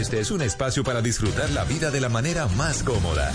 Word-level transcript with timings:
Este 0.00 0.18
es 0.18 0.30
un 0.30 0.40
espacio 0.40 0.82
para 0.82 1.02
disfrutar 1.02 1.50
la 1.50 1.62
vida 1.64 1.90
de 1.90 2.00
la 2.00 2.08
manera 2.08 2.48
más 2.56 2.82
cómoda. 2.82 3.30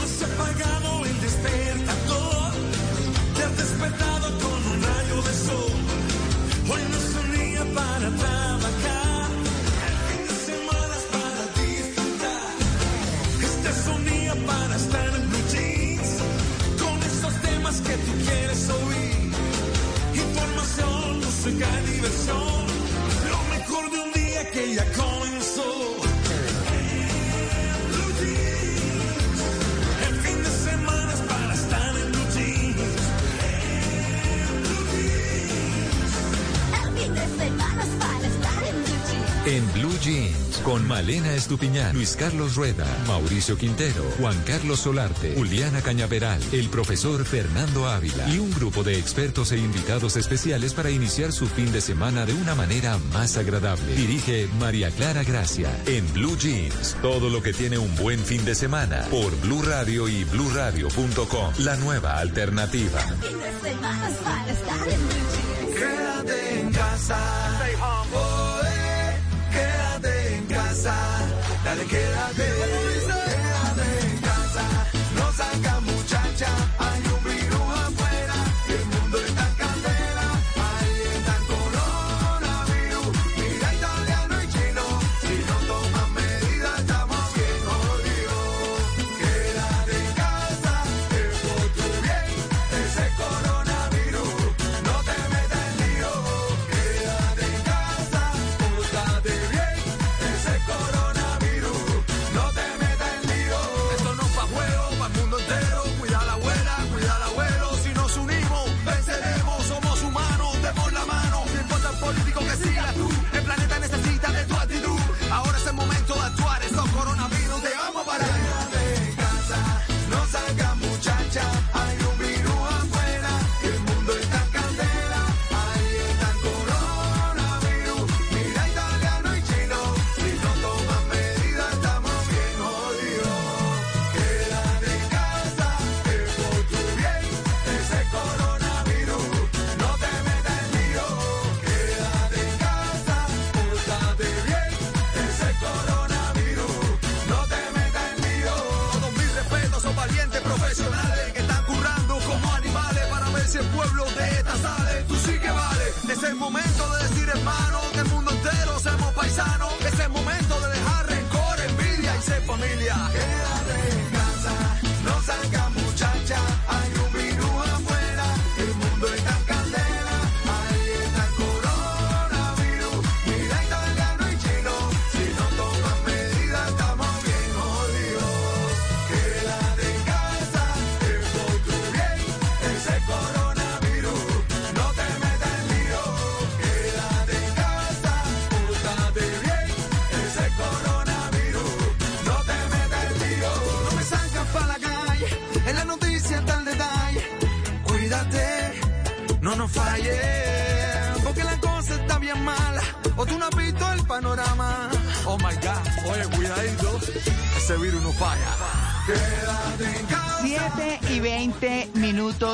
En 39.45 39.72
Blue 39.73 39.95
Jeans, 40.02 40.58
con 40.63 40.88
Malena 40.88 41.31
Estupiñán, 41.35 41.94
Luis 41.94 42.16
Carlos 42.16 42.55
Rueda, 42.55 42.88
Mauricio 43.05 43.55
Quintero, 43.55 44.03
Juan 44.20 44.36
Carlos 44.44 44.80
Solarte, 44.80 45.36
Juliana 45.36 45.84
Cañaveral, 45.84 46.41
el 46.52 46.67
profesor 46.70 47.23
Fernando 47.23 47.88
Ávila 47.88 48.27
y 48.27 48.39
un 48.39 48.50
grupo 48.50 48.84
de 48.84 48.98
expertos 48.98 49.52
e 49.52 49.59
invitados 49.59 50.16
especiales 50.16 50.73
para 50.73 50.89
iniciar 50.89 51.31
su 51.31 51.45
fin 51.45 51.72
de 51.72 51.81
semana 51.81 52.26
de 52.26 52.34
una 52.34 52.55
manera 52.55 52.98
más 53.13 53.38
agradable. 53.38 53.95
Dirige 53.95 54.50
María 54.59 54.89
Clara 54.89 55.23
Gracia. 55.23 55.70
En 55.86 56.12
Blue 56.12 56.36
Jeans, 56.39 56.98
todo 57.03 57.30
lo 57.30 57.44
que 57.44 57.53
tiene 57.53 57.77
un 57.77 57.95
buen 57.98 58.20
fin 58.22 58.44
de 58.45 58.55
semana 58.55 59.03
por 59.12 59.39
Blue 59.41 59.62
Radio 59.62 60.08
y 60.08 60.23
bluradio.com, 60.23 61.53
la 61.59 61.75
nueva 61.75 62.17
alternativa. 62.17 63.00
Fin 63.00 63.38
de 63.38 63.70
semana 63.70 64.09
es 64.09 64.17
para 64.17 64.52
estar 64.52 64.88
en 64.88 65.08
blue 65.08 65.20
jeans. 65.36 65.77
Quédate 65.77 66.61
en 66.61 66.72
casa. 66.72 67.17
Quédate 67.59 67.73
en 67.73 68.45
casa. 70.86 70.95
Dale, 71.64 71.86
quédate. 71.86 72.45
Quédate 73.28 73.86
en 74.05 74.22
casa. 74.22 74.66
No 75.16 75.31
saca 75.31 75.80
muchacha. 75.81 76.75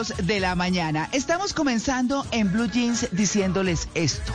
de 0.10 0.40
la 0.40 0.56
mañana. 0.56 1.10
Estamos 1.12 1.54
comenzando 1.54 2.26
en 2.32 2.52
Blue 2.52 2.70
Jeans 2.70 3.08
diciéndoles 3.12 3.88
esto. 3.94 4.34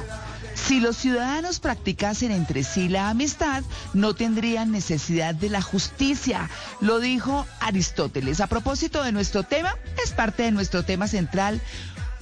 Si 0.54 0.80
los 0.80 0.96
ciudadanos 0.96 1.58
practicasen 1.58 2.30
entre 2.30 2.62
sí 2.62 2.88
la 2.88 3.10
amistad, 3.10 3.62
no 3.92 4.14
tendrían 4.14 4.70
necesidad 4.70 5.34
de 5.34 5.50
la 5.50 5.60
justicia, 5.62 6.48
lo 6.80 7.00
dijo 7.00 7.46
Aristóteles. 7.60 8.40
A 8.40 8.46
propósito 8.46 9.02
de 9.02 9.12
nuestro 9.12 9.42
tema, 9.42 9.76
es 10.02 10.12
parte 10.12 10.44
de 10.44 10.52
nuestro 10.52 10.84
tema 10.84 11.08
central 11.08 11.60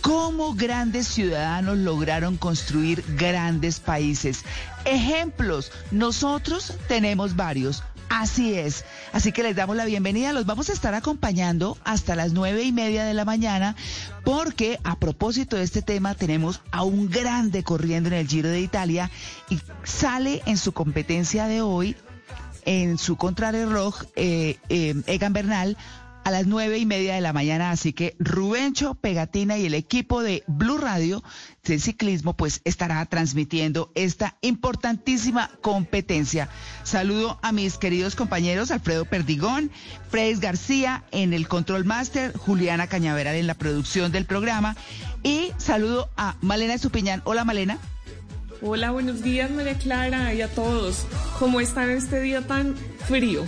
cómo 0.01 0.55
grandes 0.55 1.09
ciudadanos 1.09 1.79
lograron 1.79 2.37
construir 2.37 3.05
grandes 3.17 3.81
países. 3.81 4.45
Ejemplos, 4.85 5.71
nosotros 5.91 6.75
tenemos 6.89 7.37
varios. 7.37 7.83
Así 8.11 8.55
es, 8.55 8.85
Así 9.15 9.31
que 9.31 9.45
les 9.45 9.55
damos 9.55 9.77
la 9.77 9.85
bienvenida. 9.85 10.33
Los 10.33 10.45
vamos 10.45 10.71
a 10.71 10.73
estar 10.73 10.93
acompañando 10.93 11.79
hasta 11.85 12.17
las 12.17 12.33
nueve 12.33 12.65
y 12.65 12.73
media 12.73 13.05
de 13.05 13.15
la 13.15 13.25
mañana, 13.25 13.77
porque 14.25 14.81
a 14.83 14.99
propósito 14.99 15.57
de 15.57 15.63
este 15.63 15.83
tema 15.83 16.17
tenemos 16.17 16.61
a 16.73 16.83
un 16.83 17.09
grande 17.09 17.63
corriendo 17.63 18.09
en 18.09 18.17
el 18.17 18.27
Giro 18.27 18.49
de 18.49 18.61
Italia 18.61 19.13
y 19.49 19.61
sale 19.85 20.43
en 20.47 20.59
su 20.59 20.73
competencia 20.73 21.47
de 21.47 21.63
hoy, 21.63 21.95
en 22.65 22.99
su 22.99 23.15
contrarreloj, 23.15 24.03
eh, 24.17 24.59
eh, 24.69 25.01
Egan 25.07 25.33
Bernal 25.33 25.77
a 26.25 26.31
las 26.31 26.47
nueve 26.47 26.79
y 26.79 26.87
media 26.87 27.15
de 27.15 27.21
la 27.21 27.33
mañana. 27.33 27.71
Así 27.71 27.93
que 27.93 28.17
Rubencho, 28.19 28.95
Pegatina 28.95 29.59
y 29.59 29.67
el 29.67 29.75
equipo 29.75 30.23
de 30.23 30.43
Blue 30.47 30.79
Radio 30.79 31.23
de 31.65 31.79
ciclismo, 31.79 32.37
pues 32.37 32.61
estará 32.65 33.05
transmitiendo 33.07 33.93
esta 33.95 34.37
importantísima 34.41 35.51
competencia. 35.61 36.49
Saludo 36.83 37.39
a 37.43 37.53
mis 37.53 37.79
queridos 37.79 38.17
compañeros 38.17 38.71
Alfredo 38.71 39.05
Perdigón, 39.05 39.71
Fred 40.11 40.39
García 40.41 41.05
en 41.13 41.33
el 41.33 41.49
Control 41.49 41.85
Master, 41.85 42.37
Juliana 42.37 42.87
Cañaveral 42.87 43.37
en 43.37 43.47
la 43.47 43.55
producción 43.55 44.13
del 44.13 44.25
programa 44.25 44.77
y 45.23 45.53
saludo 45.59 46.11
a 46.17 46.37
Malena 46.41 46.75
Estupiñán. 46.75 47.23
Hola 47.25 47.45
Malena. 47.45 47.79
Hola, 48.63 48.93
buenos 48.93 49.23
días 49.23 49.51
María 49.51 49.77
Clara 49.77 50.33
y 50.33 50.41
a 50.41 50.49
todos. 50.49 51.07
¿Cómo 51.39 51.61
están 51.61 51.91
este 51.91 52.21
día 52.21 52.47
tan 52.47 52.75
frío? 53.07 53.45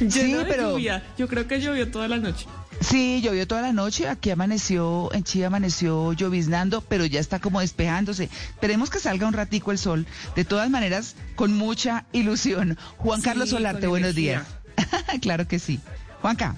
De 0.44 0.44
pero- 0.48 0.70
lluvia. 0.72 1.02
Yo 1.18 1.28
creo 1.28 1.46
que 1.46 1.60
llovió 1.60 1.90
toda 1.90 2.08
la 2.08 2.16
noche. 2.16 2.46
Sí, 2.80 3.20
llovió 3.22 3.46
toda 3.46 3.60
la 3.60 3.72
noche, 3.74 4.08
aquí 4.08 4.30
amaneció, 4.30 5.10
en 5.12 5.22
Chile 5.22 5.44
amaneció 5.44 6.14
lloviznando, 6.14 6.80
pero 6.80 7.04
ya 7.04 7.20
está 7.20 7.38
como 7.38 7.60
despejándose. 7.60 8.24
Esperemos 8.54 8.88
que 8.88 8.98
salga 8.98 9.26
un 9.26 9.34
ratico 9.34 9.70
el 9.70 9.76
sol. 9.76 10.06
De 10.34 10.46
todas 10.46 10.70
maneras, 10.70 11.14
con 11.36 11.52
mucha 11.52 12.06
ilusión. 12.12 12.78
Juan 12.96 13.20
Sí, 13.20 13.24
Carlos 13.26 13.50
Solarte, 13.50 13.86
buenos 13.86 14.10
energía. 14.16 14.46
días. 14.76 15.20
claro 15.20 15.46
que 15.46 15.58
sí. 15.58 15.78
Juanca. 16.22 16.56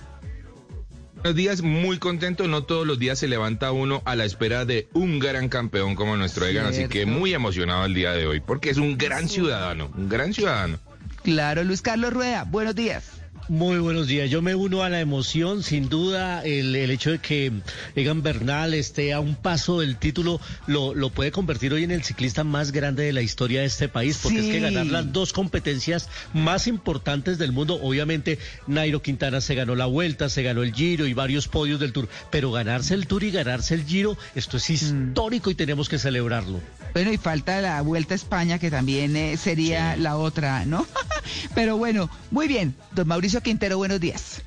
Buenos 1.17 1.35
días, 1.37 1.63
muy 1.63 1.99
contento. 1.99 2.47
No 2.47 2.63
todos 2.65 2.87
los 2.87 3.01
días 3.01 3.19
se 3.19 3.27
levanta 3.27 3.73
uno 3.73 4.01
a 4.05 4.15
la 4.15 4.25
espera 4.25 4.65
de 4.65 4.89
un 4.93 5.19
gran 5.19 5.49
campeón 5.49 5.97
como 5.97 6.17
nuestro 6.17 6.47
Egan, 6.47 6.67
así 6.67 6.87
que 6.87 7.05
muy 7.05 7.35
emocionado 7.35 7.85
el 7.85 7.95
día 7.95 8.13
de 8.13 8.29
hoy, 8.29 8.39
porque 8.41 8.71
es 8.71 8.77
un 8.77 8.97
gran 8.97 9.29
ciudadano, 9.29 9.91
un 9.97 10.09
gran 10.09 10.33
ciudadano. 10.35 10.79
Claro, 11.25 11.65
Luis 11.65 11.83
Carlos 11.83 12.13
Rueda, 12.13 12.45
buenos 12.45 12.75
días. 12.77 13.05
Muy 13.49 13.79
buenos 13.79 14.07
días. 14.07 14.31
Yo 14.31 14.41
me 14.41 14.55
uno 14.55 14.83
a 14.83 14.89
la 14.89 15.01
emoción, 15.01 15.63
sin 15.63 15.89
duda, 15.89 16.43
el, 16.45 16.75
el 16.77 16.91
hecho 16.91 17.11
de 17.11 17.19
que 17.19 17.53
Egan 17.97 18.23
Bernal 18.23 18.73
esté 18.73 19.13
a 19.13 19.21
un 19.21 19.35
paso 19.35 19.81
del 19.81 19.97
título 19.97 20.41
lo, 20.67 20.95
lo 20.95 21.11
puede 21.11 21.33
convertir 21.33 21.73
hoy 21.73 21.83
en 21.83 21.91
el 21.91 22.05
ciclista 22.05 22.45
más 22.45 22.71
grande 22.71 23.03
de 23.03 23.13
la 23.13 23.21
historia 23.21 23.61
de 23.61 23.67
este 23.67 23.89
país, 23.89 24.21
porque 24.23 24.39
es 24.41 24.47
que 24.47 24.61
ganar 24.61 24.87
las 24.87 25.13
dos 25.13 25.33
competencias 25.33 26.09
más 26.33 26.67
importantes 26.67 27.37
del 27.39 27.53
mundo, 27.53 27.79
obviamente 27.83 28.39
Nairo 28.69 29.03
Quintana 29.03 29.41
se 29.41 29.55
ganó 29.55 29.75
la 29.75 29.87
vuelta, 29.87 30.29
se 30.29 30.43
ganó 30.43 30.63
el 30.63 30.73
Giro 30.73 31.07
y 31.07 31.13
varios 31.13 31.49
podios 31.49 31.81
del 31.81 31.93
Tour, 31.93 32.09
pero 32.31 32.53
ganarse 32.53 32.95
el 32.95 33.07
Tour 33.07 33.25
y 33.25 33.33
ganarse 33.33 33.75
el 33.75 33.85
Giro, 33.85 34.17
esto 34.35 34.57
es 34.57 34.71
histórico 34.71 35.51
y 35.51 35.55
tenemos 35.55 35.89
que 35.89 35.99
celebrarlo. 35.99 36.61
Bueno, 36.93 37.13
y 37.13 37.17
falta 37.17 37.61
la 37.61 37.81
Vuelta 37.81 38.15
a 38.15 38.17
España, 38.17 38.59
que 38.59 38.71
también 38.71 39.17
eh, 39.17 39.37
sería 39.37 39.97
la 39.97 40.17
otra, 40.17 40.65
¿no? 40.67 40.87
Pero 41.55 41.77
bueno, 41.77 42.11
muy 42.31 42.49
bien. 42.49 42.75
Don 42.93 43.09
Mauricio 43.09 43.32
Quintero, 43.41 43.79
buenos 43.79 44.01
días. 44.01 44.43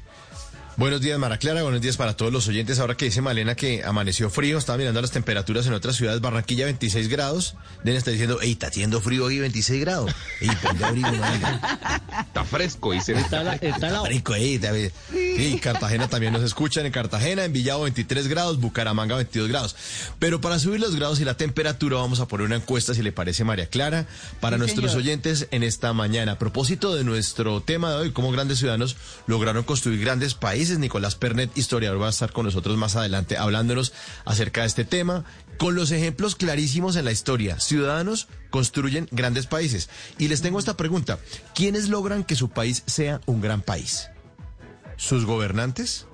Buenos 0.78 1.00
días, 1.00 1.18
Mara 1.18 1.38
Clara. 1.38 1.64
Buenos 1.64 1.80
días 1.80 1.96
para 1.96 2.18
todos 2.18 2.34
los 2.34 2.50
oyentes. 2.50 2.80
Ahora 2.80 2.96
que 2.98 3.06
dice 3.06 3.22
Malena 3.22 3.56
que 3.56 3.86
amaneció 3.86 4.30
frío, 4.30 4.58
estaba 4.58 4.78
mirando 4.78 5.02
las 5.02 5.12
temperaturas 5.12 5.66
en 5.68 5.74
otras 5.74 5.96
ciudades. 5.96 6.20
Barranquilla, 6.20 6.66
26 6.66 7.08
grados. 7.08 7.56
Den 7.86 7.96
está 7.96 8.12
diciendo, 8.12 8.42
ey, 8.42 8.52
está 8.52 8.68
haciendo 8.68 9.00
frío 9.00 9.26
aquí, 9.26 9.40
26 9.40 9.80
grados. 9.80 10.12
Ey, 10.42 10.50
abrigo. 10.84 11.08
Está 12.28 12.44
fresco, 12.44 12.92
dice. 12.92 13.14
Está 13.14 13.42
la, 13.44 13.54
está 13.56 13.90
la- 13.90 14.04
Rico, 14.04 14.36
ey, 14.36 14.56
está. 14.56 14.74
Sí, 15.14 15.60
Cartagena 15.64 16.10
también 16.10 16.34
nos 16.34 16.44
escuchan. 16.44 16.86
En 16.86 16.92
Cartagena, 16.92 17.46
en 17.46 17.54
Villavo, 17.54 17.84
23 17.84 18.28
grados. 18.28 18.60
Bucaramanga, 18.60 19.16
22 19.16 19.48
grados. 19.48 19.78
Pero 20.20 20.42
para 20.42 20.60
subir 20.60 20.82
los 20.82 20.94
grados 20.98 21.22
y 21.22 21.26
la 21.26 21.38
temperatura, 21.38 21.96
vamos 22.00 22.20
a 22.20 22.28
poner 22.28 22.48
una 22.48 22.58
encuesta, 22.58 22.94
si 22.94 23.02
le 23.02 23.14
parece, 23.14 23.46
María 23.46 23.68
Clara, 23.68 24.08
para 24.42 24.58
Sí, 24.58 24.60
nuestros 24.60 24.92
señor. 24.92 25.04
oyentes 25.06 25.48
en 25.52 25.64
esta 25.64 25.94
mañana. 25.94 26.34
A 26.34 26.38
propósito 26.38 26.94
de 26.94 27.06
nuestro 27.06 27.62
tema 27.62 27.92
de 27.92 27.96
hoy, 27.96 28.12
cómo 28.12 28.30
grandes 28.34 28.60
ciudadanos 28.60 28.98
lograron 29.26 29.64
construir 29.64 30.02
grandes 30.02 30.34
países. 30.34 30.65
Nicolás 30.70 31.16
Pernet, 31.16 31.56
historiador, 31.58 32.02
va 32.02 32.08
a 32.08 32.10
estar 32.10 32.32
con 32.32 32.46
nosotros 32.46 32.78
más 32.78 32.96
adelante 32.96 33.38
hablándonos 33.38 33.94
acerca 34.26 34.62
de 34.62 34.68
este 34.68 34.86
tema, 34.86 35.24
con 35.58 35.76
los 35.76 35.92
ejemplos 35.92 36.36
clarísimos 36.36 36.96
en 36.96 37.06
la 37.06 37.12
historia. 37.12 37.60
Ciudadanos 37.60 38.28
construyen 38.50 39.08
grandes 39.12 39.48
países. 39.48 39.90
Y 40.18 40.28
les 40.28 40.42
tengo 40.42 40.60
esta 40.60 40.78
pregunta. 40.78 41.20
¿Quiénes 41.54 41.90
logran 41.90 42.24
que 42.24 42.36
su 42.36 42.50
país 42.50 42.84
sea 42.86 43.22
un 43.26 43.42
gran 43.42 43.62
país? 43.62 44.10
¿Sus 44.98 45.26
gobernantes 45.26 46.08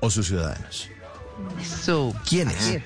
o 0.00 0.10
sus 0.10 0.26
ciudadanos? 0.26 0.88
So, 1.84 2.14
¿Quiénes? 2.28 2.80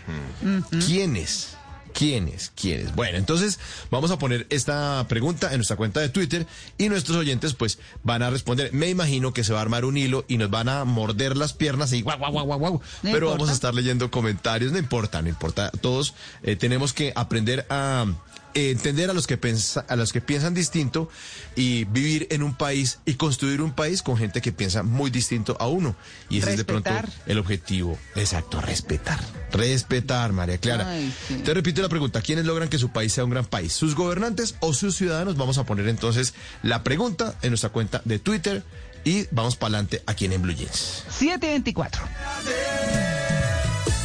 ¿Quiénes? 0.87 1.51
¿Quiénes? 1.93 2.53
¿Quiénes? 2.55 2.94
Bueno, 2.94 3.19
entonces 3.19 3.59
vamos 3.91 4.11
a 4.11 4.19
poner 4.19 4.47
esta 4.50 5.05
pregunta 5.09 5.50
en 5.50 5.56
nuestra 5.59 5.77
cuenta 5.77 6.00
de 6.00 6.09
Twitter 6.09 6.47
y 6.79 6.89
nuestros 6.89 7.17
oyentes 7.17 7.55
pues 7.55 7.79
van 8.03 8.23
a 8.23 8.31
responder. 8.31 8.73
Me 8.73 8.89
imagino 8.89 9.33
que 9.33 9.44
se 9.44 9.53
va 9.53 9.59
a 9.59 9.62
armar 9.62 9.85
un 9.85 9.97
hilo 9.97 10.25
y 10.29 10.39
nos 10.39 10.50
van 10.50 10.69
a 10.69 10.85
morder 10.85 11.37
las 11.37 11.53
piernas 11.53 11.93
y 11.93 12.03
guau, 12.03 12.19
guau, 12.19 12.33
guau, 12.33 12.47
guau, 12.47 12.59
guau. 12.59 12.73
No 12.75 12.81
Pero 13.03 13.17
importa. 13.17 13.33
vamos 13.35 13.49
a 13.50 13.53
estar 13.53 13.75
leyendo 13.75 14.11
comentarios. 14.11 14.73
No 14.73 14.79
importa, 14.79 15.23
no 15.23 15.29
importa. 15.29 15.71
Todos 15.71 16.15
eh, 16.43 16.56
tenemos 16.56 16.93
que 16.93 17.12
aprender 17.15 17.67
a 17.71 18.06
entender 18.54 19.10
a 19.10 19.12
los 19.12 19.26
que 19.26 19.37
pensa- 19.38 19.84
a 19.88 19.96
los 19.96 20.12
que 20.12 20.20
piensan 20.20 20.54
distinto 20.54 21.08
y 21.56 21.84
vivir 21.84 22.26
en 22.31 22.43
un 22.43 22.54
país 22.54 22.99
y 23.04 23.14
construir 23.14 23.60
un 23.62 23.72
país 23.72 24.02
con 24.02 24.16
gente 24.16 24.40
que 24.40 24.52
piensa 24.52 24.82
muy 24.82 25.10
distinto 25.10 25.56
a 25.60 25.66
uno. 25.66 25.94
Y 26.28 26.38
ese 26.38 26.52
es 26.52 26.56
de 26.58 26.64
pronto 26.64 26.90
el 27.26 27.38
objetivo. 27.38 27.99
Exacto, 28.14 28.60
respetar. 28.60 29.20
Respetar, 29.52 30.32
María 30.32 30.58
Clara. 30.58 30.88
Ay, 30.88 31.12
sí. 31.28 31.37
Te 31.44 31.52
repito 31.54 31.82
la 31.82 31.88
pregunta, 31.88 32.20
¿quiénes 32.22 32.44
logran 32.46 32.69
que 32.69 32.78
su 32.78 32.88
país 32.90 33.12
sea 33.12 33.25
un 33.25 33.31
gran 33.31 33.44
país? 33.44 33.72
¿Sus 33.72 33.94
gobernantes 33.94 34.54
o 34.60 34.72
sus 34.75 34.96
ciudadanos? 34.96 35.37
Vamos 35.37 35.58
a 35.58 35.64
poner 35.64 35.88
entonces 35.88 36.34
la 36.62 36.82
pregunta 36.82 37.34
en 37.43 37.50
nuestra 37.50 37.70
cuenta 37.70 38.00
de 38.04 38.19
Twitter 38.19 38.62
y 39.04 39.26
vamos 39.31 39.56
para 39.56 39.69
adelante 39.75 40.02
aquí 40.06 40.25
en, 40.26 40.32
en 40.32 40.43
Blue 40.43 40.54
Jeans. 40.54 41.04
724. 41.10 42.02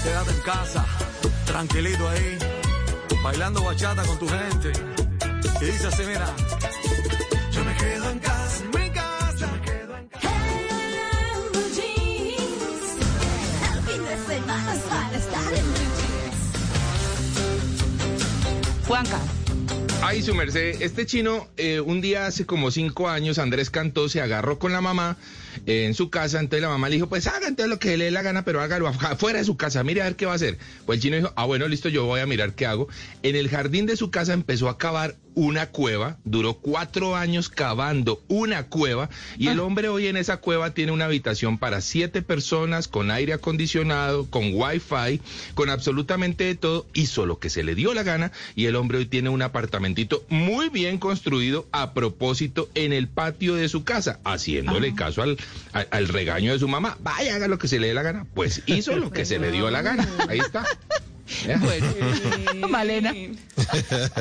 Quédate 0.03 0.31
en 0.31 0.39
casa, 0.41 0.85
tranquilito 1.45 2.07
ahí, 2.09 2.37
bailando 3.23 3.63
bachata 3.63 4.03
con 4.03 4.19
tu 4.19 4.27
gente. 4.27 4.71
Y 5.61 5.65
dice 5.65 5.87
así, 5.87 6.03
mira. 6.03 6.33
Yo 7.51 7.63
me 7.63 7.75
quedo 7.75 8.09
en 8.11 8.19
casa, 8.19 8.63
en 8.63 8.69
mi 8.69 8.89
casa. 8.91 9.37
Yo 9.39 9.47
me 9.47 9.61
quedo 9.61 9.97
en 9.97 10.07
casa. 10.07 10.29
En 10.29 11.51
blue 11.51 11.69
jeans. 11.75 12.97
El 13.73 13.81
fin 13.83 14.03
de 14.05 14.17
semana 14.35 14.73
es 14.73 14.81
para 14.81 15.17
estar 15.17 15.53
en. 15.53 15.65
Juanca. 18.87 19.19
Ay, 20.01 20.21
su 20.21 20.33
merced, 20.33 20.81
este 20.81 21.05
chino, 21.05 21.47
eh, 21.57 21.81
un 21.81 21.99
día 21.99 22.27
hace 22.27 22.45
como 22.45 22.71
cinco 22.71 23.09
años, 23.09 23.39
Andrés 23.39 23.69
Cantó 23.69 24.07
se 24.07 24.21
agarró 24.21 24.59
con 24.59 24.71
la 24.71 24.79
mamá 24.79 25.17
eh, 25.65 25.85
en 25.85 25.93
su 25.93 26.09
casa, 26.09 26.39
entonces 26.39 26.61
la 26.61 26.69
mamá 26.69 26.89
le 26.89 26.95
dijo, 26.95 27.07
pues 27.07 27.27
haga 27.27 27.47
entonces 27.47 27.69
lo 27.69 27.79
que 27.79 27.97
le 27.97 28.05
dé 28.05 28.11
la 28.11 28.21
gana, 28.21 28.43
pero 28.43 28.61
hágalo 28.61 28.87
afuera 28.87 29.15
fuera 29.15 29.39
de 29.39 29.45
su 29.45 29.57
casa, 29.57 29.83
mire 29.83 30.01
a 30.01 30.05
ver 30.05 30.15
qué 30.15 30.25
va 30.25 30.33
a 30.33 30.35
hacer. 30.35 30.57
Pues 30.85 30.97
el 30.97 31.03
chino 31.03 31.15
dijo, 31.17 31.33
ah, 31.35 31.45
bueno, 31.45 31.67
listo, 31.67 31.89
yo 31.89 32.05
voy 32.05 32.19
a 32.19 32.25
mirar 32.25 32.53
qué 32.53 32.65
hago. 32.65 32.87
En 33.23 33.35
el 33.35 33.49
jardín 33.49 33.85
de 33.85 33.97
su 33.97 34.11
casa 34.11 34.33
empezó 34.33 34.69
a 34.69 34.77
cavar 34.77 35.15
una 35.37 35.67
cueva, 35.67 36.17
duró 36.23 36.55
cuatro 36.55 37.15
años 37.15 37.49
cavando 37.49 38.23
una 38.27 38.69
cueva, 38.69 39.07
y 39.37 39.49
el 39.49 39.59
hombre 39.59 39.87
hoy 39.87 40.07
en 40.07 40.17
esa 40.17 40.37
cueva 40.37 40.73
tiene 40.73 40.91
una 40.91 41.05
habitación 41.05 41.59
para 41.59 41.81
siete 41.81 42.23
personas, 42.23 42.87
con 42.87 43.11
aire 43.11 43.33
acondicionado, 43.33 44.25
con 44.31 44.49
wifi, 44.51 45.21
con 45.53 45.69
absolutamente 45.69 46.45
de 46.45 46.55
todo, 46.55 46.87
hizo 46.95 47.27
lo 47.27 47.37
que 47.37 47.51
se 47.51 47.63
le 47.63 47.75
dio 47.75 47.93
la 47.93 48.01
gana, 48.01 48.31
y 48.55 48.65
el 48.65 48.75
hombre 48.75 48.97
hoy 48.97 49.05
tiene 49.05 49.29
un 49.29 49.43
apartamentito 49.43 50.25
muy 50.27 50.69
bien 50.69 50.97
construido 50.97 51.67
a 51.71 51.93
propósito 51.93 52.67
en 52.73 52.91
el 52.91 53.07
patio 53.07 53.53
de 53.53 53.69
su 53.69 53.83
casa, 53.83 54.19
haciéndole 54.23 54.95
caso 54.95 55.21
al, 55.21 55.37
al, 55.73 55.87
al 55.91 56.07
regaño 56.07 56.53
de 56.53 56.59
su 56.59 56.67
mamá. 56.67 56.97
Vaya, 57.01 57.35
haga 57.35 57.47
lo 57.47 57.57
que 57.57 57.67
se 57.67 57.79
le 57.79 57.87
dé 57.87 57.93
la 57.93 58.03
gana. 58.03 58.25
Pues 58.33 58.63
hizo 58.65 58.95
lo 58.95 59.11
que 59.11 59.25
se 59.25 59.39
le 59.39 59.51
dio 59.51 59.69
la 59.69 59.81
gana. 59.81 60.07
Ahí 60.29 60.39
está. 60.39 60.65
¿Ya? 61.45 61.59
Bueno, 61.61 61.87
Malena. 62.69 63.13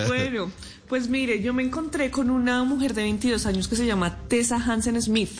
Bueno, 0.08 0.50
pues 0.88 1.08
mire, 1.08 1.40
yo 1.40 1.54
me 1.54 1.62
encontré 1.62 2.10
con 2.10 2.30
una 2.30 2.64
mujer 2.64 2.94
de 2.94 3.02
22 3.02 3.46
años 3.46 3.68
que 3.68 3.76
se 3.76 3.86
llama 3.86 4.18
Tessa 4.28 4.56
Hansen 4.56 5.00
Smith 5.00 5.30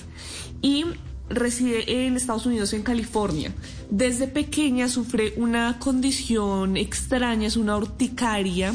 y 0.62 0.84
reside 1.28 2.06
en 2.06 2.16
Estados 2.16 2.46
Unidos, 2.46 2.72
en 2.72 2.82
California. 2.82 3.52
Desde 3.90 4.28
pequeña 4.28 4.88
sufre 4.88 5.34
una 5.36 5.78
condición 5.78 6.76
extraña, 6.76 7.48
es 7.48 7.56
una 7.56 7.76
urticaria 7.76 8.72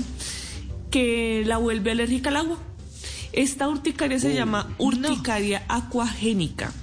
que 0.89 1.43
la 1.45 1.57
vuelve 1.57 1.91
alérgica 1.91 2.29
al 2.29 2.37
agua. 2.37 2.57
Esta 3.33 3.69
urticaria 3.69 4.19
se 4.19 4.33
llama 4.33 4.75
urticaria 4.77 5.63
acuagénica. 5.69 6.73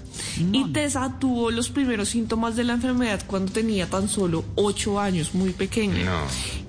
Y 0.52 0.64
Tessa 0.72 1.18
tuvo 1.18 1.50
los 1.50 1.68
primeros 1.68 2.08
síntomas 2.10 2.56
de 2.56 2.64
la 2.64 2.74
enfermedad 2.74 3.22
cuando 3.26 3.52
tenía 3.52 3.88
tan 3.88 4.08
solo 4.08 4.44
8 4.56 5.00
años, 5.00 5.34
muy 5.34 5.50
pequeña. 5.50 6.04
No. 6.04 6.20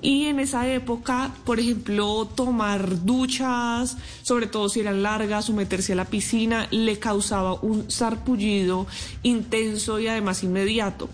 Y 0.02 0.26
en 0.26 0.40
esa 0.40 0.66
época, 0.68 1.32
por 1.44 1.60
ejemplo, 1.60 2.26
tomar 2.34 3.04
duchas, 3.04 3.96
sobre 4.22 4.46
todo 4.46 4.68
si 4.68 4.80
eran 4.80 5.02
largas, 5.02 5.48
o 5.50 5.52
meterse 5.52 5.92
a 5.92 5.96
la 5.96 6.04
piscina, 6.06 6.68
le 6.70 6.98
causaba 6.98 7.54
un 7.54 7.90
sarpullido 7.90 8.86
intenso 9.22 9.98
y 10.00 10.06
además 10.06 10.42
inmediato. 10.42 11.08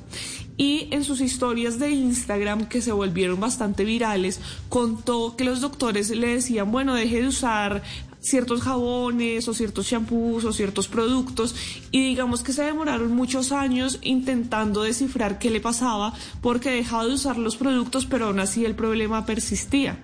Y 0.59 0.89
en 0.91 1.05
sus 1.05 1.21
historias 1.21 1.79
de 1.79 1.91
Instagram, 1.91 2.67
que 2.67 2.81
se 2.81 2.91
volvieron 2.91 3.39
bastante 3.39 3.85
virales, 3.85 4.41
contó 4.71 5.37
que 5.37 5.45
los 5.45 5.61
doctores 5.61 6.09
le 6.09 6.29
decían, 6.29 6.73
bueno, 6.73 6.95
deje 6.95 7.21
de 7.21 7.29
usar 7.29 7.83
ciertos 8.27 8.63
jabones 8.63 9.47
o 9.49 9.55
ciertos 9.55 9.87
champús 9.87 10.45
o 10.45 10.53
ciertos 10.53 10.89
productos 10.89 11.55
y 11.93 12.03
digamos 12.03 12.43
que 12.43 12.53
se 12.53 12.65
demoraron 12.65 13.15
muchos 13.15 13.53
años 13.53 14.01
intentando 14.03 14.83
descifrar 14.83 15.39
qué 15.39 15.51
le 15.51 15.61
pasaba 15.61 16.13
porque 16.41 16.71
dejaba 16.71 17.07
de 17.07 17.15
usar 17.15 17.39
los 17.39 17.57
productos 17.57 18.05
pero 18.07 18.27
aún 18.27 18.41
así 18.41 18.65
el 18.65 18.75
problema 18.75 19.27
persistía. 19.27 19.97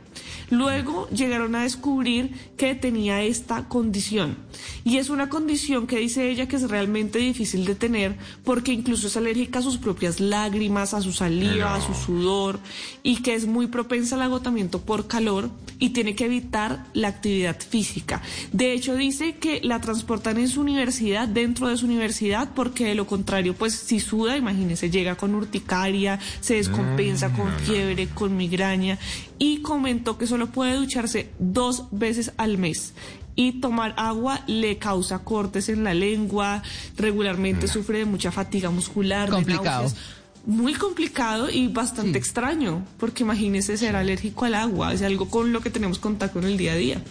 Luego 0.51 1.09
llegaron 1.09 1.55
a 1.55 1.63
descubrir 1.63 2.31
que 2.57 2.75
tenía 2.75 3.23
esta 3.23 3.69
condición. 3.69 4.37
Y 4.85 4.99
es 4.99 5.11
una 5.11 5.29
condición 5.29 5.87
que 5.87 5.99
dice 5.99 6.31
ella 6.31 6.49
que 6.49 6.57
es 6.57 6.69
realmente 6.69 7.19
difícil 7.19 7.65
de 7.65 7.75
tener 7.75 8.17
porque 8.45 8.73
incluso 8.73 9.07
es 9.07 9.17
alérgica 9.17 9.61
a 9.61 9.63
sus 9.63 9.79
propias 9.79 10.21
lágrimas, 10.21 10.95
a 10.95 11.01
su 11.01 11.13
saliva, 11.13 11.75
a 11.75 11.81
su 11.81 11.95
sudor 11.95 12.59
y 13.03 13.23
que 13.23 13.35
es 13.35 13.47
muy 13.47 13.67
propensa 13.69 14.17
al 14.17 14.23
agotamiento 14.23 14.81
por 14.81 15.07
calor 15.07 15.51
y 15.79 15.91
tiene 15.91 16.15
que 16.15 16.27
evitar 16.27 16.85
la 16.93 17.09
actividad 17.09 17.59
física. 17.61 18.23
De 18.53 18.73
hecho, 18.73 18.95
dice 18.95 19.37
que 19.37 19.61
la 19.63 19.81
transportan 19.81 20.39
en 20.39 20.49
su 20.49 20.61
universidad, 20.61 21.27
dentro 21.27 21.69
de 21.69 21.77
su 21.77 21.87
universidad, 21.87 22.51
porque 22.55 22.87
de 22.87 22.95
lo 22.95 23.07
contrario, 23.07 23.55
pues 23.55 23.75
si 23.75 23.99
suda, 23.99 24.37
imagínese, 24.37 24.91
llega 24.91 25.17
con 25.17 25.35
urticaria, 25.35 26.21
se 26.41 26.55
descompensa 26.55 27.33
con 27.33 27.51
fiebre, 27.61 28.09
con 28.09 28.37
migraña 28.37 28.99
y 29.43 29.61
comentó 29.61 30.19
que 30.19 30.29
solo 30.29 30.53
puede 30.53 30.77
ducharse 30.77 31.29
dos 31.41 31.87
veces 31.91 32.31
al 32.37 32.59
mes. 32.59 32.93
Y 33.35 33.61
tomar 33.61 33.93
agua 33.97 34.45
le 34.47 34.79
causa 34.79 35.25
cortes 35.25 35.69
en 35.69 35.83
la 35.83 35.95
lengua, 35.95 36.63
regularmente 36.97 37.67
sufre 37.67 37.99
de 37.99 38.05
mucha 38.05 38.31
fatiga 38.31 38.71
muscular. 38.71 39.29
de 39.29 39.35
Complicado. 39.35 39.83
náuseas. 39.83 40.01
Muy 40.47 40.75
complicado 40.75 41.51
y 41.51 41.67
bastante 41.67 42.19
extraño, 42.19 42.87
porque 42.99 43.25
imagínese 43.25 43.77
ser 43.77 43.97
alérgico 43.97 44.45
al 44.45 44.55
agua, 44.55 44.93
es 44.93 45.03
algo 45.03 45.29
con 45.29 45.53
lo 45.53 45.61
que 45.61 45.71
tenemos 45.71 45.99
contacto 45.99 46.39
en 46.39 46.45
el 46.45 46.57
día 46.57 46.75
a 46.75 46.77
día. 46.77 47.03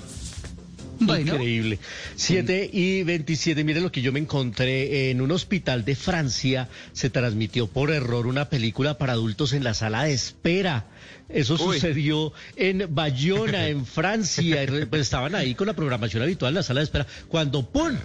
Bueno, 1.02 1.34
Increíble. 1.34 1.80
7 2.16 2.70
y 2.72 3.04
27. 3.04 3.64
Mire 3.64 3.82
lo 3.82 3.92
que 3.92 4.02
yo 4.02 4.14
me 4.14 4.20
encontré 4.20 5.10
en 5.10 5.20
un 5.20 5.32
hospital 5.32 5.84
de 5.84 5.96
Francia. 5.96 6.70
Se 6.94 7.10
transmitió 7.10 7.68
por 7.68 7.92
error 7.92 8.28
una 8.28 8.50
película 8.50 8.98
para 8.98 9.14
adultos 9.14 9.54
en 9.54 9.64
la 9.64 9.74
sala 9.74 10.04
de 10.04 10.14
espera. 10.14 10.86
Eso 11.34 11.54
Uy. 11.56 11.76
sucedió 11.76 12.34
en 12.56 12.86
Bayona, 12.90 13.68
en 13.70 13.86
Francia. 13.86 14.66
Pues 14.90 15.02
estaban 15.04 15.36
ahí 15.36 15.56
con 15.56 15.68
la 15.68 15.74
programación 15.74 16.24
habitual 16.24 16.52
en 16.52 16.56
la 16.56 16.64
sala 16.64 16.80
de 16.80 16.86
espera. 16.86 17.08
Cuando 17.28 17.70
¡pum! 17.70 17.96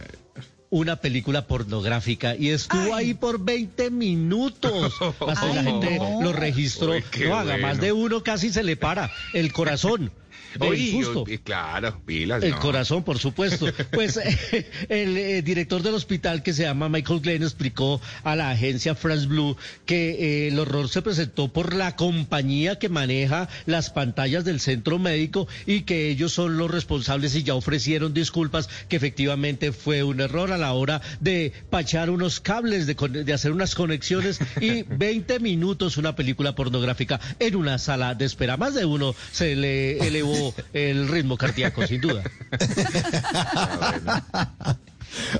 Una 0.68 0.96
película 0.96 1.46
pornográfica 1.46 2.34
y 2.34 2.48
estuvo 2.50 2.92
ahí 2.94 3.14
por 3.14 3.42
20 3.42 3.90
minutos. 3.92 4.92
Hasta 5.28 5.46
la 5.54 5.60
Ay, 5.60 5.64
gente 5.64 5.98
no. 5.98 6.22
lo 6.22 6.32
registró. 6.32 6.90
Uy, 6.92 7.04
no 7.24 7.36
haga 7.36 7.56
más 7.58 7.80
de 7.80 7.92
uno, 7.92 8.22
casi 8.24 8.50
se 8.50 8.64
le 8.64 8.76
para 8.76 9.10
el 9.32 9.52
corazón. 9.52 10.10
Susto. 10.58 11.24
uy, 11.24 11.38
claro, 11.38 12.00
pilas. 12.04 12.42
El 12.42 12.52
no. 12.52 12.60
corazón, 12.60 13.02
por 13.02 13.18
supuesto. 13.18 13.66
Pues 13.92 14.16
eh, 14.16 14.66
el 14.88 15.16
eh, 15.16 15.42
director 15.42 15.82
del 15.82 15.94
hospital 15.94 16.42
que 16.42 16.52
se 16.52 16.64
llama 16.64 16.88
Michael 16.88 17.20
Glenn 17.20 17.42
explicó 17.42 18.00
a 18.24 18.36
la 18.36 18.50
agencia 18.50 18.94
France 18.94 19.26
Blue 19.26 19.56
que 19.86 20.10
eh, 20.10 20.48
el 20.48 20.58
horror 20.58 20.88
se 20.88 21.02
presentó 21.02 21.48
por 21.48 21.74
la 21.74 21.96
compañía 21.96 22.78
que 22.78 22.88
maneja 22.88 23.48
las 23.64 23.90
pantallas 23.90 24.44
del 24.44 24.60
centro 24.60 24.98
médico 24.98 25.46
y 25.66 25.82
que 25.82 26.10
ellos 26.10 26.32
son 26.32 26.58
los 26.58 26.70
responsables 26.70 27.34
y 27.36 27.42
ya 27.42 27.54
ofrecieron 27.54 28.12
disculpas 28.12 28.68
que 28.88 28.96
efectivamente 28.96 29.72
fue 29.72 30.02
un 30.02 30.20
error 30.20 30.52
a 30.52 30.58
la 30.58 30.72
hora 30.72 31.00
de 31.20 31.52
pachar 31.70 32.10
unos 32.10 32.40
cables, 32.40 32.86
de 32.86 33.32
hacer 33.32 33.52
unas 33.52 33.74
conexiones 33.74 34.38
y 34.60 34.82
20 34.88 35.40
minutos 35.40 35.96
una 35.96 36.16
película 36.16 36.54
pornográfica 36.54 37.20
en 37.38 37.56
una 37.56 37.78
sala 37.78 38.14
de 38.14 38.24
espera. 38.24 38.56
Más 38.56 38.74
de 38.74 38.84
uno 38.84 39.14
se 39.32 39.56
le 39.56 39.98
elevó 40.06 40.45
el 40.72 41.08
ritmo 41.08 41.36
cardíaco, 41.36 41.86
sin 41.86 42.00
duda. 42.00 42.22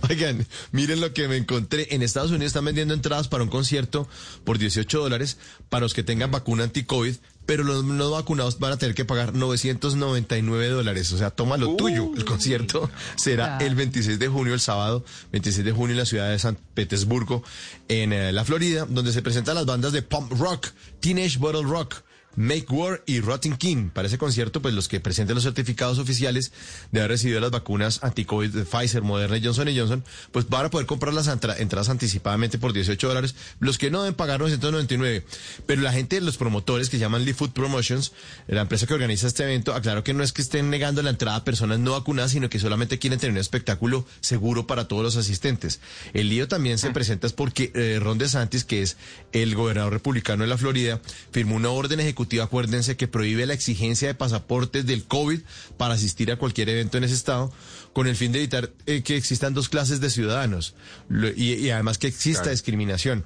Oigan, 0.09 0.47
miren 0.73 1.01
lo 1.01 1.13
que 1.13 1.29
me 1.29 1.37
encontré. 1.37 1.89
En 1.91 2.03
Estados 2.03 2.31
Unidos 2.31 2.49
están 2.49 2.65
vendiendo 2.65 2.95
entradas 2.95 3.29
para 3.29 3.43
un 3.43 3.51
concierto 3.51 4.09
por 4.45 4.59
18 4.59 5.01
dólares 5.01 5.39
para 5.69 5.83
los 5.83 5.95
que 5.95 6.03
tengan 6.03 6.31
vacuna 6.31 6.65
anti-COVID, 6.65 7.15
pero 7.45 7.63
los 7.63 7.85
no 7.85 8.11
vacunados 8.11 8.59
van 8.59 8.73
a 8.73 8.79
tener 8.79 8.95
que 8.95 9.05
pagar 9.05 9.35
999 9.35 10.69
dólares. 10.69 11.13
O 11.13 11.19
sea, 11.19 11.31
toma 11.31 11.57
lo 11.57 11.77
tuyo. 11.77 12.11
El 12.17 12.25
concierto 12.25 12.91
será 13.17 13.59
el 13.59 13.75
26 13.75 14.19
de 14.19 14.29
junio, 14.29 14.55
el 14.55 14.61
sábado, 14.61 15.05
26 15.33 15.65
de 15.65 15.73
junio 15.73 15.93
en 15.93 15.99
la 15.99 16.07
ciudad 16.07 16.31
de 16.31 16.39
San 16.39 16.59
Petersburgo, 16.75 17.43
en 17.89 18.13
eh, 18.13 18.33
la 18.33 18.45
Florida, 18.45 18.87
donde 18.89 19.13
se 19.13 19.23
presentan 19.23 19.55
las 19.55 19.67
bandas 19.67 19.93
de 19.93 20.03
pump 20.03 20.33
rock, 20.33 20.69
Teenage 21.01 21.39
Bottle 21.39 21.63
Rock. 21.63 22.03
Make 22.37 22.67
War 22.71 23.03
y 23.07 23.21
Rotten 23.21 23.57
King. 23.57 23.89
Para 23.91 24.09
ese 24.09 24.19
concierto, 24.19 24.63
pues 24.63 24.75
los 24.75 24.89
que 24.89 25.01
presenten 25.01 25.35
los 25.35 25.45
certificados 25.45 25.99
oficiales 25.99 26.53
de 26.93 27.01
haber 27.01 27.13
recibido 27.13 27.41
las 27.41 27.51
vacunas 27.51 28.01
anti-COVID 28.03 28.51
de 28.51 28.65
Pfizer, 28.65 29.03
Moderna 29.03 29.39
y 29.39 29.45
Johnson 29.45 29.69
Johnson, 29.77 30.05
pues 30.33 30.49
van 30.49 30.67
a 30.67 30.71
poder 30.71 30.87
comprar 30.87 31.15
las 31.15 31.29
entra- 31.29 31.57
entradas 31.59 31.89
anticipadamente 31.89 32.59
por 32.59 32.73
18 32.73 33.09
dólares. 33.09 33.35
Los 33.59 33.79
que 33.79 33.91
no 33.91 34.03
deben 34.03 34.15
pagar 34.15 34.39
999. 34.41 35.25
Pero 35.67 35.83
la 35.83 35.93
gente, 35.93 36.21
los 36.21 36.37
promotores 36.37 36.89
que 36.91 36.99
llaman 36.99 37.25
Lee 37.25 37.33
Food 37.33 37.51
Promotions, 37.53 38.13
la 38.47 38.63
empresa 38.63 38.87
que 38.87 38.95
organiza 38.95 39.27
este 39.27 39.43
evento, 39.45 39.75
aclaró 39.75 40.05
que 40.05 40.15
no 40.15 40.23
es 40.23 40.33
que 40.33 40.43
estén 40.43 40.71
negando 40.71 41.03
la 41.03 41.11
entrada 41.11 41.39
a 41.39 41.45
personas 41.45 41.79
no 41.79 41.93
vacunadas, 41.93 42.33
sino 42.33 42.49
que 42.51 42.59
solamente 42.59 42.99
quieren 42.99 43.19
tener 43.19 43.33
un 43.33 43.39
espectáculo 43.39 44.07
seguro 44.21 44.67
para 44.67 44.89
todos 44.89 45.03
los 45.03 45.17
asistentes. 45.17 45.81
El 46.13 46.29
lío 46.29 46.49
también 46.49 46.79
se 46.79 46.91
presenta 46.91 47.27
es 47.27 47.33
porque 47.33 47.73
eh, 47.75 47.99
Ron 48.01 48.19
DeSantis, 48.19 48.65
que 48.65 48.83
es 48.83 48.97
el 49.33 49.55
gobernador 49.55 49.93
republicano 49.93 50.43
de 50.43 50.49
la 50.49 50.59
Florida, 50.59 51.01
firmó 51.33 51.57
una 51.57 51.71
orden 51.71 52.01
ejecutiva, 52.01 52.26
acuérdense, 52.43 52.97
que 52.97 53.09
prohíbe 53.09 53.47
la 53.47 53.55
exigencia 53.55 54.09
de 54.09 54.15
pasaportes 54.15 54.87
del 54.87 55.05
COVID 55.05 55.41
para 55.77 55.95
asistir 55.95 56.31
a 56.31 56.37
cualquier 56.37 56.69
evento 56.69 56.99
en 56.99 57.05
ese 57.05 57.15
estado, 57.15 57.53
con 57.97 58.07
el 58.09 58.15
fin 58.15 58.31
de 58.31 58.41
evitar 58.41 58.73
eh, 58.85 59.03
que 59.03 59.17
existan 59.17 59.55
dos 59.55 59.71
clases 59.71 60.01
de 60.03 60.11
ciudadanos 60.11 60.75
Lo- 61.09 61.31
y, 61.31 61.55
y 61.55 61.71
además 61.71 61.97
que 61.97 62.09
exista 62.09 62.43
Claro. 62.43 62.51
discriminación. 62.51 63.25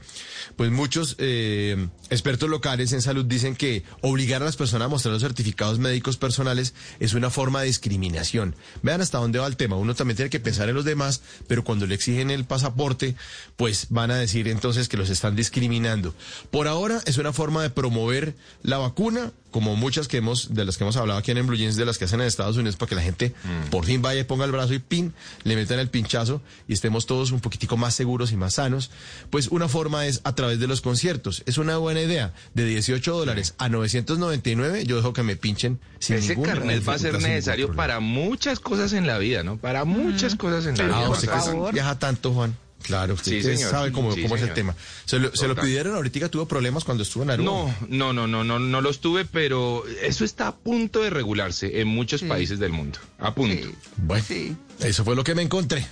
Pues 0.54 0.70
muchos 0.70 1.16
eh, 1.18 1.88
expertos 2.08 2.48
locales 2.48 2.92
en 2.92 3.02
salud 3.02 3.24
dicen 3.24 3.56
que 3.56 3.82
obligar 4.00 4.42
a 4.42 4.44
las 4.44 4.54
personas 4.54 4.86
a 4.86 4.88
mostrar 4.88 5.12
los 5.12 5.22
certificados 5.22 5.80
médicos 5.80 6.18
personales 6.18 6.72
es 7.00 7.14
una 7.14 7.30
forma 7.30 7.62
de 7.62 7.66
discriminación. 7.66 8.54
Vean 8.84 9.00
hasta 9.00 9.18
dónde 9.18 9.40
va 9.40 9.48
el 9.48 9.56
tema. 9.56 9.74
Uno 9.74 9.96
también 9.96 10.14
tiene 10.16 10.30
que 10.30 10.38
pensar 10.38 10.68
en 10.68 10.76
los 10.76 10.84
demás, 10.84 11.20
pero 11.48 11.64
cuando 11.64 11.88
le 11.88 11.96
exigen 11.96 12.30
el 12.30 12.44
pasaporte, 12.44 13.16
pues 13.56 13.88
van 13.90 14.12
a 14.12 14.18
decir 14.18 14.46
entonces 14.46 14.88
que 14.88 14.96
los 14.96 15.10
están 15.10 15.34
discriminando. 15.34 16.14
Por 16.52 16.68
ahora 16.68 17.00
es 17.06 17.18
una 17.18 17.32
forma 17.32 17.60
de 17.64 17.70
promover 17.70 18.36
la 18.62 18.78
vacuna, 18.78 19.32
como 19.50 19.76
muchas 19.76 20.08
que 20.08 20.18
hemos, 20.18 20.54
de 20.54 20.64
las 20.64 20.76
que 20.76 20.84
hemos 20.84 20.96
hablado 20.96 21.18
aquí 21.18 21.30
en 21.30 21.46
Blue 21.46 21.56
Jeans, 21.56 21.76
de 21.76 21.84
las 21.84 21.98
que 21.98 22.04
hacen 22.04 22.20
en 22.20 22.26
Estados 22.26 22.56
Unidos, 22.56 22.76
para 22.76 22.88
que 22.88 22.94
la 22.94 23.02
gente 23.02 23.34
por 23.70 23.84
fin 23.84 24.02
vaya 24.02 24.20
y 24.20 24.24
ponga 24.24 24.44
el 24.44 24.52
brazo 24.52 24.74
y 24.74 24.78
pin, 24.78 25.12
le 25.44 25.56
metan 25.56 25.78
el 25.78 25.88
pinchazo 25.88 26.40
y 26.68 26.72
estemos 26.72 27.06
todos 27.06 27.32
un 27.32 27.40
poquitico 27.40 27.76
más 27.76 27.94
seguros 27.94 28.32
y 28.32 28.36
más 28.36 28.54
sanos. 28.54 28.90
Pues 29.30 29.48
una 29.48 29.68
forma 29.68 30.06
es 30.06 30.20
a 30.24 30.34
través 30.34 30.60
de 30.60 30.66
los 30.66 30.80
conciertos. 30.80 31.42
Es 31.46 31.58
una 31.58 31.76
buena 31.76 32.00
idea. 32.00 32.32
De 32.54 32.64
18 32.64 33.12
dólares 33.16 33.54
a 33.58 33.68
999, 33.68 34.84
yo 34.84 34.96
dejo 34.96 35.12
que 35.12 35.22
me 35.22 35.36
pinchen 35.36 35.80
sin 35.98 36.16
Ese 36.16 36.40
carnet 36.40 36.86
va 36.88 36.94
a 36.94 36.98
ser 36.98 37.14
necesario 37.20 37.74
para 37.74 38.00
muchas 38.00 38.60
cosas 38.60 38.92
en 38.92 39.06
la 39.06 39.18
vida, 39.18 39.42
¿no? 39.42 39.56
Para 39.56 39.84
muchas 39.84 40.34
cosas 40.34 40.66
en 40.66 40.76
la 40.78 40.84
vida. 40.84 41.06
Ah, 41.06 41.10
usted 41.10 41.28
que 41.28 41.72
viaja 41.72 41.98
tanto, 41.98 42.32
Juan. 42.32 42.56
Claro, 42.82 43.14
usted 43.14 43.32
Sí, 43.32 43.36
que 43.46 43.56
señor. 43.56 43.70
sabe 43.70 43.92
cómo, 43.92 44.12
Sí, 44.12 44.22
cómo 44.22 44.36
es 44.36 44.42
el 44.42 44.54
tema. 44.54 44.74
Se 45.04 45.18
lo, 45.18 45.34
se 45.34 45.46
lo 45.46 45.54
Total. 45.54 45.64
pidieron 45.66 45.94
ahorita, 45.94 46.28
tuvo 46.28 46.46
problemas 46.46 46.84
cuando 46.84 47.02
estuvo 47.02 47.22
en 47.22 47.30
Aruba. 47.30 47.44
No, 47.50 47.74
no, 47.88 48.12
no, 48.12 48.26
no, 48.26 48.44
no, 48.44 48.58
no 48.58 48.80
los 48.80 49.00
tuve, 49.00 49.24
pero 49.24 49.84
eso 50.02 50.24
está 50.24 50.48
a 50.48 50.56
punto 50.56 51.00
de 51.00 51.10
regularse 51.10 51.80
en 51.80 51.88
muchos 51.88 52.22
países 52.22 52.58
del 52.58 52.72
mundo. 52.72 52.98
A 53.18 53.34
punto. 53.34 53.66
sí, 53.68 53.74
Bueno, 53.96 54.24
sí. 54.26 54.56
eso 54.80 55.04
fue 55.04 55.14
lo 55.14 55.22
que 55.24 55.34
me 55.34 55.42
encontré. 55.42 55.86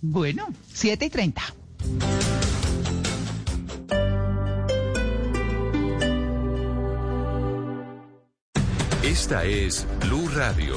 Bueno, 0.00 0.52
7 0.74 1.04
y 1.06 1.10
30. 1.10 1.42
Esta 9.02 9.44
es 9.44 9.86
Blue 10.00 10.28
Radio. 10.34 10.76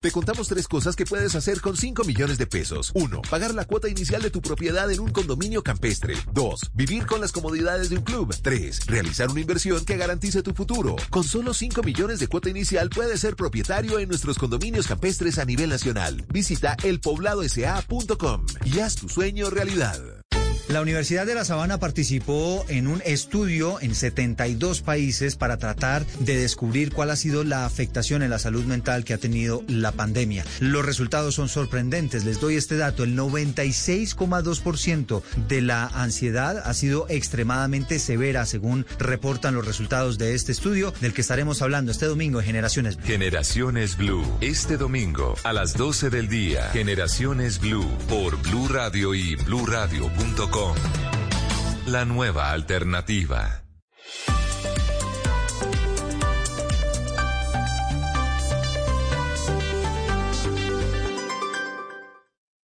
Te 0.00 0.12
contamos 0.12 0.46
tres 0.46 0.68
cosas 0.68 0.94
que 0.94 1.04
puedes 1.04 1.34
hacer 1.34 1.60
con 1.60 1.76
5 1.76 2.04
millones 2.04 2.38
de 2.38 2.46
pesos. 2.46 2.92
1. 2.94 3.22
Pagar 3.28 3.52
la 3.52 3.64
cuota 3.64 3.88
inicial 3.88 4.22
de 4.22 4.30
tu 4.30 4.40
propiedad 4.40 4.88
en 4.92 5.00
un 5.00 5.10
condominio 5.10 5.64
campestre. 5.64 6.14
2. 6.34 6.70
Vivir 6.72 7.04
con 7.04 7.20
las 7.20 7.32
comodidades 7.32 7.90
de 7.90 7.96
un 7.96 8.04
club. 8.04 8.32
3. 8.40 8.86
Realizar 8.86 9.28
una 9.28 9.40
inversión 9.40 9.84
que 9.84 9.96
garantice 9.96 10.44
tu 10.44 10.54
futuro. 10.54 10.94
Con 11.10 11.24
solo 11.24 11.52
5 11.52 11.82
millones 11.82 12.20
de 12.20 12.28
cuota 12.28 12.48
inicial 12.48 12.90
puedes 12.90 13.18
ser 13.18 13.34
propietario 13.34 13.98
en 13.98 14.08
nuestros 14.08 14.38
condominios 14.38 14.86
campestres 14.86 15.36
a 15.40 15.44
nivel 15.44 15.70
nacional. 15.70 16.24
Visita 16.32 16.76
elpobladosa.com 16.84 18.46
y 18.66 18.78
haz 18.78 18.94
tu 18.94 19.08
sueño 19.08 19.50
realidad. 19.50 19.98
La 20.68 20.82
Universidad 20.82 21.24
de 21.24 21.34
La 21.34 21.46
Sabana 21.46 21.78
participó 21.78 22.66
en 22.68 22.88
un 22.88 23.00
estudio 23.06 23.80
en 23.80 23.94
72 23.94 24.82
países 24.82 25.34
para 25.34 25.56
tratar 25.56 26.04
de 26.18 26.36
descubrir 26.36 26.92
cuál 26.92 27.10
ha 27.10 27.16
sido 27.16 27.42
la 27.42 27.64
afectación 27.64 28.22
en 28.22 28.28
la 28.28 28.38
salud 28.38 28.66
mental 28.66 29.04
que 29.04 29.14
ha 29.14 29.18
tenido 29.18 29.64
la 29.66 29.92
pandemia. 29.92 30.44
Los 30.60 30.84
resultados 30.84 31.36
son 31.36 31.48
sorprendentes. 31.48 32.26
Les 32.26 32.38
doy 32.38 32.56
este 32.56 32.76
dato. 32.76 33.04
El 33.04 33.16
96,2% 33.16 35.22
de 35.48 35.62
la 35.62 35.86
ansiedad 35.86 36.62
ha 36.62 36.74
sido 36.74 37.06
extremadamente 37.08 37.98
severa, 37.98 38.44
según 38.44 38.84
reportan 38.98 39.54
los 39.54 39.66
resultados 39.66 40.18
de 40.18 40.34
este 40.34 40.52
estudio, 40.52 40.92
del 41.00 41.14
que 41.14 41.22
estaremos 41.22 41.62
hablando 41.62 41.92
este 41.92 42.04
domingo 42.04 42.40
en 42.40 42.46
Generaciones 42.46 42.96
Blue. 42.96 43.06
Generaciones 43.06 43.96
Blue. 43.96 44.22
Este 44.42 44.76
domingo 44.76 45.34
a 45.44 45.54
las 45.54 45.78
12 45.78 46.10
del 46.10 46.28
día. 46.28 46.68
Generaciones 46.74 47.58
Blue 47.58 47.88
por 48.06 48.36
Blue 48.42 48.68
Radio 48.68 49.14
y 49.14 49.34
bluradio.com. 49.36 50.57
La 51.86 52.04
nueva 52.04 52.50
alternativa. 52.50 53.62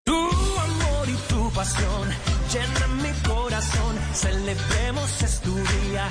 Tu 0.05 0.13
amor 0.15 1.09
y 1.09 1.17
tu 1.29 1.51
pasión 1.53 2.09
llenan 2.53 2.97
mi 3.03 3.13
corazón. 3.29 3.97
Celebremos 4.13 5.23
es 5.23 5.41
tu 5.41 5.55
día, 5.55 6.11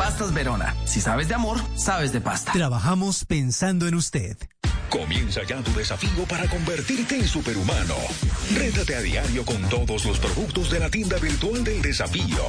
Pastas 0.00 0.32
Verona. 0.32 0.74
Si 0.86 0.98
sabes 0.98 1.28
de 1.28 1.34
amor, 1.34 1.58
sabes 1.76 2.10
de 2.10 2.22
pasta. 2.22 2.52
Trabajamos 2.52 3.26
pensando 3.26 3.86
en 3.86 3.94
usted. 3.94 4.34
Comienza 4.88 5.42
ya 5.46 5.62
tu 5.62 5.74
desafío 5.74 6.24
para 6.26 6.48
convertirte 6.48 7.16
en 7.16 7.28
superhumano. 7.28 7.96
Rétate 8.56 8.96
a 8.96 9.02
diario 9.02 9.44
con 9.44 9.60
todos 9.68 10.06
los 10.06 10.18
productos 10.18 10.70
de 10.70 10.80
la 10.80 10.88
tienda 10.88 11.18
virtual 11.18 11.62
del 11.62 11.82
desafío. 11.82 12.40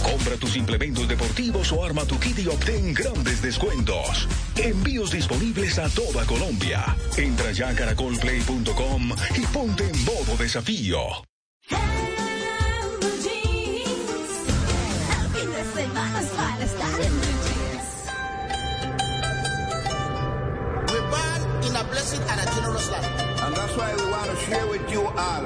Compra 0.00 0.36
tus 0.36 0.54
implementos 0.54 1.08
deportivos 1.08 1.72
o 1.72 1.84
arma 1.84 2.04
tu 2.04 2.20
kit 2.20 2.38
y 2.38 2.46
obtén 2.46 2.94
grandes 2.94 3.42
descuentos. 3.42 4.28
Envíos 4.54 5.10
disponibles 5.10 5.80
a 5.80 5.88
toda 5.88 6.24
Colombia. 6.24 6.84
Entra 7.16 7.50
ya 7.50 7.70
a 7.70 7.74
caracolplay.com 7.74 9.10
y 9.34 9.40
ponte 9.46 9.90
en 9.90 10.04
modo 10.04 10.36
desafío. 10.38 11.00
That's 23.76 23.98
why 23.98 24.04
we 24.04 24.10
want 24.10 24.30
to 24.30 24.36
share 24.44 24.66
with 24.66 24.90
you 24.90 25.02
all. 25.02 25.44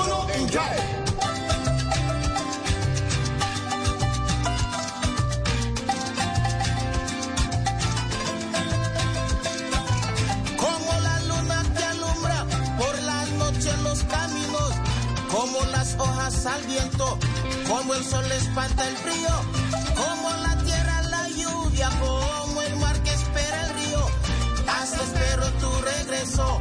Uno 0.00 0.18
enjoy. 0.34 0.76
Como 10.56 10.92
la 11.06 11.16
luna 11.28 11.62
que 11.76 11.84
alumbra 11.84 12.46
por 12.78 13.02
la 13.02 13.24
noche 13.38 13.70
en 13.70 13.84
los 13.84 14.02
caminos, 14.04 14.72
como 15.30 15.60
las 15.72 15.94
hojas 15.98 16.46
al 16.46 16.62
viento, 16.62 17.18
como 17.68 17.94
el 17.94 18.04
sol 18.04 18.24
espanta 18.32 18.88
el 18.88 18.96
frío, 18.96 19.34
como 19.94 20.30
la 20.42 20.56
tierra 20.64 21.02
la 21.02 21.28
lluvia, 21.28 21.90
como 22.00 22.62
el 22.62 22.76
mar 22.76 22.96
que 23.02 23.12
espera 23.12 23.66
el 23.66 23.74
río. 23.74 24.06
Así 24.80 24.96
espero 25.00 25.44
tu 25.60 25.70
regreso 25.82 26.58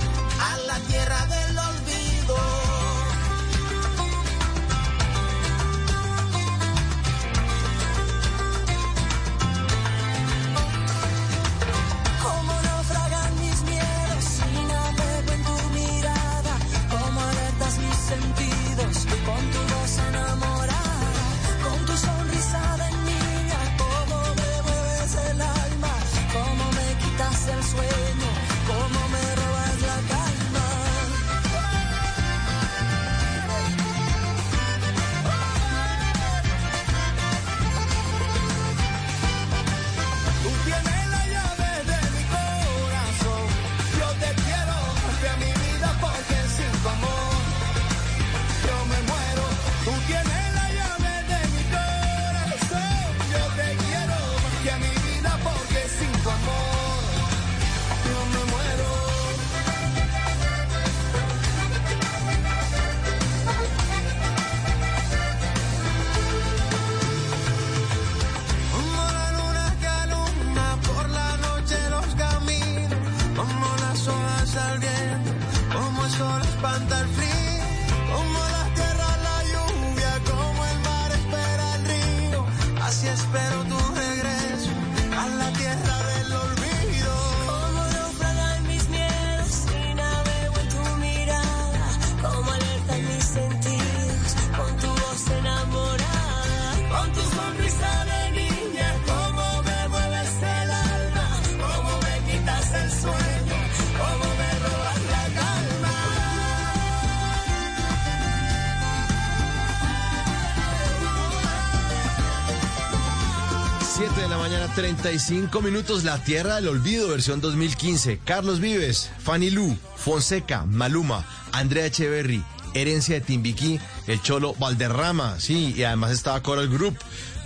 35 114.77 115.59
minutos. 115.61 116.03
La 116.03 116.23
Tierra 116.23 116.57
del 116.57 116.67
Olvido, 116.67 117.07
versión 117.07 117.41
2015. 117.41 118.19
Carlos 118.23 118.59
Vives, 118.59 119.09
Fanny 119.17 119.49
Lu, 119.49 119.75
Fonseca, 119.95 120.65
Maluma, 120.67 121.25
Andrea 121.51 121.87
Echeverry, 121.87 122.43
Herencia 122.75 123.15
de 123.15 123.21
Timbiquí 123.21 123.79
el 124.05 124.21
Cholo 124.21 124.53
Valderrama, 124.59 125.39
sí, 125.39 125.73
y 125.75 125.83
además 125.83 126.11
estaba 126.11 126.43
Coral 126.43 126.69
Group. 126.69 126.95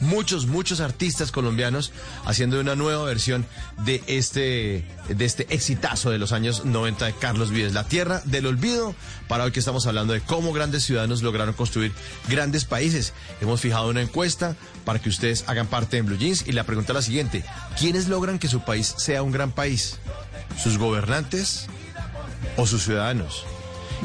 Muchos, 0.02 0.46
muchos 0.48 0.82
artistas 0.82 1.32
colombianos 1.32 1.94
haciendo 2.26 2.60
una 2.60 2.76
nueva 2.76 3.06
versión 3.06 3.46
de 3.86 4.04
este, 4.08 4.86
de 5.16 5.26
este 5.26 5.48
exitazo 5.54 6.10
de 6.10 6.18
los 6.18 6.32
años 6.32 6.66
90 6.66 7.06
de 7.06 7.14
Carlos 7.14 7.52
Vives, 7.52 7.74
La 7.74 7.86
Tierra 7.86 8.22
del 8.26 8.46
Olvido, 8.46 8.96
para 9.28 9.44
hoy 9.44 9.52
que 9.52 9.60
estamos 9.60 9.88
hablando 9.88 10.14
de 10.14 10.22
cómo 10.22 10.54
grandes 10.54 10.84
ciudadanos 10.84 11.22
lograron 11.22 11.54
construir 11.54 11.92
grandes 12.28 12.66
países. 12.66 13.14
Hemos 13.42 13.62
fijado 13.62 13.90
una 13.90 14.02
encuesta 14.02 14.56
para 14.86 15.00
que 15.00 15.10
ustedes 15.10 15.44
hagan 15.48 15.68
parte 15.68 15.98
en 15.98 16.06
Blue 16.06 16.18
Jeans 16.18 16.48
y 16.48 16.52
la 16.52 16.64
pregunta 16.64 16.92
es 16.92 16.96
la 16.96 17.02
siguiente, 17.02 17.44
¿quiénes 17.80 18.08
logran 18.08 18.40
que 18.40 18.48
su 18.48 18.62
país 18.62 18.94
sea 18.98 19.24
un 19.24 19.32
gran 19.32 19.52
país? 19.52 20.00
¿Sus 20.62 20.78
gobernantes 20.78 21.68
o 22.58 22.68
sus 22.68 22.84
ciudadanos? 22.84 23.46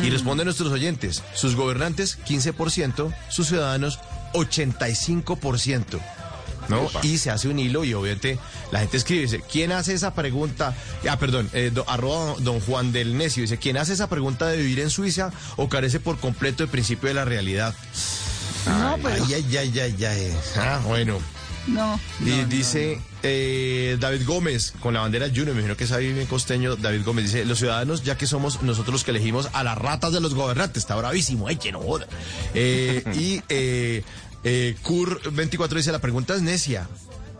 Y 0.03 0.11
responden 0.11 0.45
nuestros 0.45 0.71
oyentes, 0.73 1.23
sus 1.35 1.57
gobernantes 1.57 2.19
15%, 2.27 3.15
sus 3.31 3.49
ciudadanos 3.49 3.99
85%. 4.35 6.01
¿No? 6.69 6.89
Y 7.03 7.19
se 7.19 7.31
hace 7.31 7.49
un 7.49 7.59
hilo 7.59 7.85
y 7.85 7.95
obviamente 7.95 8.39
la 8.73 8.81
gente 8.81 8.97
escribe, 8.97 9.23
dice, 9.23 9.43
¿quién 9.51 9.73
hace 9.73 9.95
esa 9.95 10.15
pregunta? 10.15 10.75
Ah, 11.09 11.19
perdón, 11.19 11.49
eh, 11.53 11.71
do- 11.73 11.85
arroba 11.89 12.35
don 12.41 12.61
Juan 12.61 12.93
del 12.93 13.17
Necio, 13.17 13.43
dice, 13.43 13.59
¿quién 13.59 13.77
hace 13.77 13.93
esa 13.93 14.09
pregunta 14.09 14.47
de 14.49 14.57
vivir 14.59 14.81
en 14.81 14.91
Suiza 14.91 15.31
o 15.57 15.69
carece 15.69 16.01
por 16.01 16.19
completo 16.19 16.63
del 16.63 16.69
principio 16.71 17.09
de 17.09 17.15
la 17.15 17.25
realidad? 17.25 17.75
No, 18.67 18.99
pero- 19.03 19.25
Ay, 19.25 19.35
ay, 19.35 19.57
ay, 19.59 19.81
ay, 19.81 20.05
ay. 20.05 20.37
Ah, 20.57 20.81
bueno. 20.85 21.19
No. 21.69 21.99
Y 22.21 22.25
no, 22.31 22.37
no, 22.43 22.45
dice 22.49 23.01
eh, 23.25 23.97
David 23.99 24.23
Gómez, 24.25 24.73
con 24.81 24.95
la 24.95 25.01
bandera 25.01 25.27
Junior, 25.27 25.47
me 25.49 25.53
imagino 25.55 25.77
que 25.77 25.83
es 25.83 25.91
ahí 25.91 26.13
bien 26.13 26.27
costeño, 26.29 26.77
David 26.77 27.03
Gómez 27.05 27.25
dice, 27.25 27.45
los 27.45 27.59
ciudadanos, 27.59 28.05
ya 28.05 28.17
que 28.17 28.29
somos 28.29 28.63
nosotros 28.63 28.93
los 28.93 29.05
que 29.05 29.11
elegimos 29.11 29.49
a 29.53 29.65
las 29.65 29.77
ratas 29.77 30.13
de 30.13 30.21
los 30.21 30.35
gobernantes, 30.35 30.85
está 30.85 30.95
bravísimo, 30.95 31.49
ay, 31.49 31.57
que 31.57 31.73
no 31.73 31.81
joda. 31.81 32.07
Eh, 32.55 33.03
y 33.19 33.43
eh, 33.49 34.05
eh, 34.49 34.77
Cur24 34.85 35.75
dice, 35.75 35.91
la 35.91 35.99
pregunta 35.99 36.35
es 36.37 36.43
necia, 36.43 36.89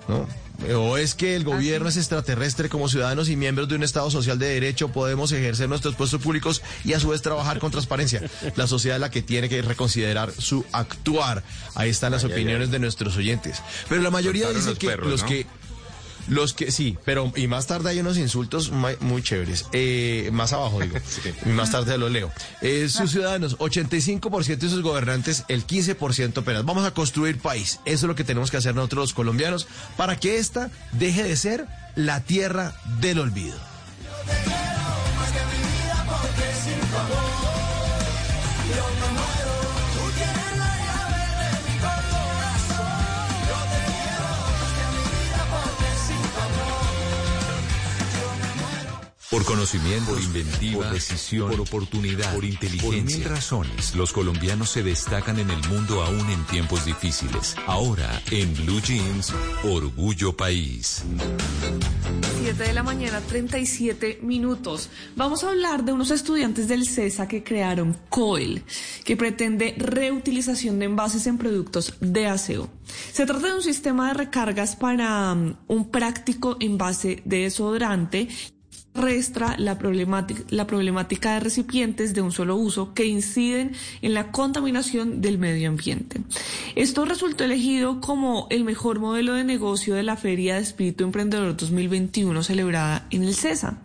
¿no? 0.09 0.27
¿O 0.75 0.97
es 0.97 1.15
que 1.15 1.37
el 1.37 1.45
gobierno 1.45 1.89
es 1.89 1.97
extraterrestre 1.97 2.69
como 2.69 2.89
ciudadanos 2.89 3.29
y 3.29 3.37
miembros 3.37 3.69
de 3.69 3.77
un 3.77 3.83
Estado 3.83 4.11
social 4.11 4.39
de 4.39 4.49
derecho 4.49 4.89
podemos 4.89 5.31
ejercer 5.31 5.69
nuestros 5.69 5.95
puestos 5.95 6.21
públicos 6.21 6.63
y 6.83 6.95
a 6.95 7.01
su 7.01 7.11
vez 7.11 7.23
trabajar 7.23 7.59
con 7.59 7.71
transparencia? 7.71 8.23
La 8.57 8.67
sociedad 8.67 8.97
es 8.97 9.01
la 9.01 9.11
que 9.11 9.23
tiene 9.23 9.49
que 9.49 9.61
reconsiderar 9.63 10.33
su 10.33 10.65
actuar. 10.73 11.45
Ahí 11.75 11.91
están 11.91 12.13
las 12.13 12.25
opiniones 12.25 12.69
ay. 12.69 12.73
de 12.73 12.79
nuestros 12.79 13.17
oyentes. 13.17 13.63
Pero 13.89 14.01
la 14.01 14.11
mayoría 14.11 14.47
Soltaron 14.47 14.61
dice 14.61 14.71
los 14.71 14.79
que 14.79 14.87
perros, 14.89 15.11
los 15.11 15.23
¿no? 15.23 15.29
que 15.29 15.47
los 16.29 16.55
que 16.55 16.71
sí, 16.71 16.97
pero 17.05 17.33
y 17.37 17.47
más 17.47 17.67
tarde 17.67 17.91
hay 17.91 18.01
unos 18.01 18.19
insultos 18.19 18.71
muy, 18.71 18.97
muy 19.01 19.23
chéveres. 19.23 19.67
Eh, 19.73 20.31
más 20.33 20.53
abajo 20.53 20.81
digo. 20.81 20.97
Y 21.47 21.51
más 21.51 21.71
tarde 21.71 21.99
lo 21.99 22.09
leo. 22.09 22.31
Eh, 22.61 22.89
sus 22.89 23.11
ciudadanos, 23.11 23.59
85% 23.59 24.57
de 24.57 24.69
sus 24.69 24.83
gobernantes, 24.83 25.45
el 25.49 25.67
15% 25.67 26.39
apenas. 26.39 26.65
Vamos 26.65 26.85
a 26.85 26.93
construir 26.93 27.39
país. 27.39 27.81
Eso 27.85 28.07
es 28.07 28.09
lo 28.09 28.15
que 28.15 28.25
tenemos 28.25 28.51
que 28.51 28.57
hacer 28.57 28.75
nosotros 28.75 28.97
los 28.97 29.15
colombianos 29.15 29.67
para 29.97 30.17
que 30.17 30.39
esta 30.39 30.71
deje 30.93 31.23
de 31.23 31.37
ser 31.37 31.67
la 31.95 32.21
tierra 32.21 32.75
del 33.01 33.21
olvido. 33.21 33.57
Por 49.29 49.45
conocimiento, 49.45 50.13
por 50.13 50.23
inventiva, 50.23 50.85
por 50.85 50.93
decisión, 50.93 51.51
por 51.51 51.61
oportunidad, 51.61 52.33
por 52.33 52.45
inteligencia. 52.45 53.03
Por 53.03 53.05
mil 53.05 53.25
razones, 53.25 53.97
los 53.97 54.13
colombianos 54.13 54.71
se 54.71 54.85
destacan 54.85 55.41
en 55.41 55.51
el 55.51 55.69
mundo 55.69 56.05
aún 56.05 56.31
en 56.31 56.45
tiempos 56.47 56.85
difíciles. 56.85 57.57
Ahora, 57.67 58.23
en 58.31 58.55
Blue 58.55 58.81
Jeans, 58.81 59.35
Orgullo 59.65 60.37
País. 60.37 61.03
7 62.41 62.63
de 62.63 62.73
la 62.73 62.85
mañana, 62.85 63.21
37 63.21 64.21
minutos. 64.23 64.91
Vamos 65.17 65.43
a 65.43 65.49
hablar 65.49 65.85
de 65.85 65.93
unos 65.93 66.13
estudiantes 66.13 66.69
del 66.69 66.87
CESA 66.87 67.27
que 67.27 67.43
crearon 67.43 67.97
COEL, 68.09 68.63
que 69.05 69.17
pretende 69.17 69.75
reutilización 69.77 70.79
de 70.79 70.85
envases 70.85 71.27
en 71.27 71.37
productos 71.37 71.95
de 72.01 72.29
aseo. 72.29 72.71
Se 73.13 73.27
trata 73.27 73.49
de 73.49 73.55
un 73.55 73.63
sistema 73.63 74.07
de 74.07 74.15
recargas 74.15 74.77
para 74.77 75.33
um, 75.33 75.55
un 75.67 75.91
práctico 75.91 76.57
envase 76.61 77.23
de 77.25 77.39
desodorante 77.39 78.29
restra 78.97 79.57
la 79.59 79.79
problemática, 79.79 81.35
de 81.35 81.41
recipientes 81.41 82.15
de 82.15 82.23
un 82.23 82.33
solo 82.33 82.57
uso 82.57 82.95
que 82.95 83.07
inciden 83.07 83.73
en 84.03 84.15
la 84.15 84.33
contaminación 84.33 85.21
del 85.21 85.39
medio 85.39 85.69
ambiente. 85.69 86.21
Esto 86.75 87.05
resultó 87.05 87.45
elegido 87.45 88.01
como 88.01 88.47
el 88.51 88.65
mejor 88.65 88.99
modelo 88.99 89.35
de 89.35 89.45
negocio 89.45 89.95
de 89.95 90.03
la 90.03 90.17
Feria 90.17 90.57
de 90.57 90.63
Espíritu 90.63 91.05
Emprendedor 91.05 91.57
2021 91.57 92.43
celebrada 92.43 93.07
en 93.11 93.25
el 93.25 93.35
CESA. 93.35 93.79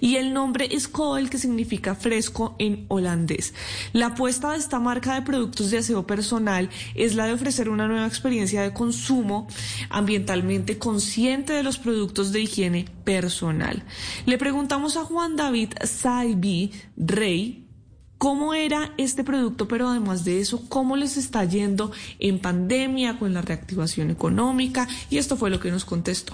Y 0.00 0.16
el 0.16 0.32
nombre 0.32 0.68
es 0.70 0.88
Coel, 0.88 1.30
que 1.30 1.38
significa 1.38 1.94
fresco 1.94 2.56
en 2.58 2.86
holandés. 2.88 3.54
La 3.92 4.06
apuesta 4.06 4.52
de 4.52 4.58
esta 4.58 4.78
marca 4.80 5.14
de 5.14 5.22
productos 5.22 5.70
de 5.70 5.78
aseo 5.78 6.06
personal 6.06 6.68
es 6.94 7.14
la 7.14 7.26
de 7.26 7.32
ofrecer 7.32 7.68
una 7.68 7.88
nueva 7.88 8.06
experiencia 8.06 8.62
de 8.62 8.72
consumo 8.72 9.46
ambientalmente 9.90 10.78
consciente 10.78 11.52
de 11.52 11.62
los 11.62 11.78
productos 11.78 12.32
de 12.32 12.40
higiene 12.40 12.86
personal. 13.04 13.82
Le 14.26 14.38
preguntamos 14.56 14.96
a 14.96 15.04
Juan 15.04 15.36
David 15.36 15.74
Saibi 15.84 16.72
Rey 16.96 17.68
cómo 18.16 18.54
era 18.54 18.94
este 18.96 19.22
producto, 19.22 19.68
pero 19.68 19.86
además 19.86 20.24
de 20.24 20.40
eso, 20.40 20.66
cómo 20.70 20.96
les 20.96 21.18
está 21.18 21.44
yendo 21.44 21.92
en 22.18 22.38
pandemia, 22.38 23.18
con 23.18 23.34
la 23.34 23.42
reactivación 23.42 24.10
económica, 24.10 24.88
y 25.10 25.18
esto 25.18 25.36
fue 25.36 25.50
lo 25.50 25.60
que 25.60 25.70
nos 25.70 25.84
contestó. 25.84 26.32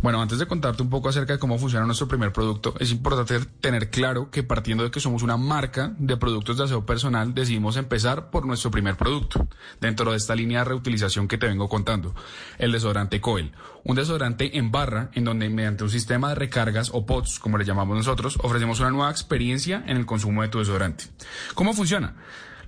Bueno, 0.00 0.22
antes 0.22 0.38
de 0.38 0.46
contarte 0.46 0.82
un 0.82 0.90
poco 0.90 1.08
acerca 1.08 1.32
de 1.32 1.38
cómo 1.40 1.58
funciona 1.58 1.84
nuestro 1.84 2.06
primer 2.06 2.32
producto, 2.32 2.72
es 2.78 2.92
importante 2.92 3.40
tener 3.60 3.90
claro 3.90 4.30
que 4.30 4.44
partiendo 4.44 4.84
de 4.84 4.92
que 4.92 5.00
somos 5.00 5.24
una 5.24 5.36
marca 5.36 5.92
de 5.98 6.16
productos 6.16 6.56
de 6.56 6.64
aseo 6.64 6.86
personal, 6.86 7.34
decidimos 7.34 7.76
empezar 7.76 8.30
por 8.30 8.46
nuestro 8.46 8.70
primer 8.70 8.96
producto, 8.96 9.48
dentro 9.80 10.12
de 10.12 10.16
esta 10.16 10.36
línea 10.36 10.60
de 10.60 10.66
reutilización 10.66 11.26
que 11.26 11.36
te 11.36 11.48
vengo 11.48 11.68
contando, 11.68 12.14
el 12.58 12.70
desodorante 12.70 13.20
Coel. 13.20 13.52
Un 13.82 13.96
desodorante 13.96 14.56
en 14.56 14.70
barra, 14.70 15.10
en 15.14 15.24
donde 15.24 15.48
mediante 15.50 15.82
un 15.82 15.90
sistema 15.90 16.28
de 16.28 16.36
recargas 16.36 16.90
o 16.94 17.04
pods, 17.04 17.40
como 17.40 17.58
le 17.58 17.64
llamamos 17.64 17.96
nosotros, 17.96 18.38
ofrecemos 18.42 18.78
una 18.78 18.90
nueva 18.90 19.10
experiencia 19.10 19.82
en 19.86 19.96
el 19.96 20.06
consumo 20.06 20.42
de 20.42 20.48
tu 20.48 20.60
desodorante. 20.60 21.06
¿Cómo 21.54 21.74
funciona? 21.74 22.14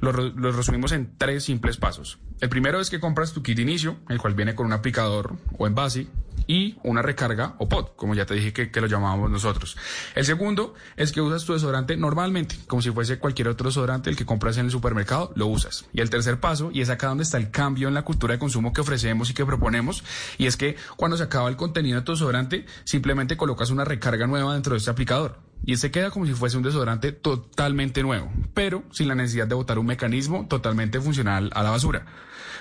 Lo, 0.00 0.12
re- 0.12 0.32
lo 0.34 0.50
resumimos 0.50 0.92
en 0.92 1.16
tres 1.16 1.44
simples 1.44 1.76
pasos. 1.76 2.18
El 2.40 2.48
primero 2.48 2.80
es 2.80 2.90
que 2.90 3.00
compras 3.00 3.32
tu 3.32 3.42
kit 3.42 3.58
inicio, 3.58 3.98
el 4.08 4.18
cual 4.18 4.34
viene 4.34 4.54
con 4.54 4.66
un 4.66 4.72
aplicador 4.72 5.36
o 5.58 5.66
envase 5.66 6.06
y 6.46 6.76
una 6.83 7.03
recarga 7.03 7.55
o 7.59 7.68
pod, 7.68 7.88
como 7.96 8.14
ya 8.14 8.26
te 8.26 8.35
dije 8.35 8.53
que, 8.53 8.81
lo 8.81 8.87
llamábamos 8.87 9.31
nosotros. 9.31 9.76
El 10.14 10.24
segundo 10.24 10.74
es 10.96 11.12
que 11.12 11.20
usas 11.20 11.44
tu 11.44 11.53
desodorante 11.53 11.96
normalmente, 11.96 12.57
como 12.66 12.83
si 12.83 12.90
fuese 12.90 13.18
cualquier 13.18 13.48
otro 13.48 13.68
desodorante, 13.68 14.11
el 14.11 14.16
que 14.16 14.24
compras 14.24 14.57
en 14.57 14.66
el 14.66 14.70
supermercado, 14.70 15.33
lo 15.37 15.46
usas. 15.46 15.85
Y 15.92 16.00
el 16.00 16.11
tercer 16.11 16.40
paso, 16.40 16.70
y 16.72 16.81
es 16.81 16.90
acá 16.90 17.09
donde 17.09 17.24
está 17.24 17.37
el 17.37 17.50
cambio 17.50 17.88
en 17.88 17.94
la 17.94 18.03
cultura 18.03 18.33
de 18.33 18.38
consumo 18.38 18.72
que 18.72 18.81
ofrecemos 18.81 19.31
y 19.31 19.35
que 19.35 19.44
proponemos, 19.44 20.03
y 20.38 20.46
es 20.46 20.57
que 20.57 20.76
cuando 20.96 21.16
se 21.16 21.24
acaba 21.24 21.48
el 21.48 21.57
contenido 21.57 21.98
de 21.98 22.05
tu 22.05 22.12
desodorante, 22.12 22.66
simplemente 22.85 23.37
colocas 23.37 23.70
una 23.70 23.85
recarga 23.85 24.26
nueva 24.26 24.55
dentro 24.55 24.72
de 24.72 24.79
este 24.79 24.90
aplicador. 24.90 25.38
Y 25.64 25.74
este 25.74 25.90
queda 25.90 26.11
como 26.11 26.26
si 26.26 26.33
fuese 26.33 26.57
un 26.57 26.62
desodorante 26.62 27.12
totalmente 27.12 28.03
nuevo, 28.03 28.33
pero 28.55 28.83
sin 28.92 29.09
la 29.09 29.14
necesidad 29.14 29.46
de 29.46 29.55
botar 29.55 29.79
un 29.79 29.87
mecanismo 29.87 30.46
totalmente 30.48 31.00
funcional 31.00 31.50
a 31.55 31.62
la 31.62 31.70
basura. 31.70 32.07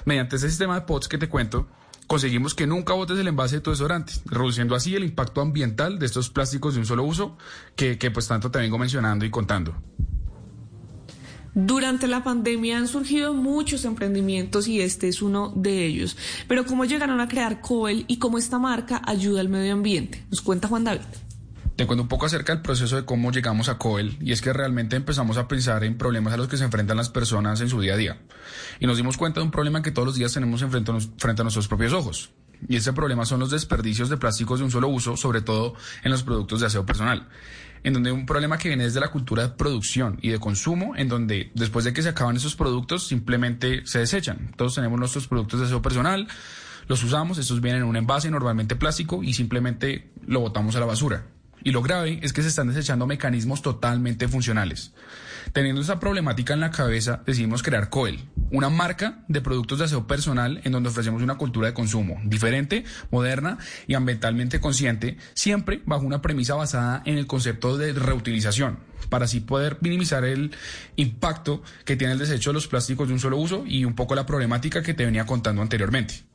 Mediante 0.06 0.36
este 0.36 0.50
sistema 0.50 0.76
de 0.76 0.82
pods 0.82 1.08
que 1.08 1.18
te 1.18 1.30
cuento, 1.30 1.68
conseguimos 2.10 2.56
que 2.56 2.66
nunca 2.66 2.94
botes 2.94 3.20
el 3.20 3.28
envase 3.28 3.58
de 3.58 3.62
tu 3.62 3.70
desodorante, 3.70 4.14
reduciendo 4.26 4.74
así 4.74 4.96
el 4.96 5.04
impacto 5.04 5.42
ambiental 5.42 6.00
de 6.00 6.08
estos 6.08 6.32
plásticos 6.32 6.74
de 6.74 6.80
un 6.80 6.88
solo 6.88 7.04
uso 7.04 7.38
que, 7.76 8.00
que 8.00 8.10
pues 8.10 8.28
tanto 8.28 8.50
te 8.50 8.58
vengo 8.58 8.80
mencionando 8.80 9.26
y 9.26 9.30
contando. 9.30 9.76
Durante 11.54 12.08
la 12.08 12.24
pandemia 12.24 12.80
han 12.80 12.88
surgido 12.88 13.36
muchos 13.36 13.86
emprendimientos 13.86 14.68
y 14.68 14.82
este 14.82 15.08
es 15.08 15.22
uno 15.22 15.54
de 15.56 15.86
ellos. 15.86 16.18
Pero 16.48 16.66
¿cómo 16.66 16.84
llegaron 16.86 17.20
a 17.20 17.28
crear 17.28 17.62
Coel 17.62 18.06
y 18.08 18.18
cómo 18.18 18.40
esta 18.40 18.58
marca 18.58 19.04
ayuda 19.06 19.42
al 19.42 19.50
medio 19.50 19.74
ambiente? 19.74 20.26
Nos 20.32 20.42
cuenta 20.42 20.68
Juan 20.68 20.86
David. 20.86 21.06
Te 21.80 21.88
cuento 21.88 22.04
un 22.04 22.10
poco 22.10 22.26
acerca 22.26 22.54
del 22.54 22.62
proceso 22.62 22.98
de 22.98 23.06
cómo 23.06 23.32
llegamos 23.32 23.70
a 23.70 23.78
Coel 23.78 24.18
y 24.20 24.34
es 24.34 24.42
que 24.42 24.52
realmente 24.52 24.98
empezamos 24.98 25.38
a 25.38 25.48
pensar 25.48 25.86
en 25.86 25.98
problemas 25.98 26.34
a 26.34 26.36
los 26.36 26.50
que 26.50 26.58
se 26.58 26.66
enfrentan 26.66 26.98
las 26.98 27.08
personas 27.08 27.62
en 27.62 27.70
su 27.70 27.80
día 27.80 27.94
a 27.94 27.96
día. 27.96 28.18
Y 28.82 28.86
nos 28.86 28.98
dimos 28.98 29.16
cuenta 29.16 29.40
de 29.40 29.46
un 29.46 29.52
problema 29.52 29.82
que 29.82 29.92
todos 29.92 30.06
los 30.06 30.16
días 30.16 30.34
tenemos 30.34 30.62
enfrente 30.62 30.92
frente 31.18 31.42
a 31.42 31.44
nuestros 31.46 31.70
propios 31.70 31.94
ojos. 31.94 32.32
Y 32.68 32.76
ese 32.76 32.92
problema 32.92 33.24
son 33.24 33.40
los 33.40 33.50
desperdicios 33.50 34.10
de 34.10 34.18
plásticos 34.18 34.60
de 34.60 34.66
un 34.66 34.72
solo 34.72 34.90
uso, 34.90 35.16
sobre 35.16 35.40
todo 35.40 35.74
en 36.04 36.12
los 36.12 36.24
productos 36.24 36.60
de 36.60 36.66
aseo 36.66 36.86
personal. 36.86 37.30
En 37.86 37.94
donde 37.94 38.12
un 38.12 38.26
problema 38.26 38.58
que 38.58 38.68
viene 38.68 38.84
desde 38.84 39.00
la 39.00 39.08
cultura 39.08 39.44
de 39.44 39.54
producción 39.54 40.20
y 40.22 40.32
de 40.32 40.40
consumo, 40.40 40.98
en 40.98 41.08
donde 41.08 41.50
después 41.56 41.86
de 41.86 41.94
que 41.94 42.02
se 42.02 42.10
acaban 42.10 42.36
esos 42.36 42.58
productos 42.58 43.08
simplemente 43.08 43.86
se 43.86 44.00
desechan. 44.00 44.52
Todos 44.58 44.76
tenemos 44.76 45.00
nuestros 45.00 45.30
productos 45.30 45.62
de 45.62 45.68
aseo 45.68 45.82
personal, 45.82 46.28
los 46.90 47.02
usamos, 47.06 47.38
estos 47.38 47.62
vienen 47.62 47.84
en 47.84 47.88
un 47.88 47.96
envase 47.96 48.30
normalmente 48.30 48.76
plástico 48.76 49.24
y 49.24 49.32
simplemente 49.32 50.12
lo 50.28 50.42
botamos 50.42 50.76
a 50.76 50.82
la 50.82 50.86
basura. 50.86 51.39
Y 51.64 51.72
lo 51.72 51.82
grave 51.82 52.20
es 52.22 52.34
que 52.34 52.42
se 52.42 52.50
están 52.50 52.68
desechando 52.68 53.08
mecanismos 53.08 53.62
totalmente 53.62 54.28
funcionales. 54.28 54.94
Teniendo 55.54 55.82
esa 55.82 56.00
problemática 56.00 56.54
en 56.54 56.60
la 56.60 56.72
cabeza, 56.72 57.22
decidimos 57.26 57.64
crear 57.64 57.90
Coel, 57.90 58.20
una 58.52 58.70
marca 58.70 59.24
de 59.28 59.42
productos 59.42 59.80
de 59.80 59.86
aseo 59.86 60.06
personal 60.06 60.62
en 60.64 60.72
donde 60.72 60.90
ofrecemos 60.90 61.24
una 61.24 61.38
cultura 61.38 61.68
de 61.68 61.74
consumo 61.74 62.20
diferente, 62.24 62.84
moderna 63.10 63.58
y 63.88 63.96
ambientalmente 63.96 64.60
consciente, 64.60 65.18
siempre 65.34 65.82
bajo 65.86 66.06
una 66.06 66.22
premisa 66.22 66.56
basada 66.56 67.02
en 67.06 67.18
el 67.18 67.26
concepto 67.26 67.78
de 67.78 67.94
reutilización, 67.94 68.80
para 69.10 69.26
así 69.26 69.40
poder 69.40 69.78
minimizar 69.82 70.24
el 70.24 70.52
impacto 70.98 71.64
que 71.84 71.96
tiene 71.96 72.14
el 72.14 72.20
desecho 72.20 72.52
de 72.52 72.56
los 72.56 72.68
plásticos 72.68 73.08
de 73.08 73.14
un 73.16 73.20
solo 73.20 73.38
uso 73.38 73.64
y 73.66 73.86
un 73.86 73.96
poco 73.96 74.16
la 74.16 74.26
problemática 74.26 74.84
que 74.84 74.94
te 74.94 75.06
venía 75.06 75.26
contando 75.26 75.62
anteriormente. 75.62 76.29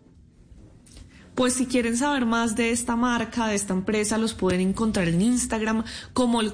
Pues 1.34 1.54
si 1.54 1.66
quieren 1.66 1.96
saber 1.96 2.26
más 2.26 2.54
de 2.54 2.70
esta 2.70 2.94
marca, 2.94 3.48
de 3.48 3.56
esta 3.56 3.72
empresa, 3.72 4.18
los 4.18 4.34
pueden 4.34 4.60
encontrar 4.60 5.08
en 5.08 5.20
Instagram 5.20 5.84
como 6.12 6.40
el 6.40 6.52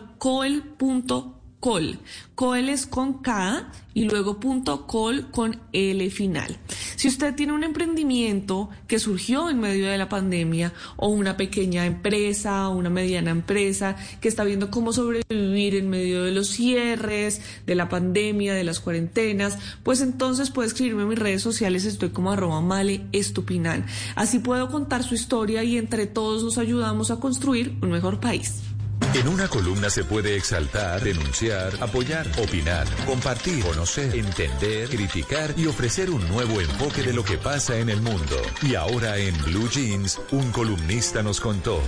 coel.col. 1.61 1.99
Coel 2.35 2.71
es 2.71 2.87
con 2.87 3.23
K 3.23 3.71
y 3.93 4.05
luego 4.05 4.41
punto 4.41 4.87
col 4.87 5.31
con 5.31 5.61
L 5.73 6.11
final. 6.11 6.57
Si 6.97 7.07
usted 7.09 7.35
tiene 7.35 7.53
un 7.53 7.65
emprendimiento 7.65 8.71
que 8.87 8.99
surgió 8.99 9.51
en 9.51 9.61
medio 9.61 9.87
de 9.87 9.99
la 9.99 10.09
pandemia 10.09 10.73
o 10.97 11.09
una 11.09 11.37
pequeña 11.37 11.85
empresa 11.85 12.69
o 12.69 12.77
una 12.77 12.89
mediana 12.89 13.31
empresa 13.31 13.97
que 14.21 14.29
está 14.29 14.45
viendo 14.45 14.71
cómo 14.71 14.93
sobrevivir 14.95 15.75
en 15.75 15.91
medio 15.91 16.25
de 16.25 16.33
los 16.33 16.49
cierres, 16.49 17.43
de 17.67 17.75
la 17.75 17.91
pandemia, 17.91 18.55
de 18.55 18.65
las 18.65 18.81
cuarentenas, 18.81 19.59
pues 19.83 20.01
entonces 20.01 20.51
puede 20.51 20.69
escribirme 20.69 21.03
en 21.03 21.09
mis 21.09 21.19
redes 21.19 21.43
sociales, 21.43 21.85
estoy 21.85 22.09
como 22.09 22.33
arroba 22.33 22.63
male 22.63 23.07
estupinal. 23.13 23.85
Así 24.15 24.39
puedo 24.39 24.71
contar 24.71 25.03
su 25.03 25.15
historia 25.15 25.63
y 25.63 25.77
entre 25.77 26.07
todos 26.07 26.43
nos 26.43 26.57
ayudamos 26.57 27.11
a 27.11 27.17
construir 27.17 27.77
un 27.83 27.91
mejor 27.91 28.19
país. 28.19 28.70
En 29.15 29.29
una 29.29 29.49
columna 29.49 29.91
se 29.91 30.05
puede 30.05 30.37
exaltar, 30.37 31.03
denunciar, 31.03 31.73
apoyar, 31.81 32.27
opinar, 32.39 32.87
compartir, 33.07 33.65
conocer, 33.65 34.15
entender, 34.15 34.89
criticar 34.89 35.55
y 35.57 35.67
ofrecer 35.67 36.11
un 36.11 36.27
nuevo 36.29 36.61
enfoque 36.61 37.03
de 37.03 37.13
lo 37.13 37.25
que 37.25 37.37
pasa 37.37 37.79
en 37.79 37.89
el 37.89 38.01
mundo. 38.01 38.37
Y 38.63 38.75
ahora 38.77 39.19
en 39.19 39.37
Blue 39.43 39.69
Jeans, 39.69 40.21
un 40.31 40.53
columnista 40.53 41.23
nos 41.23 41.41
contó. 41.41 41.83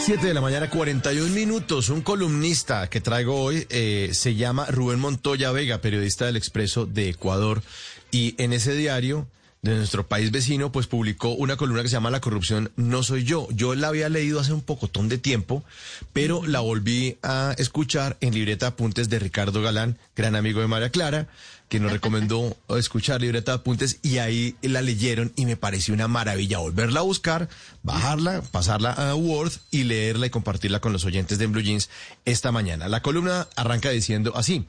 7 0.00 0.26
de 0.26 0.32
la 0.32 0.40
mañana, 0.40 0.70
41 0.70 1.34
minutos. 1.34 1.90
Un 1.90 2.00
columnista 2.00 2.88
que 2.88 3.02
traigo 3.02 3.42
hoy 3.42 3.66
eh, 3.68 4.10
se 4.12 4.34
llama 4.34 4.64
Rubén 4.66 4.98
Montoya 4.98 5.52
Vega, 5.52 5.82
periodista 5.82 6.24
del 6.24 6.36
Expreso 6.36 6.86
de 6.86 7.10
Ecuador. 7.10 7.62
Y 8.10 8.34
en 8.42 8.54
ese 8.54 8.74
diario 8.74 9.26
de 9.62 9.74
nuestro 9.74 10.06
país 10.06 10.30
vecino, 10.30 10.70
pues 10.70 10.86
publicó 10.86 11.30
una 11.30 11.56
columna 11.56 11.82
que 11.82 11.88
se 11.88 11.94
llama 11.94 12.10
La 12.10 12.20
corrupción 12.20 12.70
no 12.76 13.02
soy 13.02 13.24
yo. 13.24 13.48
Yo 13.50 13.74
la 13.74 13.88
había 13.88 14.08
leído 14.08 14.40
hace 14.40 14.52
un 14.52 14.62
pocotón 14.62 15.08
de 15.08 15.18
tiempo, 15.18 15.64
pero 16.12 16.46
la 16.46 16.60
volví 16.60 17.18
a 17.22 17.54
escuchar 17.58 18.16
en 18.20 18.34
libreta 18.34 18.66
de 18.66 18.70
apuntes 18.70 19.08
de 19.08 19.18
Ricardo 19.18 19.60
Galán, 19.60 19.98
gran 20.14 20.36
amigo 20.36 20.60
de 20.60 20.68
María 20.68 20.90
Clara, 20.90 21.28
que 21.68 21.80
nos 21.80 21.92
recomendó 21.92 22.56
escuchar 22.78 23.20
libreta 23.20 23.52
de 23.52 23.56
apuntes 23.58 23.98
y 24.02 24.18
ahí 24.18 24.54
la 24.62 24.80
leyeron 24.80 25.32
y 25.36 25.44
me 25.44 25.56
pareció 25.56 25.92
una 25.92 26.08
maravilla 26.08 26.58
volverla 26.58 27.00
a 27.00 27.04
buscar, 27.04 27.48
bajarla, 27.82 28.42
pasarla 28.42 28.92
a 28.92 29.14
Word 29.14 29.52
y 29.70 29.84
leerla 29.84 30.26
y 30.26 30.30
compartirla 30.30 30.80
con 30.80 30.92
los 30.92 31.04
oyentes 31.04 31.38
de 31.38 31.46
Blue 31.46 31.62
Jeans 31.62 31.90
esta 32.24 32.52
mañana. 32.52 32.88
La 32.88 33.02
columna 33.02 33.48
arranca 33.56 33.90
diciendo 33.90 34.32
así. 34.36 34.66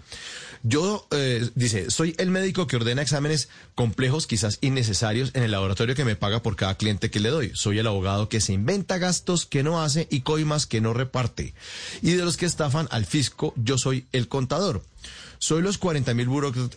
Yo, 0.63 1.08
eh, 1.12 1.50
dice, 1.56 1.89
soy 1.89 2.15
el 2.17 2.32
médico 2.32 2.67
que 2.67 2.76
ordena 2.76 3.02
exámenes 3.02 3.48
complejos, 3.76 4.28
quizás 4.28 4.58
innecesarios, 4.62 5.32
en 5.34 5.43
el 5.43 5.52
laboratorio 5.52 5.95
que 5.95 6.04
me 6.04 6.17
paga 6.17 6.41
por 6.41 6.56
cada 6.56 6.76
cliente 6.76 7.10
que 7.10 7.22
le 7.22 7.30
doy. 7.30 7.52
Soy 7.54 7.80
el 7.80 7.88
abogado 7.88 8.28
que 8.28 8.41
se 8.41 8.54
inventa 8.54 8.98
gastos 8.98 9.45
que 9.45 9.63
no 9.63 9.82
hace 9.82 10.08
y 10.12 10.22
coimas 10.22 10.65
que 10.65 10.82
no 10.82 10.93
reparte. 10.93 11.54
Y 12.02 12.12
de 12.12 12.26
los 12.26 12.36
que 12.36 12.45
estafan 12.45 12.88
al 12.91 13.06
fisco, 13.06 13.54
yo 13.56 13.78
soy 13.78 14.06
el 14.12 14.28
contador. 14.28 14.84
Soy 15.38 15.62
los 15.62 15.78
40 15.78 16.13
mil 16.13 16.28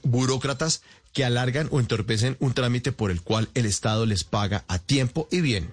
burócratas 0.04 0.82
que 1.12 1.24
alargan 1.24 1.68
o 1.72 1.80
entorpecen 1.80 2.36
un 2.38 2.54
trámite 2.54 2.92
por 2.92 3.10
el 3.10 3.20
cual 3.20 3.48
el 3.54 3.66
Estado 3.66 4.06
les 4.06 4.22
paga 4.22 4.64
a 4.68 4.78
tiempo 4.78 5.28
y 5.32 5.40
bien. 5.40 5.70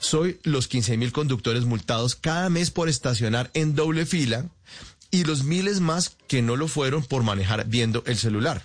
Soy 0.00 0.38
los 0.44 0.68
15 0.68 0.98
mil 0.98 1.12
conductores 1.12 1.64
multados 1.64 2.14
cada 2.14 2.50
mes 2.50 2.70
por 2.70 2.88
estacionar 2.88 3.50
en 3.54 3.74
doble 3.74 4.06
fila 4.06 4.46
y 5.10 5.24
los 5.24 5.44
miles 5.44 5.80
más 5.80 6.16
que 6.26 6.42
no 6.42 6.56
lo 6.56 6.68
fueron 6.68 7.02
por 7.02 7.22
manejar 7.22 7.66
viendo 7.66 8.02
el 8.06 8.16
celular. 8.16 8.62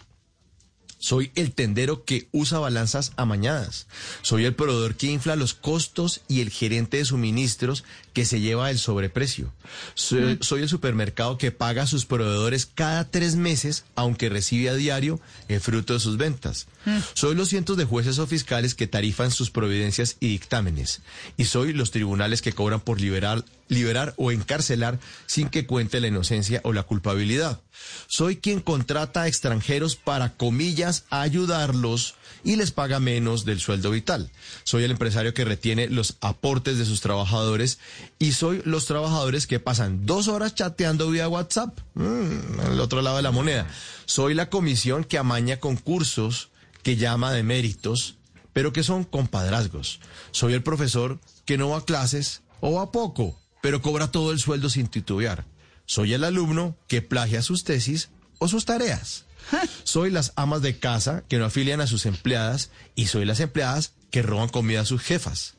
Soy 1.03 1.33
el 1.35 1.51
tendero 1.51 2.05
que 2.05 2.29
usa 2.31 2.59
balanzas 2.59 3.11
amañadas. 3.17 3.87
Soy 4.21 4.45
el 4.45 4.55
proveedor 4.55 4.95
que 4.95 5.07
infla 5.07 5.35
los 5.35 5.53
costos 5.53 6.21
y 6.29 6.39
el 6.39 6.49
gerente 6.49 6.95
de 6.95 7.03
suministros 7.03 7.83
que 8.13 8.23
se 8.23 8.39
lleva 8.39 8.71
el 8.71 8.79
sobreprecio. 8.79 9.51
Soy, 9.95 10.37
soy, 10.39 10.61
el 10.61 10.69
supermercado 10.69 11.37
que 11.37 11.51
paga 11.51 11.83
a 11.83 11.87
sus 11.87 12.05
proveedores 12.05 12.65
cada 12.65 13.09
tres 13.09 13.35
meses, 13.35 13.83
aunque 13.95 14.29
recibe 14.29 14.69
a 14.69 14.75
diario 14.75 15.19
el 15.49 15.59
fruto 15.59 15.91
de 15.91 15.99
sus 15.99 16.15
ventas. 16.15 16.67
Soy 17.15 17.35
los 17.35 17.49
cientos 17.49 17.75
de 17.75 17.83
jueces 17.83 18.17
o 18.19 18.25
fiscales 18.25 18.73
que 18.73 18.87
tarifan 18.87 19.31
sus 19.31 19.51
providencias 19.51 20.15
y 20.21 20.29
dictámenes. 20.29 21.01
Y 21.35 21.45
soy 21.45 21.73
los 21.73 21.91
tribunales 21.91 22.41
que 22.41 22.53
cobran 22.53 22.79
por 22.79 23.01
liberar, 23.01 23.43
liberar 23.73 24.13
o 24.17 24.31
encarcelar 24.31 24.99
sin 25.25 25.49
que 25.49 25.65
cuente 25.65 25.99
la 25.99 26.07
inocencia 26.07 26.61
o 26.63 26.73
la 26.73 26.83
culpabilidad. 26.83 27.61
Soy 28.07 28.37
quien 28.37 28.59
contrata 28.59 29.23
a 29.23 29.27
extranjeros 29.27 29.95
para, 29.95 30.33
comillas, 30.33 31.05
ayudarlos 31.09 32.15
y 32.43 32.55
les 32.55 32.71
paga 32.71 32.99
menos 32.99 33.45
del 33.45 33.59
sueldo 33.59 33.91
vital. 33.91 34.29
Soy 34.63 34.83
el 34.83 34.91
empresario 34.91 35.33
que 35.33 35.45
retiene 35.45 35.87
los 35.87 36.17
aportes 36.21 36.77
de 36.77 36.85
sus 36.85 37.01
trabajadores 37.01 37.79
y 38.19 38.33
soy 38.33 38.61
los 38.65 38.85
trabajadores 38.85 39.47
que 39.47 39.59
pasan 39.59 40.05
dos 40.05 40.27
horas 40.27 40.55
chateando 40.55 41.09
vía 41.09 41.27
WhatsApp, 41.27 41.77
mm, 41.95 42.59
al 42.61 42.79
otro 42.79 43.01
lado 43.01 43.17
de 43.17 43.23
la 43.23 43.31
moneda. 43.31 43.67
Soy 44.05 44.33
la 44.33 44.49
comisión 44.49 45.03
que 45.03 45.17
amaña 45.17 45.59
concursos, 45.59 46.49
que 46.83 46.97
llama 46.97 47.31
de 47.31 47.43
méritos, 47.43 48.15
pero 48.51 48.73
que 48.73 48.83
son 48.83 49.03
compadrazgos. 49.03 49.99
Soy 50.31 50.53
el 50.53 50.63
profesor 50.63 51.19
que 51.45 51.57
no 51.57 51.69
va 51.69 51.79
a 51.79 51.85
clases 51.85 52.41
o 52.59 52.73
va 52.73 52.91
poco, 52.91 53.39
pero 53.63 53.81
cobra 53.81 54.11
todo 54.11 54.33
el 54.33 54.39
sueldo 54.39 54.69
sin 54.69 54.87
titubear. 54.87 55.45
Soy 55.85 56.13
el 56.13 56.25
alumno 56.25 56.75
que 56.89 57.01
plagia 57.01 57.41
sus 57.41 57.63
tesis 57.63 58.09
o 58.37 58.49
sus 58.49 58.65
tareas. 58.65 59.23
Soy 59.85 60.11
las 60.11 60.33
amas 60.35 60.61
de 60.61 60.79
casa 60.79 61.23
que 61.29 61.37
no 61.37 61.45
afilian 61.45 61.79
a 61.79 61.87
sus 61.87 62.05
empleadas 62.05 62.71
y 62.93 63.05
soy 63.05 63.23
las 63.23 63.39
empleadas 63.39 63.93
que 64.11 64.21
roban 64.21 64.49
comida 64.49 64.81
a 64.81 64.85
sus 64.85 65.01
jefas. 65.01 65.53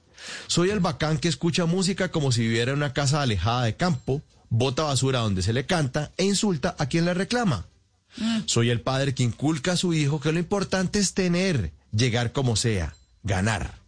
Soy 0.49 0.69
el 0.69 0.81
bacán 0.81 1.17
que 1.17 1.29
escucha 1.29 1.65
música 1.65 2.11
como 2.11 2.31
si 2.31 2.43
viviera 2.43 2.73
en 2.73 2.77
una 2.77 2.93
casa 2.93 3.23
alejada 3.23 3.65
de 3.65 3.75
campo, 3.75 4.21
bota 4.51 4.83
basura 4.83 5.21
donde 5.21 5.41
se 5.41 5.55
le 5.55 5.65
canta 5.65 6.13
e 6.19 6.25
insulta 6.25 6.77
a 6.79 6.91
quien 6.91 7.07
le 7.07 7.15
reclama. 7.15 7.65
Soy 8.45 8.69
el 8.69 8.83
padre 8.83 9.15
que 9.15 9.23
inculca 9.23 9.73
a 9.73 9.77
su 9.79 9.95
hijo 9.95 10.21
que 10.21 10.31
lo 10.31 10.39
importante 10.39 10.99
es 10.99 11.15
tener, 11.15 11.73
llegar 11.91 12.33
como 12.33 12.55
sea, 12.55 12.95
ganar. 13.23 13.84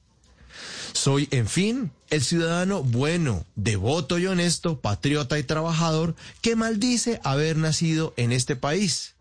Soy, 0.97 1.29
en 1.31 1.47
fin, 1.47 1.93
el 2.09 2.23
ciudadano 2.23 2.83
bueno, 2.83 3.45
devoto 3.55 4.19
y 4.19 4.27
honesto, 4.27 4.81
patriota 4.81 5.39
y 5.39 5.43
trabajador 5.43 6.17
que 6.41 6.57
maldice 6.57 7.21
haber 7.23 7.59
nacido 7.59 8.15
en 8.17 8.33
este 8.33 8.57
país. 8.57 9.15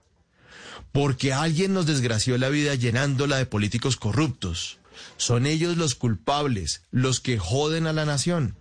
Porque 0.94 1.34
alguien 1.34 1.74
nos 1.74 1.86
desgració 1.86 2.38
la 2.38 2.48
vida 2.48 2.76
llenándola 2.76 3.36
de 3.36 3.46
políticos 3.46 3.98
corruptos. 3.98 4.78
Son 5.18 5.46
ellos 5.46 5.76
los 5.76 5.96
culpables, 5.96 6.82
los 6.92 7.20
que 7.20 7.38
joden 7.38 7.88
a 7.88 7.94
la 7.94 8.06
nación. 8.06 8.56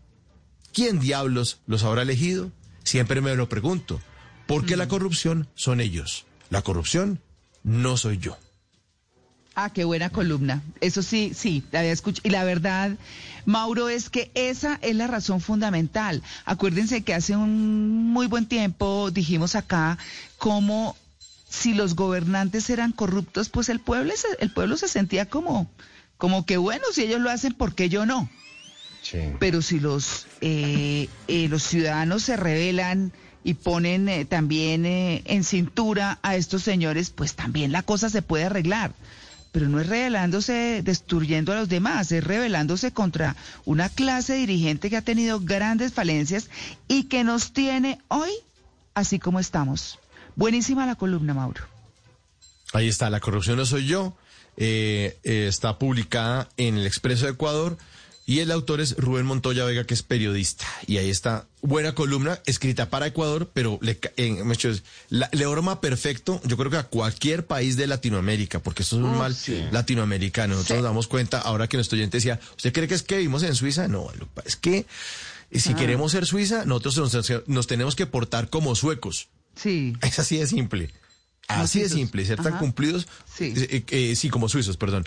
¿Quién 0.72 0.98
diablos 0.98 1.60
los 1.68 1.84
habrá 1.84 2.02
elegido? 2.02 2.50
Siempre 2.82 3.20
me 3.20 3.36
lo 3.36 3.48
pregunto. 3.48 4.00
Porque 4.48 4.76
la 4.76 4.88
corrupción 4.88 5.48
son 5.54 5.80
ellos. 5.80 6.26
La 6.50 6.62
corrupción 6.62 7.20
no 7.62 7.96
soy 7.96 8.18
yo. 8.18 8.36
Ah, 9.54 9.70
qué 9.70 9.84
buena 9.84 10.10
columna. 10.10 10.62
Eso 10.80 11.02
sí, 11.02 11.32
sí, 11.34 11.62
la 11.70 11.80
había 11.80 11.92
escuchado. 11.92 12.26
Y 12.26 12.30
la 12.30 12.44
verdad, 12.44 12.96
Mauro, 13.44 13.88
es 13.88 14.10
que 14.10 14.30
esa 14.34 14.78
es 14.82 14.96
la 14.96 15.06
razón 15.06 15.40
fundamental. 15.40 16.22
Acuérdense 16.44 17.02
que 17.02 17.14
hace 17.14 17.36
un 17.36 18.12
muy 18.12 18.26
buen 18.26 18.46
tiempo 18.46 19.10
dijimos 19.12 19.54
acá 19.54 19.96
cómo 20.38 20.96
si 21.48 21.72
los 21.74 21.94
gobernantes 21.94 22.68
eran 22.68 22.90
corruptos, 22.90 23.48
pues 23.48 23.68
el 23.68 23.78
pueblo 23.78 24.12
se, 24.16 24.26
el 24.40 24.52
pueblo 24.52 24.76
se 24.76 24.88
sentía 24.88 25.26
como, 25.26 25.70
como 26.18 26.44
que 26.44 26.56
bueno, 26.56 26.84
si 26.92 27.02
ellos 27.02 27.20
lo 27.20 27.30
hacen, 27.30 27.54
¿por 27.54 27.76
qué 27.76 27.88
yo 27.88 28.06
no? 28.06 28.28
Sí. 29.02 29.18
Pero 29.38 29.62
si 29.62 29.78
los, 29.78 30.26
eh, 30.40 31.08
eh, 31.28 31.48
los 31.48 31.62
ciudadanos 31.62 32.24
se 32.24 32.36
rebelan 32.36 33.12
y 33.44 33.54
ponen 33.54 34.08
eh, 34.08 34.24
también 34.24 34.86
eh, 34.86 35.22
en 35.26 35.44
cintura 35.44 36.18
a 36.22 36.34
estos 36.34 36.62
señores, 36.62 37.10
pues 37.10 37.34
también 37.34 37.70
la 37.70 37.82
cosa 37.82 38.08
se 38.08 38.22
puede 38.22 38.44
arreglar. 38.44 38.92
Pero 39.54 39.68
no 39.68 39.78
es 39.78 39.86
rebelándose, 39.86 40.82
destruyendo 40.82 41.52
a 41.52 41.54
los 41.54 41.68
demás, 41.68 42.10
es 42.10 42.24
rebelándose 42.24 42.90
contra 42.90 43.36
una 43.64 43.88
clase 43.88 44.34
dirigente 44.34 44.90
que 44.90 44.96
ha 44.96 45.02
tenido 45.02 45.38
grandes 45.38 45.92
falencias 45.92 46.50
y 46.88 47.04
que 47.04 47.22
nos 47.22 47.52
tiene 47.52 48.00
hoy 48.08 48.32
así 48.94 49.20
como 49.20 49.38
estamos. 49.38 50.00
Buenísima 50.34 50.86
la 50.86 50.96
columna, 50.96 51.34
Mauro. 51.34 51.62
Ahí 52.72 52.88
está, 52.88 53.10
La 53.10 53.20
corrupción 53.20 53.56
no 53.56 53.64
soy 53.64 53.86
yo. 53.86 54.16
Eh, 54.56 55.20
eh, 55.22 55.46
está 55.48 55.78
publicada 55.78 56.48
en 56.56 56.76
el 56.76 56.84
Expreso 56.84 57.26
de 57.26 57.32
Ecuador 57.32 57.78
Y 58.26 58.38
el 58.38 58.50
autor 58.52 58.80
es 58.80 58.96
Rubén 58.96 59.26
Montoya 59.26 59.64
Vega, 59.66 59.84
que 59.84 59.92
es 59.92 60.02
periodista. 60.02 60.64
Y 60.86 60.96
ahí 60.96 61.10
está, 61.10 61.46
buena 61.60 61.94
columna, 61.94 62.40
escrita 62.46 62.88
para 62.88 63.06
Ecuador, 63.06 63.50
pero 63.52 63.78
le, 63.82 63.98
en, 64.16 64.38
la- 65.10 65.28
le 65.32 65.46
broma 65.46 65.82
perfecto, 65.82 66.40
yo 66.46 66.56
creo 66.56 66.70
que 66.70 66.78
a 66.78 66.84
cualquier 66.84 67.44
país 67.46 67.76
de 67.76 67.86
Latinoamérica, 67.86 68.60
porque 68.60 68.82
esto 68.82 68.96
es 68.96 69.02
un 69.02 69.10
Oh, 69.14 69.18
mal 69.18 69.34
sí. 69.34 69.62
latinoamericano. 69.72 70.54
Nosotros 70.54 70.78
nos 70.78 70.84
damos 70.84 71.06
cuenta, 71.06 71.38
ahora 71.38 71.68
que 71.68 71.76
nuestro 71.76 71.96
oyente 71.96 72.16
decía, 72.16 72.40
¿usted 72.56 72.72
cree 72.72 72.88
que 72.88 72.94
es 72.94 73.02
que 73.02 73.16
vivimos 73.18 73.42
en 73.42 73.54
Suiza? 73.54 73.88
No, 73.88 74.10
es 74.46 74.56
que 74.56 74.86
eh, 75.50 75.60
si 75.60 75.72
Ah. 75.72 75.76
queremos 75.76 76.10
ser 76.12 76.24
Suiza, 76.24 76.64
nosotros 76.64 76.96
nos, 76.96 77.32
nos 77.46 77.66
tenemos 77.66 77.94
que 77.94 78.06
portar 78.06 78.48
como 78.48 78.74
suecos. 78.74 79.28
Sí. 79.54 79.94
Es 80.02 80.18
así 80.18 80.38
de 80.38 80.46
simple. 80.46 80.90
Así 81.46 81.80
de 81.82 81.90
simple, 81.90 82.24
ser 82.24 82.38
tan 82.38 82.54
Ajá. 82.54 82.58
cumplidos, 82.58 83.06
Sí. 83.36 83.52
eh, 83.54 83.84
eh, 83.90 84.16
sí, 84.16 84.30
como 84.30 84.48
suizos, 84.48 84.78
perdón, 84.78 85.04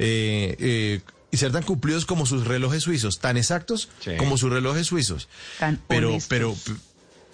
Eh, 0.00 0.56
eh, 0.58 1.00
y 1.30 1.36
ser 1.38 1.52
tan 1.52 1.62
cumplidos 1.62 2.06
como 2.06 2.24
sus 2.26 2.46
relojes 2.46 2.82
suizos, 2.84 3.18
tan 3.18 3.36
exactos 3.36 3.88
Sí. 4.00 4.12
como 4.16 4.36
sus 4.38 4.50
relojes 4.50 4.86
suizos, 4.86 5.28
Tan 5.58 5.80
pero, 5.88 6.08
honestos. 6.10 6.28
pero 6.28 6.56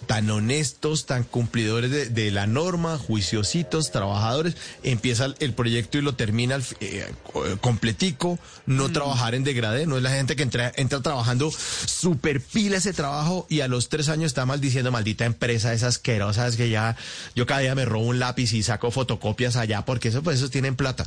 tan 0.03 0.29
honestos, 0.29 1.05
tan 1.05 1.23
cumplidores 1.23 1.91
de, 1.91 2.05
de 2.09 2.31
la 2.31 2.47
norma, 2.47 2.97
juiciositos, 2.97 3.91
trabajadores, 3.91 4.55
empieza 4.83 5.25
el, 5.39 5.53
proyecto 5.53 5.97
y 5.97 6.01
lo 6.01 6.15
termina 6.15 6.59
eh, 6.79 7.11
co- 7.31 7.43
completico, 7.59 8.39
no 8.65 8.91
trabajar 8.91 9.35
en 9.35 9.43
degradé, 9.43 9.85
no 9.87 9.97
es 9.97 10.03
la 10.03 10.11
gente 10.11 10.35
que 10.35 10.43
entra, 10.43 10.71
entra 10.75 11.01
trabajando 11.01 11.51
super 11.51 12.41
pila 12.41 12.77
ese 12.77 12.93
trabajo 12.93 13.45
y 13.49 13.61
a 13.61 13.67
los 13.67 13.89
tres 13.89 14.09
años 14.09 14.27
está 14.27 14.45
maldiciendo 14.45 14.91
maldita 14.91 15.25
empresa, 15.25 15.73
esas 15.73 15.95
asquerosas 15.95 16.55
que 16.55 16.69
ya 16.69 16.95
yo 17.35 17.45
cada 17.45 17.61
día 17.61 17.75
me 17.75 17.85
robo 17.85 18.05
un 18.05 18.19
lápiz 18.19 18.53
y 18.53 18.63
saco 18.63 18.91
fotocopias 18.91 19.55
allá 19.55 19.85
porque 19.85 20.09
eso 20.09 20.23
pues 20.23 20.37
esos 20.37 20.51
tienen 20.51 20.75
plata. 20.75 21.05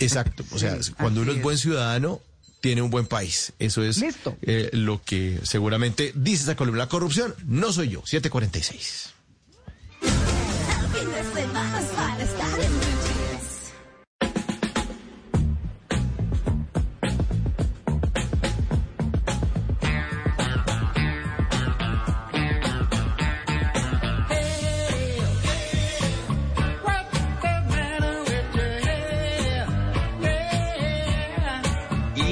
Exacto, 0.00 0.44
o 0.52 0.58
sea, 0.58 0.76
cuando 0.98 1.22
uno 1.22 1.32
es 1.32 1.42
buen 1.42 1.58
ciudadano 1.58 2.20
tiene 2.60 2.82
un 2.82 2.90
buen 2.90 3.06
país. 3.06 3.52
Eso 3.58 3.82
es 3.82 3.98
Listo. 3.98 4.36
eh, 4.42 4.70
lo 4.72 5.02
que 5.02 5.38
seguramente 5.42 6.12
dice 6.14 6.42
esa 6.44 6.56
columna. 6.56 6.78
La 6.84 6.88
corrupción 6.88 7.34
no 7.46 7.72
soy 7.72 7.88
yo. 7.90 8.02
746. 8.04 9.14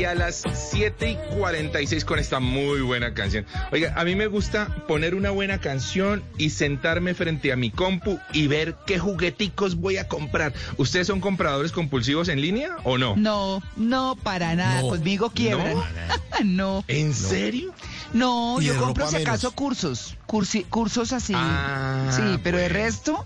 A 0.06 0.14
las 0.14 0.42
7 0.70 1.10
y 1.10 1.36
46 1.38 2.04
con 2.04 2.18
esta 2.18 2.40
muy 2.40 2.80
buena 2.80 3.12
canción. 3.14 3.44
Oiga, 3.72 3.94
a 3.96 4.04
mí 4.04 4.14
me 4.14 4.26
gusta 4.26 4.66
poner 4.86 5.14
una 5.14 5.30
buena 5.30 5.60
canción 5.60 6.22
y 6.38 6.50
sentarme 6.50 7.14
frente 7.14 7.52
a 7.52 7.56
mi 7.56 7.70
compu 7.70 8.18
y 8.32 8.46
ver 8.46 8.76
qué 8.86 8.98
jugueticos 8.98 9.76
voy 9.76 9.96
a 9.96 10.08
comprar. 10.08 10.52
¿Ustedes 10.76 11.06
son 11.06 11.20
compradores 11.20 11.72
compulsivos 11.72 12.28
en 12.28 12.40
línea 12.40 12.76
o 12.84 12.98
no? 12.98 13.16
No, 13.16 13.62
no, 13.76 14.16
para 14.22 14.54
nada. 14.54 14.82
No, 14.82 14.88
Conmigo 14.88 15.30
quiebran. 15.30 15.76
No. 16.44 16.84
¿En 16.86 17.14
serio? 17.14 17.72
No, 18.12 18.60
yo 18.60 18.76
compro 18.78 19.08
si 19.08 19.16
acaso 19.16 19.46
menos. 19.48 19.54
cursos. 19.54 20.16
cursi- 20.26 20.66
cursos 20.68 21.14
así. 21.14 21.32
Ah, 21.34 22.10
sí, 22.14 22.38
pero 22.44 22.58
de 22.58 22.64
bueno. 22.68 22.78
resto, 22.84 23.24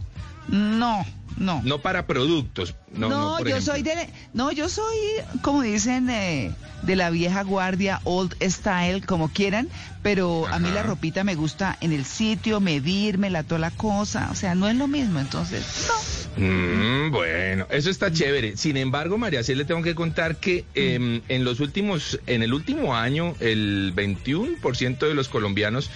no, 0.49 1.05
no. 1.37 1.63
No 1.65 1.79
para 1.81 2.07
productos. 2.07 2.75
No, 2.93 3.09
No, 3.09 3.31
no, 3.33 3.39
por 3.39 3.49
yo 3.49 3.57
ejemplo. 3.57 3.73
soy 3.73 3.83
de, 3.83 4.09
no, 4.35 4.51
yo 4.53 4.69
soy, 4.69 4.97
como 5.43 5.63
dicen, 5.63 6.11
eh, 6.11 6.53
de 6.83 6.97
la 6.97 7.11
vieja 7.11 7.43
guardia, 7.43 8.01
old 8.05 8.35
style, 8.43 9.05
como 9.05 9.29
quieran, 9.29 9.69
pero 10.03 10.47
a 10.49 10.59
mí 10.59 10.71
la 10.71 10.83
ropita 10.83 11.25
me 11.25 11.35
gusta 11.35 11.77
en 11.81 11.93
el 11.93 12.05
sitio, 12.05 12.59
medírmela, 12.61 13.43
toda 13.43 13.59
la 13.61 13.71
cosa, 13.71 14.29
o 14.33 14.35
sea, 14.35 14.55
no 14.55 14.69
es 14.69 14.77
lo 14.77 14.89
mismo, 14.89 15.21
entonces, 15.21 15.87
no. 15.89 16.45
Mm, 16.45 17.11
bueno, 17.11 17.67
eso 17.71 17.91
está 17.91 18.13
chévere. 18.13 18.57
Sin 18.57 18.77
embargo, 18.77 19.19
María, 19.19 19.43
sí 19.43 19.55
le 19.55 19.65
tengo 19.65 19.83
que 19.83 19.95
contar 19.95 20.37
que 20.37 20.65
em, 20.75 21.21
en 21.29 21.45
los 21.45 21.61
últimos, 21.61 22.19
en 22.27 22.43
el 22.43 22.55
último 22.55 22.97
año, 22.97 23.35
el 23.41 23.93
21% 23.95 24.99
de 25.07 25.15
los 25.15 25.29
colombianos 25.29 25.91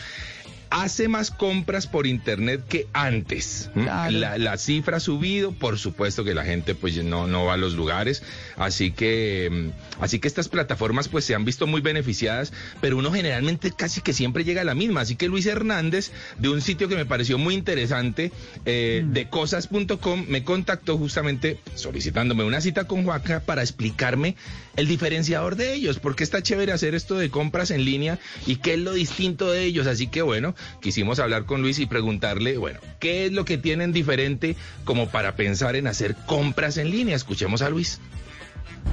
hace 0.75 1.07
más 1.07 1.31
compras 1.31 1.87
por 1.87 2.05
internet 2.05 2.65
que 2.69 2.89
antes. 2.93 3.71
¿m? 3.77 3.85
Claro. 3.85 4.11
La, 4.11 4.39
la 4.39 4.59
cifra 4.59 4.97
ha 4.97 5.01
subido, 5.01 5.53
por 5.53 5.79
supuesto 5.79 6.25
que 6.25 6.35
la 6.35 6.45
gente 6.45 6.75
pues 6.75 6.97
no, 7.05 7.29
no 7.29 7.45
va 7.45 7.55
a 7.55 7.57
los 7.57 7.75
lugares, 7.75 8.25
así 8.57 8.91
que 8.91 9.47
em, 9.47 9.71
así 10.01 10.19
que 10.19 10.27
estas 10.27 10.49
plataformas 10.49 11.07
pues 11.07 11.25
se 11.25 11.37
han 11.37 11.45
visto 11.45 11.69
muy 11.69 11.81
beneficiadas, 11.81 12.53
pero 12.81 12.97
uno 12.97 13.13
generalmente 13.13 13.71
casi 13.71 14.01
que 14.01 14.13
siempre 14.13 14.43
llega 14.43 14.63
a 14.63 14.65
la 14.65 14.75
misma. 14.75 15.03
Así 15.03 15.15
que 15.15 15.29
Luis 15.29 15.47
Hernández, 15.47 16.11
de 16.39 16.49
un 16.49 16.61
sitio 16.61 16.89
que 16.89 16.97
me 16.97 17.07
pareció 17.07 17.39
muy 17.39 17.55
interesante, 17.55 18.33
eh, 18.65 19.05
de 19.07 19.29
cosas.com, 19.29 20.25
me 20.27 20.43
contactó 20.43 20.99
justamente 20.99 21.61
solicitándome 21.77 22.43
una 22.43 22.61
cita 22.61 22.89
con 22.89 23.05
Juaca 23.05 23.39
para 23.39 23.63
explicarme 23.63 24.35
el 24.75 24.89
diferenciador 24.89 25.55
de 25.55 25.75
ellos, 25.75 26.01
porque 26.01 26.25
está 26.25 26.43
chévere 26.43 26.73
hacer 26.73 26.97
esto 26.97 27.17
de 27.17 27.31
compras 27.31 27.71
en 27.71 27.85
línea 27.85 28.19
y 28.45 28.57
qué 28.57 28.75
es 28.75 28.81
lo 28.81 28.93
distinto 28.93 29.53
de 29.53 29.63
ellos. 29.63 29.87
Así 29.87 30.09
que 30.09 30.23
bueno, 30.23 30.57
quisimos 30.81 31.19
hablar 31.19 31.45
con 31.45 31.63
Luis 31.63 31.79
y 31.79 31.87
preguntarle, 31.87 32.59
bueno, 32.59 32.81
¿qué 33.01 33.27
es 33.27 33.33
lo 33.33 33.45
que 33.45 33.59
tienen 33.59 33.93
diferente 33.93 34.57
como 34.85 35.09
para 35.09 35.37
pensar 35.37 35.77
en 35.77 35.87
hacer 35.87 36.17
compras 36.27 36.77
en 36.77 36.91
línea? 36.91 37.17
Escuchemos 37.17 37.63
a 37.63 37.71
Luis. 37.71 38.01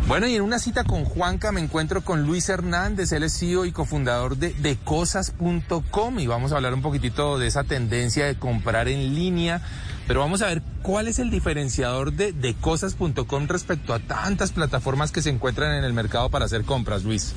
Bueno, 0.07 0.27
y 0.27 0.35
en 0.35 0.41
una 0.41 0.59
cita 0.59 0.83
con 0.83 1.05
Juanca 1.05 1.51
me 1.51 1.61
encuentro 1.61 2.01
con 2.01 2.25
Luis 2.25 2.49
Hernández, 2.49 3.11
él 3.13 3.23
es 3.23 3.37
CEO 3.37 3.65
y 3.65 3.71
cofundador 3.71 4.35
de 4.35 4.53
decosas.com 4.53 6.19
y 6.19 6.27
vamos 6.27 6.51
a 6.51 6.55
hablar 6.57 6.73
un 6.73 6.81
poquitito 6.81 7.37
de 7.37 7.47
esa 7.47 7.63
tendencia 7.63 8.25
de 8.25 8.35
comprar 8.35 8.89
en 8.89 9.15
línea, 9.15 9.61
pero 10.07 10.19
vamos 10.19 10.41
a 10.41 10.47
ver 10.47 10.61
cuál 10.81 11.07
es 11.07 11.19
el 11.19 11.29
diferenciador 11.29 12.11
de 12.13 12.33
decosas.com 12.33 13.47
respecto 13.47 13.93
a 13.93 13.99
tantas 13.99 14.51
plataformas 14.51 15.11
que 15.11 15.21
se 15.21 15.29
encuentran 15.29 15.75
en 15.75 15.85
el 15.85 15.93
mercado 15.93 16.29
para 16.29 16.45
hacer 16.45 16.63
compras, 16.63 17.03
Luis. 17.03 17.33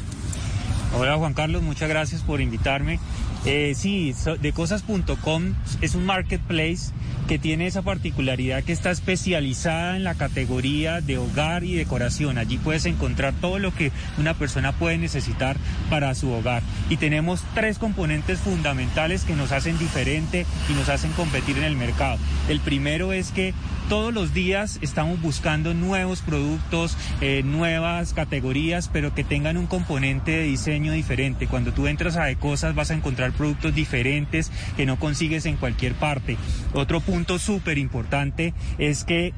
Hola 0.97 1.17
Juan 1.17 1.35
Carlos, 1.35 1.61
muchas 1.63 1.89
gracias 1.89 2.23
por 2.23 2.41
invitarme. 2.41 3.01
Eh, 3.45 3.75
sí, 3.75 4.15
decosas.com 4.41 5.55
es 5.81 5.97
un 5.97 6.07
marketplace 6.07 6.93
que 7.27 7.39
tiene 7.39 7.67
esa 7.67 7.83
particularidad 7.83 8.63
que 8.63 8.73
está 8.73 8.93
especializada 8.93 9.97
en 9.97 10.05
la 10.05 10.15
categoría 10.15 11.01
de 11.01 11.19
hogar 11.19 11.65
y 11.65 11.75
decoración. 11.75 12.39
Allí 12.39 12.59
puedes 12.59 12.87
encontrar 12.87 13.35
todo 13.41 13.59
lo 13.59 13.75
que 13.75 13.91
una 14.19 14.35
persona 14.35 14.71
puede 14.71 14.97
necesitar 14.97 15.57
para 15.91 16.15
su 16.15 16.31
hogar. 16.31 16.63
Y 16.89 16.97
tenemos 16.97 17.43
tres 17.55 17.79
componentes 17.79 18.39
fundamentales 18.39 19.25
que 19.25 19.35
nos 19.35 19.51
hacen 19.51 19.77
diferente 19.79 20.47
y 20.71 20.75
nos 20.75 20.89
hacen 20.89 21.11
competir 21.13 21.59
en 21.59 21.65
el 21.65 21.77
mercado. 21.77 22.19
El 22.49 22.61
primero 22.61 23.13
es 23.13 23.33
que 23.33 23.53
todos 23.89 24.15
los 24.15 24.33
días 24.33 24.79
estamos 24.83 25.21
buscando 25.21 25.75
nuevos 25.75 26.23
productos, 26.23 26.97
eh, 27.21 27.43
nuevas 27.45 28.15
categorías, 28.15 28.89
pero 28.93 29.15
que 29.15 29.25
tengan 29.25 29.57
un 29.57 29.67
componente 29.67 30.33
de 30.33 30.43
diseño 30.45 30.93
diferente. 30.93 31.47
Cuando 31.47 31.73
tú 31.73 31.87
entras 31.87 32.17
a 32.17 32.25
de 32.25 32.37
cosas 32.37 32.75
vas 32.75 32.91
a 32.91 32.95
encontrar 32.95 33.33
productos 33.33 33.75
diferentes 33.75 34.51
que 34.77 34.87
no 34.87 34.99
consigues 34.99 35.47
en 35.47 35.57
cualquier 35.57 35.95
parte. 35.95 36.37
Otro 36.73 37.01
punto 37.01 37.39
súper 37.39 37.79
importante 37.79 38.55
es 38.79 39.05
que 39.05 39.33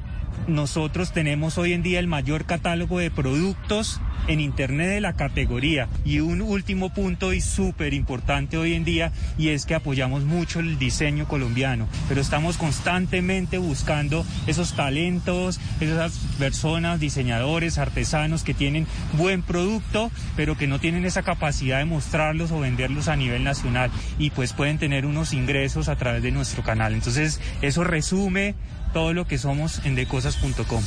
nosotros 0.47 1.11
tenemos 1.11 1.57
hoy 1.57 1.73
en 1.73 1.83
día 1.83 1.99
el 1.99 2.07
mayor 2.07 2.45
catálogo 2.45 2.99
de 2.99 3.11
productos 3.11 3.99
en 4.27 4.39
Internet 4.39 4.89
de 4.89 5.01
la 5.01 5.13
categoría. 5.13 5.87
Y 6.05 6.19
un 6.19 6.41
último 6.41 6.93
punto 6.93 7.33
y 7.33 7.41
súper 7.41 7.93
importante 7.93 8.57
hoy 8.57 8.73
en 8.73 8.83
día 8.83 9.11
y 9.37 9.49
es 9.49 9.65
que 9.65 9.75
apoyamos 9.75 10.23
mucho 10.23 10.59
el 10.59 10.77
diseño 10.77 11.27
colombiano, 11.27 11.87
pero 12.07 12.21
estamos 12.21 12.57
constantemente 12.57 13.57
buscando 13.57 14.25
esos 14.45 14.73
talentos, 14.73 15.59
esas 15.79 16.17
personas, 16.37 16.99
diseñadores, 16.99 17.77
artesanos 17.77 18.43
que 18.43 18.53
tienen 18.53 18.87
buen 19.13 19.41
producto, 19.41 20.11
pero 20.35 20.57
que 20.57 20.67
no 20.67 20.79
tienen 20.79 21.05
esa 21.05 21.23
capacidad 21.23 21.79
de 21.79 21.85
mostrarlos 21.85 22.51
o 22.51 22.59
venderlos 22.59 23.07
a 23.07 23.15
nivel 23.15 23.43
nacional 23.43 23.91
y 24.19 24.31
pues 24.31 24.53
pueden 24.53 24.77
tener 24.77 25.05
unos 25.05 25.33
ingresos 25.33 25.89
a 25.89 25.95
través 25.95 26.23
de 26.23 26.31
nuestro 26.31 26.63
canal. 26.63 26.93
Entonces, 26.93 27.39
eso 27.61 27.83
resume 27.83 28.55
todo 28.97 29.13
lo 29.13 29.27
que 29.27 29.37
somos 29.37 29.85
en 29.85 29.93
decosas.com. 29.93 30.83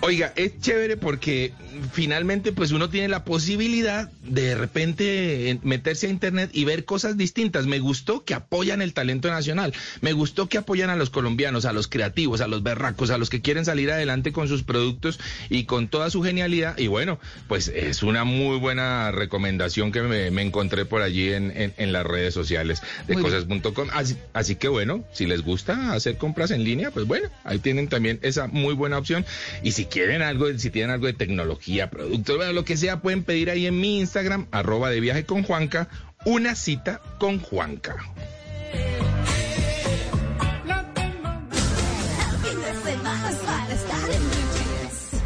Oiga, 0.00 0.32
es 0.34 0.58
chévere 0.58 0.96
porque 0.96 1.52
finalmente 1.92 2.52
pues 2.52 2.70
uno 2.72 2.88
tiene 2.90 3.08
la 3.08 3.24
posibilidad 3.24 4.10
de 4.22 4.42
de 4.42 4.54
repente 4.56 5.58
meterse 5.62 6.08
a 6.08 6.10
internet 6.10 6.50
y 6.52 6.64
ver 6.64 6.84
cosas 6.84 7.16
distintas. 7.16 7.66
Me 7.66 7.78
gustó 7.78 8.24
que 8.24 8.34
apoyan 8.34 8.82
el 8.82 8.92
talento 8.92 9.30
nacional, 9.30 9.72
me 10.00 10.12
gustó 10.12 10.48
que 10.48 10.58
apoyan 10.58 10.90
a 10.90 10.96
los 10.96 11.10
colombianos, 11.10 11.64
a 11.64 11.72
los 11.72 11.86
creativos, 11.88 12.40
a 12.40 12.48
los 12.48 12.62
berracos, 12.62 13.10
a 13.10 13.18
los 13.18 13.30
que 13.30 13.40
quieren 13.40 13.64
salir 13.64 13.90
adelante 13.90 14.32
con 14.32 14.48
sus 14.48 14.62
productos 14.64 15.20
y 15.48 15.64
con 15.64 15.88
toda 15.88 16.10
su 16.10 16.22
genialidad. 16.22 16.76
Y 16.76 16.88
bueno, 16.88 17.20
pues 17.48 17.68
es 17.68 18.02
una 18.02 18.24
muy 18.24 18.58
buena 18.58 19.10
recomendación 19.12 19.92
que 19.92 20.02
me, 20.02 20.30
me 20.30 20.42
encontré 20.42 20.84
por 20.84 21.02
allí 21.02 21.32
en, 21.32 21.50
en- 21.56 21.74
en 21.76 21.92
las 21.92 22.04
redes 22.04 22.34
sociales 22.34 22.82
de 23.06 23.14
cosas.com. 23.14 23.88
Así, 23.92 24.16
así 24.32 24.56
que 24.56 24.68
bueno, 24.68 25.04
si 25.12 25.26
les 25.26 25.42
gusta 25.42 25.92
hacer 25.92 26.16
compras 26.16 26.50
en 26.50 26.64
línea, 26.64 26.90
pues 26.90 27.06
bueno, 27.06 27.28
ahí 27.44 27.58
tienen 27.60 27.88
también 27.88 28.18
esa 28.22 28.48
muy 28.48 28.74
buena 28.74 28.98
opción. 28.98 29.24
Y 29.62 29.72
si 29.72 29.86
quieren 29.86 30.20
algo, 30.22 30.46
si 30.58 30.70
tienen 30.70 30.90
algo 30.90 31.06
de 31.06 31.12
tecnología, 31.14 31.61
productos, 31.90 32.36
bueno, 32.36 32.52
lo 32.52 32.64
que 32.64 32.76
sea, 32.76 33.00
pueden 33.00 33.22
pedir 33.22 33.50
ahí 33.50 33.66
en 33.66 33.78
mi 33.78 34.00
Instagram, 34.00 34.46
arroba 34.50 34.90
de 34.90 35.00
viaje 35.00 35.24
con 35.24 35.42
Juanca, 35.42 35.88
una 36.24 36.54
cita 36.54 37.00
con 37.18 37.38
Juanca. 37.40 37.96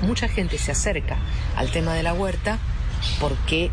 Mucha 0.02 0.28
gente 0.28 0.58
se 0.58 0.72
acerca 0.72 1.16
al 1.56 1.70
tema 1.72 1.94
de 1.94 2.02
la 2.02 2.14
huerta 2.14 2.58
porque 3.18 3.70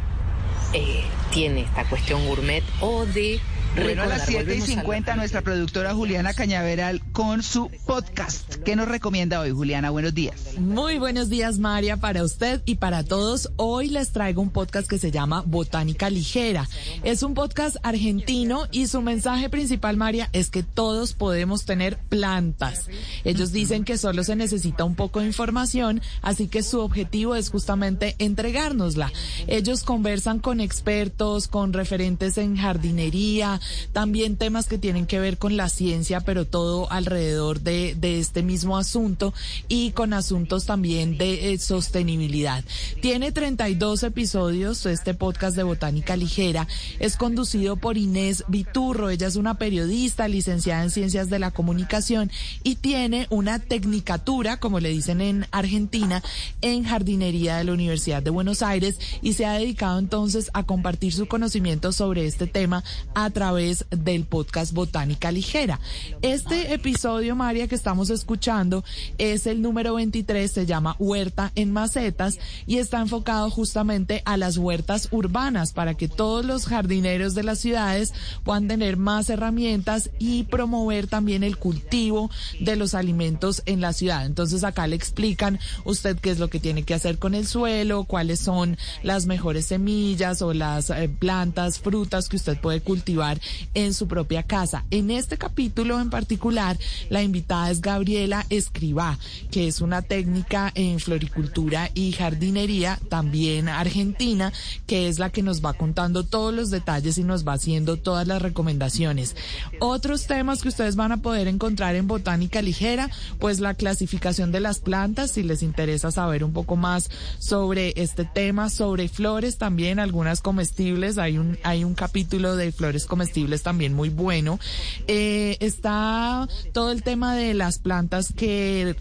eh, 0.73 1.03
tiene 1.31 1.61
esta 1.61 1.83
cuestión 1.85 2.25
gourmet 2.25 2.63
o 2.79 3.05
de 3.05 3.39
Bueno, 3.75 4.03
a 4.03 4.05
las 4.05 4.27
recordar, 4.27 4.27
7 4.27 4.43
y 4.43 4.59
volvemos 4.59 4.63
a 4.63 4.75
la 4.75 4.81
50 4.81 5.15
nuestra 5.15 5.41
productora 5.41 5.93
Juliana 5.95 6.33
Cañaveral 6.35 7.01
con 7.11 7.41
su 7.41 7.71
podcast. 7.87 8.55
¿Qué 8.57 8.75
nos 8.75 8.87
recomienda 8.87 9.39
hoy, 9.39 9.49
Juliana? 9.49 9.89
Buenos 9.89 10.13
días. 10.13 10.59
Muy 10.59 10.99
buenos 10.99 11.29
días, 11.29 11.57
María, 11.57 11.97
para 11.97 12.23
usted 12.23 12.61
y 12.65 12.75
para 12.75 13.03
todos. 13.03 13.51
Hoy 13.55 13.89
les 13.89 14.11
traigo 14.11 14.43
un 14.43 14.51
podcast 14.51 14.87
que 14.87 14.99
se 14.99 15.09
llama 15.09 15.43
Botánica 15.47 16.11
Ligera. 16.11 16.69
Es 17.03 17.23
un 17.23 17.33
podcast 17.33 17.77
argentino 17.81 18.67
y 18.71 18.85
su 18.85 19.01
mensaje 19.01 19.49
principal, 19.49 19.97
María, 19.97 20.29
es 20.33 20.51
que 20.51 20.61
todos 20.61 21.13
podemos 21.13 21.65
tener 21.65 21.97
plantas. 21.97 22.87
Ellos 23.23 23.51
dicen 23.51 23.85
que 23.85 23.97
solo 23.97 24.23
se 24.23 24.35
necesita 24.35 24.83
un 24.83 24.93
poco 24.93 25.19
de 25.19 25.25
información, 25.25 25.99
así 26.21 26.47
que 26.47 26.61
su 26.61 26.79
objetivo 26.79 27.35
es 27.35 27.49
justamente 27.49 28.15
entregárnosla. 28.19 29.11
Ellos 29.47 29.83
conversan 29.83 30.37
con 30.39 30.61
expertos, 30.61 31.47
con 31.47 31.73
referentes 31.73 32.37
en 32.37 32.55
jardinería, 32.55 33.59
también 33.91 34.37
temas 34.37 34.67
que 34.67 34.77
tienen 34.77 35.05
que 35.05 35.19
ver 35.19 35.37
con 35.37 35.57
la 35.57 35.69
ciencia, 35.69 36.21
pero 36.21 36.45
todo 36.45 36.91
alrededor 36.91 37.61
de, 37.61 37.97
este 38.19 38.43
mismo 38.43 38.77
asunto 38.77 39.33
y 39.67 39.91
con 39.91 40.13
asuntos 40.13 40.65
también 40.65 41.17
de 41.17 41.53
eh, 41.53 41.57
sostenibilidad. 41.57 42.63
Tiene 43.01 43.31
32 43.31 44.03
episodios 44.03 44.85
este 44.85 45.13
podcast 45.13 45.55
de 45.55 45.63
Botánica 45.63 46.15
Ligera. 46.15 46.67
Es 46.99 47.17
conducido 47.17 47.77
por 47.77 47.97
Inés 47.97 48.43
Viturro. 48.47 49.09
Ella 49.09 49.27
es 49.27 49.35
una 49.35 49.57
periodista 49.57 50.27
licenciada 50.27 50.83
en 50.83 50.91
Ciencias 50.91 51.29
de 51.29 51.39
la 51.39 51.51
Comunicación 51.51 52.31
y 52.63 52.75
tiene 52.75 53.27
una 53.29 53.59
tecnicatura, 53.59 54.57
como 54.57 54.79
le 54.79 54.89
dicen 54.89 55.21
en 55.21 55.47
Argentina, 55.51 56.21
en 56.61 56.83
jardinería 56.83 57.57
de 57.57 57.63
la 57.63 57.73
Universidad 57.73 58.21
de 58.21 58.29
Buenos 58.29 58.61
Aires 58.61 58.99
y 59.21 59.33
se 59.33 59.45
ha 59.45 59.53
dedicado 59.53 59.99
entonces 59.99 60.49
a 60.53 60.63
compartir 60.63 61.13
su 61.13 61.27
conocimiento 61.27 61.91
sobre 61.91 62.25
este 62.25 62.47
tema 62.47 62.83
a 63.15 63.29
través 63.29 63.52
del 63.53 64.25
podcast 64.25 64.73
Botánica 64.73 65.31
Ligera. 65.31 65.79
Este 66.23 66.73
episodio, 66.73 67.35
María, 67.35 67.67
que 67.67 67.75
estamos 67.75 68.09
escuchando 68.09 68.83
es 69.19 69.45
el 69.45 69.61
número 69.61 69.93
23, 69.93 70.51
se 70.51 70.65
llama 70.65 70.95
Huerta 70.97 71.51
en 71.53 71.71
Macetas 71.71 72.39
y 72.65 72.77
está 72.77 72.99
enfocado 72.99 73.51
justamente 73.51 74.23
a 74.25 74.37
las 74.37 74.57
huertas 74.57 75.07
urbanas 75.11 75.71
para 75.71 75.93
que 75.93 76.07
todos 76.07 76.43
los 76.43 76.65
jardineros 76.65 77.35
de 77.35 77.43
las 77.43 77.59
ciudades 77.59 78.11
puedan 78.43 78.67
tener 78.67 78.97
más 78.97 79.29
herramientas 79.29 80.09
y 80.17 80.45
promover 80.45 81.05
también 81.05 81.43
el 81.43 81.57
cultivo 81.57 82.31
de 82.59 82.75
los 82.75 82.95
alimentos 82.95 83.61
en 83.67 83.81
la 83.81 83.93
ciudad. 83.93 84.25
Entonces 84.25 84.63
acá 84.63 84.87
le 84.87 84.95
explican 84.95 85.59
usted 85.85 86.17
qué 86.17 86.31
es 86.31 86.39
lo 86.39 86.49
que 86.49 86.59
tiene 86.59 86.81
que 86.81 86.95
hacer 86.95 87.19
con 87.19 87.35
el 87.35 87.45
suelo, 87.45 88.05
cuáles 88.05 88.39
son 88.39 88.79
las 89.03 89.27
mejores 89.27 89.67
semillas 89.67 90.41
o 90.41 90.53
las 90.55 90.89
eh, 90.89 91.07
plantas, 91.07 91.77
frutas 91.77 92.29
que 92.29 92.37
usted 92.37 92.57
puede 92.59 92.81
cultivar 92.81 93.39
en 93.73 93.93
su 93.93 94.07
propia 94.07 94.43
casa. 94.43 94.85
En 94.91 95.11
este 95.11 95.37
capítulo 95.37 95.99
en 95.99 96.09
particular, 96.09 96.77
la 97.09 97.23
invitada 97.23 97.71
es 97.71 97.81
Gabriela 97.81 98.45
Escribá, 98.49 99.17
que 99.51 99.67
es 99.67 99.81
una 99.81 100.01
técnica 100.01 100.71
en 100.75 100.99
floricultura 100.99 101.89
y 101.93 102.11
jardinería, 102.11 102.99
también 103.09 103.69
argentina, 103.69 104.53
que 104.87 105.07
es 105.07 105.19
la 105.19 105.29
que 105.29 105.43
nos 105.43 105.63
va 105.63 105.73
contando 105.73 106.23
todos 106.23 106.53
los 106.53 106.69
detalles 106.69 107.17
y 107.17 107.23
nos 107.23 107.47
va 107.47 107.53
haciendo 107.53 107.97
todas 107.97 108.27
las 108.27 108.41
recomendaciones. 108.41 109.35
Otros 109.79 110.27
temas 110.27 110.61
que 110.61 110.69
ustedes 110.69 110.95
van 110.95 111.11
a 111.11 111.17
poder 111.17 111.47
encontrar 111.47 111.95
en 111.95 112.07
Botánica 112.07 112.61
Ligera, 112.61 113.09
pues 113.39 113.59
la 113.59 113.73
clasificación 113.73 114.51
de 114.51 114.59
las 114.59 114.79
plantas, 114.79 115.31
si 115.31 115.43
les 115.43 115.63
interesa 115.63 116.11
saber 116.11 116.43
un 116.43 116.53
poco 116.53 116.75
más 116.75 117.09
sobre 117.39 117.93
este 117.97 118.25
tema, 118.25 118.69
sobre 118.69 119.07
flores 119.09 119.57
también, 119.57 119.99
algunas 119.99 120.41
comestibles, 120.41 121.17
hay 121.17 121.37
un, 121.37 121.57
hay 121.63 121.83
un 121.83 121.93
capítulo 121.93 122.55
de 122.55 122.71
flores 122.71 123.05
comestibles 123.05 123.32
también 123.63 123.93
muy 123.93 124.09
bueno. 124.09 124.59
Eh, 125.07 125.57
está 125.59 126.47
todo 126.71 126.91
el 126.91 127.03
tema 127.03 127.35
de 127.35 127.53
las 127.53 127.79
plantas 127.79 128.33
que, 128.33 128.95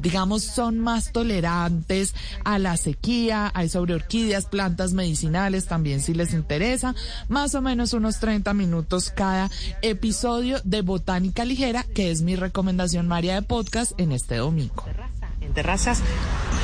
digamos, 0.00 0.42
son 0.42 0.78
más 0.78 1.12
tolerantes 1.12 2.14
a 2.44 2.58
la 2.58 2.76
sequía, 2.76 3.50
hay 3.54 3.68
sobre 3.68 3.94
orquídeas, 3.94 4.46
plantas 4.46 4.92
medicinales 4.92 5.66
también 5.66 6.00
si 6.00 6.14
les 6.14 6.32
interesa, 6.32 6.94
más 7.28 7.54
o 7.54 7.62
menos 7.62 7.92
unos 7.92 8.18
30 8.18 8.54
minutos 8.54 9.10
cada 9.10 9.50
episodio 9.82 10.60
de 10.64 10.82
Botánica 10.82 11.44
Ligera, 11.44 11.84
que 11.94 12.10
es 12.10 12.22
mi 12.22 12.36
recomendación, 12.36 13.08
María, 13.08 13.34
de 13.34 13.42
podcast 13.42 13.92
en 13.98 14.12
este 14.12 14.36
domingo. 14.36 14.84
En 15.40 15.52
terrazas 15.52 16.00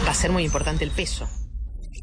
va 0.06 0.10
a 0.10 0.14
ser 0.14 0.32
muy 0.32 0.44
importante 0.44 0.84
el 0.84 0.90
peso. 0.90 1.28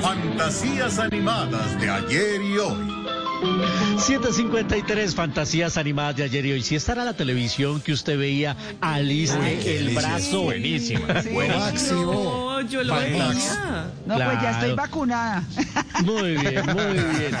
Fantasías 0.00 0.98
animadas 0.98 1.78
de 1.80 1.90
ayer 1.90 2.42
y 2.42 2.58
hoy. 2.58 2.99
753 3.98 5.14
fantasías 5.14 5.76
animadas 5.76 6.16
de 6.16 6.24
ayer 6.24 6.46
y 6.46 6.52
hoy. 6.52 6.62
Si 6.62 6.74
esta 6.74 6.92
era 6.92 7.04
la 7.04 7.14
televisión 7.14 7.80
que 7.80 7.92
usted 7.92 8.18
veía, 8.18 8.56
aliste 8.80 9.38
Ay, 9.40 9.62
el 9.66 9.94
brazo. 9.94 10.42
Buenísima, 10.42 11.22
Sí. 11.22 11.28
buenísima. 11.30 12.02
No, 12.02 12.60
yo 12.62 12.82
lo 12.82 12.94
veía. 12.96 13.90
No, 14.06 14.14
pues 14.14 14.42
ya 14.42 14.50
estoy 14.52 14.72
vacunada. 14.74 15.44
Muy 16.04 16.36
bien, 16.36 16.64
muy 16.66 16.94
bien. 17.18 17.36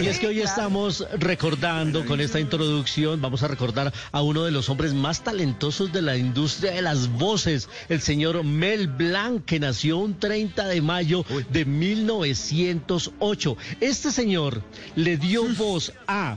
Y 0.02 0.06
es 0.06 0.18
que 0.18 0.26
hoy 0.28 0.40
estamos 0.40 1.06
recordando 1.18 2.04
con 2.06 2.20
esta 2.20 2.40
introducción, 2.40 3.20
vamos 3.20 3.42
a 3.42 3.48
recordar 3.48 3.92
a 4.12 4.22
uno 4.22 4.44
de 4.44 4.50
los 4.50 4.68
hombres 4.68 4.94
más 4.94 5.22
talentosos 5.22 5.92
de 5.92 6.02
la 6.02 6.16
industria 6.16 6.72
de 6.72 6.82
las 6.82 7.08
voces, 7.08 7.68
el 7.88 8.00
señor 8.00 8.42
Mel 8.44 8.88
Blanc, 8.88 9.44
que 9.44 9.60
nació 9.60 9.98
un 9.98 10.18
30 10.18 10.66
de 10.66 10.80
mayo 10.82 11.24
de 11.50 11.64
1908. 11.64 13.56
Este 13.80 14.10
señor 14.10 14.62
le 14.94 15.16
dio 15.16 15.44
voz 15.54 15.92
a 16.06 16.36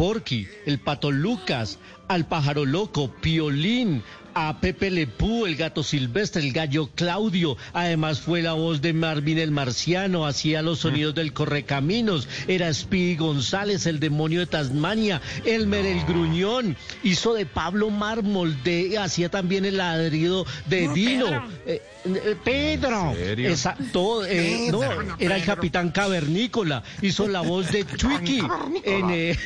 Porky, 0.00 0.48
el 0.64 0.78
Pato 0.78 1.10
Lucas, 1.10 1.78
al 2.08 2.26
Pájaro 2.26 2.64
Loco, 2.64 3.12
Piolín, 3.20 4.02
a 4.32 4.58
Pepe 4.58 4.90
Lepú, 4.90 5.44
el 5.44 5.56
gato 5.56 5.82
silvestre, 5.82 6.40
el 6.40 6.54
gallo 6.54 6.88
Claudio. 6.94 7.58
Además 7.74 8.18
fue 8.18 8.40
la 8.40 8.54
voz 8.54 8.80
de 8.80 8.94
Marvin 8.94 9.36
el 9.36 9.50
Marciano, 9.50 10.24
hacía 10.26 10.62
los 10.62 10.78
sonidos 10.78 11.14
del 11.14 11.34
Correcaminos. 11.34 12.28
Era 12.48 12.72
Speedy 12.72 13.16
González, 13.16 13.84
el 13.84 14.00
demonio 14.00 14.40
de 14.40 14.46
Tasmania, 14.46 15.20
Elmer 15.44 15.84
el 15.84 16.02
Gruñón. 16.06 16.78
Hizo 17.02 17.34
de 17.34 17.44
Pablo 17.44 17.90
Mármol, 17.90 18.56
de, 18.64 18.96
hacía 18.96 19.28
también 19.28 19.66
el 19.66 19.76
ladrido 19.76 20.46
de 20.64 20.86
No, 20.86 20.94
Dino. 20.94 21.26
Pedro. 21.26 21.48
Eh, 21.66 21.82
eh, 22.06 22.36
Pedro. 22.42 23.12
serio? 23.14 23.50
Esa- 23.50 23.76
todo, 23.92 24.24
eh, 24.24 24.68
no, 24.70 24.80
era 25.18 25.36
el 25.36 25.44
capitán 25.44 25.90
Cavernícola. 25.90 26.84
Hizo 27.02 27.28
la 27.28 27.42
voz 27.42 27.70
de 27.70 27.84
Twiki 27.98 28.40
en... 28.84 29.36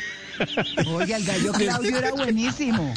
Oiga, 0.87 1.17
el 1.17 1.25
gallo 1.25 1.53
Claudio 1.53 1.99
era 1.99 2.13
buenísimo. 2.13 2.95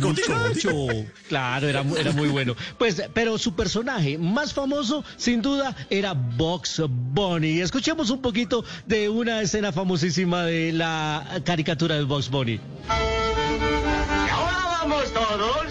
muchacho. 0.00 0.86
Claro, 1.28 1.68
era, 1.68 1.84
era 1.98 2.12
muy 2.12 2.28
bueno. 2.28 2.54
Pues, 2.78 3.02
pero 3.12 3.38
su 3.38 3.54
personaje 3.54 4.18
más 4.18 4.52
famoso, 4.52 5.04
sin 5.16 5.42
duda, 5.42 5.74
era 5.90 6.12
Box 6.14 6.82
Bunny. 6.88 7.60
Escuchemos 7.60 8.10
un 8.10 8.20
poquito 8.20 8.64
de 8.86 9.08
una 9.08 9.40
escena 9.40 9.72
famosísima 9.72 10.44
de 10.44 10.72
la 10.72 11.40
caricatura 11.44 11.94
de 11.96 12.04
Box 12.04 12.28
Bunny. 12.30 12.54
Y 12.54 14.30
ahora 14.30 14.58
vamos 14.80 15.12
todos 15.12 15.66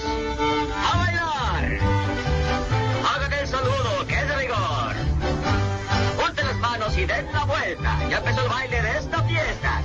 a 0.76 0.98
bailar. 0.98 1.80
Hagan 3.16 3.34
el 3.34 3.48
saludo, 3.48 4.08
que 4.08 4.16
es 4.16 4.28
de 4.28 4.36
rigor. 4.38 4.96
Junten 6.18 6.46
las 6.48 6.58
manos 6.58 6.98
y 6.98 7.06
den 7.06 7.26
la 7.32 7.44
vuelta. 7.46 8.00
Ya 8.10 8.18
empezó 8.18 8.44
el 8.44 8.50
baile 8.50 8.82
de 8.82 8.98
esta 8.98 9.24
fiesta. 9.24 9.83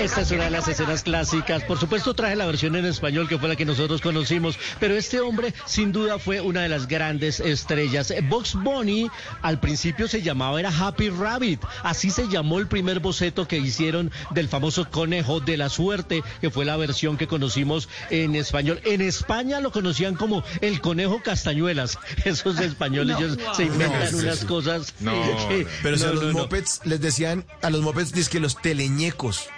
Esta 0.00 0.20
es 0.20 0.30
una 0.30 0.44
de 0.44 0.50
las 0.50 0.68
escenas 0.68 1.02
clásicas. 1.02 1.62
Por 1.64 1.78
supuesto 1.80 2.12
traje 2.14 2.36
la 2.36 2.46
versión 2.46 2.76
en 2.76 2.84
español 2.84 3.28
que 3.28 3.38
fue 3.38 3.48
la 3.48 3.56
que 3.56 3.64
nosotros 3.64 4.00
conocimos, 4.00 4.58
pero 4.78 4.94
este 4.94 5.20
hombre 5.20 5.54
sin 5.64 5.90
duda 5.90 6.18
fue 6.18 6.40
una 6.40 6.62
de 6.62 6.68
las 6.68 6.86
grandes 6.86 7.40
estrellas. 7.40 8.12
Box 8.28 8.54
Bunny 8.54 9.10
al 9.42 9.58
principio 9.58 10.06
se 10.06 10.22
llamaba 10.22 10.60
era 10.60 10.70
Happy 10.70 11.08
Rabbit, 11.10 11.60
así 11.82 12.10
se 12.10 12.28
llamó 12.28 12.58
el 12.58 12.66
primer 12.68 13.00
boceto 13.00 13.48
que 13.48 13.58
hicieron 13.58 14.12
del 14.30 14.48
famoso 14.48 14.88
conejo 14.90 15.40
de 15.40 15.56
la 15.56 15.68
suerte, 15.70 16.22
que 16.40 16.50
fue 16.50 16.64
la 16.64 16.76
versión 16.76 17.16
que 17.16 17.26
conocimos 17.26 17.88
en 18.10 18.34
español. 18.36 18.80
En 18.84 19.00
España 19.00 19.60
lo 19.60 19.72
conocían 19.72 20.14
como 20.14 20.44
el 20.60 20.80
conejo 20.80 21.22
castañuelas. 21.22 21.98
Esos 22.24 22.60
españoles 22.60 23.16
ellos 23.18 23.38
se 23.56 23.64
inventan 23.64 24.12
No, 24.12 24.18
unas 24.18 24.38
sí. 24.40 24.46
cosas. 24.46 24.94
No, 25.00 25.12
que- 25.48 25.66
Pero 25.82 25.96
si 25.98 26.04
a 26.04 26.08
los 26.12 26.22
no, 26.22 26.32
no. 26.32 26.38
mopeds 26.40 26.80
les 26.84 27.00
decían, 27.00 27.44
a 27.62 27.70
los 27.70 27.80
mopeds 27.80 28.12
dice 28.12 28.30
que 28.30 28.40
los 28.40 28.60
teleñecos. 28.60 29.48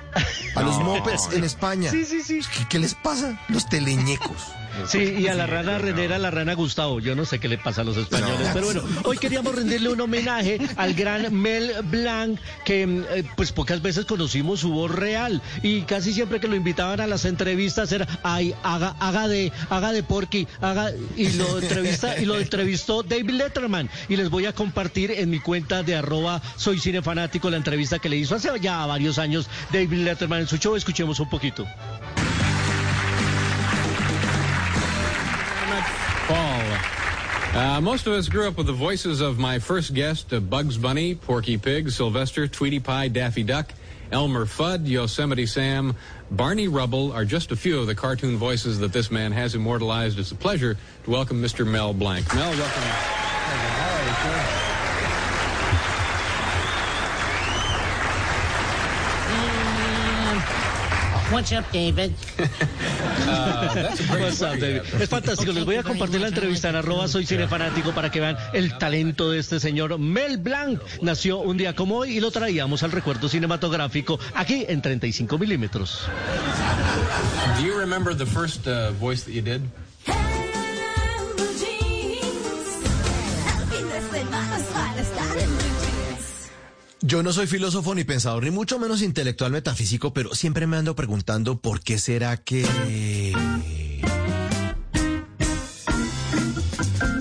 A 0.54 0.62
los 0.62 0.78
mopeds 0.80 1.30
en 1.32 1.44
España. 1.44 1.90
Sí, 1.90 2.04
sí, 2.04 2.22
sí. 2.22 2.40
¿Qué, 2.56 2.66
qué 2.68 2.78
les 2.78 2.94
pasa? 2.94 3.40
Los 3.48 3.68
teleñecos. 3.68 4.52
Sí, 4.86 5.16
y 5.18 5.28
a 5.28 5.34
la 5.34 5.46
rana 5.46 5.78
renera, 5.78 6.18
la 6.18 6.30
rana 6.30 6.54
Gustavo. 6.54 7.00
Yo 7.00 7.14
no 7.14 7.24
sé 7.24 7.38
qué 7.38 7.48
le 7.48 7.58
pasa 7.58 7.82
a 7.82 7.84
los 7.84 7.96
españoles, 7.96 8.50
pero 8.52 8.66
bueno, 8.66 8.82
hoy 9.04 9.18
queríamos 9.18 9.54
rendirle 9.54 9.88
un 9.88 10.00
homenaje 10.00 10.58
al 10.76 10.94
gran 10.94 11.34
Mel 11.34 11.72
Blanc, 11.84 12.38
que 12.64 12.86
mm, 12.86 13.04
eh, 13.10 13.24
pues 13.36 13.52
pocas 13.52 13.82
veces 13.82 14.04
conocimos 14.04 14.60
su 14.60 14.70
voz 14.70 14.90
real 14.90 15.42
y 15.62 15.82
casi 15.82 16.12
siempre 16.12 16.40
que 16.40 16.48
lo 16.48 16.56
invitaban 16.56 17.00
a 17.00 17.06
las 17.06 17.24
entrevistas 17.24 17.92
era, 17.92 18.06
ay, 18.22 18.54
haga, 18.62 18.96
haga 19.00 19.28
de, 19.28 19.52
haga 19.70 19.92
de 19.92 20.02
Porky, 20.02 20.46
haga, 20.60 20.92
y 21.16 21.32
lo 21.32 21.58
entrevista, 21.58 22.18
y 22.20 22.24
lo 22.24 22.38
entrevistó 22.38 23.02
David 23.02 23.30
Letterman. 23.30 23.90
Y 24.08 24.16
les 24.16 24.30
voy 24.30 24.46
a 24.46 24.52
compartir 24.52 25.10
en 25.10 25.30
mi 25.30 25.40
cuenta 25.40 25.82
de 25.82 25.96
arroba 25.96 26.40
soy 26.56 26.78
cinefanático 26.78 27.50
la 27.50 27.56
entrevista 27.56 27.98
que 27.98 28.08
le 28.08 28.16
hizo 28.16 28.34
hace 28.34 28.48
ya 28.60 28.84
varios 28.86 29.18
años 29.18 29.48
David 29.72 30.04
Letterman 30.04 30.40
en 30.40 30.48
su 30.48 30.56
show. 30.56 30.76
Escuchemos 30.76 31.20
un 31.20 31.28
poquito. 31.28 31.66
Uh, 37.55 37.80
most 37.80 38.07
of 38.07 38.12
us 38.12 38.28
grew 38.28 38.46
up 38.46 38.57
with 38.57 38.66
the 38.66 38.72
voices 38.72 39.20
of 39.20 39.38
my 39.38 39.59
first 39.59 39.94
guest, 39.94 40.32
uh, 40.32 40.38
Bugs 40.38 40.76
Bunny, 40.76 41.14
Porky 41.14 41.57
Pig, 41.57 41.90
Sylvester, 41.90 42.46
Tweety 42.46 42.78
Pie, 42.78 43.09
Daffy 43.09 43.42
Duck, 43.42 43.72
Elmer 44.12 44.44
Fudd, 44.46 44.86
Yosemite 44.86 45.46
Sam, 45.46 45.94
Barney 46.30 46.68
Rubble 46.68 47.12
are 47.12 47.24
just 47.24 47.51
a 47.51 47.57
few 47.57 47.80
of 47.80 47.86
the 47.86 47.94
cartoon 47.94 48.36
voices 48.36 48.78
that 48.80 48.92
this 48.92 49.11
man 49.11 49.32
has 49.32 49.55
immortalized. 49.55 50.18
It's 50.18 50.30
a 50.30 50.36
pleasure 50.36 50.76
to 51.05 51.11
welcome 51.11 51.42
Mr. 51.42 51.66
Mel 51.66 51.94
Blanc. 51.94 52.32
Mel, 52.34 52.51
welcome. 52.51 53.27
What's 61.30 61.52
up, 61.52 61.64
David? 61.72 62.14
What's 64.18 64.40
up, 64.40 64.58
David? 64.58 64.82
Es 64.98 65.08
fantástico. 65.10 65.52
Les 65.52 65.64
voy 65.64 65.76
a 65.76 65.82
compartir 65.82 66.20
la 66.20 66.28
entrevista 66.28 66.70
en 66.70 66.76
arroba 66.76 67.06
soy 67.06 67.26
cinefanático 67.26 67.92
para 67.92 68.10
que 68.10 68.20
vean 68.20 68.38
el 68.54 68.78
talento 68.78 69.30
de 69.30 69.38
este 69.38 69.60
señor. 69.60 69.98
Mel 69.98 70.38
Blanc 70.38 70.80
nació 71.02 71.40
un 71.40 71.58
día 71.58 71.74
como 71.74 71.96
hoy 71.96 72.16
y 72.16 72.20
lo 72.20 72.30
traíamos 72.30 72.82
al 72.82 72.92
recuerdo 72.92 73.28
cinematográfico 73.28 74.18
aquí 74.34 74.64
en 74.68 74.80
35 74.80 75.36
milímetros. 75.36 76.08
Do 77.58 77.66
you 77.66 77.78
remember 77.78 78.16
the 78.16 78.26
first 78.26 78.66
uh, 78.66 78.92
voice 78.98 79.24
that 79.24 79.32
you 79.32 79.42
did? 79.42 79.60
Yo 87.01 87.22
no 87.22 87.32
soy 87.32 87.46
filósofo 87.46 87.94
ni 87.94 88.03
pensador, 88.03 88.42
ni 88.42 88.51
mucho 88.51 88.78
menos 88.80 89.03
intelectual 89.03 89.53
metafísico, 89.53 90.12
pero 90.12 90.34
siempre 90.34 90.66
me 90.66 90.76
ando 90.76 90.96
preguntando 90.96 91.61
por 91.61 91.80
qué 91.80 91.96
será 91.96 92.36
que... 92.36 92.64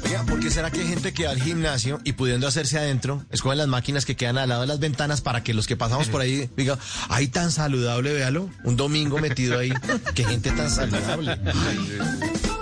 Oiga, 0.03 0.23
¿por 0.25 0.39
qué 0.39 0.49
será 0.49 0.71
que 0.71 0.79
hay 0.79 0.87
gente 0.87 1.13
que 1.13 1.25
va 1.25 1.31
al 1.31 1.41
gimnasio 1.41 1.99
y 2.03 2.13
pudiendo 2.13 2.47
hacerse 2.47 2.79
adentro, 2.79 3.23
escogen 3.29 3.59
las 3.59 3.67
máquinas 3.67 4.05
que 4.05 4.15
quedan 4.15 4.39
al 4.39 4.49
lado 4.49 4.61
de 4.61 4.67
las 4.67 4.79
ventanas 4.79 5.21
para 5.21 5.43
que 5.43 5.53
los 5.53 5.67
que 5.67 5.77
pasamos 5.77 6.07
por 6.07 6.21
ahí 6.21 6.49
digan, 6.57 6.79
ay, 7.09 7.27
tan 7.27 7.51
saludable, 7.51 8.13
véalo, 8.13 8.49
un 8.63 8.77
domingo 8.77 9.19
metido 9.19 9.59
ahí, 9.59 9.71
qué 10.15 10.23
gente 10.23 10.49
tan 10.51 10.71
saludable. 10.71 11.37
Ay. 11.45 12.56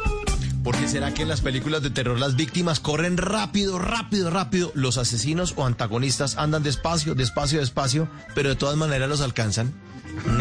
¿Por 0.66 0.76
qué 0.76 0.88
será 0.90 1.14
que 1.14 1.22
en 1.22 1.30
las 1.30 1.42
películas 1.42 1.84
de 1.84 1.92
terror 1.92 2.20
las 2.20 2.36
víctimas 2.36 2.80
corren 2.80 3.18
rápido, 3.18 3.78
rápido, 3.80 4.30
rápido? 4.32 4.72
Los 4.74 4.98
asesinos 4.98 5.54
o 5.58 5.66
antagonistas 5.66 6.38
andan 6.38 6.64
despacio, 6.64 7.14
despacio, 7.16 7.60
despacio, 7.60 8.10
pero 8.34 8.50
de 8.50 8.56
todas 8.56 8.76
maneras 8.76 9.08
los 9.08 9.22
alcanzan. 9.22 9.68
¿Mm? 10.26 10.38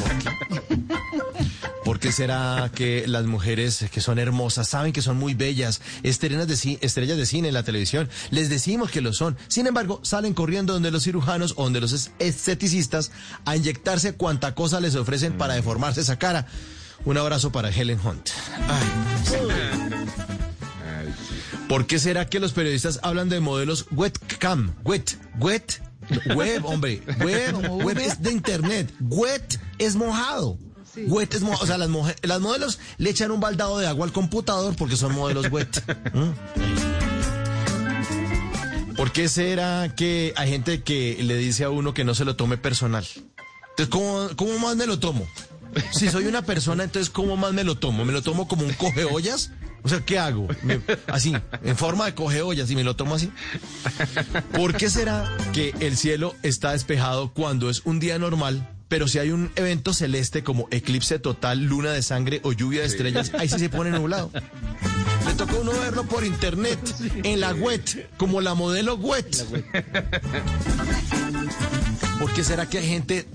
¿Por 0.00 0.18
qué? 0.18 0.30
¿Por 1.84 2.00
qué 2.00 2.12
será 2.12 2.70
que 2.74 3.04
las 3.06 3.24
mujeres 3.26 3.86
que 3.90 4.00
son 4.00 4.18
hermosas 4.18 4.68
saben 4.68 4.92
que 4.92 5.00
son 5.00 5.16
muy 5.16 5.32
bellas, 5.34 5.80
estrellas 6.02 6.46
de, 6.48 6.54
ci- 6.54 6.78
estrellas 6.82 7.16
de 7.16 7.24
cine 7.24 7.48
en 7.48 7.54
la 7.54 7.62
televisión? 7.62 8.10
Les 8.30 8.50
decimos 8.50 8.90
que 8.90 9.00
lo 9.00 9.12
son. 9.14 9.38
Sin 9.46 9.66
embargo, 9.68 10.00
salen 10.02 10.34
corriendo 10.34 10.72
donde 10.74 10.90
los 10.90 11.04
cirujanos 11.04 11.54
o 11.56 11.62
donde 11.64 11.80
los 11.80 11.92
es- 11.92 12.10
esteticistas 12.18 13.10
a 13.46 13.56
inyectarse 13.56 14.14
cuanta 14.14 14.54
cosa 14.56 14.80
les 14.80 14.96
ofrecen 14.96 15.38
para 15.38 15.54
deformarse 15.54 16.00
esa 16.02 16.18
cara. 16.18 16.46
Un 17.08 17.16
abrazo 17.16 17.50
para 17.50 17.70
Helen 17.70 17.98
Hunt. 18.04 18.28
¿Por 21.66 21.86
qué 21.86 21.98
será 21.98 22.28
que 22.28 22.38
los 22.38 22.52
periodistas 22.52 23.00
hablan 23.02 23.30
de 23.30 23.40
modelos 23.40 23.86
webcam? 23.92 24.74
Wet, 24.84 25.16
wet, 25.38 25.80
web, 26.36 26.66
hombre, 26.66 27.00
web, 27.24 27.82
web 27.82 27.98
es 27.98 28.20
de 28.20 28.30
internet. 28.30 28.92
Wet 29.00 29.58
es 29.78 29.96
mojado. 29.96 30.58
Wet 31.06 31.32
es 31.32 31.40
mojado. 31.40 31.64
O 31.64 31.66
sea, 31.66 31.78
las, 31.78 31.88
modelos 31.88 32.78
le 32.98 33.08
echan 33.08 33.30
un 33.30 33.40
baldado 33.40 33.78
de 33.78 33.86
agua 33.86 34.04
al 34.04 34.12
computador 34.12 34.76
porque 34.76 34.96
son 34.96 35.14
modelos 35.14 35.50
wet. 35.50 35.82
¿Por 38.98 39.12
qué 39.12 39.30
será 39.30 39.94
que 39.96 40.34
hay 40.36 40.50
gente 40.50 40.82
que 40.82 41.16
le 41.22 41.38
dice 41.38 41.64
a 41.64 41.70
uno 41.70 41.94
que 41.94 42.04
no 42.04 42.14
se 42.14 42.26
lo 42.26 42.36
tome 42.36 42.58
personal? 42.58 43.06
Entonces, 43.70 43.88
¿cómo, 43.88 44.28
cómo 44.36 44.58
más 44.58 44.76
me 44.76 44.86
lo 44.86 44.98
tomo? 44.98 45.26
Si 45.92 46.08
soy 46.08 46.26
una 46.26 46.42
persona, 46.42 46.84
entonces, 46.84 47.10
¿cómo 47.10 47.36
más 47.36 47.52
me 47.52 47.64
lo 47.64 47.76
tomo? 47.76 48.04
¿Me 48.04 48.12
lo 48.12 48.22
tomo 48.22 48.48
como 48.48 48.64
un 48.64 48.72
coge 48.72 49.04
ollas? 49.04 49.50
O 49.82 49.88
sea, 49.88 50.00
¿qué 50.00 50.18
hago? 50.18 50.48
Me- 50.62 50.80
así, 51.06 51.34
en 51.62 51.76
forma 51.76 52.06
de 52.06 52.14
coge 52.14 52.42
ollas 52.42 52.70
y 52.70 52.76
me 52.76 52.84
lo 52.84 52.96
tomo 52.96 53.14
así. 53.14 53.30
¿Por 54.52 54.76
qué 54.76 54.90
será 54.90 55.28
que 55.52 55.74
el 55.80 55.96
cielo 55.96 56.34
está 56.42 56.72
despejado 56.72 57.32
cuando 57.32 57.70
es 57.70 57.82
un 57.84 58.00
día 58.00 58.18
normal, 58.18 58.68
pero 58.88 59.06
si 59.06 59.18
hay 59.18 59.30
un 59.30 59.50
evento 59.56 59.92
celeste 59.94 60.42
como 60.42 60.66
eclipse 60.70 61.18
total, 61.18 61.62
luna 61.64 61.92
de 61.92 62.02
sangre 62.02 62.40
o 62.42 62.52
lluvia 62.52 62.80
de 62.80 62.86
estrellas, 62.86 63.32
ahí 63.38 63.48
sí 63.48 63.58
se 63.58 63.68
pone 63.68 63.90
nublado? 63.90 64.30
Le 65.26 65.34
toca 65.34 65.52
a 65.52 65.60
uno 65.60 65.72
verlo 65.72 66.04
por 66.04 66.24
internet, 66.24 66.78
en 67.22 67.40
la 67.40 67.52
web, 67.52 67.82
como 68.16 68.40
la 68.40 68.54
modelo 68.54 68.96
web. 68.96 69.26
¿Por 72.18 72.32
qué 72.32 72.42
será 72.42 72.68
que 72.68 72.78
hay 72.78 72.88
gente 72.88 73.26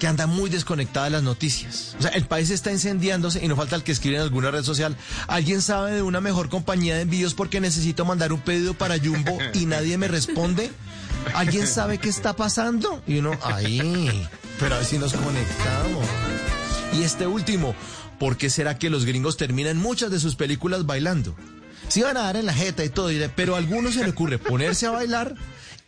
que 0.00 0.08
anda 0.08 0.26
muy 0.26 0.50
desconectada 0.50 1.04
de 1.04 1.10
las 1.10 1.22
noticias? 1.22 1.94
O 2.00 2.02
sea, 2.02 2.10
el 2.12 2.24
país 2.24 2.50
está 2.50 2.72
incendiándose 2.72 3.44
y 3.44 3.46
no 3.46 3.54
falta 3.54 3.76
el 3.76 3.84
que 3.84 3.92
escribe 3.92 4.16
en 4.16 4.22
alguna 4.22 4.50
red 4.50 4.64
social. 4.64 4.96
¿Alguien 5.28 5.62
sabe 5.62 5.92
de 5.92 6.02
una 6.02 6.20
mejor 6.20 6.48
compañía 6.48 6.96
de 6.96 7.02
envíos 7.02 7.34
porque 7.34 7.60
necesito 7.60 8.04
mandar 8.04 8.32
un 8.32 8.40
pedido 8.40 8.74
para 8.74 8.98
Jumbo 8.98 9.38
y 9.54 9.66
nadie 9.66 9.96
me 9.98 10.08
responde? 10.08 10.72
¿Alguien 11.34 11.68
sabe 11.68 11.98
qué 11.98 12.08
está 12.08 12.34
pasando? 12.34 13.02
Y 13.06 13.18
uno, 13.18 13.38
ahí, 13.42 14.26
pero 14.58 14.74
a 14.74 14.78
ver 14.78 14.86
si 14.86 14.98
nos 14.98 15.12
conectamos. 15.12 16.06
Y 16.94 17.02
este 17.02 17.26
último, 17.26 17.74
¿por 18.18 18.36
qué 18.36 18.50
será 18.50 18.78
que 18.78 18.90
los 18.90 19.04
gringos 19.04 19.36
terminan 19.36 19.76
muchas 19.76 20.10
de 20.10 20.18
sus 20.18 20.34
películas 20.34 20.86
bailando? 20.86 21.36
Sí 21.88 22.02
van 22.02 22.16
a 22.16 22.22
dar 22.22 22.36
en 22.36 22.46
la 22.46 22.54
jeta 22.54 22.84
y 22.84 22.88
todo, 22.88 23.10
pero 23.36 23.54
a 23.54 23.58
algunos 23.58 23.94
se 23.94 24.02
le 24.02 24.10
ocurre 24.10 24.38
ponerse 24.38 24.86
a 24.86 24.90
bailar 24.90 25.34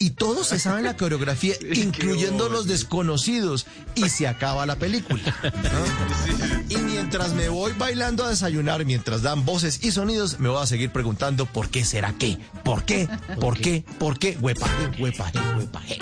y 0.03 0.11
todos 0.11 0.49
se 0.49 0.59
saben 0.59 0.83
la 0.83 0.97
coreografía, 0.97 1.55
incluyendo 1.75 2.49
los 2.49 2.67
desconocidos, 2.67 3.67
y 3.95 4.09
se 4.09 4.27
acaba 4.27 4.67
la 4.67 4.75
película. 4.75 5.23
¿no? 5.45 6.69
Y 6.69 6.77
mientras 6.79 7.35
me 7.35 7.49
voy 7.49 7.73
bailando 7.79 8.25
a 8.25 8.31
desayunar, 8.31 8.85
mientras 8.85 9.23
dan 9.23 9.45
voces 9.45 9.85
y 9.85 9.93
sonidos, 9.93 10.41
me 10.41 10.49
voy 10.49 10.61
a 10.61 10.67
seguir 10.67 10.91
preguntando 10.91 11.47
por 11.47 11.69
qué 11.69 11.85
será 11.85 12.13
qué, 12.19 12.37
por 12.65 12.85
qué, 12.85 13.09
por 13.41 13.57
qué, 13.57 13.85
por 14.01 14.19
qué, 14.19 14.37
huepaje, 14.41 15.01
huepaje, 15.01 15.39
huepaje. 15.57 15.99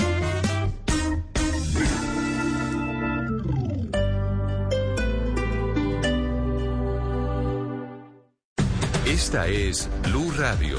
Esta 9.05 9.47
es 9.47 9.91
Blue 10.05 10.33
Radio. 10.39 10.79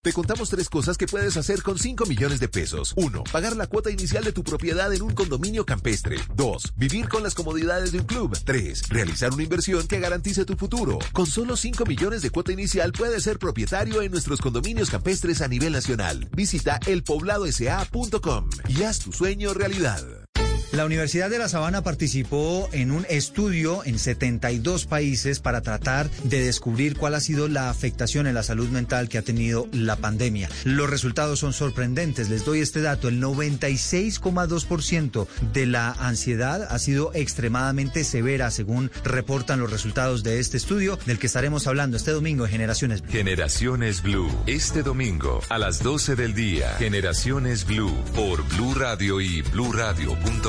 Te 0.00 0.12
contamos 0.12 0.48
tres 0.48 0.68
cosas 0.68 0.96
que 0.96 1.08
puedes 1.08 1.36
hacer 1.36 1.60
con 1.64 1.76
5 1.76 2.06
millones 2.06 2.38
de 2.38 2.46
pesos. 2.46 2.94
1. 2.96 3.24
Pagar 3.32 3.56
la 3.56 3.66
cuota 3.66 3.90
inicial 3.90 4.22
de 4.22 4.30
tu 4.30 4.44
propiedad 4.44 4.94
en 4.94 5.02
un 5.02 5.12
condominio 5.12 5.66
campestre. 5.66 6.18
2. 6.36 6.74
Vivir 6.76 7.08
con 7.08 7.24
las 7.24 7.34
comodidades 7.34 7.90
de 7.90 7.98
un 7.98 8.06
club. 8.06 8.38
3. 8.44 8.90
Realizar 8.90 9.34
una 9.34 9.42
inversión 9.42 9.88
que 9.88 9.98
garantice 9.98 10.44
tu 10.44 10.54
futuro. 10.54 11.00
Con 11.12 11.26
solo 11.26 11.56
5 11.56 11.84
millones 11.84 12.22
de 12.22 12.30
cuota 12.30 12.52
inicial 12.52 12.92
puedes 12.92 13.24
ser 13.24 13.40
propietario 13.40 14.00
en 14.00 14.12
nuestros 14.12 14.40
condominios 14.40 14.88
campestres 14.88 15.42
a 15.42 15.48
nivel 15.48 15.72
nacional. 15.72 16.28
Visita 16.30 16.78
elpobladosa.com 16.86 18.50
y 18.68 18.84
haz 18.84 19.00
tu 19.00 19.12
sueño 19.12 19.52
realidad. 19.52 20.27
La 20.72 20.84
Universidad 20.84 21.30
de 21.30 21.38
La 21.38 21.48
Sabana 21.48 21.82
participó 21.82 22.68
en 22.72 22.90
un 22.90 23.06
estudio 23.08 23.82
en 23.84 23.98
72 23.98 24.84
países 24.84 25.40
para 25.40 25.62
tratar 25.62 26.10
de 26.24 26.42
descubrir 26.42 26.94
cuál 26.96 27.14
ha 27.14 27.20
sido 27.20 27.48
la 27.48 27.70
afectación 27.70 28.26
en 28.26 28.34
la 28.34 28.42
salud 28.42 28.68
mental 28.68 29.08
que 29.08 29.16
ha 29.16 29.22
tenido 29.22 29.66
la 29.72 29.96
pandemia. 29.96 30.50
Los 30.64 30.90
resultados 30.90 31.38
son 31.38 31.54
sorprendentes. 31.54 32.28
Les 32.28 32.44
doy 32.44 32.60
este 32.60 32.82
dato. 32.82 33.08
El 33.08 33.22
96,2% 33.22 35.26
de 35.54 35.66
la 35.66 35.92
ansiedad 35.92 36.68
ha 36.70 36.78
sido 36.78 37.12
extremadamente 37.14 38.04
severa, 38.04 38.50
según 38.50 38.90
reportan 39.04 39.60
los 39.60 39.70
resultados 39.70 40.22
de 40.22 40.38
este 40.38 40.58
estudio, 40.58 40.98
del 41.06 41.18
que 41.18 41.28
estaremos 41.28 41.66
hablando 41.66 41.96
este 41.96 42.10
domingo 42.10 42.44
en 42.44 42.50
Generaciones 42.50 43.00
Blue. 43.00 43.12
Generaciones 43.12 44.02
Blue. 44.02 44.30
Este 44.46 44.82
domingo 44.82 45.40
a 45.48 45.58
las 45.58 45.82
12 45.82 46.14
del 46.14 46.34
día. 46.34 46.74
Generaciones 46.78 47.64
Blue 47.64 47.96
por 48.14 48.46
Blue 48.48 48.74
Radio 48.74 49.22
y. 49.22 49.42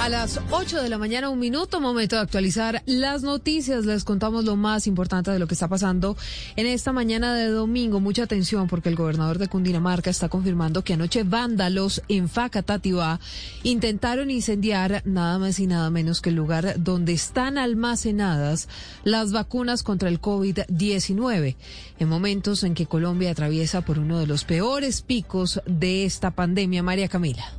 A 0.00 0.08
las 0.08 0.40
8 0.52 0.80
de 0.80 0.88
la 0.88 0.96
mañana, 0.96 1.28
un 1.28 1.40
minuto, 1.40 1.80
momento 1.80 2.14
de 2.14 2.22
actualizar 2.22 2.82
las 2.86 3.22
noticias. 3.22 3.84
Les 3.84 4.04
contamos 4.04 4.44
lo 4.44 4.54
más 4.54 4.86
importante 4.86 5.32
de 5.32 5.40
lo 5.40 5.48
que 5.48 5.54
está 5.54 5.66
pasando 5.66 6.16
en 6.54 6.66
esta 6.66 6.92
mañana 6.92 7.34
de 7.34 7.48
domingo. 7.48 7.98
Mucha 7.98 8.22
atención 8.22 8.68
porque 8.68 8.88
el 8.90 8.94
gobernador 8.94 9.38
de 9.38 9.48
Cundinamarca 9.48 10.08
está 10.08 10.28
confirmando 10.28 10.84
que 10.84 10.94
anoche 10.94 11.24
vándalos 11.24 12.00
en 12.08 12.28
Facatativá 12.28 13.18
intentaron 13.64 14.30
incendiar 14.30 15.02
nada 15.04 15.40
más 15.40 15.58
y 15.58 15.66
nada 15.66 15.90
menos 15.90 16.20
que 16.20 16.30
el 16.30 16.36
lugar 16.36 16.76
donde 16.78 17.12
están 17.12 17.58
almacenadas 17.58 18.68
las 19.02 19.32
vacunas 19.32 19.82
contra 19.82 20.08
el 20.08 20.20
COVID-19. 20.20 21.56
En 21.98 22.08
momentos 22.08 22.62
en 22.62 22.74
que 22.74 22.86
Colombia 22.86 23.32
atraviesa 23.32 23.80
por 23.80 23.98
uno 23.98 24.20
de 24.20 24.28
los 24.28 24.44
peores 24.44 25.02
picos 25.02 25.60
de 25.66 26.04
esta 26.04 26.30
pandemia. 26.30 26.84
María 26.84 27.08
Camila. 27.08 27.57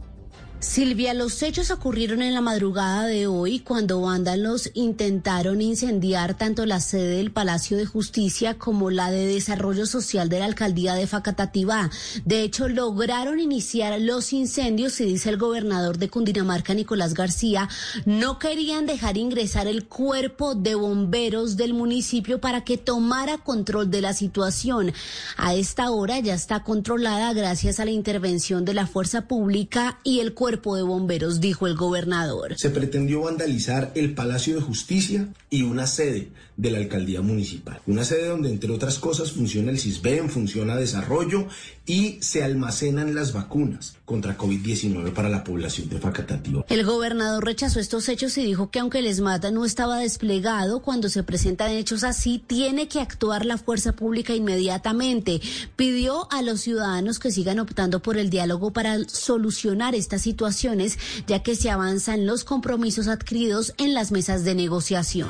Silvia, 0.62 1.14
los 1.14 1.42
hechos 1.42 1.72
ocurrieron 1.72 2.22
en 2.22 2.34
la 2.34 2.42
madrugada 2.42 3.06
de 3.06 3.28
hoy 3.28 3.60
cuando 3.60 4.02
vándalos 4.02 4.70
intentaron 4.74 5.62
incendiar 5.62 6.38
tanto 6.38 6.66
la 6.66 6.82
sede 6.82 7.16
del 7.16 7.32
Palacio 7.32 7.78
de 7.78 7.86
Justicia 7.86 8.58
como 8.58 8.92
la 8.92 9.10
de 9.10 9.26
Desarrollo 9.26 9.86
Social 9.86 10.28
de 10.28 10.40
la 10.40 10.46
Alcaldía 10.46 10.96
de 10.96 11.08
Facatativá. 11.08 11.90
De 12.26 12.44
hecho, 12.44 12.68
lograron 12.68 13.40
iniciar 13.40 14.02
los 14.02 14.34
incendios 14.34 15.00
y 15.00 15.06
dice 15.06 15.30
el 15.30 15.38
gobernador 15.38 15.98
de 15.98 16.10
Cundinamarca, 16.10 16.74
Nicolás 16.74 17.14
García, 17.14 17.70
no 18.06 18.38
querían 18.38 18.86
dejar 18.86 19.16
ingresar 19.16 19.66
el 19.66 19.86
cuerpo 19.86 20.56
de 20.56 20.76
bomberos 20.76 21.56
del 21.56 21.74
municipio 21.74 22.42
para 22.42 22.66
que 22.66 22.78
tomara 22.78 23.38
control 23.38 23.90
de 23.90 24.02
la 24.02 24.14
situación. 24.14 24.92
A 25.38 25.56
esta 25.56 25.90
hora 25.92 26.20
ya 26.20 26.34
está 26.34 26.66
controlada 26.66 27.32
gracias 27.32 27.80
a 27.80 27.86
la 27.86 27.92
intervención 27.92 28.66
de 28.66 28.74
la 28.74 28.88
fuerza 28.88 29.26
pública 29.26 30.00
y 30.04 30.20
el 30.20 30.34
cuerpo 30.34 30.49
cuerpo 30.50 30.76
de 30.76 30.82
bomberos, 30.82 31.42
dijo 31.42 31.68
el 31.68 31.76
gobernador. 31.76 32.56
Se 32.58 32.72
pretendió 32.72 33.22
vandalizar 33.22 33.92
el 33.94 34.16
Palacio 34.16 34.56
de 34.56 34.62
Justicia 34.62 35.28
y 35.52 35.62
una 35.62 35.86
sede 35.86 36.30
de 36.60 36.72
la 36.72 36.78
alcaldía 36.78 37.22
municipal. 37.22 37.82
Una 37.88 38.04
sede 38.04 38.28
donde, 38.28 38.50
entre 38.50 38.72
otras 38.72 39.00
cosas, 39.00 39.32
funciona 39.32 39.72
el 39.72 39.80
CISBEN, 39.80 40.30
funciona 40.30 40.76
desarrollo 40.76 41.48
y 41.86 42.18
se 42.22 42.44
almacenan 42.44 43.14
las 43.14 43.34
vacunas 43.34 43.98
contra 44.06 44.38
COVID-19 44.38 45.14
para 45.14 45.30
la 45.30 45.44
población 45.44 45.90
de 45.90 46.00
Facatativá. 46.00 46.66
El 46.70 46.86
gobernador 46.86 47.46
rechazó 47.46 47.80
estos 47.80 48.10
hechos 48.10 48.38
y 48.38 48.46
dijo 48.46 48.72
que 48.72 48.80
aunque 48.80 49.00
el 49.00 49.08
ESMAD 49.08 49.52
no 49.52 49.66
estaba 49.66 50.00
desplegado, 50.00 50.82
cuando 50.82 51.10
se 51.10 51.24
presentan 51.24 51.72
hechos 51.72 52.04
así, 52.04 52.44
tiene 52.46 52.88
que 52.88 53.00
actuar 53.00 53.46
la 53.46 53.58
fuerza 53.58 53.94
pública 53.94 54.34
inmediatamente. 54.34 55.42
Pidió 55.76 56.32
a 56.32 56.42
los 56.42 56.62
ciudadanos 56.62 57.20
que 57.20 57.32
sigan 57.32 57.60
optando 57.60 58.02
por 58.02 58.18
el 58.18 58.30
diálogo 58.30 58.72
para 58.72 58.98
solucionar 59.08 59.96
esta 59.96 60.18
situación 60.18 60.30
situaciones, 60.30 60.98
ya 61.28 61.42
que 61.42 61.56
se 61.56 61.70
avanzan 61.70 62.26
los 62.26 62.44
compromisos 62.44 63.08
adquiridos 63.08 63.74
en 63.78 63.94
las 63.94 64.12
mesas 64.12 64.44
de 64.44 64.56
negociación. 64.56 65.30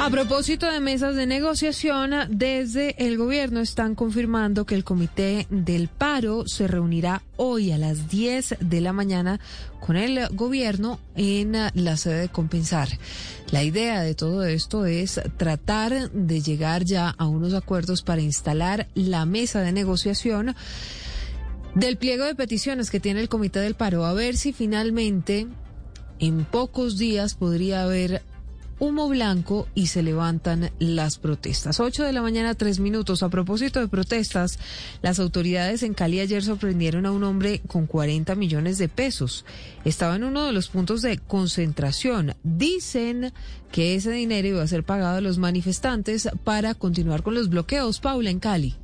A 0.00 0.10
propósito 0.10 0.70
de 0.70 0.78
mesas 0.78 1.16
de 1.16 1.26
negociación, 1.26 2.12
desde 2.30 2.94
el 3.04 3.18
gobierno 3.18 3.58
están 3.58 3.96
confirmando 3.96 4.64
que 4.64 4.76
el 4.76 4.84
comité 4.84 5.48
del 5.50 5.88
paro 5.88 6.46
se 6.46 6.68
reunirá 6.68 7.22
hoy 7.36 7.72
a 7.72 7.78
las 7.78 8.08
10 8.08 8.58
de 8.60 8.80
la 8.80 8.92
mañana 8.92 9.40
con 9.80 9.96
el 9.96 10.28
gobierno 10.28 11.00
en 11.16 11.52
la 11.74 11.96
sede 11.96 12.20
de 12.20 12.28
compensar. 12.28 12.88
La 13.50 13.64
idea 13.64 14.00
de 14.00 14.14
todo 14.14 14.44
esto 14.44 14.86
es 14.86 15.20
tratar 15.36 16.10
de 16.12 16.40
llegar 16.42 16.84
ya 16.84 17.10
a 17.10 17.26
unos 17.26 17.52
acuerdos 17.52 18.02
para 18.02 18.22
instalar 18.22 18.86
la 18.94 19.26
mesa 19.26 19.62
de 19.62 19.72
negociación 19.72 20.54
del 21.74 21.96
pliego 21.96 22.24
de 22.24 22.36
peticiones 22.36 22.90
que 22.90 23.00
tiene 23.00 23.20
el 23.20 23.28
Comité 23.28 23.58
del 23.58 23.74
Paro, 23.74 24.06
a 24.06 24.12
ver 24.12 24.36
si 24.36 24.52
finalmente 24.52 25.48
en 26.20 26.44
pocos 26.44 26.98
días 26.98 27.34
podría 27.34 27.82
haber 27.82 28.22
humo 28.78 29.08
blanco 29.08 29.68
y 29.74 29.88
se 29.88 30.02
levantan 30.02 30.70
las 30.78 31.18
protestas. 31.18 31.80
8 31.80 32.04
de 32.04 32.12
la 32.12 32.22
mañana, 32.22 32.54
tres 32.54 32.80
minutos. 32.80 33.22
A 33.22 33.28
propósito 33.28 33.80
de 33.80 33.88
protestas, 33.88 34.58
las 35.02 35.18
autoridades 35.18 35.82
en 35.82 35.94
Cali 35.94 36.20
ayer 36.20 36.42
sorprendieron 36.42 37.06
a 37.06 37.12
un 37.12 37.24
hombre 37.24 37.60
con 37.66 37.86
40 37.86 38.34
millones 38.34 38.78
de 38.78 38.88
pesos. 38.88 39.44
Estaba 39.84 40.16
en 40.16 40.24
uno 40.24 40.46
de 40.46 40.52
los 40.52 40.68
puntos 40.68 41.02
de 41.02 41.18
concentración. 41.18 42.34
Dicen 42.42 43.32
que 43.72 43.94
ese 43.94 44.10
dinero 44.12 44.48
iba 44.48 44.62
a 44.62 44.68
ser 44.68 44.84
pagado 44.84 45.18
a 45.18 45.20
los 45.20 45.38
manifestantes 45.38 46.28
para 46.44 46.74
continuar 46.74 47.22
con 47.22 47.34
los 47.34 47.48
bloqueos. 47.48 48.00
Paula, 48.00 48.30
en 48.30 48.40
Cali. 48.40 48.76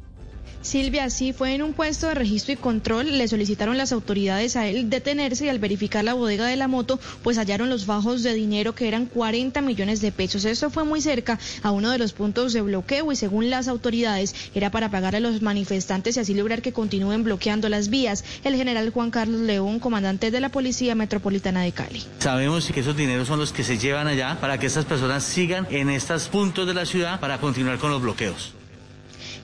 Silvia, 0.64 1.10
sí, 1.10 1.34
fue 1.34 1.54
en 1.54 1.62
un 1.62 1.74
puesto 1.74 2.08
de 2.08 2.14
registro 2.14 2.54
y 2.54 2.56
control. 2.56 3.18
Le 3.18 3.28
solicitaron 3.28 3.76
las 3.76 3.92
autoridades 3.92 4.56
a 4.56 4.66
él 4.66 4.88
detenerse 4.88 5.44
y 5.44 5.48
al 5.50 5.58
verificar 5.58 6.02
la 6.02 6.14
bodega 6.14 6.46
de 6.46 6.56
la 6.56 6.68
moto, 6.68 6.98
pues 7.22 7.36
hallaron 7.36 7.68
los 7.68 7.84
bajos 7.84 8.22
de 8.22 8.32
dinero 8.32 8.74
que 8.74 8.88
eran 8.88 9.04
40 9.04 9.60
millones 9.60 10.00
de 10.00 10.10
pesos. 10.10 10.46
Esto 10.46 10.70
fue 10.70 10.84
muy 10.84 11.02
cerca 11.02 11.38
a 11.62 11.70
uno 11.70 11.90
de 11.90 11.98
los 11.98 12.14
puntos 12.14 12.54
de 12.54 12.62
bloqueo 12.62 13.12
y 13.12 13.16
según 13.16 13.50
las 13.50 13.68
autoridades 13.68 14.34
era 14.54 14.70
para 14.70 14.90
pagar 14.90 15.14
a 15.14 15.20
los 15.20 15.42
manifestantes 15.42 16.16
y 16.16 16.20
así 16.20 16.32
lograr 16.32 16.62
que 16.62 16.72
continúen 16.72 17.24
bloqueando 17.24 17.68
las 17.68 17.90
vías. 17.90 18.24
El 18.42 18.56
general 18.56 18.88
Juan 18.88 19.10
Carlos 19.10 19.42
León, 19.42 19.80
comandante 19.80 20.30
de 20.30 20.40
la 20.40 20.48
Policía 20.48 20.94
Metropolitana 20.94 21.60
de 21.60 21.72
Cali. 21.72 22.02
Sabemos 22.20 22.70
que 22.72 22.80
esos 22.80 22.96
dineros 22.96 23.28
son 23.28 23.38
los 23.38 23.52
que 23.52 23.64
se 23.64 23.76
llevan 23.76 24.06
allá 24.06 24.38
para 24.40 24.56
que 24.56 24.66
estas 24.66 24.86
personas 24.86 25.24
sigan 25.24 25.66
en 25.70 25.90
estos 25.90 26.28
puntos 26.28 26.66
de 26.66 26.72
la 26.72 26.86
ciudad 26.86 27.20
para 27.20 27.38
continuar 27.38 27.78
con 27.78 27.90
los 27.90 28.00
bloqueos. 28.00 28.54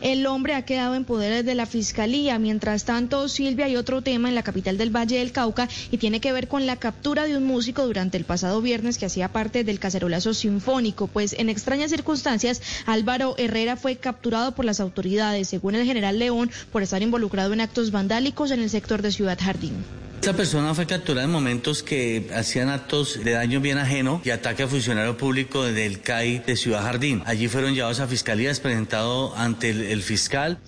El 0.00 0.26
hombre 0.26 0.54
ha 0.54 0.64
quedado 0.64 0.94
en 0.94 1.04
poder 1.04 1.44
de 1.44 1.54
la 1.54 1.66
Fiscalía. 1.66 2.38
Mientras 2.38 2.84
tanto, 2.84 3.28
Silvia, 3.28 3.66
hay 3.66 3.76
otro 3.76 4.02
tema 4.02 4.28
en 4.28 4.34
la 4.34 4.42
capital 4.42 4.78
del 4.78 4.94
Valle 4.94 5.18
del 5.18 5.32
Cauca 5.32 5.68
y 5.90 5.98
tiene 5.98 6.20
que 6.20 6.32
ver 6.32 6.48
con 6.48 6.66
la 6.66 6.76
captura 6.76 7.24
de 7.24 7.36
un 7.36 7.44
músico 7.44 7.86
durante 7.86 8.16
el 8.16 8.24
pasado 8.24 8.60
viernes 8.62 8.98
que 8.98 9.06
hacía 9.06 9.32
parte 9.32 9.64
del 9.64 9.78
cacerolazo 9.78 10.34
sinfónico. 10.34 11.06
Pues 11.06 11.34
en 11.34 11.48
extrañas 11.48 11.90
circunstancias, 11.90 12.62
Álvaro 12.86 13.34
Herrera 13.38 13.76
fue 13.76 13.96
capturado 13.96 14.52
por 14.52 14.64
las 14.64 14.80
autoridades, 14.80 15.48
según 15.48 15.74
el 15.74 15.86
general 15.86 16.18
León, 16.18 16.50
por 16.72 16.82
estar 16.82 17.02
involucrado 17.02 17.52
en 17.52 17.60
actos 17.60 17.90
vandálicos 17.90 18.50
en 18.50 18.60
el 18.60 18.70
sector 18.70 19.02
de 19.02 19.12
Ciudad 19.12 19.38
Jardín. 19.40 19.74
Esta 20.20 20.34
persona 20.34 20.74
fue 20.74 20.84
capturada 20.86 21.24
en 21.24 21.32
momentos 21.32 21.82
que 21.82 22.28
hacían 22.36 22.68
actos 22.68 23.24
de 23.24 23.30
daño 23.30 23.62
bien 23.62 23.78
ajeno 23.78 24.20
y 24.22 24.28
ataque 24.28 24.64
a 24.64 24.68
funcionario 24.68 25.16
público 25.16 25.64
del 25.64 26.02
CAI 26.02 26.40
de 26.40 26.56
Ciudad 26.56 26.82
Jardín. 26.82 27.22
Allí 27.24 27.48
fueron 27.48 27.72
llevados 27.72 28.00
a 28.00 28.06
fiscalías, 28.06 28.60
presentados 28.60 29.32
ante 29.38 29.70
el 29.70 30.02
fiscal. 30.02 30.58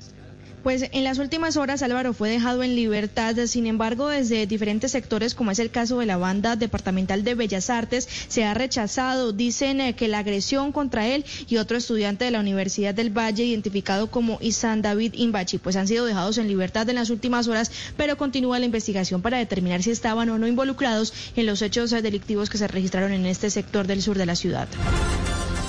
Pues 0.63 0.85
en 0.93 1.03
las 1.03 1.19
últimas 1.19 1.57
horas 1.57 1.83
Álvaro 1.83 2.15
fue 2.15 2.31
dejado 2.31 2.63
en 2.63 2.77
libertad, 2.77 3.35
sin 3.47 3.67
embargo 3.67 4.09
desde 4.09 4.47
diferentes 4.47 4.93
sectores 4.93 5.35
como 5.35 5.51
es 5.51 5.59
el 5.59 5.71
caso 5.71 5.99
de 5.99 6.07
la 6.07 6.19
banda 6.19 6.55
departamental 6.55 7.25
de 7.25 7.35
Bellas 7.35 7.69
Artes 7.69 8.09
se 8.29 8.45
ha 8.45 8.55
rechazado, 8.55 9.33
dicen 9.33 9.81
eh, 9.81 9.97
que 9.97 10.07
la 10.07 10.21
agresión 10.21 10.71
contra 10.71 11.09
él 11.09 11.25
y 11.49 11.57
otro 11.57 11.77
estudiante 11.77 12.25
de 12.25 12.31
la 12.31 12.39
Universidad 12.39 12.95
del 12.95 13.11
Valle 13.11 13.45
identificado 13.45 14.09
como 14.09 14.39
Isan 14.41 14.83
David 14.83 15.15
Imbachi 15.17 15.59
pues 15.59 15.75
han 15.75 15.89
sido 15.89 16.07
dejados 16.07 16.39
en 16.39 16.47
libertad 16.47 16.89
en 16.89 16.95
las 16.95 17.11
últimas 17.11 17.49
horas, 17.49 17.73
pero 17.97 18.17
continúa 18.17 18.61
la 18.61 18.67
investigación 18.67 19.21
para 19.21 19.39
determinar 19.39 19.83
si 19.83 19.91
estaban 19.91 20.31
o 20.31 20.39
no 20.39 20.47
involucrados 20.47 21.13
en 21.35 21.47
los 21.47 21.61
hechos 21.63 21.91
delictivos 21.91 22.51
que 22.51 22.59
se 22.59 22.69
registraron 22.69 23.13
en 23.13 23.27
este 23.27 23.51
sector 23.51 23.89
del 23.89 24.01
sur 24.01 24.17
de 24.17 24.27
la 24.27 24.37
ciudad. 24.37 24.69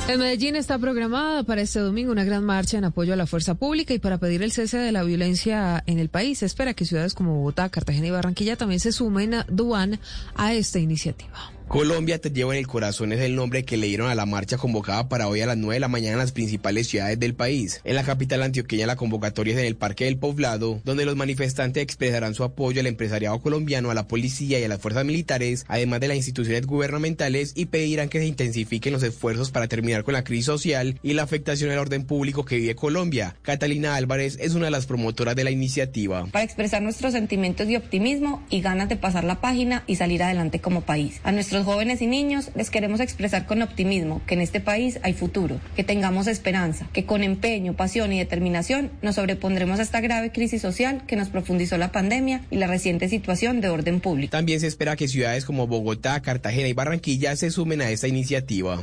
En 0.05 0.19
Medellín 0.19 0.57
está 0.57 0.77
programada 0.77 1.43
para 1.43 1.61
este 1.61 1.79
domingo 1.79 2.11
una 2.11 2.25
gran 2.25 2.43
marcha 2.43 2.77
en 2.77 2.83
apoyo 2.83 3.13
a 3.13 3.15
la 3.15 3.25
fuerza 3.25 3.55
pública 3.55 3.93
y 3.93 3.99
para 3.99 4.17
pedir 4.17 4.43
el 4.43 4.51
cese 4.51 4.77
de 4.77 4.91
la 4.91 5.03
violencia 5.03 5.81
en 5.87 5.97
el 5.97 6.09
país. 6.09 6.39
Se 6.39 6.45
espera 6.45 6.73
que 6.73 6.83
ciudades 6.83 7.13
como 7.13 7.35
Bogotá, 7.35 7.69
Cartagena 7.69 8.07
y 8.07 8.11
Barranquilla 8.11 8.57
también 8.57 8.81
se 8.81 8.91
sumen 8.91 9.33
a 9.33 9.45
Duan 9.49 9.99
a 10.35 10.53
esta 10.53 10.79
iniciativa. 10.79 11.53
Colombia 11.67 12.19
te 12.19 12.29
lleva 12.29 12.53
en 12.53 12.59
el 12.59 12.67
corazón 12.67 13.13
es 13.13 13.21
el 13.21 13.35
nombre 13.35 13.63
que 13.63 13.77
le 13.77 13.87
dieron 13.87 14.09
a 14.09 14.15
la 14.15 14.25
marcha 14.25 14.57
convocada 14.57 15.09
para 15.09 15.27
hoy 15.27 15.41
a 15.41 15.47
las 15.47 15.57
9 15.57 15.75
de 15.75 15.79
la 15.79 15.87
mañana 15.87 16.13
en 16.13 16.19
las 16.19 16.31
principales 16.31 16.87
ciudades 16.87 17.19
del 17.19 17.33
país. 17.33 17.81
En 17.83 17.95
la 17.95 18.03
capital 18.03 18.43
antioqueña 18.43 18.85
la 18.85 18.95
convocatoria 18.95 19.53
es 19.53 19.59
en 19.59 19.65
el 19.65 19.75
Parque 19.75 20.05
del 20.05 20.17
Poblado, 20.17 20.81
donde 20.83 21.05
los 21.05 21.15
manifestantes 21.15 21.81
expresarán 21.81 22.35
su 22.35 22.43
apoyo 22.43 22.79
al 22.79 22.87
empresariado 22.87 23.39
colombiano, 23.39 23.89
a 23.89 23.95
la 23.95 24.07
policía 24.07 24.59
y 24.59 24.63
a 24.63 24.67
las 24.67 24.79
fuerzas 24.79 25.05
militares, 25.05 25.65
además 25.67 25.99
de 25.99 26.09
las 26.09 26.17
instituciones 26.17 26.67
gubernamentales 26.67 27.53
y 27.55 27.65
pedirán 27.65 28.09
que 28.09 28.19
se 28.19 28.25
intensifiquen 28.27 28.93
los 28.93 29.03
esfuerzos 29.03 29.49
para 29.49 29.67
terminar 29.67 30.03
con 30.03 30.13
la 30.13 30.23
crisis 30.23 30.45
social 30.45 30.99
y 31.01 31.13
la 31.13 31.23
afectación 31.23 31.71
al 31.71 31.79
orden 31.79 32.05
público 32.05 32.45
que 32.45 32.57
vive 32.57 32.75
Colombia. 32.75 33.35
Catalina 33.41 33.95
Álvarez 33.95 34.37
es 34.39 34.53
una 34.53 34.65
de 34.65 34.71
las 34.71 34.85
promotoras 34.85 35.35
de 35.35 35.43
la 35.43 35.51
iniciativa. 35.51 36.27
Para 36.27 36.45
expresar 36.45 36.83
nuestros 36.83 37.13
sentimientos 37.13 37.67
de 37.67 37.77
optimismo 37.77 38.43
y 38.51 38.61
ganas 38.61 38.89
de 38.89 38.95
pasar 38.95 39.23
la 39.23 39.41
página 39.41 39.83
y 39.87 39.95
salir 39.95 40.21
adelante 40.21 40.59
como 40.59 40.81
país. 40.81 41.19
Nuestros 41.53 41.71
jóvenes 41.71 42.01
y 42.01 42.07
niños 42.07 42.49
les 42.55 42.71
queremos 42.71 42.99
expresar 42.99 43.45
con 43.45 43.61
optimismo 43.61 44.21
que 44.25 44.33
en 44.33 44.41
este 44.41 44.59
país 44.59 44.99
hay 45.03 45.13
futuro, 45.13 45.59
que 45.75 45.83
tengamos 45.83 46.25
esperanza, 46.25 46.87
que 46.93 47.05
con 47.05 47.21
empeño, 47.23 47.75
pasión 47.75 48.11
y 48.11 48.17
determinación 48.17 48.89
nos 49.03 49.15
sobrepondremos 49.15 49.79
a 49.79 49.83
esta 49.83 50.01
grave 50.01 50.31
crisis 50.31 50.63
social 50.63 51.05
que 51.05 51.15
nos 51.15 51.29
profundizó 51.29 51.77
la 51.77 51.91
pandemia 51.91 52.41
y 52.49 52.55
la 52.55 52.65
reciente 52.65 53.07
situación 53.07 53.61
de 53.61 53.69
orden 53.69 53.99
público. 53.99 54.31
También 54.31 54.59
se 54.59 54.67
espera 54.67 54.95
que 54.95 55.07
ciudades 55.07 55.45
como 55.45 55.67
Bogotá, 55.67 56.21
Cartagena 56.23 56.67
y 56.67 56.73
Barranquilla 56.73 57.35
se 57.35 57.51
sumen 57.51 57.81
a 57.81 57.89
esta 57.91 58.07
iniciativa. 58.07 58.81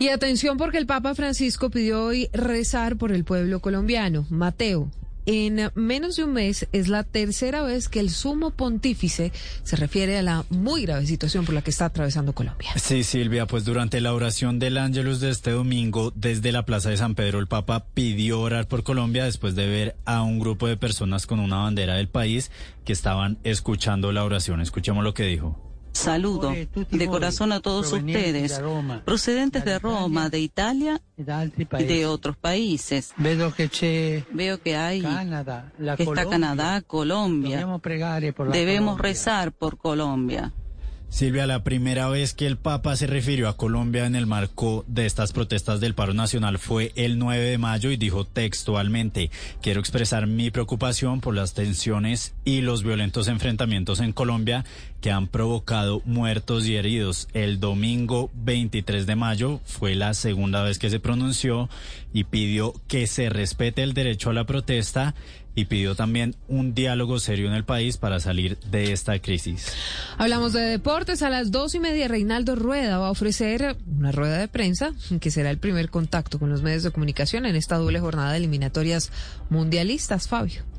Y 0.00 0.08
atención 0.08 0.56
porque 0.56 0.78
el 0.78 0.86
Papa 0.86 1.14
Francisco 1.14 1.70
pidió 1.70 2.04
hoy 2.04 2.30
rezar 2.32 2.96
por 2.96 3.12
el 3.12 3.22
pueblo 3.22 3.60
colombiano. 3.60 4.26
Mateo, 4.28 4.90
en 5.26 5.70
menos 5.74 6.16
de 6.16 6.24
un 6.24 6.32
mes 6.32 6.68
es 6.72 6.88
la 6.88 7.04
tercera 7.04 7.62
vez 7.62 7.88
que 7.88 8.00
el 8.00 8.10
sumo 8.10 8.50
pontífice 8.50 9.32
se 9.62 9.76
refiere 9.76 10.18
a 10.18 10.22
la 10.22 10.44
muy 10.50 10.82
grave 10.82 11.06
situación 11.06 11.44
por 11.44 11.54
la 11.54 11.62
que 11.62 11.70
está 11.70 11.86
atravesando 11.86 12.32
Colombia. 12.32 12.70
Sí, 12.76 13.04
Silvia, 13.04 13.46
pues 13.46 13.64
durante 13.64 14.00
la 14.00 14.14
oración 14.14 14.58
del 14.58 14.78
Ángelus 14.78 15.20
de 15.20 15.30
este 15.30 15.50
domingo, 15.50 16.12
desde 16.14 16.52
la 16.52 16.64
Plaza 16.64 16.90
de 16.90 16.96
San 16.96 17.14
Pedro, 17.14 17.38
el 17.38 17.46
Papa 17.46 17.86
pidió 17.94 18.40
orar 18.40 18.68
por 18.68 18.82
Colombia 18.82 19.24
después 19.24 19.54
de 19.54 19.66
ver 19.66 19.96
a 20.04 20.22
un 20.22 20.38
grupo 20.38 20.66
de 20.66 20.76
personas 20.76 21.26
con 21.26 21.40
una 21.40 21.58
bandera 21.58 21.94
del 21.94 22.08
país 22.08 22.50
que 22.84 22.92
estaban 22.92 23.38
escuchando 23.44 24.12
la 24.12 24.24
oración. 24.24 24.60
Escuchemos 24.60 25.04
lo 25.04 25.14
que 25.14 25.24
dijo. 25.24 25.69
Saludo 25.92 26.52
de 26.52 27.06
corazón 27.08 27.52
a 27.52 27.60
todos 27.60 27.92
ustedes, 27.92 28.60
procedentes 29.04 29.64
de 29.64 29.78
Roma, 29.78 30.28
de 30.30 30.40
Italia 30.40 31.00
y 31.16 31.84
de 31.84 32.06
otros 32.06 32.36
países. 32.36 33.12
Veo 33.16 34.60
que 34.60 34.76
hay, 34.76 35.02
que 35.96 36.02
está 36.02 36.28
Canadá, 36.28 36.80
Colombia. 36.82 37.66
Debemos 38.52 39.00
rezar 39.00 39.52
por 39.52 39.76
Colombia. 39.78 40.52
Silvia, 41.10 41.48
la 41.48 41.64
primera 41.64 42.08
vez 42.08 42.34
que 42.34 42.46
el 42.46 42.56
Papa 42.56 42.94
se 42.94 43.08
refirió 43.08 43.48
a 43.48 43.56
Colombia 43.56 44.06
en 44.06 44.14
el 44.14 44.26
marco 44.26 44.84
de 44.86 45.06
estas 45.06 45.32
protestas 45.32 45.80
del 45.80 45.94
paro 45.94 46.14
nacional 46.14 46.58
fue 46.58 46.92
el 46.94 47.18
9 47.18 47.46
de 47.46 47.58
mayo 47.58 47.90
y 47.90 47.96
dijo 47.96 48.24
textualmente, 48.24 49.28
quiero 49.60 49.80
expresar 49.80 50.28
mi 50.28 50.52
preocupación 50.52 51.20
por 51.20 51.34
las 51.34 51.52
tensiones 51.52 52.32
y 52.44 52.60
los 52.60 52.84
violentos 52.84 53.26
enfrentamientos 53.26 53.98
en 53.98 54.12
Colombia 54.12 54.64
que 55.00 55.10
han 55.10 55.26
provocado 55.26 56.00
muertos 56.04 56.66
y 56.66 56.76
heridos. 56.76 57.28
El 57.32 57.58
domingo 57.58 58.30
23 58.34 59.04
de 59.04 59.16
mayo 59.16 59.60
fue 59.64 59.96
la 59.96 60.14
segunda 60.14 60.62
vez 60.62 60.78
que 60.78 60.90
se 60.90 61.00
pronunció 61.00 61.68
y 62.12 62.24
pidió 62.24 62.74
que 62.86 63.08
se 63.08 63.30
respete 63.30 63.82
el 63.82 63.94
derecho 63.94 64.30
a 64.30 64.34
la 64.34 64.44
protesta 64.44 65.14
y 65.54 65.66
pidió 65.66 65.94
también 65.94 66.36
un 66.48 66.74
diálogo 66.74 67.18
serio 67.18 67.48
en 67.48 67.54
el 67.54 67.64
país 67.64 67.96
para 67.96 68.20
salir 68.20 68.58
de 68.70 68.92
esta 68.92 69.18
crisis. 69.18 69.72
Hablamos 70.18 70.52
de 70.52 70.60
deportes. 70.60 71.22
A 71.22 71.30
las 71.30 71.50
dos 71.50 71.74
y 71.74 71.80
media, 71.80 72.08
Reinaldo 72.08 72.56
Rueda 72.56 72.98
va 72.98 73.08
a 73.08 73.10
ofrecer 73.10 73.76
una 73.86 74.12
rueda 74.12 74.38
de 74.38 74.48
prensa 74.48 74.92
que 75.20 75.30
será 75.30 75.50
el 75.50 75.58
primer 75.58 75.90
contacto 75.90 76.38
con 76.38 76.50
los 76.50 76.62
medios 76.62 76.82
de 76.82 76.90
comunicación 76.90 77.46
en 77.46 77.56
esta 77.56 77.76
doble 77.76 78.00
jornada 78.00 78.32
de 78.32 78.38
eliminatorias 78.38 79.10
mundialistas. 79.48 80.28
Fabio. 80.28 80.69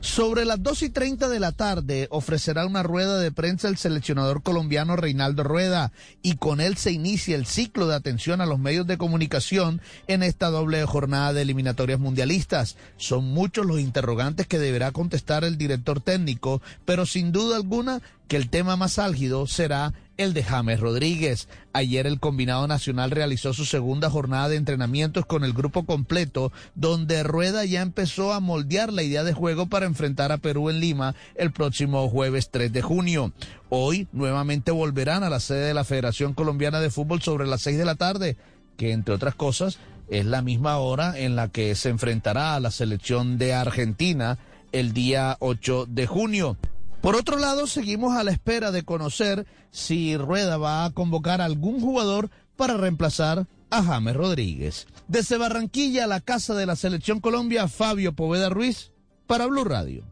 Sobre 0.00 0.44
las 0.44 0.62
2 0.62 0.82
y 0.84 0.90
30 0.90 1.28
de 1.28 1.40
la 1.40 1.52
tarde 1.52 2.08
ofrecerá 2.10 2.66
una 2.66 2.82
rueda 2.82 3.18
de 3.18 3.32
prensa 3.32 3.68
el 3.68 3.76
seleccionador 3.76 4.42
colombiano 4.42 4.96
Reinaldo 4.96 5.44
Rueda 5.44 5.92
y 6.22 6.36
con 6.36 6.60
él 6.60 6.76
se 6.76 6.92
inicia 6.92 7.36
el 7.36 7.46
ciclo 7.46 7.86
de 7.86 7.94
atención 7.94 8.40
a 8.40 8.46
los 8.46 8.58
medios 8.58 8.86
de 8.86 8.98
comunicación 8.98 9.80
en 10.06 10.22
esta 10.22 10.48
doble 10.50 10.84
jornada 10.84 11.32
de 11.32 11.42
eliminatorias 11.42 12.00
mundialistas. 12.00 12.76
Son 12.96 13.24
muchos 13.24 13.66
los 13.66 13.80
interrogantes 13.80 14.46
que 14.46 14.58
deberá 14.58 14.90
contestar 14.92 15.44
el 15.44 15.58
director 15.58 16.00
técnico, 16.00 16.62
pero 16.84 17.06
sin 17.06 17.32
duda 17.32 17.56
alguna 17.56 18.00
que 18.28 18.36
el 18.36 18.48
tema 18.48 18.76
más 18.76 18.98
álgido 18.98 19.46
será 19.46 19.92
el 20.20 20.34
de 20.34 20.44
James 20.44 20.80
Rodríguez. 20.80 21.48
Ayer 21.72 22.06
el 22.06 22.20
combinado 22.20 22.68
nacional 22.68 23.10
realizó 23.10 23.54
su 23.54 23.64
segunda 23.64 24.10
jornada 24.10 24.50
de 24.50 24.56
entrenamientos 24.56 25.24
con 25.24 25.44
el 25.44 25.54
grupo 25.54 25.86
completo, 25.86 26.52
donde 26.74 27.22
Rueda 27.22 27.64
ya 27.64 27.80
empezó 27.80 28.34
a 28.34 28.40
moldear 28.40 28.92
la 28.92 29.02
idea 29.02 29.24
de 29.24 29.32
juego 29.32 29.66
para 29.66 29.86
enfrentar 29.86 30.30
a 30.30 30.36
Perú 30.36 30.68
en 30.68 30.78
Lima 30.78 31.14
el 31.36 31.52
próximo 31.52 32.06
jueves 32.10 32.50
3 32.50 32.70
de 32.70 32.82
junio. 32.82 33.32
Hoy 33.70 34.08
nuevamente 34.12 34.72
volverán 34.72 35.24
a 35.24 35.30
la 35.30 35.40
sede 35.40 35.68
de 35.68 35.74
la 35.74 35.84
Federación 35.84 36.34
Colombiana 36.34 36.80
de 36.80 36.90
Fútbol 36.90 37.22
sobre 37.22 37.46
las 37.46 37.62
6 37.62 37.78
de 37.78 37.84
la 37.86 37.94
tarde, 37.94 38.36
que 38.76 38.92
entre 38.92 39.14
otras 39.14 39.34
cosas 39.34 39.78
es 40.10 40.26
la 40.26 40.42
misma 40.42 40.76
hora 40.76 41.18
en 41.18 41.34
la 41.34 41.48
que 41.48 41.74
se 41.74 41.88
enfrentará 41.88 42.54
a 42.54 42.60
la 42.60 42.70
selección 42.70 43.38
de 43.38 43.54
Argentina 43.54 44.36
el 44.72 44.92
día 44.92 45.38
8 45.40 45.86
de 45.88 46.06
junio. 46.06 46.58
Por 47.00 47.16
otro 47.16 47.38
lado, 47.38 47.66
seguimos 47.66 48.16
a 48.16 48.24
la 48.24 48.30
espera 48.30 48.70
de 48.70 48.82
conocer 48.82 49.46
si 49.70 50.16
Rueda 50.16 50.58
va 50.58 50.84
a 50.84 50.90
convocar 50.90 51.40
a 51.40 51.46
algún 51.46 51.80
jugador 51.80 52.30
para 52.56 52.76
reemplazar 52.76 53.46
a 53.70 53.82
James 53.82 54.14
Rodríguez. 54.14 54.86
Desde 55.08 55.38
Barranquilla, 55.38 56.06
la 56.06 56.20
casa 56.20 56.54
de 56.54 56.66
la 56.66 56.76
Selección 56.76 57.20
Colombia, 57.20 57.68
Fabio 57.68 58.12
Poveda 58.12 58.50
Ruiz, 58.50 58.92
para 59.26 59.46
Blue 59.46 59.64
Radio. 59.64 60.04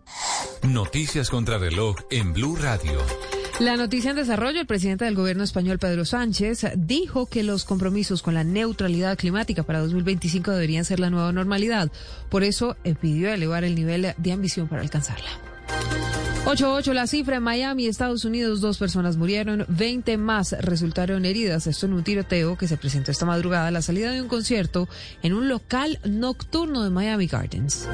Noticias 0.62 1.28
contra 1.28 1.58
reloj 1.58 1.96
en 2.10 2.32
Blue 2.32 2.56
Radio. 2.56 2.98
La 3.58 3.76
noticia 3.76 4.10
en 4.10 4.16
desarrollo, 4.16 4.60
el 4.60 4.68
presidente 4.68 5.04
del 5.04 5.16
gobierno 5.16 5.42
español, 5.42 5.80
Pedro 5.80 6.04
Sánchez, 6.04 6.64
dijo 6.76 7.26
que 7.26 7.42
los 7.42 7.64
compromisos 7.64 8.22
con 8.22 8.34
la 8.34 8.44
neutralidad 8.44 9.18
climática 9.18 9.64
para 9.64 9.80
2025 9.80 10.52
deberían 10.52 10.84
ser 10.84 11.00
la 11.00 11.10
nueva 11.10 11.32
normalidad. 11.32 11.90
Por 12.28 12.44
eso 12.44 12.76
eh, 12.84 12.94
pidió 12.94 13.32
elevar 13.32 13.64
el 13.64 13.74
nivel 13.74 14.14
de 14.16 14.32
ambición 14.32 14.68
para 14.68 14.82
alcanzarla. 14.82 15.28
8-8 16.48 16.94
la 16.94 17.06
cifra 17.06 17.36
en 17.36 17.42
Miami, 17.42 17.88
Estados 17.88 18.24
Unidos, 18.24 18.62
dos 18.62 18.78
personas 18.78 19.18
murieron, 19.18 19.66
20 19.68 20.16
más 20.16 20.52
resultaron 20.60 21.26
heridas. 21.26 21.66
Esto 21.66 21.84
en 21.84 21.92
un 21.92 22.02
tiroteo 22.02 22.56
que 22.56 22.66
se 22.66 22.78
presentó 22.78 23.10
esta 23.10 23.26
madrugada 23.26 23.66
a 23.66 23.70
la 23.70 23.82
salida 23.82 24.12
de 24.12 24.22
un 24.22 24.28
concierto 24.28 24.88
en 25.22 25.34
un 25.34 25.50
local 25.50 26.00
nocturno 26.06 26.82
de 26.82 26.88
Miami 26.88 27.26
Gardens. 27.26 27.86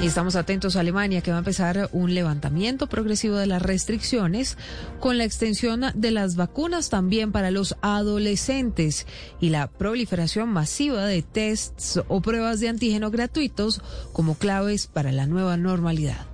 Y 0.00 0.06
estamos 0.06 0.36
atentos 0.36 0.74
a 0.74 0.80
Alemania, 0.80 1.20
que 1.20 1.32
va 1.32 1.36
a 1.36 1.40
empezar 1.40 1.90
un 1.92 2.14
levantamiento 2.14 2.86
progresivo 2.86 3.36
de 3.36 3.46
las 3.46 3.60
restricciones 3.60 4.56
con 4.98 5.18
la 5.18 5.24
extensión 5.24 5.84
de 5.94 6.12
las 6.12 6.36
vacunas 6.36 6.88
también 6.88 7.30
para 7.30 7.50
los 7.50 7.76
adolescentes 7.82 9.06
y 9.38 9.50
la 9.50 9.66
proliferación 9.66 10.48
masiva 10.48 11.04
de 11.04 11.20
tests 11.20 12.00
o 12.08 12.22
pruebas 12.22 12.58
de 12.60 12.70
antígeno 12.70 13.10
gratuitos 13.10 13.82
como 14.14 14.36
claves 14.36 14.86
para 14.86 15.12
la 15.12 15.26
nueva 15.26 15.58
normalidad. 15.58 16.26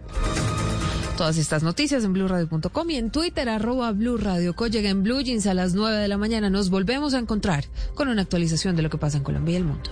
Todas 1.16 1.38
estas 1.38 1.62
noticias 1.62 2.04
en 2.04 2.12
blurradio.com 2.12 2.90
y 2.90 2.96
en 2.96 3.10
Twitter, 3.10 3.48
arroba 3.48 3.90
blurradio. 3.92 4.54
Llega 4.54 4.90
en 4.90 5.02
Blue 5.02 5.22
Jeans 5.22 5.46
a 5.46 5.54
las 5.54 5.72
9 5.72 5.96
de 5.96 6.08
la 6.08 6.18
mañana. 6.18 6.50
Nos 6.50 6.68
volvemos 6.68 7.14
a 7.14 7.18
encontrar 7.18 7.64
con 7.94 8.08
una 8.08 8.20
actualización 8.20 8.76
de 8.76 8.82
lo 8.82 8.90
que 8.90 8.98
pasa 8.98 9.16
en 9.16 9.24
Colombia 9.24 9.54
y 9.54 9.56
el 9.56 9.64
mundo. 9.64 9.90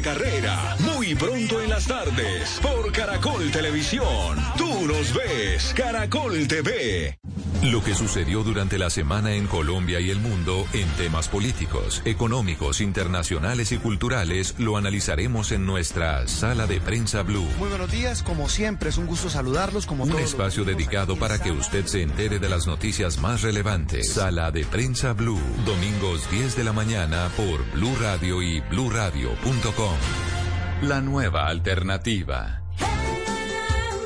Carrera. 0.00 0.87
Muy 1.08 1.14
pronto 1.14 1.62
en 1.62 1.70
las 1.70 1.86
tardes, 1.86 2.60
por 2.60 2.92
Caracol 2.92 3.50
Televisión. 3.50 4.36
Tú 4.58 4.86
nos 4.86 5.14
ves, 5.14 5.72
Caracol 5.74 6.46
TV. 6.46 7.18
Lo 7.62 7.82
que 7.82 7.94
sucedió 7.94 8.42
durante 8.42 8.76
la 8.76 8.90
semana 8.90 9.32
en 9.32 9.46
Colombia 9.46 10.00
y 10.00 10.10
el 10.10 10.18
mundo 10.18 10.66
en 10.74 10.86
temas 10.98 11.28
políticos, 11.28 12.02
económicos, 12.04 12.82
internacionales 12.82 13.72
y 13.72 13.78
culturales 13.78 14.54
lo 14.58 14.76
analizaremos 14.76 15.50
en 15.50 15.64
nuestra 15.64 16.28
Sala 16.28 16.66
de 16.66 16.78
Prensa 16.78 17.22
Blue. 17.22 17.48
Muy 17.58 17.70
buenos 17.70 17.90
días, 17.90 18.22
como 18.22 18.50
siempre, 18.50 18.90
es 18.90 18.98
un 18.98 19.06
gusto 19.06 19.30
saludarlos. 19.30 19.86
Como 19.86 20.04
Un 20.04 20.10
todos 20.10 20.22
espacio 20.22 20.66
dedicado 20.66 21.16
para 21.16 21.40
que 21.40 21.52
usted 21.52 21.86
se 21.86 22.02
entere 22.02 22.38
de 22.38 22.50
las 22.50 22.66
noticias 22.66 23.16
más 23.16 23.40
relevantes. 23.40 24.12
Sala 24.12 24.50
de 24.50 24.66
Prensa 24.66 25.14
Blue, 25.14 25.40
domingos 25.64 26.30
10 26.30 26.54
de 26.54 26.64
la 26.64 26.74
mañana 26.74 27.30
por 27.34 27.64
Blue 27.72 27.96
Radio 27.98 28.42
y 28.42 28.60
bluradio.com. 28.60 30.37
La 30.82 31.00
nueva 31.00 31.48
alternativa. 31.48 32.62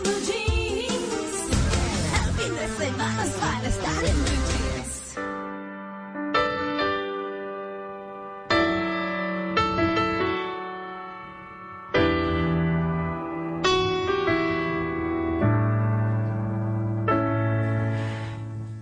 Blue 0.03 0.21
Jeans. 0.27 1.51
El 2.15 2.33
fin 2.33 2.55
de 2.55 2.67
semana 2.87 3.25
es 3.25 3.31
para 3.33 3.69
estar 3.69 4.05
en 4.05 4.15
Blue 4.25 4.41
Jeans. 4.49 5.15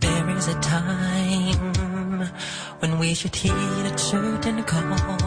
There 0.00 0.30
is 0.36 0.46
a 0.46 0.54
time 0.60 2.30
when 2.78 2.98
we 3.00 3.14
should 3.14 3.34
heed 3.34 3.52
a 3.52 3.98
certain 3.98 4.62
cause. 4.62 5.19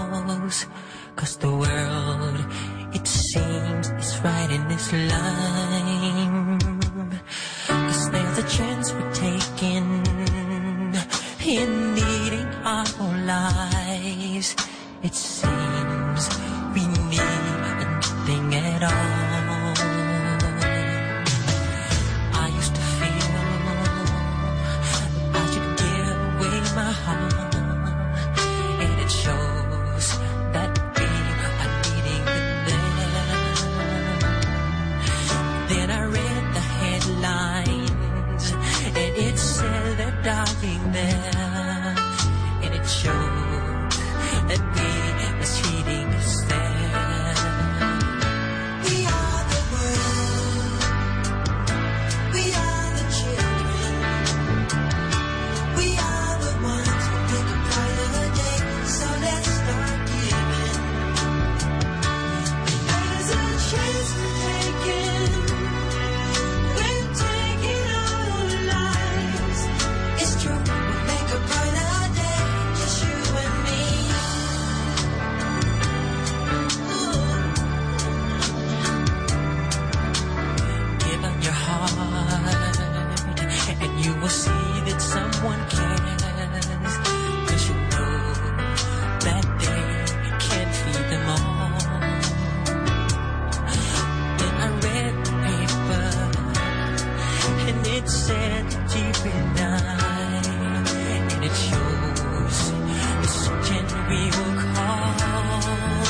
好 104.85 106.02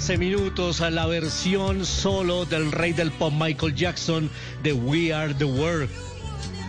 13 0.00 0.16
minutos, 0.16 0.80
a 0.80 0.88
la 0.88 1.04
versión 1.04 1.84
solo 1.84 2.46
del 2.46 2.72
rey 2.72 2.94
del 2.94 3.10
pop 3.10 3.34
Michael 3.36 3.74
Jackson 3.74 4.30
de 4.62 4.72
We 4.72 5.12
Are 5.12 5.34
the 5.34 5.44
World. 5.44 5.90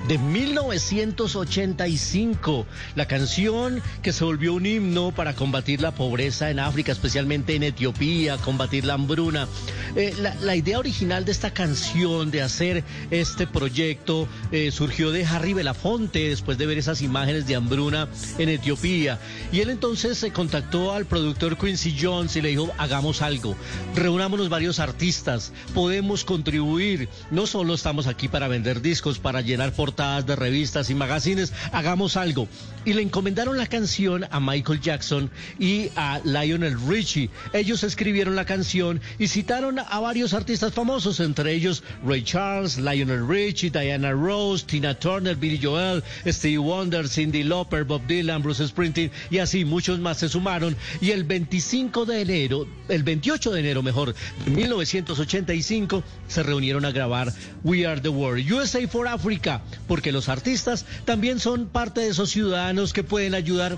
De 0.10 0.18
1985, 0.18 2.66
la 2.96 3.08
canción 3.08 3.82
que 4.02 4.12
se 4.12 4.26
volvió 4.26 4.54
un 4.54 4.66
himno 4.66 5.12
para 5.12 5.34
combatir 5.34 5.80
la 5.80 5.92
pobreza 5.92 6.50
en 6.50 6.60
África, 6.60 6.92
especialmente 6.92 7.56
en 7.56 7.64
Etiopía, 7.64 8.36
combatir 8.36 8.84
la 8.84 8.96
hambruna. 8.96 9.48
Eh, 9.96 10.14
la, 10.42 10.56
idea 10.56 10.80
original 10.80 11.26
de 11.26 11.32
esta 11.32 11.52
canción, 11.52 12.32
de 12.32 12.42
hacer 12.42 12.84
este 13.10 13.46
proyecto, 13.46 14.28
eh, 14.52 14.72
surgió 14.72 15.12
de 15.12 15.26
Harry 15.26 15.54
Belafonte 15.54 16.30
después 16.30 16.58
de 16.58 16.66
ver 16.66 16.78
esas 16.78 17.02
imágenes 17.02 17.46
de 17.46 17.56
hambruna 17.56 18.08
en 18.38 18.50
Etiopía. 18.50 19.20
Y 19.52 19.60
él 19.60 19.70
entonces 19.70 20.18
se 20.18 20.32
contactó 20.32 20.94
al 20.94 21.06
productor 21.06 21.58
Quincy 21.58 21.98
Jones 22.00 22.36
y 22.38 22.42
le 22.42 22.50
dijo, 22.50 22.72
hagamos 22.78 23.22
algo, 23.22 23.56
reunámonos 23.96 24.50
varios 24.50 24.80
artistas, 24.80 25.52
podemos 25.74 26.24
contribuir, 26.24 27.10
no 27.30 27.46
solo 27.46 27.74
estamos 27.74 28.08
aquí 28.08 28.30
para 28.30 28.48
vender 28.48 28.82
discos, 28.82 29.20
para 29.20 29.42
llenar 29.42 29.74
portadas 29.74 30.26
de 30.26 30.36
revistas 30.38 30.90
y 30.90 30.96
magazines, 30.96 31.52
hagamos 31.74 32.16
algo. 32.16 32.48
Y 32.86 32.94
le 32.94 33.02
encomendaron 33.02 33.58
la 33.58 33.68
canción 33.68 34.26
a 34.32 34.40
Michael 34.40 34.82
Jackson 34.82 35.30
y 35.60 35.90
a 35.96 36.20
Lionel 36.24 36.78
Richie. 36.88 37.30
Ellos 37.54 37.84
escribieron 37.84 38.36
la 38.36 38.46
canción 38.46 39.02
y 39.20 39.28
citaron 39.28 39.81
a 39.90 40.00
varios 40.00 40.34
artistas 40.34 40.74
famosos, 40.74 41.20
entre 41.20 41.54
ellos 41.54 41.84
Ray 42.06 42.24
Charles, 42.24 42.78
Lionel 42.78 43.28
Richie, 43.28 43.70
Diana 43.70 44.12
Rose, 44.12 44.66
Tina 44.66 44.94
Turner, 44.98 45.36
Billy 45.36 45.60
Joel, 45.62 46.04
Stevie 46.26 46.58
Wonder, 46.58 47.08
Cindy 47.08 47.44
Lauper, 47.44 47.84
Bob 47.84 48.06
Dylan, 48.08 48.42
Bruce 48.42 48.68
Springsteen 48.68 49.12
y 49.30 49.40
así 49.40 49.66
muchos 49.66 50.00
más 50.00 50.18
se 50.18 50.30
sumaron. 50.30 50.76
Y 51.00 51.12
el 51.12 51.24
25 51.24 52.06
de 52.06 52.22
enero, 52.22 52.68
el 52.90 53.04
28 53.04 53.52
de 53.52 53.60
enero 53.60 53.84
mejor, 53.84 54.16
de 54.46 54.52
1985, 54.52 56.04
se 56.28 56.44
reunieron 56.44 56.86
a 56.86 56.92
grabar 56.92 57.34
We 57.64 57.86
Are 57.86 58.02
the 58.02 58.10
World, 58.10 58.52
USA 58.52 58.88
for 58.88 59.08
Africa, 59.08 59.62
porque 59.88 60.12
los 60.12 60.30
artistas 60.30 60.86
también 61.06 61.40
son 61.40 61.68
parte 61.68 62.02
de 62.02 62.10
esos 62.10 62.30
ciudadanos 62.30 62.94
que 62.94 63.04
pueden 63.04 63.36
ayudar 63.36 63.78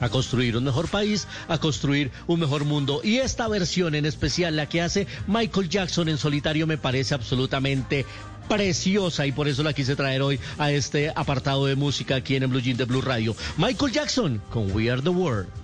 a 0.00 0.08
construir 0.08 0.56
un 0.56 0.64
mejor 0.64 0.88
país, 0.88 1.26
a 1.48 1.58
construir 1.58 2.10
un 2.26 2.40
mejor 2.40 2.64
mundo. 2.64 3.00
Y 3.02 3.18
esta 3.18 3.48
versión 3.48 3.94
en 3.94 4.06
especial, 4.06 4.56
la 4.56 4.68
que 4.68 4.82
hace 4.82 5.06
Michael 5.26 5.68
Jackson 5.68 6.08
en 6.08 6.18
solitario, 6.18 6.66
me 6.66 6.78
parece 6.78 7.14
absolutamente 7.14 8.04
preciosa 8.48 9.26
y 9.26 9.32
por 9.32 9.48
eso 9.48 9.62
la 9.62 9.72
quise 9.72 9.96
traer 9.96 10.22
hoy 10.22 10.38
a 10.58 10.70
este 10.70 11.10
apartado 11.14 11.66
de 11.66 11.76
música 11.76 12.16
aquí 12.16 12.36
en 12.36 12.42
el 12.42 12.48
Blue 12.50 12.60
Jean 12.60 12.76
de 12.76 12.84
Blue 12.84 13.00
Radio. 13.00 13.34
Michael 13.56 13.92
Jackson 13.92 14.42
con 14.50 14.70
We 14.72 14.90
Are 14.90 15.00
the 15.00 15.08
World. 15.08 15.63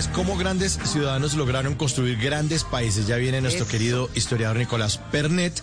Es 0.00 0.08
cómo 0.08 0.38
grandes 0.38 0.78
ciudadanos 0.82 1.34
lograron 1.34 1.74
construir 1.74 2.16
grandes 2.16 2.64
países. 2.64 3.06
Ya 3.06 3.16
viene 3.16 3.42
nuestro 3.42 3.64
Eso. 3.64 3.70
querido 3.70 4.08
historiador 4.14 4.56
Nicolás 4.56 4.96
Pernet 5.12 5.62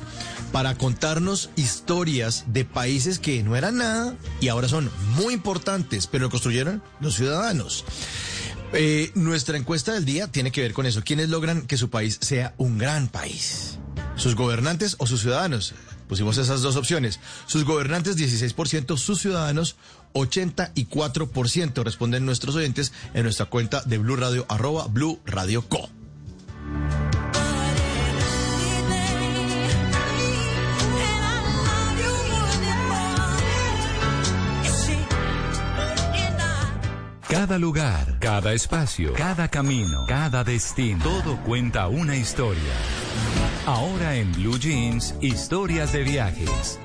para 0.52 0.76
contarnos 0.76 1.50
historias 1.56 2.44
de 2.46 2.64
países 2.64 3.18
que 3.18 3.42
no 3.42 3.56
eran 3.56 3.78
nada 3.78 4.16
y 4.40 4.50
ahora 4.50 4.70
son 4.70 4.92
muy 5.16 5.34
importantes, 5.34 6.06
pero 6.06 6.26
lo 6.26 6.30
construyeron 6.30 6.84
los 7.00 7.16
ciudadanos. 7.16 7.84
Eh, 8.74 9.10
nuestra 9.16 9.58
encuesta 9.58 9.94
del 9.94 10.06
día 10.06 10.28
tiene 10.28 10.52
que 10.52 10.62
ver 10.62 10.74
con 10.74 10.86
eso. 10.86 11.02
¿Quiénes 11.04 11.30
logran 11.30 11.66
que 11.66 11.76
su 11.76 11.90
país 11.90 12.20
sea 12.22 12.54
un 12.58 12.78
gran 12.78 13.08
país? 13.08 13.80
¿Sus 14.18 14.36
gobernantes 14.36 14.98
o 15.00 15.08
sus 15.08 15.22
ciudadanos? 15.22 15.74
Pusimos 16.08 16.38
esas 16.38 16.62
dos 16.62 16.76
opciones. 16.76 17.20
Sus 17.48 17.66
gobernantes 17.66 18.18
16%, 18.18 18.98
sus 18.98 19.20
ciudadanos 19.20 19.78
84%. 20.14 21.84
Responden 21.84 22.26
nuestros 22.26 22.56
oyentes 22.56 22.94
en 23.14 23.24
nuestra 23.24 23.48
cuenta 23.48 23.82
de 23.84 23.98
Blue 23.98 24.16
Radio, 24.16 24.46
arroba 24.50 24.88
Blue 24.88 25.20
Radio 25.26 25.68
Co. 25.68 25.90
Cada 37.30 37.58
lugar, 37.58 38.20
cada 38.20 38.54
espacio, 38.54 39.14
cada 39.14 39.50
camino, 39.50 40.06
cada 40.08 40.44
destino, 40.46 41.04
todo 41.04 41.38
cuenta 41.44 41.88
una 41.88 42.16
historia. 42.16 42.74
Ahora 43.66 44.16
en 44.16 44.32
Blue 44.32 44.58
Jeans, 44.58 45.14
historias 45.22 45.92
de 45.92 46.04
viajes. 46.04 46.80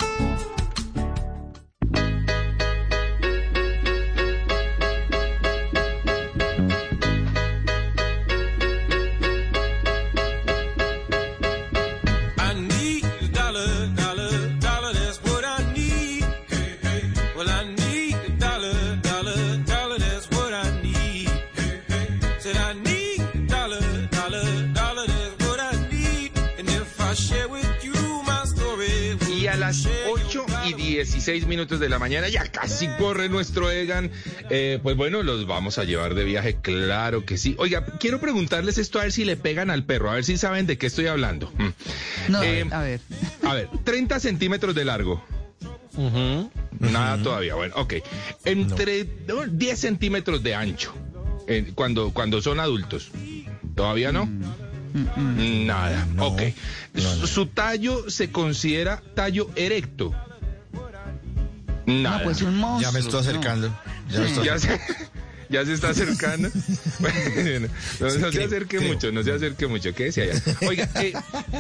16 31.03 31.49
minutos 31.49 31.81
de 31.81 31.89
la 31.89 31.99
mañana, 31.99 32.29
ya 32.29 32.45
casi 32.45 32.87
corre 32.99 33.29
nuestro 33.29 33.71
Egan. 33.71 34.11
Eh, 34.51 34.79
pues 34.83 34.97
bueno, 34.97 35.25
los 35.25 35.47
vamos 35.49 35.79
a 35.79 35.85
llevar 35.85 36.15
de 36.15 36.23
viaje, 36.23 36.59
claro 36.63 37.25
que 37.25 37.37
sí. 37.37 37.57
Oiga, 37.59 37.85
quiero 37.99 38.21
preguntarles 38.21 38.79
esto 38.79 39.01
a 39.01 39.03
ver 39.03 39.13
si 39.13 39.25
le 39.25 39.37
pegan 39.37 39.71
al 39.71 39.85
perro, 39.85 40.11
a 40.11 40.15
ver 40.15 40.25
si 40.25 40.37
saben 40.37 40.67
de 40.67 40.79
qué 40.79 40.87
estoy 40.87 41.09
hablando. 41.09 41.53
Mm. 41.59 42.31
No, 42.33 42.43
Eh, 42.45 42.67
a 42.71 42.83
ver. 42.83 43.01
A 43.43 43.55
ver, 43.55 43.69
30 43.85 44.21
centímetros 44.21 44.75
de 44.77 44.85
largo. 44.85 45.25
Nada 46.79 47.21
todavía, 47.23 47.57
bueno, 47.57 47.75
ok. 47.77 47.95
Entre 48.45 49.07
no, 49.27 49.45
10 49.47 49.79
centímetros 49.79 50.43
de 50.43 50.55
ancho, 50.55 50.95
eh, 51.49 51.73
cuando, 51.75 52.13
cuando 52.13 52.41
son 52.41 52.61
adultos. 52.61 53.11
¿Todavía 53.75 54.13
no? 54.13 54.29
Nada, 55.17 56.07
ok. 56.19 56.43
Su 57.27 57.47
tallo 57.47 58.09
se 58.11 58.31
considera 58.31 59.03
tallo 59.15 59.51
erecto. 59.57 60.15
Nada. 62.01 62.19
No, 62.19 62.25
pues 62.25 62.43
un 62.43 62.57
monstruo. 62.57 62.81
Ya 62.91 62.93
me 62.93 63.01
estoy 63.01 63.21
acercando. 63.21 63.79
Ya 64.11 64.21
me 64.21 64.27
estoy 64.27 64.45
Ya 64.47 64.59
se, 64.59 64.81
ya 65.51 65.65
se 65.65 65.73
está 65.75 65.89
acercando. 65.91 66.49
Bueno, 66.99 67.69
no, 68.01 68.07
no 68.19 68.31
se 68.33 68.45
acerque 68.45 68.77
creo. 68.79 68.93
mucho, 68.93 69.11
no 69.13 69.23
se 69.23 69.33
acerque 69.33 69.67
mucho. 69.67 69.93
Quédese 69.95 70.23
allá. 70.31 70.43
Oiga, 70.69 70.89
eh, 70.97 71.13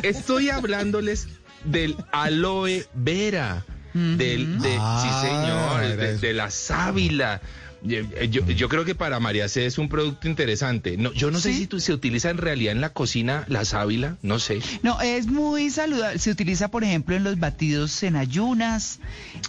estoy 0.03 0.51
hablándoles 0.51 1.27
del 1.65 1.97
aloe 2.13 2.87
vera. 2.95 3.65
Del, 3.95 4.59
de, 4.63 4.77
Ah, 4.81 5.03
sí, 5.03 5.29
señor, 5.29 5.83
era 5.85 6.13
de, 6.13 6.19
de 6.19 6.33
la 6.33 6.51
sábila. 6.51 7.43
Eh, 7.89 8.29
Yo, 8.31 8.47
yo 8.47 8.69
creo 8.69 8.85
que 8.85 8.95
para 8.95 9.19
María 9.19 9.49
C 9.49 9.67
es 9.67 9.77
un 9.79 9.89
producto 9.89 10.29
interesante. 10.29 10.97
No, 10.97 11.13
yo 11.13 11.31
no 11.31 11.41
sé 11.41 11.53
si 11.53 11.67
tú- 11.67 11.81
se 11.81 11.93
utiliza 11.93 12.31
en 12.31 12.39
realidad 12.39 12.73
en 12.73 12.81
la 12.81 12.91
cocina 12.91 13.45
la 13.49 13.65
sábila, 13.65 14.17
no 14.23 14.39
sé. 14.39 14.61
No, 14.83 15.01
es 15.01 15.27
muy 15.27 15.69
saludable. 15.71 16.19
Se 16.19 16.31
utiliza, 16.31 16.69
por 16.69 16.85
ejemplo, 16.85 17.17
en 17.17 17.25
los 17.25 17.39
batidos 17.41 18.03
en 18.05 18.15
ayunas. 18.17 19.01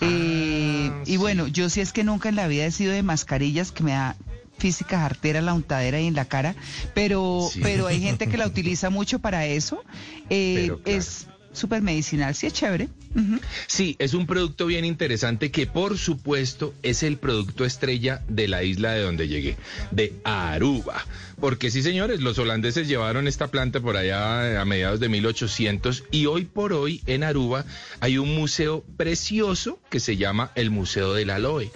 eh, 0.01 0.89
Ah, 0.91 1.03
y 1.05 1.17
bueno, 1.17 1.47
yo 1.47 1.69
sí 1.69 1.81
es 1.81 1.93
que 1.93 2.03
nunca 2.03 2.29
en 2.29 2.35
la 2.35 2.47
vida 2.47 2.65
he 2.65 2.71
sido 2.71 2.91
de 2.93 3.03
mascarillas 3.03 3.71
que 3.71 3.83
me 3.83 3.91
da 3.91 4.15
física 4.57 5.05
artera, 5.05 5.41
la 5.41 5.53
untadera 5.53 5.99
y 5.99 6.07
en 6.07 6.15
la 6.15 6.25
cara, 6.25 6.55
pero, 6.93 7.49
Sí. 7.51 7.59
pero 7.61 7.87
hay 7.87 7.99
gente 8.01 8.27
que 8.27 8.37
la 8.37 8.47
utiliza 8.47 8.89
mucho 8.89 9.19
para 9.19 9.45
eso. 9.45 9.83
Eh, 10.29 10.53
Pero 10.67 10.79
claro. 10.79 10.99
Es 10.99 11.27
súper 11.51 11.81
medicinal, 11.81 12.33
sí 12.35 12.47
es 12.47 12.53
chévere. 12.53 12.87
Sí, 13.67 13.95
es 13.99 14.13
un 14.13 14.25
producto 14.25 14.65
bien 14.65 14.85
interesante 14.85 15.51
que 15.51 15.67
por 15.67 15.97
supuesto 15.97 16.73
es 16.83 17.03
el 17.03 17.17
producto 17.17 17.65
estrella 17.65 18.21
de 18.27 18.47
la 18.47 18.63
isla 18.63 18.93
de 18.93 19.01
donde 19.01 19.27
llegué, 19.27 19.57
de 19.91 20.13
Aruba. 20.23 21.05
Porque 21.43 21.71
sí, 21.71 21.83
señores, 21.83 22.21
los 22.21 22.39
holandeses 22.39 22.87
llevaron 22.87 23.27
esta 23.27 23.47
planta 23.47 23.81
por 23.81 23.97
allá 23.97 24.61
a 24.61 24.63
mediados 24.63 25.01
de 25.01 25.09
1800 25.09 26.05
y 26.09 26.25
hoy 26.25 26.45
por 26.45 26.71
hoy 26.71 27.01
en 27.05 27.21
Aruba 27.21 27.65
hay 27.99 28.17
un 28.17 28.33
museo 28.33 28.81
precioso 28.95 29.77
que 29.89 29.99
se 29.99 30.15
llama 30.15 30.53
el 30.55 30.71
Museo 30.71 31.13
del 31.13 31.29
Aloe. 31.29 31.69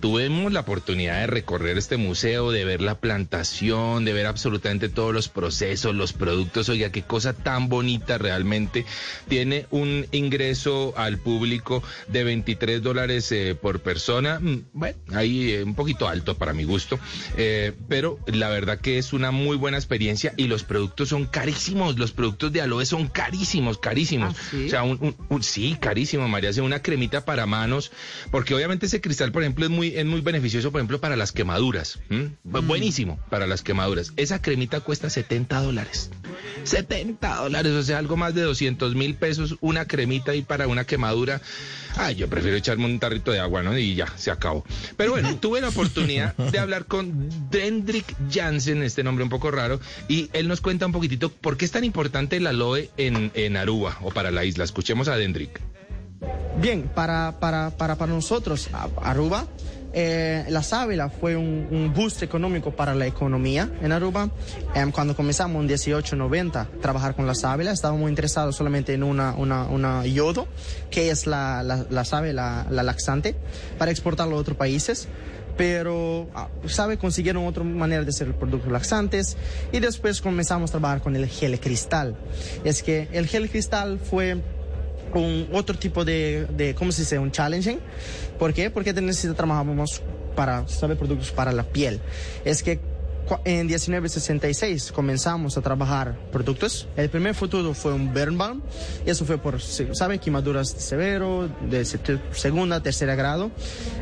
Tuvimos 0.00 0.52
la 0.52 0.60
oportunidad 0.60 1.20
de 1.20 1.26
recorrer 1.26 1.78
este 1.78 1.96
museo, 1.96 2.50
de 2.50 2.66
ver 2.66 2.82
la 2.82 3.00
plantación, 3.00 4.04
de 4.04 4.12
ver 4.12 4.26
absolutamente 4.26 4.90
todos 4.90 5.14
los 5.14 5.30
procesos, 5.30 5.94
los 5.94 6.12
productos. 6.12 6.68
Oiga, 6.68 6.92
qué 6.92 7.00
cosa 7.00 7.32
tan 7.32 7.70
bonita 7.70 8.18
realmente. 8.18 8.84
Tiene 9.26 9.66
un 9.70 10.06
ingreso 10.12 10.92
al 10.98 11.16
público 11.16 11.82
de 12.08 12.24
23 12.24 12.82
dólares 12.82 13.32
eh, 13.32 13.54
por 13.54 13.80
persona. 13.80 14.38
Mm, 14.38 14.66
Bueno, 14.74 14.98
ahí 15.14 15.52
eh, 15.52 15.62
un 15.64 15.74
poquito 15.74 16.08
alto 16.08 16.36
para 16.36 16.52
mi 16.52 16.64
gusto. 16.64 16.98
Eh, 17.38 17.72
pero 17.88 18.18
la 18.26 18.50
verdad 18.50 18.78
que 18.78 18.98
es 18.98 19.13
una 19.14 19.30
muy 19.30 19.56
buena 19.56 19.76
experiencia 19.76 20.34
y 20.36 20.46
los 20.48 20.62
productos 20.64 21.08
son 21.08 21.26
carísimos. 21.26 21.98
Los 21.98 22.12
productos 22.12 22.52
de 22.52 22.60
aloe 22.60 22.84
son 22.86 23.08
carísimos, 23.08 23.78
carísimos. 23.78 24.34
O 24.66 24.68
sea, 24.68 24.82
un, 24.82 24.98
un- 25.00 25.16
un- 25.28 25.42
sí, 25.42 25.76
carísimo, 25.80 26.26
María. 26.28 26.50
Hace 26.50 26.60
una 26.60 26.80
cremita 26.82 27.24
para 27.24 27.46
manos, 27.46 27.92
porque 28.30 28.54
obviamente 28.54 28.86
ese 28.86 29.00
cristal, 29.00 29.32
por 29.32 29.42
ejemplo, 29.42 29.64
es 29.64 29.70
muy, 29.70 29.88
es 29.96 30.04
muy 30.04 30.20
beneficioso, 30.20 30.70
por 30.72 30.80
ejemplo, 30.80 31.00
para 31.00 31.16
las 31.16 31.32
quemaduras. 31.32 31.98
¿m? 32.10 32.30
Bu- 32.46 32.66
Buenísimo 32.66 33.18
para 33.30 33.46
las 33.46 33.62
quemaduras. 33.62 34.12
Esa 34.16 34.40
cremita 34.42 34.80
cuesta 34.80 35.08
70 35.10 35.60
dólares. 35.62 36.10
70 36.64 37.36
dólares, 37.36 37.72
o 37.72 37.82
sea, 37.82 37.98
algo 37.98 38.16
más 38.16 38.34
de 38.34 38.42
200 38.42 38.94
mil 38.94 39.14
pesos, 39.14 39.56
una 39.60 39.86
cremita 39.86 40.32
ahí 40.32 40.42
para 40.42 40.66
una 40.66 40.84
quemadura. 40.84 41.40
Ay, 41.96 42.16
yo 42.16 42.28
prefiero 42.28 42.56
echarme 42.56 42.86
un 42.86 42.98
tarrito 42.98 43.30
de 43.30 43.38
agua, 43.38 43.62
¿no? 43.62 43.78
Y 43.78 43.94
ya, 43.94 44.06
se 44.16 44.30
acabó. 44.32 44.64
Pero 44.96 45.12
bueno, 45.12 45.36
tuve 45.36 45.60
la 45.60 45.68
oportunidad 45.68 46.34
de 46.36 46.58
hablar 46.58 46.86
con 46.86 47.28
Dendrik 47.50 48.04
Jansen, 48.32 48.82
este 48.82 49.03
nombre 49.04 49.24
un 49.24 49.30
poco 49.30 49.50
raro, 49.50 49.80
y 50.08 50.30
él 50.32 50.48
nos 50.48 50.60
cuenta 50.60 50.86
un 50.86 50.92
poquitito 50.92 51.30
por 51.30 51.56
qué 51.56 51.64
es 51.64 51.70
tan 51.70 51.84
importante 51.84 52.36
el 52.36 52.46
aloe 52.46 52.90
en, 52.96 53.30
en 53.34 53.56
Aruba 53.56 53.98
o 54.02 54.10
para 54.10 54.30
la 54.30 54.44
isla. 54.44 54.64
Escuchemos 54.64 55.08
a 55.08 55.16
Dendrik. 55.16 55.60
Bien, 56.60 56.90
para, 56.94 57.38
para, 57.40 57.70
para, 57.70 57.96
para 57.96 58.12
nosotros, 58.12 58.70
Aruba, 59.02 59.46
eh, 59.96 60.44
la 60.48 60.62
sábila 60.64 61.08
fue 61.08 61.36
un, 61.36 61.68
un 61.70 61.92
boost 61.94 62.24
económico 62.24 62.72
para 62.72 62.94
la 62.96 63.06
economía 63.06 63.70
en 63.80 63.92
Aruba. 63.92 64.28
Em, 64.74 64.90
cuando 64.90 65.14
comenzamos 65.14 65.54
en 65.54 65.66
1890 65.66 66.60
a 66.60 66.66
trabajar 66.80 67.14
con 67.14 67.26
la 67.26 67.34
sábila, 67.34 67.70
estábamos 67.70 68.08
interesados 68.08 68.56
solamente 68.56 68.92
en 68.92 69.04
una, 69.04 69.34
una, 69.34 69.66
una 69.66 70.04
yodo, 70.06 70.48
que 70.90 71.10
es 71.10 71.26
la, 71.28 71.62
la, 71.62 71.86
la 71.90 72.04
sábila, 72.04 72.66
la 72.70 72.82
laxante, 72.82 73.36
para 73.78 73.92
exportarlo 73.92 74.36
a 74.36 74.40
otros 74.40 74.56
países. 74.56 75.08
Pero, 75.56 76.28
ah, 76.34 76.48
¿sabe? 76.66 76.98
Consiguieron 76.98 77.46
otra 77.46 77.62
manera 77.62 78.02
de 78.02 78.10
hacer 78.10 78.34
productos 78.34 78.70
laxantes 78.72 79.36
y 79.72 79.80
después 79.80 80.20
comenzamos 80.20 80.70
a 80.70 80.72
trabajar 80.72 81.00
con 81.00 81.14
el 81.14 81.26
gel 81.26 81.58
cristal. 81.60 82.16
Es 82.64 82.82
que 82.82 83.08
el 83.12 83.26
gel 83.26 83.48
cristal 83.48 83.98
fue 83.98 84.42
un 85.12 85.48
otro 85.52 85.78
tipo 85.78 86.04
de, 86.04 86.46
de 86.56 86.74
¿cómo 86.74 86.92
se 86.92 87.02
dice? 87.02 87.18
Un 87.18 87.30
challenging. 87.30 87.78
¿Por 88.38 88.52
qué? 88.52 88.70
Porque 88.70 88.92
necesita 88.92 89.34
trabajamos 89.34 90.02
para, 90.34 90.66
¿sabe? 90.66 90.96
Productos 90.96 91.30
para 91.30 91.52
la 91.52 91.62
piel. 91.62 92.00
Es 92.44 92.62
que 92.62 92.80
en 93.44 93.66
1966 93.66 94.92
comenzamos 94.92 95.56
a 95.56 95.60
trabajar 95.60 96.16
productos. 96.30 96.88
El 96.96 97.08
primer 97.10 97.34
futuro 97.34 97.74
fue 97.74 97.92
un. 97.92 98.12
Y 99.06 99.10
eso 99.10 99.24
fue 99.24 99.38
por, 99.38 99.60
¿sabe? 99.60 100.18
Quemaduras 100.18 100.68
severo, 100.70 101.48
de 101.68 101.84
se- 101.84 101.98
segunda, 102.32 102.80
tercera 102.80 103.14
grado. 103.14 103.50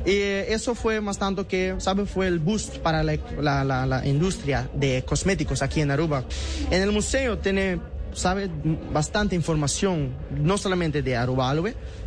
Y 0.05 0.12
eso 0.12 0.75
fue 0.75 1.01
más 1.01 1.18
tanto 1.18 1.47
que, 1.47 1.75
¿sabe? 1.79 2.07
Fue 2.07 2.27
el 2.27 2.39
boost 2.39 2.79
para 2.79 3.03
la, 3.03 4.03
industria 4.05 4.68
de 4.75 5.05
cosméticos 5.05 5.62
aquí 5.62 5.81
en 5.81 5.91
Aruba. 5.91 6.25
En 6.70 6.83
el 6.83 6.93
museo 6.93 7.39
tiene 7.39 7.81
sabe 8.12 8.51
bastante 8.93 9.35
información, 9.35 10.14
no 10.31 10.59
solamente 10.59 11.03
de 11.03 11.16
Aruba 11.16 11.55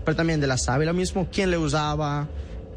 pero 0.03 0.16
también 0.16 0.39
de 0.39 0.45
la 0.47 0.57
sábila 0.57 0.93
mismo, 0.93 1.28
quién 1.32 1.49
le 1.49 1.57
usaba, 1.57 2.28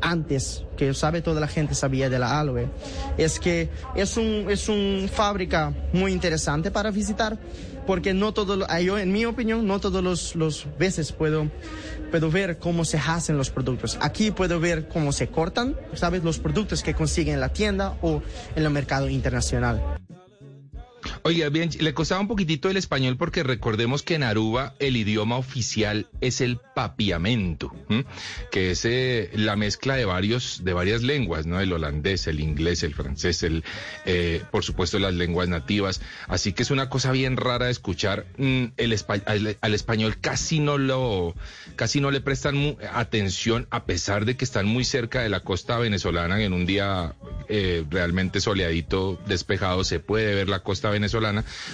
antes 0.00 0.64
que 0.76 0.92
sabe 0.94 1.22
toda 1.22 1.40
la 1.40 1.48
gente 1.48 1.74
sabía 1.74 2.08
de 2.08 2.18
la 2.18 2.38
aloe 2.40 2.68
es 3.16 3.40
que 3.40 3.68
es 3.94 4.16
un 4.16 4.46
es 4.48 4.68
un 4.68 5.08
fábrica 5.12 5.72
muy 5.92 6.12
interesante 6.12 6.70
para 6.70 6.90
visitar 6.90 7.38
porque 7.86 8.12
no 8.12 8.34
todo 8.34 8.66
ah, 8.68 8.80
yo 8.80 8.98
en 8.98 9.12
mi 9.12 9.24
opinión 9.24 9.66
no 9.66 9.80
todos 9.80 10.02
los, 10.02 10.34
los 10.36 10.66
veces 10.78 11.12
puedo 11.12 11.50
puedo 12.10 12.30
ver 12.30 12.58
cómo 12.58 12.84
se 12.84 12.96
hacen 12.98 13.36
los 13.36 13.50
productos. 13.50 13.98
Aquí 14.00 14.30
puedo 14.30 14.60
ver 14.60 14.88
cómo 14.88 15.12
se 15.12 15.28
cortan 15.28 15.76
sabes 15.94 16.22
los 16.22 16.38
productos 16.38 16.82
que 16.82 16.94
consiguen 16.94 17.34
en 17.34 17.40
la 17.40 17.50
tienda 17.50 17.96
o 18.02 18.22
en 18.54 18.64
el 18.64 18.70
mercado 18.70 19.08
internacional 19.08 19.98
Oiga, 21.28 21.50
bien, 21.50 21.68
le 21.80 21.92
costaba 21.92 22.22
un 22.22 22.26
poquitito 22.26 22.70
el 22.70 22.78
español 22.78 23.18
porque 23.18 23.42
recordemos 23.42 24.02
que 24.02 24.14
en 24.14 24.22
Aruba 24.22 24.72
el 24.78 24.96
idioma 24.96 25.36
oficial 25.36 26.06
es 26.22 26.40
el 26.40 26.56
papiamento, 26.74 27.70
que 28.50 28.70
es 28.70 28.86
eh, 28.86 29.28
la 29.34 29.54
mezcla 29.54 29.94
de 29.96 30.06
varios 30.06 30.64
de 30.64 30.72
varias 30.72 31.02
lenguas, 31.02 31.44
¿no? 31.44 31.60
El 31.60 31.70
holandés, 31.74 32.28
el 32.28 32.40
inglés, 32.40 32.82
el 32.82 32.94
francés, 32.94 33.42
el 33.42 33.62
eh, 34.06 34.40
por 34.50 34.64
supuesto 34.64 34.98
las 34.98 35.12
lenguas 35.12 35.50
nativas. 35.50 36.00
Así 36.28 36.54
que 36.54 36.62
es 36.62 36.70
una 36.70 36.88
cosa 36.88 37.12
bien 37.12 37.36
rara 37.36 37.66
de 37.66 37.72
escuchar 37.72 38.24
mm, 38.38 38.64
el 38.78 38.92
espa- 38.94 39.22
al, 39.60 39.74
español 39.74 40.16
casi 40.22 40.60
no 40.60 40.78
lo 40.78 41.34
casi 41.76 42.00
no 42.00 42.10
le 42.10 42.22
prestan 42.22 42.78
atención 42.94 43.66
a 43.70 43.84
pesar 43.84 44.24
de 44.24 44.34
que 44.38 44.46
están 44.46 44.64
muy 44.64 44.86
cerca 44.86 45.20
de 45.20 45.28
la 45.28 45.40
costa 45.40 45.76
venezolana 45.78 46.42
en 46.42 46.54
un 46.54 46.64
día 46.64 47.16
eh, 47.50 47.84
realmente 47.90 48.40
soleadito, 48.40 49.20
despejado, 49.26 49.84
se 49.84 50.00
puede 50.00 50.34
ver 50.34 50.48
la 50.48 50.60
costa 50.60 50.88
venezolana, 50.88 51.17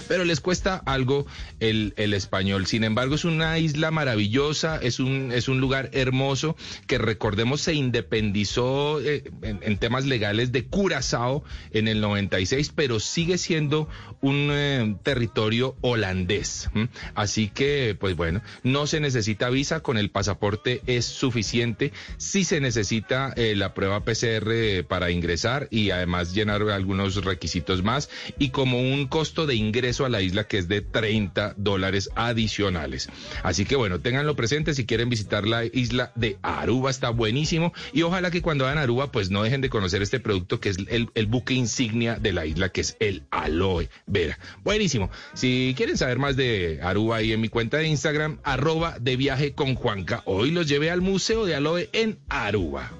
pero 0.08 0.24
les 0.24 0.40
cuesta 0.40 0.82
algo 0.86 1.26
el, 1.60 1.92
español. 1.96 2.66
Sin 2.66 2.84
embargo, 2.84 3.14
es 3.14 3.24
una 3.24 3.58
isla 3.58 3.90
maravillosa, 3.90 4.78
es 4.80 5.00
un, 5.00 5.32
es 5.32 5.48
un 5.48 5.60
lugar 5.60 5.90
hermoso 5.92 6.56
que 6.86 6.98
recordemos 6.98 7.60
se 7.60 7.74
independizó 7.74 9.00
eh, 9.00 9.24
en, 9.42 9.78
temas 9.78 10.04
legales 10.04 10.52
de 10.52 10.66
Curazao 10.66 11.44
en 11.72 11.88
el 11.88 12.00
96, 12.00 12.72
pero 12.74 13.00
sigue 13.00 13.38
siendo 13.38 13.88
un 14.20 14.48
eh, 14.50 14.96
territorio 15.02 15.76
holandés. 15.80 16.70
Así 17.14 17.48
que, 17.48 17.96
pues 17.98 18.16
bueno, 18.16 18.42
no 18.62 18.86
se 18.86 19.00
necesita 19.00 19.50
visa, 19.50 19.80
con 19.80 19.98
el 19.98 20.10
pasaporte 20.10 20.82
es 20.86 21.04
suficiente. 21.04 21.92
Sí 22.16 22.44
se 22.44 22.60
necesita 22.60 23.32
eh, 23.36 23.54
la 23.56 23.74
prueba 23.74 24.04
PCR 24.04 24.84
para 24.86 25.10
ingresar 25.10 25.68
y 25.70 25.90
además 25.90 26.34
llenar 26.34 26.62
algunos 26.70 27.24
requisitos 27.24 27.82
más 27.82 28.10
y 28.38 28.50
como 28.50 28.78
un 28.78 29.06
costo 29.06 29.23
de 29.24 29.54
ingreso 29.54 30.04
a 30.04 30.10
la 30.10 30.20
isla 30.20 30.44
que 30.44 30.58
es 30.58 30.68
de 30.68 30.82
30 30.82 31.54
dólares 31.56 32.10
adicionales. 32.14 33.08
Así 33.42 33.64
que 33.64 33.74
bueno, 33.74 34.00
ténganlo 34.00 34.36
presente 34.36 34.74
si 34.74 34.84
quieren 34.84 35.08
visitar 35.08 35.46
la 35.46 35.64
isla 35.64 36.12
de 36.14 36.36
Aruba, 36.42 36.90
está 36.90 37.08
buenísimo 37.08 37.72
y 37.94 38.02
ojalá 38.02 38.30
que 38.30 38.42
cuando 38.42 38.64
vayan 38.64 38.78
a 38.78 38.82
Aruba 38.82 39.10
pues 39.10 39.30
no 39.30 39.42
dejen 39.42 39.62
de 39.62 39.70
conocer 39.70 40.02
este 40.02 40.20
producto 40.20 40.60
que 40.60 40.68
es 40.68 40.76
el, 40.88 41.08
el 41.14 41.26
buque 41.26 41.54
insignia 41.54 42.16
de 42.16 42.32
la 42.32 42.44
isla 42.44 42.68
que 42.68 42.82
es 42.82 42.96
el 43.00 43.24
aloe 43.30 43.88
vera. 44.06 44.38
Buenísimo. 44.62 45.10
Si 45.32 45.74
quieren 45.76 45.96
saber 45.96 46.18
más 46.18 46.36
de 46.36 46.80
Aruba 46.82 47.16
ahí 47.16 47.32
en 47.32 47.40
mi 47.40 47.48
cuenta 47.48 47.78
de 47.78 47.88
Instagram, 47.88 48.38
arroba 48.44 48.98
de 49.00 49.16
viaje 49.16 49.54
con 49.54 49.74
Juanca. 49.74 50.22
Hoy 50.26 50.50
los 50.50 50.68
llevé 50.68 50.90
al 50.90 51.00
Museo 51.00 51.46
de 51.46 51.54
Aloe 51.54 51.88
en 51.92 52.18
Aruba. 52.28 52.92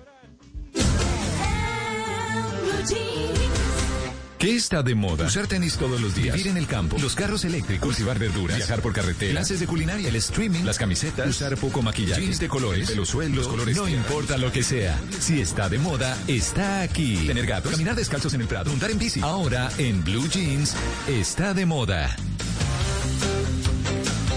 ¿Qué 4.44 4.56
está 4.56 4.82
de 4.82 4.94
moda? 4.94 5.24
Usar 5.24 5.46
tenis 5.46 5.78
todos 5.78 5.98
los 5.98 6.14
días. 6.14 6.36
Vivir 6.36 6.50
en 6.50 6.58
el 6.58 6.66
campo. 6.66 6.98
Los 7.00 7.14
carros 7.14 7.46
eléctricos. 7.46 7.86
Cultivar 7.86 8.18
verduras. 8.18 8.58
Viajar 8.58 8.82
por 8.82 8.92
carretera. 8.92 9.32
Clases 9.32 9.58
de 9.58 9.66
culinaria. 9.66 10.10
El 10.10 10.16
streaming. 10.16 10.64
Las 10.64 10.76
camisetas. 10.76 11.26
Usar 11.26 11.56
poco 11.56 11.80
maquillaje. 11.80 12.20
Jeans 12.20 12.40
de 12.40 12.48
colores. 12.48 12.94
Los 12.94 13.08
sueldos. 13.08 13.38
Los 13.38 13.48
colores. 13.48 13.74
No 13.74 13.88
importa 13.88 14.36
lo 14.36 14.52
que 14.52 14.62
sea. 14.62 15.00
Si 15.18 15.40
está 15.40 15.70
de 15.70 15.78
moda, 15.78 16.18
está 16.28 16.82
aquí. 16.82 17.26
Tener 17.26 17.46
gatos. 17.46 17.72
Caminar 17.72 17.94
descalzos 17.96 18.34
en 18.34 18.42
el 18.42 18.46
prado. 18.46 18.68
Montar 18.68 18.90
en 18.90 18.98
bici. 18.98 19.20
Ahora, 19.22 19.70
en 19.78 20.04
Blue 20.04 20.28
Jeans, 20.28 20.76
está 21.08 21.54
de 21.54 21.64
moda. 21.64 22.14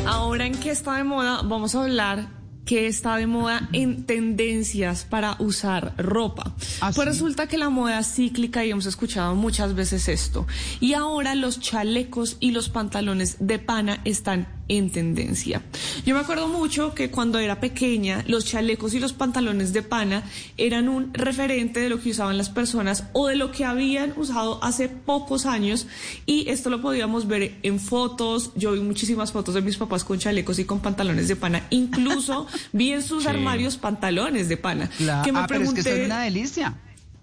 Ahora 0.06 0.46
en 0.46 0.58
qué 0.58 0.72
está 0.72 0.96
de 0.96 1.04
moda, 1.04 1.42
vamos 1.42 1.76
a 1.76 1.84
hablar 1.84 2.30
que 2.68 2.86
está 2.86 3.16
de 3.16 3.28
moda 3.28 3.70
en 3.72 4.04
tendencias 4.04 5.06
para 5.06 5.38
usar 5.40 5.94
ropa. 5.98 6.54
pues 6.94 7.08
resulta 7.08 7.48
que 7.48 7.58
la 7.58 7.70
moda 7.70 8.00
es 8.00 8.14
cíclica 8.14 8.66
y 8.66 8.72
hemos 8.72 8.86
escuchado 8.86 9.36
muchas 9.36 9.74
veces 9.74 10.10
esto. 10.10 10.46
Y 10.82 10.94
ahora 10.94 11.34
los 11.34 11.62
chalecos 11.62 12.36
y 12.42 12.52
los 12.52 12.68
pantalones 12.68 13.38
de 13.40 13.58
pana 13.58 14.02
están 14.04 14.48
en 14.68 14.90
tendencia. 14.92 15.62
Yo 16.06 16.14
me 16.14 16.22
acuerdo 16.22 16.48
mucho 16.48 16.94
que 16.94 17.10
cuando 17.10 17.40
era 17.40 17.60
pequeña 17.60 18.24
los 18.28 18.46
chalecos 18.46 18.94
y 18.94 19.00
los 19.00 19.14
pantalones 19.14 19.74
de 19.74 19.82
pana 19.82 20.24
eran 20.58 20.90
un 20.90 21.14
referente 21.14 21.80
de 21.80 21.90
lo 21.90 22.02
que 22.02 22.10
usaban 22.10 22.38
las 22.38 22.50
personas 22.50 23.06
o 23.14 23.28
de 23.28 23.36
lo 23.36 23.52
que 23.52 23.66
habían 23.66 24.14
usado 24.18 24.62
hace 24.64 24.90
pocos 24.90 25.46
años 25.46 25.88
y 26.26 26.50
esto 26.50 26.70
lo 26.70 26.82
podíamos 26.82 27.28
ver 27.28 27.58
en 27.64 27.80
fotos. 27.80 28.52
Yo 28.56 28.74
vi 28.74 28.80
muchísimas 28.80 29.32
fotos 29.32 29.56
de 29.56 29.62
mis 29.62 29.78
papás 29.78 30.04
con 30.04 30.20
chalecos 30.20 30.60
y 30.60 30.66
con 30.66 30.80
pantalones 30.80 31.28
de 31.28 31.36
pana. 31.36 31.66
Incluso 31.70 32.48
vi 32.74 32.94
en 32.94 33.02
sus 33.04 33.24
Sí. 33.24 33.30
armarios 33.30 33.78
pantalones 33.78 34.50
de 34.50 34.58
pana. 34.58 34.90
Claro. 34.98 35.24
Que 35.24 35.32
me 35.32 35.40
Ah, 35.40 35.46
pero 35.48 35.62
es 35.64 35.70
que 35.70 35.82
pregunté, 35.82 35.98
son 36.04 36.06
una 36.12 36.22
delicia. 36.24 36.74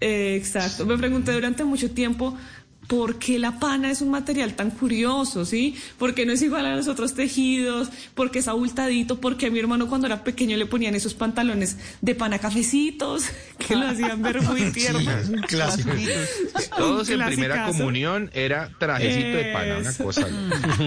Eh, 0.00 0.36
exacto. 0.36 0.84
Me 0.86 0.96
pregunté 0.98 1.32
durante 1.32 1.64
mucho 1.64 1.90
tiempo 1.90 2.36
por 2.86 3.18
qué 3.18 3.38
la 3.38 3.58
pana 3.58 3.90
es 3.90 4.00
un 4.02 4.10
material 4.10 4.54
tan 4.54 4.70
curioso, 4.70 5.44
¿sí? 5.44 5.76
¿Por 5.98 6.14
qué 6.14 6.26
no 6.26 6.32
es 6.32 6.42
igual 6.42 6.66
a 6.66 6.76
los 6.76 6.88
otros 6.88 7.14
tejidos? 7.14 7.88
¿Por 8.14 8.30
qué 8.30 8.40
es 8.40 8.48
abultadito? 8.48 9.20
¿Por 9.20 9.36
qué 9.36 9.46
a 9.46 9.50
mi 9.50 9.58
hermano 9.58 9.88
cuando 9.88 10.06
era 10.06 10.24
pequeño 10.24 10.56
le 10.56 10.66
ponían 10.66 10.94
esos 10.94 11.14
pantalones 11.14 11.76
de 12.00 12.14
pana 12.14 12.38
cafecitos 12.38 13.24
que 13.66 13.76
lo 13.76 13.86
hacían 13.86 14.22
ver 14.22 14.42
muy 14.42 14.72
tierno? 14.72 15.00
un 15.28 15.42
clásico. 15.42 15.90
Todos 16.76 17.08
en 17.08 17.24
primera 17.24 17.66
comunión 17.66 18.30
era 18.34 18.70
trajecito 18.78 19.36
de 19.36 19.52
pana, 19.52 19.78
una 19.78 19.92
cosa. 19.92 20.28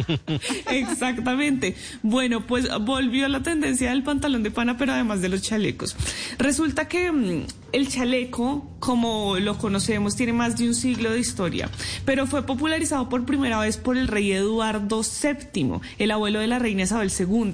Exactamente. 0.69 1.75
Bueno, 2.03 2.45
pues 2.45 2.67
volvió 2.81 3.27
la 3.27 3.41
tendencia 3.41 3.89
del 3.89 4.03
pantalón 4.03 4.43
de 4.43 4.51
pana, 4.51 4.77
pero 4.77 4.93
además 4.93 5.21
de 5.21 5.29
los 5.29 5.41
chalecos. 5.41 5.95
Resulta 6.37 6.87
que 6.87 7.11
mm, 7.11 7.45
el 7.71 7.89
chaleco, 7.89 8.65
como 8.79 9.37
lo 9.39 9.57
conocemos, 9.57 10.15
tiene 10.15 10.33
más 10.33 10.57
de 10.57 10.67
un 10.67 10.75
siglo 10.75 11.11
de 11.11 11.19
historia, 11.19 11.69
pero 12.05 12.27
fue 12.27 12.45
popularizado 12.45 13.09
por 13.09 13.25
primera 13.25 13.59
vez 13.59 13.77
por 13.77 13.97
el 13.97 14.07
rey 14.07 14.31
Eduardo 14.31 15.01
VII, 15.01 15.79
el 15.97 16.11
abuelo 16.11 16.39
de 16.39 16.47
la 16.47 16.59
reina 16.59 16.83
Isabel 16.83 17.11
II, 17.17 17.53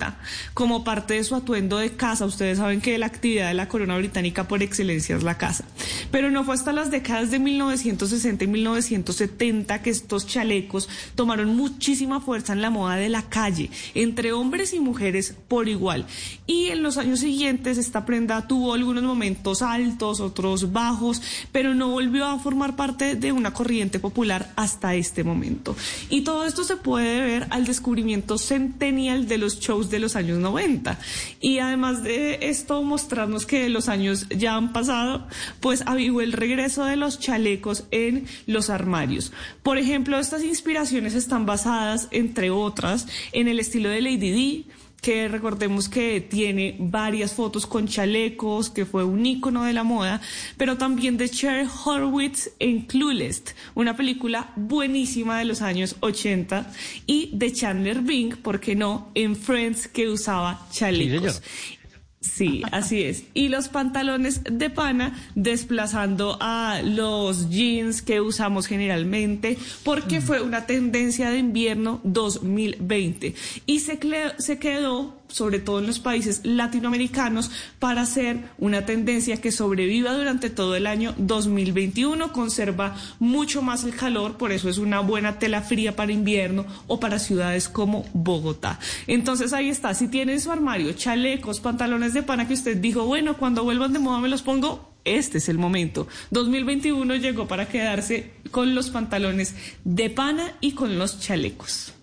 como 0.54 0.84
parte 0.84 1.16
de 1.16 1.24
su 1.24 1.36
atuendo 1.36 1.78
de 1.78 1.92
casa. 1.92 2.26
Ustedes 2.26 2.58
saben 2.58 2.82
que 2.82 2.98
la 2.98 3.08
actividad 3.08 3.48
de 3.48 3.54
la 3.54 3.68
corona 3.68 3.98
británica 3.98 4.48
por 4.48 4.62
excelencia 4.62 5.16
es 5.16 5.24
la 5.24 5.38
casa. 5.38 5.66
Pero 6.12 6.30
no 6.30 6.44
fue 6.44 6.56
hasta 6.56 6.74
las 6.74 6.92
décadas 6.92 7.32
de 7.32 7.40
1960 7.40 8.44
y 8.44 8.48
1970 8.48 9.82
que 9.82 9.90
estos 9.90 10.28
chalecos 10.28 10.90
tomaron 11.16 11.56
muchísima 11.56 12.22
fuerza 12.22 12.54
en 12.54 12.62
la 12.62 12.70
moda 12.70 12.96
de 12.96 13.10
la 13.10 13.24
calle, 13.24 13.70
entre 13.96 14.34
hombres 14.34 14.74
y 14.74 14.80
mujeres 14.80 15.36
por 15.48 15.68
igual. 15.68 16.06
Y 16.46 16.66
en 16.68 16.84
los 16.84 16.98
años 16.98 17.20
siguientes 17.20 17.78
esta 17.78 18.06
prenda 18.06 18.48
tuvo 18.48 18.74
algunos 18.74 19.04
momentos 19.04 19.62
altos, 19.62 20.13
otros 20.20 20.72
bajos, 20.72 21.22
pero 21.52 21.74
no 21.74 21.90
volvió 21.90 22.26
a 22.26 22.40
formar 22.40 22.76
parte 22.76 23.16
de 23.16 23.32
una 23.32 23.54
corriente 23.54 24.00
popular 24.00 24.52
hasta 24.56 24.96
este 24.96 25.24
momento. 25.24 25.76
Y 26.10 26.22
todo 26.22 26.46
esto 26.46 26.64
se 26.64 26.78
puede 26.78 27.22
ver 27.22 27.48
al 27.50 27.66
descubrimiento 27.66 28.38
centennial 28.38 29.28
de 29.28 29.38
los 29.38 29.60
shows 29.60 29.90
de 29.90 30.00
los 30.00 30.16
años 30.16 30.40
90. 30.40 31.00
Y 31.40 31.60
además 31.60 32.04
de 32.04 32.40
esto 32.50 32.84
mostrarnos 32.84 33.46
que 33.46 33.70
los 33.70 33.90
años 33.90 34.28
ya 34.30 34.56
han 34.56 34.74
pasado, 34.74 35.28
pues 35.60 35.84
avivó 35.86 36.22
el 36.22 36.34
regreso 36.34 36.86
de 36.86 36.96
los 36.96 37.20
chalecos 37.20 37.86
en 37.92 38.26
los 38.48 38.70
armarios. 38.70 39.32
Por 39.62 39.78
ejemplo, 39.78 40.20
estas 40.20 40.44
inspiraciones 40.44 41.14
están 41.14 41.46
basadas, 41.46 42.08
entre 42.12 42.50
otras, 42.50 43.08
en 43.32 43.48
el 43.48 43.60
estilo 43.60 43.90
de 43.90 44.02
Lady 44.02 44.32
D, 44.32 44.66
que 45.04 45.28
recordemos 45.28 45.90
que 45.90 46.22
tiene 46.22 46.78
varias 46.80 47.34
fotos 47.34 47.68
con 47.68 47.88
chalecos, 47.88 48.70
que 48.70 48.86
fue 48.86 49.04
un 49.04 49.26
ícono 49.26 49.66
de 49.66 49.74
la 49.74 49.84
moda, 49.84 50.22
pero 50.56 50.78
también 50.78 51.18
de 51.18 51.30
Cher 51.30 51.68
Horwitz 51.86 52.52
en 52.60 52.84
Clueless, 52.84 53.44
una 53.76 53.98
película 53.98 54.54
buenísima 54.56 55.38
de 55.38 55.46
los 55.46 55.62
años 55.62 55.98
80, 56.00 56.72
y 57.06 57.32
de 57.34 57.52
Chandler 57.52 58.00
Bing, 58.00 58.38
¿por 58.38 58.62
qué 58.62 58.76
no?, 58.76 59.12
en 59.14 59.36
Friends 59.36 59.90
que 59.90 60.08
usaba 60.08 60.66
chalecos. 60.72 61.42
Sí, 61.44 61.78
así 62.72 63.04
es. 63.04 63.26
Y 63.34 63.50
los 63.50 63.70
pantalones 63.70 64.42
de 64.44 64.70
pana 64.70 65.16
desplazando 65.36 66.38
a 66.40 66.82
los 66.84 67.50
jeans 67.50 68.02
que 68.02 68.22
usamos 68.22 68.68
generalmente, 68.68 69.58
porque 69.84 70.22
fue 70.22 70.42
una 70.42 70.66
tendencia 70.66 71.30
de 71.30 71.40
invierno 71.40 72.00
2020. 72.04 73.36
Y 73.66 73.80
se, 73.80 74.00
se 74.38 74.60
quedó, 74.60 75.23
sobre 75.34 75.58
todo 75.60 75.80
en 75.80 75.88
los 75.88 75.98
países 75.98 76.42
latinoamericanos, 76.44 77.50
para 77.80 78.06
ser 78.06 78.52
una 78.60 78.86
tendencia 78.86 79.42
que 79.42 79.52
sobreviva 79.52 80.14
durante 80.14 80.52
todo 80.52 80.76
el 80.76 80.86
año 80.86 81.16
2021, 81.18 82.32
conserva 82.32 82.96
mucho 83.18 83.64
más 83.64 83.84
el 83.84 83.96
calor, 83.96 84.38
por 84.38 84.52
eso 84.52 84.70
es 84.70 84.78
una 84.78 85.00
buena 85.00 85.40
tela 85.40 85.62
fría 85.62 85.96
para 85.96 86.12
invierno 86.12 86.68
o 86.86 87.00
para 87.00 87.18
ciudades 87.18 87.68
como 87.68 88.06
Bogotá. 88.14 88.80
Entonces 89.08 89.54
ahí 89.54 89.70
está, 89.70 89.96
si 89.96 90.08
tiene 90.08 90.34
en 90.34 90.40
su 90.40 90.52
armario 90.52 90.94
chalecos, 90.94 91.60
pantalones 91.60 92.14
de 92.14 92.22
pana 92.22 92.48
que 92.48 92.54
usted 92.54 92.78
dijo, 92.78 93.06
bueno, 93.06 93.36
cuando 93.36 93.64
vuelvan 93.64 93.92
de 93.92 94.00
moda 94.00 94.20
me 94.20 94.30
los 94.30 94.44
pongo, 94.44 94.94
este 95.04 95.40
es 95.40 95.50
el 95.50 95.58
momento. 95.58 96.08
2021 96.30 97.16
llegó 97.16 97.48
para 97.48 97.68
quedarse 97.68 98.34
con 98.52 98.76
los 98.76 98.92
pantalones 98.92 99.56
de 99.84 100.12
pana 100.12 100.54
y 100.62 100.74
con 100.74 101.00
los 101.00 101.20
chalecos. 101.20 101.94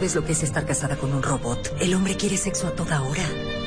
Sabes 0.00 0.14
lo 0.14 0.24
que 0.24 0.32
es 0.32 0.42
estar 0.42 0.64
casada 0.64 0.96
con 0.96 1.12
un 1.12 1.22
robot. 1.22 1.74
El 1.78 1.92
hombre 1.92 2.16
quiere 2.16 2.38
sexo 2.38 2.66
a 2.66 2.70
toda 2.70 3.02
hora. 3.02 3.59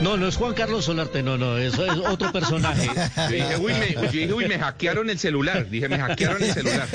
No, 0.00 0.16
no 0.16 0.26
es 0.28 0.36
Juan 0.36 0.54
Carlos 0.54 0.86
Solarte, 0.86 1.22
no, 1.22 1.36
no, 1.36 1.58
eso 1.58 1.84
es 1.84 1.92
otro 1.98 2.32
personaje. 2.32 2.88
Yo 3.16 3.28
dije, 3.28 3.56
uy, 3.58 3.72
me, 3.74 3.92
yo 3.92 4.00
dije, 4.10 4.32
uy, 4.32 4.46
me 4.48 4.58
hackearon 4.58 5.10
el 5.10 5.18
celular. 5.18 5.68
Dije, 5.68 5.88
me 5.88 5.98
hackearon 5.98 6.42
el 6.42 6.52
celular. 6.54 6.88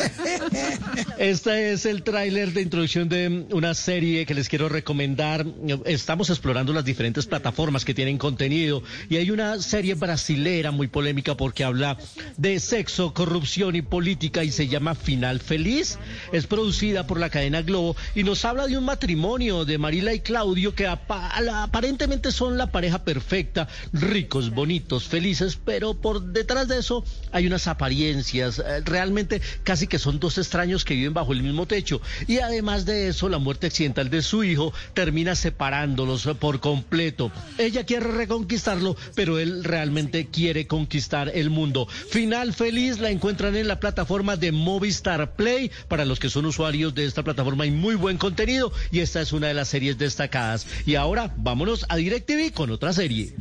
Este 1.17 1.71
es 1.73 1.85
el 1.85 2.01
tráiler 2.03 2.51
de 2.53 2.61
introducción 2.61 3.07
de 3.07 3.45
una 3.51 3.73
serie 3.75 4.25
que 4.25 4.33
les 4.33 4.49
quiero 4.49 4.69
recomendar. 4.69 5.45
Estamos 5.85 6.29
explorando 6.31 6.73
las 6.73 6.83
diferentes 6.83 7.25
plataformas 7.27 7.85
que 7.85 7.93
tienen 7.93 8.17
contenido 8.17 8.81
y 9.09 9.17
hay 9.17 9.29
una 9.31 9.61
serie 9.61 9.93
brasilera 9.93 10.71
muy 10.71 10.87
polémica 10.87 11.35
porque 11.37 11.63
habla 11.63 11.97
de 12.37 12.59
sexo, 12.59 13.13
corrupción 13.13 13.75
y 13.75 13.81
política 13.83 14.43
y 14.43 14.51
se 14.51 14.67
llama 14.67 14.95
Final 14.95 15.39
Feliz. 15.41 15.99
Es 16.31 16.47
producida 16.47 17.05
por 17.05 17.19
la 17.19 17.29
cadena 17.29 17.61
Globo 17.61 17.95
y 18.15 18.23
nos 18.23 18.43
habla 18.45 18.65
de 18.67 18.77
un 18.77 18.85
matrimonio 18.85 19.63
de 19.63 19.77
Marila 19.77 20.13
y 20.13 20.19
Claudio 20.21 20.73
que 20.73 20.87
apa- 20.87 21.31
aparentemente 21.63 22.31
son 22.31 22.57
la 22.57 22.71
pareja 22.71 22.94
perfecta, 23.03 23.67
ricos, 23.93 24.51
bonitos, 24.51 25.05
felices, 25.05 25.57
pero 25.63 25.93
por 25.95 26.21
detrás 26.21 26.67
de 26.67 26.79
eso 26.79 27.03
hay 27.31 27.47
unas 27.47 27.67
apariencias. 27.67 28.59
eh, 28.59 28.81
Realmente 28.85 29.41
casi 29.63 29.87
que 29.87 29.99
son 29.99 30.19
dos 30.19 30.37
extraños 30.37 30.85
que 30.85 30.95
viven 30.95 31.13
bajo 31.13 31.33
el 31.33 31.43
mismo 31.43 31.65
techo. 31.65 32.01
Y 32.27 32.39
además 32.39 32.85
de 32.85 33.07
eso, 33.07 33.29
la 33.29 33.37
muerte 33.39 33.67
accidental 33.67 34.09
de 34.09 34.21
su 34.21 34.43
hijo 34.43 34.73
termina 34.93 35.35
separándolos 35.35 36.25
eh, 36.25 36.35
por 36.35 36.59
completo. 36.59 37.31
Ella 37.57 37.85
quiere 37.85 38.07
reconquistarlo, 38.07 38.95
pero 39.15 39.39
él 39.39 39.63
realmente 39.63 40.27
quiere 40.27 40.67
conquistar 40.67 41.31
el 41.33 41.49
mundo. 41.49 41.87
Final 41.87 42.53
feliz 42.53 42.99
la 42.99 43.09
encuentran 43.09 43.55
en 43.55 43.67
la 43.67 43.79
plataforma 43.79 44.37
de 44.37 44.51
Movistar 44.51 45.35
Play. 45.35 45.71
Para 45.87 46.05
los 46.05 46.19
que 46.19 46.29
son 46.29 46.45
usuarios 46.45 46.93
de 46.95 47.05
esta 47.05 47.23
plataforma 47.23 47.63
hay 47.63 47.71
muy 47.71 47.95
buen 47.95 48.17
contenido 48.17 48.71
y 48.91 48.99
esta 48.99 49.21
es 49.21 49.33
una 49.33 49.47
de 49.47 49.53
las 49.53 49.69
series 49.69 49.97
destacadas. 49.97 50.67
Y 50.85 50.95
ahora 50.95 51.33
vámonos 51.37 51.85
a 51.89 51.95
DirecTV 51.95 52.51
con 52.53 52.69
otra 52.71 52.84
serie. 52.93 53.31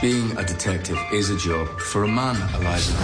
Being 0.00 0.36
a 0.36 0.44
detective 0.44 0.98
is 1.12 1.30
a 1.30 1.36
job 1.36 1.68
for 1.80 2.04
a 2.04 2.08
man, 2.08 2.36
Eliza. 2.54 2.94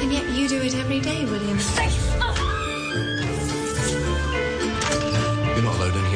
And 0.00 0.12
yet 0.12 0.28
you 0.30 0.48
do 0.48 0.60
it 0.62 0.74
every 0.74 1.00
day, 1.00 1.24
William. 1.24 1.58
You're 5.54 5.62
not 5.62 5.74
allowed 5.76 5.96
in 5.96 6.07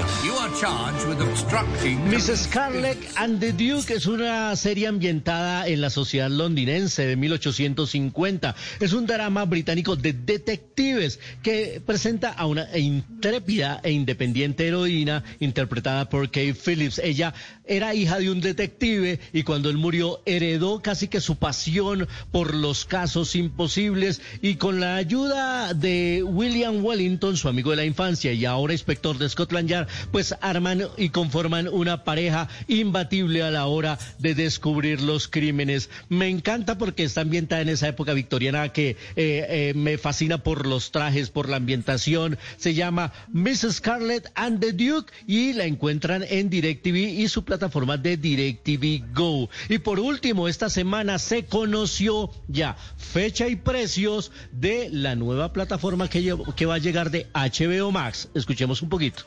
Miss 2.11 2.27
Scarlett 2.27 2.99
and 3.17 3.41
the 3.41 3.53
Duke 3.53 3.95
es 3.95 4.07
una 4.07 4.55
serie 4.55 4.87
ambientada 4.87 5.67
en 5.67 5.81
la 5.81 5.89
sociedad 5.89 6.29
londinense 6.29 7.07
de 7.07 7.17
1850. 7.17 8.55
Es 8.79 8.93
un 8.93 9.07
drama 9.07 9.45
británico 9.47 9.97
de 9.97 10.13
detectives 10.13 11.19
que 11.43 11.83
presenta 11.85 12.31
a 12.31 12.47
una 12.47 12.77
intrépida 12.77 13.81
e 13.83 13.93
independiente 13.93 14.69
heroína 14.69 15.25
interpretada 15.41 16.09
por 16.09 16.27
Kate 16.27 16.55
Phillips. 16.55 16.99
Ella 16.99 17.33
era 17.65 17.95
hija 17.95 18.19
de 18.19 18.31
un 18.31 18.41
detective 18.41 19.21
y 19.33 19.45
cuando 19.45 19.71
él 19.71 19.79
murió 19.79 20.21
heredó 20.27 20.83
casi 20.83 21.09
que 21.09 21.21
su 21.21 21.37
pasión 21.37 22.09
por 22.31 22.55
los 22.55 22.85
casos 22.85 23.35
imposibles 23.37 24.21
y 24.43 24.57
con 24.57 24.81
la 24.81 24.97
ayuda 24.97 25.73
de 25.75 26.23
William 26.23 26.85
Wellington, 26.85 27.37
su 27.37 27.49
amigo 27.49 27.71
de 27.71 27.77
la 27.77 27.85
infancia 27.85 28.33
y 28.33 28.45
ahora 28.45 28.75
inspector 28.75 29.17
de 29.17 29.29
Scotland 29.29 29.69
Yard, 29.69 29.89
pues 30.11 30.35
arman 30.43 30.83
y 30.97 31.09
conforman 31.11 31.69
una 31.69 32.05
pareja 32.05 32.49
imbatible 32.69 33.43
a 33.43 33.51
la 33.51 33.67
hora 33.67 33.99
de 34.19 34.35
descubrir 34.35 35.01
los 35.01 35.29
crímenes. 35.29 35.91
Me 36.09 36.29
encanta 36.29 36.79
porque 36.79 37.05
está 37.05 37.23
ambientada 37.23 37.63
en 37.63 37.69
esa 37.69 37.89
época 37.89 38.13
victoriana 38.13 38.71
que 38.71 38.91
eh, 38.91 38.97
eh, 39.17 39.73
me 39.75 39.99
fascina 39.99 40.39
por 40.39 40.67
los 40.67 40.91
trajes, 40.91 41.31
por 41.31 41.49
la 41.49 41.57
ambientación. 41.57 42.39
Se 42.57 42.75
llama 42.75 43.13
Miss 43.33 43.67
Scarlett 43.71 44.31
and 44.35 44.61
the 44.61 44.73
Duke 44.73 45.13
y 45.27 45.53
la 45.53 45.65
encuentran 45.65 46.25
en 46.29 46.51
DirecTV 46.51 46.97
y 46.97 47.29
su 47.29 47.45
plataforma 47.45 47.97
de 47.97 48.17
DirecTV 48.17 49.15
Go. 49.15 49.49
Y 49.69 49.79
por 49.79 50.01
último, 50.01 50.49
esta 50.49 50.69
semana 50.69 51.19
se 51.19 51.45
conoció 51.45 52.31
ya 52.49 52.77
fecha 52.97 53.49
y 53.49 53.57
precios 53.57 54.33
de 54.53 54.89
la 54.91 55.15
nueva 55.15 55.53
plataforma 55.53 56.09
que, 56.09 56.33
va 56.67 56.75
a 56.75 56.79
llegar 56.79 57.11
de 57.11 57.27
HBO 57.35 57.91
Max. 57.91 58.29
Escuchemos 58.35 58.83
un 58.83 58.89
poquito. 58.89 59.25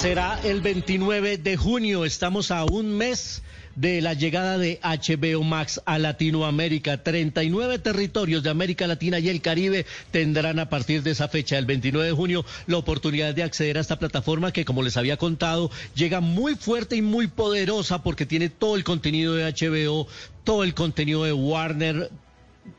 Será 0.00 0.38
el 0.44 0.60
29 0.60 1.38
de 1.38 1.56
junio. 1.56 2.04
Estamos 2.04 2.52
a 2.52 2.64
un 2.64 2.96
mes 2.96 3.42
de 3.74 4.00
la 4.00 4.14
llegada 4.14 4.56
de 4.56 4.78
HBO 4.80 5.42
Max 5.42 5.80
a 5.86 5.98
Latinoamérica. 5.98 7.02
39 7.02 7.80
territorios 7.80 8.44
de 8.44 8.50
América 8.50 8.86
Latina 8.86 9.18
y 9.18 9.28
el 9.28 9.42
Caribe 9.42 9.86
tendrán 10.12 10.60
a 10.60 10.68
partir 10.68 11.02
de 11.02 11.10
esa 11.10 11.26
fecha, 11.26 11.58
el 11.58 11.66
29 11.66 12.10
de 12.10 12.14
junio, 12.14 12.44
la 12.68 12.76
oportunidad 12.76 13.34
de 13.34 13.42
acceder 13.42 13.76
a 13.76 13.80
esta 13.80 13.98
plataforma 13.98 14.52
que, 14.52 14.64
como 14.64 14.84
les 14.84 14.96
había 14.96 15.16
contado, 15.16 15.68
llega 15.96 16.20
muy 16.20 16.54
fuerte 16.54 16.94
y 16.94 17.02
muy 17.02 17.26
poderosa 17.26 18.04
porque 18.04 18.24
tiene 18.24 18.50
todo 18.50 18.76
el 18.76 18.84
contenido 18.84 19.34
de 19.34 19.52
HBO, 19.52 20.06
todo 20.44 20.62
el 20.62 20.74
contenido 20.74 21.24
de 21.24 21.32
Warner 21.32 22.08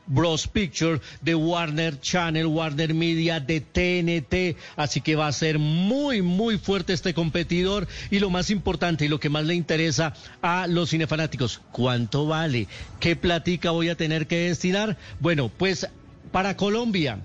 Bros. 0.06 0.48
Picture, 0.48 1.00
de 1.20 1.34
Warner 1.34 2.00
Channel, 2.00 2.46
Warner 2.46 2.94
Media, 2.94 3.40
de 3.40 3.60
TNT. 3.60 4.56
Así 4.76 5.00
que 5.00 5.16
va 5.16 5.26
a 5.26 5.32
ser 5.32 5.58
muy, 5.58 6.22
muy 6.22 6.58
fuerte 6.58 6.92
este 6.92 7.14
competidor. 7.14 7.86
Y 8.10 8.18
lo 8.18 8.30
más 8.30 8.50
importante 8.50 9.04
y 9.04 9.08
lo 9.08 9.20
que 9.20 9.30
más 9.30 9.44
le 9.44 9.54
interesa 9.54 10.14
a 10.42 10.66
los 10.66 10.90
cinefanáticos, 10.90 11.60
¿cuánto 11.72 12.26
vale? 12.26 12.68
¿Qué 12.98 13.16
platica 13.16 13.70
voy 13.70 13.88
a 13.88 13.96
tener 13.96 14.26
que 14.26 14.48
destinar? 14.48 14.96
Bueno, 15.20 15.50
pues 15.56 15.86
para 16.32 16.56
Colombia. 16.56 17.20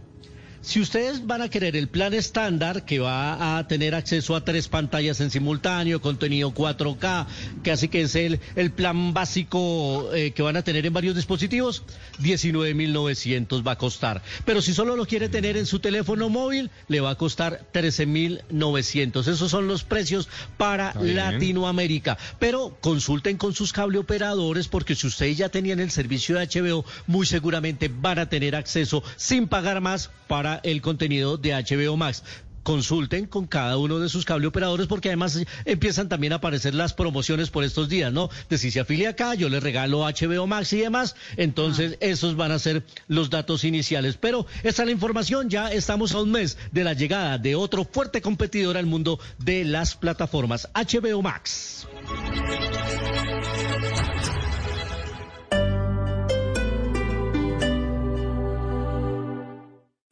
Si 0.65 0.81
ustedes 0.81 1.27
van 1.27 1.43
a 1.43 1.49
querer 1.49 1.75
el 1.75 1.87
plan 1.87 2.15
estándar, 2.15 2.85
que 2.85 2.97
va 2.97 3.57
a 3.57 3.67
tener 3.67 3.93
acceso 3.93 4.35
a 4.35 4.43
tres 4.43 4.67
pantallas 4.67 5.21
en 5.21 5.29
simultáneo, 5.29 6.01
contenido 6.01 6.55
4K, 6.55 7.27
que 7.63 7.71
así 7.71 7.87
que 7.87 8.01
es 8.01 8.15
el, 8.15 8.39
el 8.55 8.71
plan 8.71 9.13
básico 9.13 10.09
eh, 10.15 10.31
que 10.31 10.41
van 10.41 10.57
a 10.57 10.63
tener 10.63 10.87
en 10.87 10.91
varios 10.91 11.15
dispositivos, 11.15 11.83
19.900 12.19 13.65
va 13.65 13.73
a 13.73 13.77
costar. 13.77 14.23
Pero 14.43 14.59
si 14.63 14.73
solo 14.73 14.95
lo 14.95 15.05
quiere 15.05 15.29
tener 15.29 15.55
en 15.55 15.67
su 15.67 15.79
teléfono 15.79 16.29
móvil, 16.29 16.71
le 16.87 16.99
va 16.99 17.11
a 17.11 17.15
costar 17.15 17.67
13.900. 17.71 19.19
Esos 19.27 19.51
son 19.51 19.67
los 19.67 19.83
precios 19.83 20.27
para. 20.57 20.95
Latinoamérica. 20.99 22.17
Pero 22.39 22.77
consulten 22.81 23.37
con 23.37 23.53
sus 23.53 23.71
cable 23.71 23.99
operadores, 23.99 24.67
porque 24.67 24.95
si 24.95 25.05
ustedes 25.07 25.37
ya 25.37 25.49
tenían 25.49 25.79
el 25.79 25.91
servicio 25.91 26.37
de 26.37 26.47
HBO, 26.47 26.85
muy 27.05 27.27
seguramente 27.27 27.87
van 27.87 28.19
a 28.19 28.29
tener 28.29 28.55
acceso 28.55 29.03
sin 29.15 29.47
pagar 29.47 29.81
más 29.81 30.09
para 30.27 30.54
el 30.63 30.81
contenido 30.81 31.37
de 31.37 31.53
HBO 31.53 31.97
Max. 31.97 32.23
Consulten 32.63 33.27
con 33.27 33.45
cada 33.45 33.77
uno 33.77 33.99
de 33.99 34.09
sus 34.09 34.25
cable 34.25 34.47
operadores 34.47 34.87
porque 34.87 35.09
además 35.09 35.39
empiezan 35.65 36.09
también 36.09 36.33
a 36.33 36.37
aparecer 36.37 36.73
las 36.73 36.93
promociones 36.93 37.51
por 37.51 37.63
estos 37.63 37.89
días, 37.89 38.11
¿no? 38.11 38.31
De 38.49 38.57
si 38.57 38.71
se 38.71 38.79
afilia 38.79 39.09
acá, 39.09 39.35
yo 39.35 39.49
le 39.49 39.59
regalo 39.59 39.99
HBO 39.99 40.47
Max 40.47 40.73
y 40.73 40.77
demás. 40.77 41.15
Entonces, 41.37 41.97
esos 41.99 42.35
van 42.35 42.51
a 42.51 42.57
ser 42.57 42.83
los 43.07 43.29
datos 43.29 43.63
iniciales. 43.65 44.17
Pero 44.19 44.47
esta 44.63 44.81
es 44.81 44.87
la 44.87 44.91
información. 44.91 45.47
Ya 45.47 45.71
estamos 45.71 46.13
a 46.13 46.21
un 46.21 46.31
mes 46.31 46.57
de 46.71 46.83
la 46.83 46.93
llegada 46.93 47.37
de 47.37 47.53
otro 47.53 47.85
fuerte 47.85 48.21
competidor 48.21 48.77
al 48.77 48.87
mundo 48.87 49.19
de 49.37 49.63
las 49.63 49.95
plataformas 49.95 50.67
HBO 50.73 51.21
Max. 51.21 51.87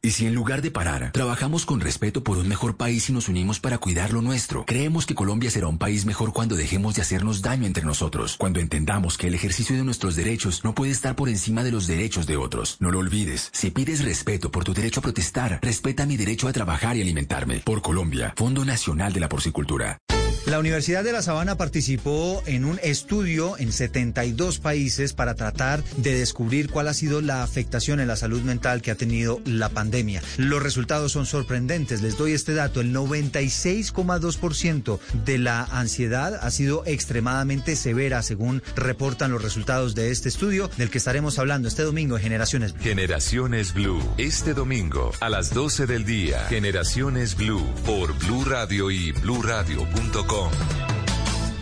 Y 0.04 0.10
si 0.10 0.26
en 0.26 0.34
lugar 0.34 0.60
de 0.60 0.70
parar, 0.70 1.12
trabajamos 1.12 1.64
con 1.64 1.80
respeto 1.80 2.22
por 2.22 2.36
un 2.36 2.46
mejor 2.46 2.76
país 2.76 3.08
y 3.08 3.12
nos 3.14 3.30
unimos 3.30 3.58
para 3.58 3.78
cuidar 3.78 4.12
lo 4.12 4.20
nuestro, 4.20 4.66
creemos 4.66 5.06
que 5.06 5.14
Colombia 5.14 5.50
será 5.50 5.66
un 5.66 5.78
país 5.78 6.04
mejor 6.04 6.34
cuando 6.34 6.56
dejemos 6.56 6.94
de 6.94 7.00
hacernos 7.00 7.40
daño 7.40 7.66
entre 7.66 7.86
nosotros, 7.86 8.36
cuando 8.36 8.60
entendamos 8.60 9.16
que 9.16 9.28
el 9.28 9.34
ejercicio 9.34 9.74
de 9.74 9.82
nuestros 9.82 10.14
derechos 10.14 10.62
no 10.62 10.74
puede 10.74 10.92
estar 10.92 11.16
por 11.16 11.30
encima 11.30 11.64
de 11.64 11.72
los 11.72 11.86
derechos 11.86 12.26
de 12.26 12.36
otros. 12.36 12.76
No 12.80 12.90
lo 12.90 12.98
olvides, 12.98 13.48
si 13.54 13.70
pides 13.70 14.04
respeto 14.04 14.50
por 14.50 14.62
tu 14.62 14.74
derecho 14.74 15.00
a 15.00 15.04
protestar, 15.04 15.58
respeta 15.62 16.04
mi 16.04 16.18
derecho 16.18 16.48
a 16.48 16.52
trabajar 16.52 16.98
y 16.98 17.00
alimentarme. 17.00 17.60
Por 17.60 17.80
Colombia, 17.80 18.34
Fondo 18.36 18.62
Nacional 18.66 19.14
de 19.14 19.20
la 19.20 19.30
Porcicultura. 19.30 20.00
La 20.46 20.58
Universidad 20.58 21.04
de 21.04 21.12
La 21.12 21.22
Sabana 21.22 21.56
participó 21.56 22.42
en 22.44 22.66
un 22.66 22.78
estudio 22.82 23.56
en 23.58 23.72
72 23.72 24.58
países 24.58 25.14
para 25.14 25.34
tratar 25.34 25.82
de 25.96 26.18
descubrir 26.18 26.68
cuál 26.68 26.88
ha 26.88 26.94
sido 26.94 27.22
la 27.22 27.42
afectación 27.42 27.98
en 27.98 28.08
la 28.08 28.16
salud 28.16 28.42
mental 28.42 28.82
que 28.82 28.90
ha 28.90 28.94
tenido 28.94 29.40
la 29.46 29.70
pandemia. 29.70 30.22
Los 30.36 30.62
resultados 30.62 31.12
son 31.12 31.24
sorprendentes. 31.24 32.02
Les 32.02 32.18
doy 32.18 32.32
este 32.32 32.52
dato. 32.52 32.82
El 32.82 32.94
96,2% 32.94 34.98
de 35.24 35.38
la 35.38 35.64
ansiedad 35.64 36.34
ha 36.34 36.50
sido 36.50 36.82
extremadamente 36.84 37.74
severa, 37.74 38.22
según 38.22 38.62
reportan 38.76 39.32
los 39.32 39.42
resultados 39.42 39.94
de 39.94 40.10
este 40.10 40.28
estudio, 40.28 40.70
del 40.76 40.90
que 40.90 40.98
estaremos 40.98 41.38
hablando 41.38 41.68
este 41.68 41.84
domingo 41.84 42.18
en 42.18 42.22
Generaciones 42.22 42.74
Blue. 42.74 42.82
Generaciones 42.82 43.72
Blue. 43.72 44.02
Este 44.18 44.52
domingo 44.52 45.10
a 45.20 45.30
las 45.30 45.54
12 45.54 45.86
del 45.86 46.04
día. 46.04 46.40
Generaciones 46.50 47.34
Blue 47.34 47.66
por 47.86 48.12
Blue 48.18 48.44
Radio 48.44 48.90
y 48.90 49.12
bluradio.com. 49.12 50.33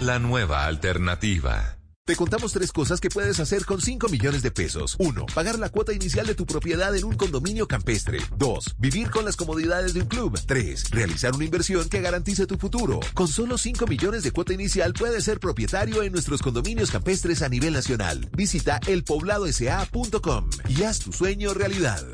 La 0.01 0.19
nueva 0.19 0.67
alternativa. 0.67 1.79
Te 2.05 2.17
contamos 2.17 2.53
tres 2.53 2.73
cosas 2.73 3.01
que 3.01 3.11
puedes 3.11 3.39
hacer 3.39 3.65
con 3.65 3.81
5 3.81 4.09
millones 4.09 4.43
de 4.43 4.51
pesos. 4.51 4.97
1. 4.99 5.27
Pagar 5.33 5.61
la 5.61 5.69
cuota 5.69 5.93
inicial 5.93 6.27
de 6.27 6.35
tu 6.35 6.47
propiedad 6.47 6.95
en 6.97 7.05
un 7.05 7.15
condominio 7.15 7.69
campestre. 7.69 8.19
2. 8.37 8.75
Vivir 8.79 9.09
con 9.11 9.25
las 9.25 9.37
comodidades 9.37 9.95
de 9.95 10.01
un 10.01 10.09
club. 10.09 10.37
3. 10.45 10.91
Realizar 10.91 11.33
una 11.37 11.45
inversión 11.45 11.89
que 11.89 12.01
garantice 12.01 12.47
tu 12.47 12.59
futuro. 12.59 12.99
Con 13.15 13.29
solo 13.29 13.57
5 13.57 13.87
millones 13.87 14.25
de 14.25 14.33
cuota 14.33 14.53
inicial 14.53 14.95
puedes 14.95 15.23
ser 15.23 15.39
propietario 15.39 16.03
en 16.03 16.11
nuestros 16.11 16.43
condominios 16.43 16.91
campestres 16.91 17.41
a 17.43 17.49
nivel 17.49 17.75
nacional. 17.75 18.29
Visita 18.37 18.81
elpobladosa.com 18.85 20.51
y 20.69 20.83
haz 20.83 20.99
tu 20.99 21.13
sueño 21.13 21.55
realidad. 21.55 22.05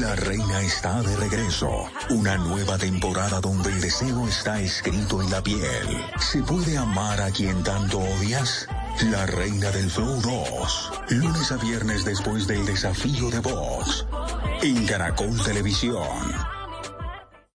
La 0.00 0.14
reina 0.16 0.60
está 0.62 1.02
de 1.02 1.16
regreso. 1.16 1.70
Una 2.10 2.36
nueva 2.36 2.78
temporada 2.78 3.40
donde 3.40 3.70
el 3.70 3.80
deseo 3.80 4.26
está 4.26 4.60
escrito 4.60 5.22
en 5.22 5.30
la 5.30 5.42
piel. 5.42 6.04
¿Se 6.18 6.42
puede 6.42 6.76
amar 6.76 7.20
a 7.20 7.30
quien 7.30 7.62
tanto 7.62 7.98
odias? 7.98 8.68
La 9.10 9.26
reina 9.26 9.70
del 9.70 9.90
Flow 9.90 10.20
2. 10.20 10.92
Lunes 11.10 11.52
a 11.52 11.56
viernes 11.56 12.04
después 12.04 12.46
del 12.46 12.64
desafío 12.66 13.30
de 13.30 13.40
Vox. 13.40 14.06
En 14.62 14.86
Caracol 14.86 15.42
Televisión. 15.42 16.57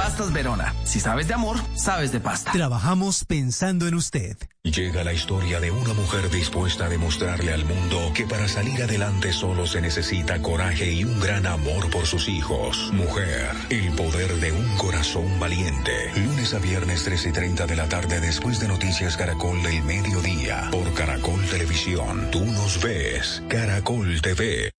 Pastas 0.00 0.32
Verona. 0.32 0.74
Si 0.82 0.98
sabes 0.98 1.28
de 1.28 1.34
amor, 1.34 1.58
sabes 1.74 2.10
de 2.10 2.20
pasta. 2.20 2.52
Trabajamos 2.52 3.26
pensando 3.26 3.86
en 3.86 3.94
usted. 3.94 4.34
Llega 4.62 5.04
la 5.04 5.12
historia 5.12 5.60
de 5.60 5.70
una 5.70 5.92
mujer 5.92 6.30
dispuesta 6.30 6.86
a 6.86 6.88
demostrarle 6.88 7.52
al 7.52 7.66
mundo 7.66 8.10
que 8.14 8.24
para 8.24 8.48
salir 8.48 8.82
adelante 8.82 9.30
solo 9.30 9.66
se 9.66 9.82
necesita 9.82 10.40
coraje 10.40 10.90
y 10.90 11.04
un 11.04 11.20
gran 11.20 11.46
amor 11.46 11.90
por 11.90 12.06
sus 12.06 12.30
hijos. 12.30 12.90
Mujer, 12.94 13.50
el 13.68 13.92
poder 13.92 14.36
de 14.36 14.52
un 14.52 14.76
corazón 14.78 15.38
valiente. 15.38 15.92
Lunes 16.16 16.54
a 16.54 16.60
viernes 16.60 17.04
3 17.04 17.26
y 17.26 17.32
30 17.32 17.66
de 17.66 17.76
la 17.76 17.86
tarde 17.86 18.20
después 18.20 18.58
de 18.58 18.68
Noticias 18.68 19.18
Caracol 19.18 19.62
del 19.62 19.82
Mediodía. 19.82 20.70
Por 20.72 20.94
Caracol 20.94 21.44
Televisión. 21.50 22.30
Tú 22.30 22.42
nos 22.46 22.82
ves. 22.82 23.42
Caracol 23.50 24.22
TV. 24.22 24.72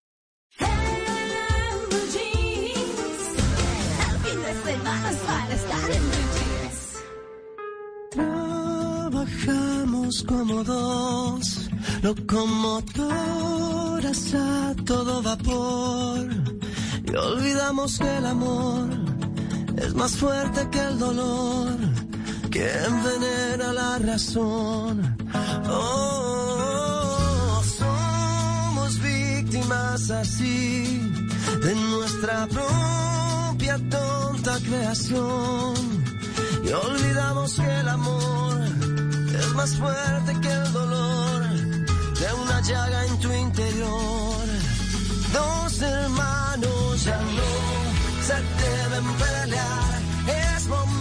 Como 10.27 10.64
dos 10.64 11.69
locomotoras 12.02 13.10
a 14.34 14.73
todo 14.85 15.22
vapor 15.22 16.27
y 17.06 17.15
olvidamos 17.15 17.98
que 17.98 18.18
el 18.18 18.26
amor 18.26 18.89
es 19.77 19.93
más 19.95 20.15
fuerte 20.15 20.68
que 20.72 20.80
el 20.80 20.99
dolor 20.99 21.77
que 22.49 22.69
envenena 22.85 23.73
la 23.73 23.99
razón. 23.99 25.18
Oh, 25.69 27.61
somos 27.77 28.99
víctimas 29.02 30.10
así 30.11 31.11
de 31.61 31.76
nuestra 31.76 32.48
propia 32.48 33.77
tonta 33.89 34.57
creación 34.60 35.73
y 36.64 36.69
olvidamos 36.69 37.56
que 37.56 37.80
el 37.80 37.89
amor 37.89 38.41
más 39.53 39.76
fuerte 39.76 40.40
que 40.41 40.52
el 40.52 40.73
dolor 40.73 41.44
de 41.44 42.34
una 42.41 42.61
llaga 42.61 43.06
en 43.06 43.19
tu 43.19 43.32
interior. 43.32 44.45
Dos 45.34 45.82
hermanos 45.82 47.03
ya 47.03 47.18
no 47.18 47.52
se 48.28 48.34
deben 48.34 49.14
pelear, 49.15 50.02
es 50.56 50.68
momento 50.68 51.01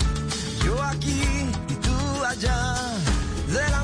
Aquí 0.91 1.21
y 1.69 1.73
tú 1.75 2.25
allá, 2.25 2.75
de 3.47 3.69
la 3.71 3.83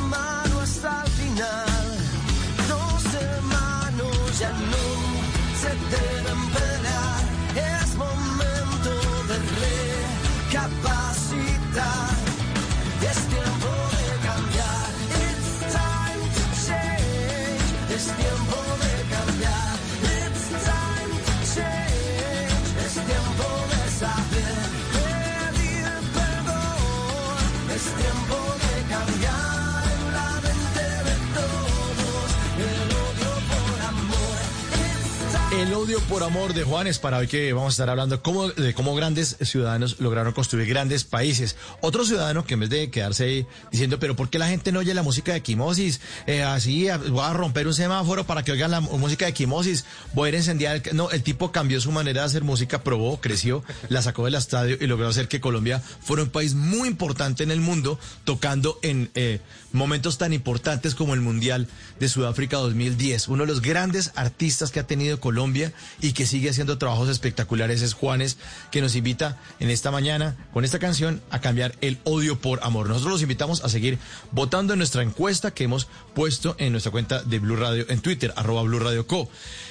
odio 35.78 36.00
por 36.10 36.24
amor 36.24 36.56
de 36.56 36.64
Juanes 36.64 36.98
para 36.98 37.20
hoy 37.20 37.28
que 37.28 37.54
vamos 37.54 37.74
a 37.74 37.76
estar 37.76 37.90
hablando 37.90 38.20
cómo, 38.24 38.50
de 38.50 38.74
cómo 38.74 38.96
grandes 38.96 39.38
ciudadanos 39.42 40.00
lograron 40.00 40.34
construir 40.34 40.68
grandes 40.68 41.04
países. 41.04 41.56
Otro 41.82 42.04
ciudadano 42.04 42.46
que 42.46 42.56
en 42.56 42.62
vez 42.62 42.70
de 42.72 42.90
quedarse 42.90 43.26
ahí 43.26 43.48
diciendo, 43.72 44.00
pero 44.00 44.16
¿por 44.16 44.30
qué 44.30 44.40
la 44.40 44.48
gente 44.48 44.72
no 44.72 44.80
oye 44.80 44.96
la 44.96 45.04
música 45.04 45.34
de 45.34 45.42
Quimosis? 45.42 46.02
Eh, 46.26 46.42
así 46.42 46.88
voy 47.10 47.24
a 47.24 47.32
romper 47.34 47.68
un 47.68 47.76
semáforo 47.76 48.26
para 48.26 48.44
que 48.44 48.52
oigan 48.52 48.72
la 48.72 48.82
música 48.82 49.28
de 49.28 49.34
Quimosis. 49.34 49.86
Voy 50.16 50.26
a 50.26 50.30
ir 50.30 50.36
a 50.36 50.38
incendiar. 50.40 50.76
el 50.78 50.82
ca-". 50.82 50.94
No, 50.94 51.12
el 51.12 51.22
tipo 51.22 51.52
cambió 51.52 51.80
su 51.80 51.92
manera 51.92 52.22
de 52.22 52.26
hacer 52.26 52.44
música, 52.44 52.82
probó, 52.84 53.22
creció, 53.22 53.64
la 53.90 54.02
sacó 54.02 54.26
del 54.26 54.34
estadio 54.34 54.78
y 54.80 54.88
logró 54.88 55.08
hacer 55.08 55.28
que 55.28 55.40
Colombia 55.40 55.80
fuera 55.80 56.24
un 56.24 56.30
país 56.30 56.56
muy 56.56 56.88
importante 56.88 57.44
en 57.44 57.52
el 57.52 57.62
mundo, 57.62 58.00
tocando 58.24 58.80
en 58.82 59.12
eh, 59.14 59.42
momentos 59.72 60.18
tan 60.18 60.34
importantes 60.34 60.96
como 60.96 61.14
el 61.14 61.22
Mundial 61.22 61.68
de 62.00 62.10
Sudáfrica 62.10 62.58
2010. 62.58 63.28
Uno 63.28 63.44
de 63.44 63.48
los 63.48 63.62
grandes 63.62 64.12
artistas 64.16 64.72
que 64.72 64.80
ha 64.80 64.88
tenido 64.88 65.20
Colombia 65.20 65.74
y 66.02 66.14
que 66.14 66.26
sigue 66.26 66.50
haciendo 66.50 66.78
trabajos 66.78 67.10
espectaculares 67.10 67.82
es 67.82 67.94
Juanes, 67.94 68.38
que 68.72 68.82
nos 68.82 68.96
invita 68.96 69.38
en 69.60 69.70
esta 69.70 69.92
mañana 69.92 70.36
con 70.54 70.66
esta 70.66 70.80
canción 70.80 71.22
a 71.30 71.40
cambiar 71.40 71.76
el 71.82 72.00
odio 72.04 72.40
por 72.40 72.64
amor. 72.64 72.88
Nosotros 72.88 73.14
los 73.14 73.22
invitamos 73.22 73.64
a 73.64 73.70
seguir 73.70 74.00
votando 74.32 74.74
en 74.74 74.80
nuestra 74.80 75.04
encuesta 75.04 75.52
que 75.52 75.66
hemos 75.66 75.88
puesto 76.14 76.56
en 76.60 76.72
nuestra 76.72 76.92
cuenta 76.92 77.24
de 77.24 77.40
Blue 77.40 77.56
Radio 77.56 77.86
en 77.90 78.02
Twitter, 78.02 78.34
arroba 78.36 78.64
Blue 78.64 78.80
Radio 78.80 79.08
Co. 79.08 79.30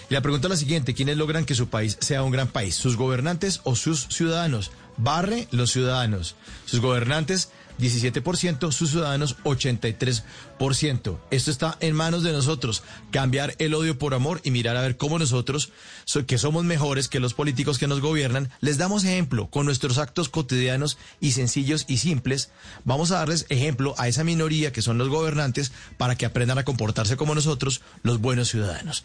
Y 0.09 0.14
la 0.14 0.20
pregunta 0.20 0.47
es 0.47 0.51
la 0.51 0.56
siguiente, 0.56 0.94
¿quiénes 0.94 1.16
logran 1.16 1.44
que 1.44 1.55
su 1.55 1.68
país 1.68 1.98
sea 2.01 2.23
un 2.23 2.31
gran 2.31 2.48
país? 2.48 2.77
¿Sus 2.77 2.97
gobernantes 2.97 3.60
o 3.64 3.74
sus 3.74 4.06
ciudadanos? 4.09 4.70
Barre 4.97 5.48
los 5.51 5.73
ciudadanos. 5.73 6.36
Sus 6.64 6.81
gobernantes 6.81 7.51
17%, 7.78 8.73
sus 8.73 8.90
ciudadanos 8.90 9.36
83%. 9.44 11.19
Esto 11.31 11.51
está 11.51 11.77
en 11.81 11.94
manos 11.94 12.23
de 12.23 12.32
nosotros, 12.32 12.82
cambiar 13.11 13.55
el 13.59 13.74
odio 13.74 13.98
por 13.98 14.15
amor 14.15 14.40
y 14.44 14.51
mirar 14.51 14.77
a 14.77 14.82
ver 14.82 14.97
cómo 14.97 15.19
nosotros, 15.19 15.70
so- 16.05 16.27
que 16.27 16.39
somos 16.39 16.65
mejores 16.65 17.09
que 17.09 17.20
los 17.20 17.35
políticos 17.35 17.78
que 17.78 17.86
nos 17.86 18.01
gobiernan, 18.01 18.51
les 18.61 18.78
damos 18.78 19.05
ejemplo 19.05 19.48
con 19.51 19.66
nuestros 19.66 19.98
actos 19.98 20.28
cotidianos 20.28 20.98
y 21.20 21.32
sencillos 21.32 21.85
y 21.89 21.98
simples. 21.98 22.51
Vamos 22.85 23.11
a 23.11 23.16
darles 23.19 23.47
ejemplo 23.48 23.94
a 23.98 24.09
esa 24.09 24.24
minoría 24.24 24.73
que 24.73 24.82
son 24.82 24.98
los 24.98 25.09
gobernantes 25.09 25.73
para 25.97 26.16
que 26.16 26.27
aprendan 26.27 26.59
a 26.59 26.65
comportarse 26.65 27.16
como 27.16 27.35
nosotros, 27.35 27.82
los 28.03 28.20
buenos 28.20 28.48
ciudadanos. 28.48 29.05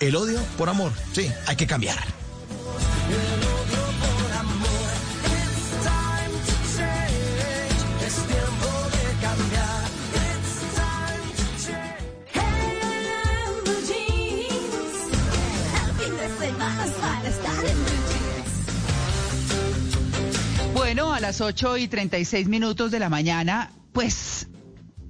El 0.00 0.16
odio 0.16 0.40
por 0.58 0.68
amor, 0.68 0.92
sí, 1.12 1.30
hay 1.46 1.56
que 1.56 1.66
cambiar. 1.66 1.98
Bueno, 20.94 21.12
a 21.12 21.18
las 21.18 21.40
8 21.40 21.78
y 21.78 21.88
36 21.88 22.46
minutos 22.46 22.92
de 22.92 23.00
la 23.00 23.08
mañana, 23.08 23.72
pues 23.92 24.46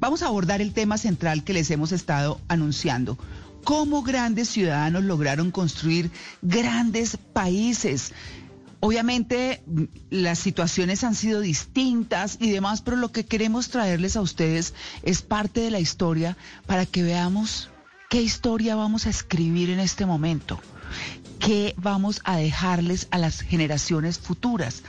vamos 0.00 0.22
a 0.22 0.28
abordar 0.28 0.62
el 0.62 0.72
tema 0.72 0.96
central 0.96 1.44
que 1.44 1.52
les 1.52 1.70
hemos 1.70 1.92
estado 1.92 2.40
anunciando. 2.48 3.18
Cómo 3.64 4.02
grandes 4.02 4.48
ciudadanos 4.48 5.04
lograron 5.04 5.50
construir 5.50 6.10
grandes 6.40 7.18
países. 7.18 8.12
Obviamente 8.80 9.62
las 10.08 10.38
situaciones 10.38 11.04
han 11.04 11.14
sido 11.14 11.42
distintas 11.42 12.38
y 12.40 12.48
demás, 12.48 12.80
pero 12.80 12.96
lo 12.96 13.12
que 13.12 13.26
queremos 13.26 13.68
traerles 13.68 14.16
a 14.16 14.22
ustedes 14.22 14.72
es 15.02 15.20
parte 15.20 15.60
de 15.60 15.70
la 15.70 15.80
historia 15.80 16.38
para 16.64 16.86
que 16.86 17.02
veamos 17.02 17.68
qué 18.08 18.22
historia 18.22 18.74
vamos 18.74 19.06
a 19.06 19.10
escribir 19.10 19.68
en 19.68 19.80
este 19.80 20.06
momento, 20.06 20.58
qué 21.40 21.74
vamos 21.76 22.22
a 22.24 22.38
dejarles 22.38 23.06
a 23.10 23.18
las 23.18 23.42
generaciones 23.42 24.18
futuras. 24.18 24.82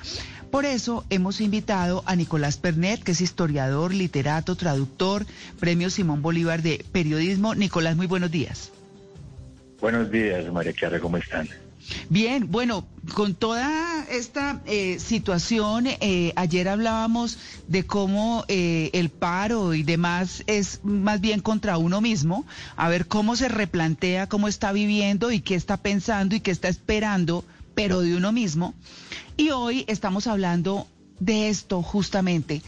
Por 0.56 0.64
eso 0.64 1.04
hemos 1.10 1.42
invitado 1.42 2.02
a 2.06 2.16
Nicolás 2.16 2.56
Pernet, 2.56 3.04
que 3.04 3.12
es 3.12 3.20
historiador, 3.20 3.94
literato, 3.94 4.56
traductor, 4.56 5.26
premio 5.60 5.90
Simón 5.90 6.22
Bolívar 6.22 6.62
de 6.62 6.86
periodismo. 6.94 7.56
Nicolás, 7.56 7.98
muy 7.98 8.08
buenos 8.08 8.32
días. 8.32 8.72
Buenos 9.82 10.10
días, 10.10 10.50
María 10.54 10.72
Clara, 10.72 11.02
¿cómo 11.02 11.18
están? 11.18 11.50
Bien, 12.08 12.50
bueno, 12.50 12.88
con 13.14 13.36
toda 13.36 14.06
esta 14.10 14.62
eh, 14.66 14.98
situación, 15.00 15.88
eh, 15.88 16.32
ayer 16.38 16.70
hablábamos 16.70 17.38
de 17.68 17.86
cómo 17.86 18.46
eh, 18.48 18.92
el 18.94 19.10
paro 19.10 19.74
y 19.74 19.84
demás 19.84 20.42
es 20.48 20.80
más 20.84 21.20
bien 21.20 21.42
contra 21.42 21.78
uno 21.78 22.00
mismo, 22.00 22.46
a 22.78 22.88
ver 22.88 23.08
cómo 23.08 23.36
se 23.36 23.50
replantea, 23.50 24.28
cómo 24.28 24.48
está 24.48 24.72
viviendo 24.72 25.34
y 25.34 25.42
qué 25.42 25.56
está 25.56 25.76
pensando 25.76 26.34
y 26.34 26.40
qué 26.40 26.52
está 26.52 26.70
esperando, 26.70 27.44
pero 27.76 28.02
de 28.02 28.16
uno 28.16 28.32
mismo. 28.32 28.74
Y 29.38 29.50
hoy 29.52 29.86
estamos 29.88 30.28
hablando 30.28 30.88
de 31.20 31.50
esto 31.50 31.82
justamente. 31.84 32.62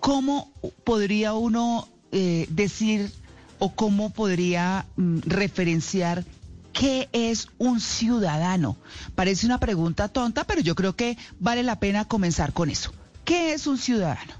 ¿Cómo 0.00 0.50
podría 0.84 1.34
uno 1.34 1.88
eh, 2.10 2.46
decir 2.48 3.10
o 3.58 3.74
cómo 3.74 4.10
podría 4.10 4.86
mm, 4.96 5.18
referenciar 5.26 6.24
qué 6.72 7.08
es 7.12 7.48
un 7.58 7.80
ciudadano? 7.80 8.76
Parece 9.14 9.46
una 9.46 9.58
pregunta 9.58 10.08
tonta, 10.08 10.44
pero 10.44 10.60
yo 10.60 10.74
creo 10.74 10.96
que 10.96 11.18
vale 11.38 11.62
la 11.62 11.78
pena 11.78 12.06
comenzar 12.06 12.52
con 12.52 12.70
eso. 12.70 12.92
¿Qué 13.24 13.52
es 13.52 13.66
un 13.66 13.78
ciudadano? 13.78 14.32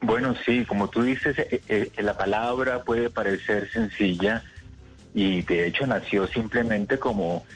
Bueno, 0.00 0.34
sí, 0.44 0.64
como 0.64 0.88
tú 0.88 1.02
dices, 1.02 1.38
eh, 1.38 1.62
eh, 1.68 2.02
la 2.02 2.16
palabra 2.16 2.82
puede 2.82 3.08
parecer 3.10 3.70
sencilla 3.72 4.42
y 5.14 5.42
de 5.42 5.66
hecho 5.66 5.86
nació 5.86 6.26
simplemente 6.26 6.98
como, 6.98 7.46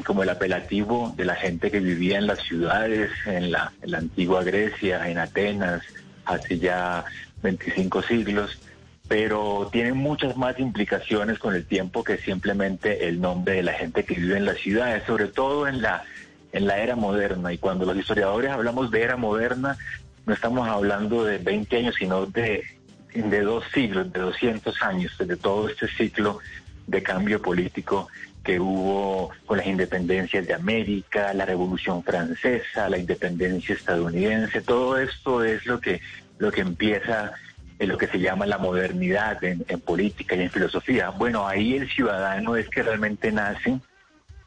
como 0.00 0.22
el 0.22 0.30
apelativo 0.30 1.12
de 1.16 1.26
la 1.26 1.34
gente 1.34 1.70
que 1.70 1.80
vivía 1.80 2.18
en 2.18 2.26
las 2.26 2.40
ciudades, 2.40 3.10
en 3.26 3.52
la, 3.52 3.72
antigua 3.92 4.42
Grecia, 4.42 5.08
en 5.10 5.18
Atenas, 5.18 5.82
hace 6.24 6.58
ya 6.58 7.04
25 7.42 8.02
siglos, 8.02 8.58
pero 9.06 9.68
tiene 9.70 9.92
muchas 9.92 10.36
más 10.36 10.58
implicaciones 10.58 11.38
con 11.38 11.54
el 11.54 11.66
tiempo 11.66 12.02
que 12.02 12.16
simplemente 12.16 13.06
el 13.06 13.20
nombre 13.20 13.56
de 13.56 13.62
la 13.62 13.74
gente 13.74 14.04
que 14.04 14.14
vive 14.14 14.38
en 14.38 14.46
las 14.46 14.56
ciudades, 14.58 15.04
sobre 15.04 15.26
todo 15.26 15.68
en 15.68 15.82
la, 15.82 16.04
en 16.52 16.66
la 16.66 16.78
era 16.78 16.96
moderna. 16.96 17.52
Y 17.52 17.58
cuando 17.58 17.84
los 17.84 17.96
historiadores 17.96 18.50
hablamos 18.50 18.90
de 18.90 19.02
era 19.02 19.16
moderna, 19.16 19.76
no 20.24 20.32
estamos 20.32 20.66
hablando 20.68 21.24
de 21.24 21.36
20 21.36 21.76
años, 21.76 21.96
sino 21.98 22.24
de, 22.24 22.64
de 23.12 23.40
dos 23.42 23.64
siglos, 23.74 24.10
de 24.10 24.20
200 24.20 24.82
años, 24.82 25.12
de 25.18 25.36
todo 25.36 25.68
este 25.68 25.86
ciclo 25.88 26.38
de 26.86 27.02
cambio 27.02 27.42
político 27.42 28.08
que 28.42 28.58
hubo 28.58 29.30
con 29.46 29.58
las 29.58 29.66
independencias 29.66 30.46
de 30.46 30.54
América, 30.54 31.32
la 31.32 31.44
Revolución 31.44 32.02
Francesa, 32.02 32.88
la 32.88 32.98
independencia 32.98 33.74
estadounidense, 33.74 34.60
todo 34.60 34.98
esto 34.98 35.44
es 35.44 35.64
lo 35.66 35.80
que, 35.80 36.00
lo 36.38 36.50
que 36.50 36.62
empieza 36.62 37.32
en 37.78 37.88
lo 37.88 37.98
que 37.98 38.06
se 38.06 38.18
llama 38.18 38.46
la 38.46 38.58
modernidad 38.58 39.42
en, 39.44 39.64
en 39.68 39.80
política 39.80 40.34
y 40.34 40.42
en 40.42 40.50
filosofía. 40.50 41.10
Bueno, 41.10 41.46
ahí 41.46 41.74
el 41.74 41.88
ciudadano 41.90 42.56
es 42.56 42.68
que 42.68 42.82
realmente 42.82 43.32
nace 43.32 43.80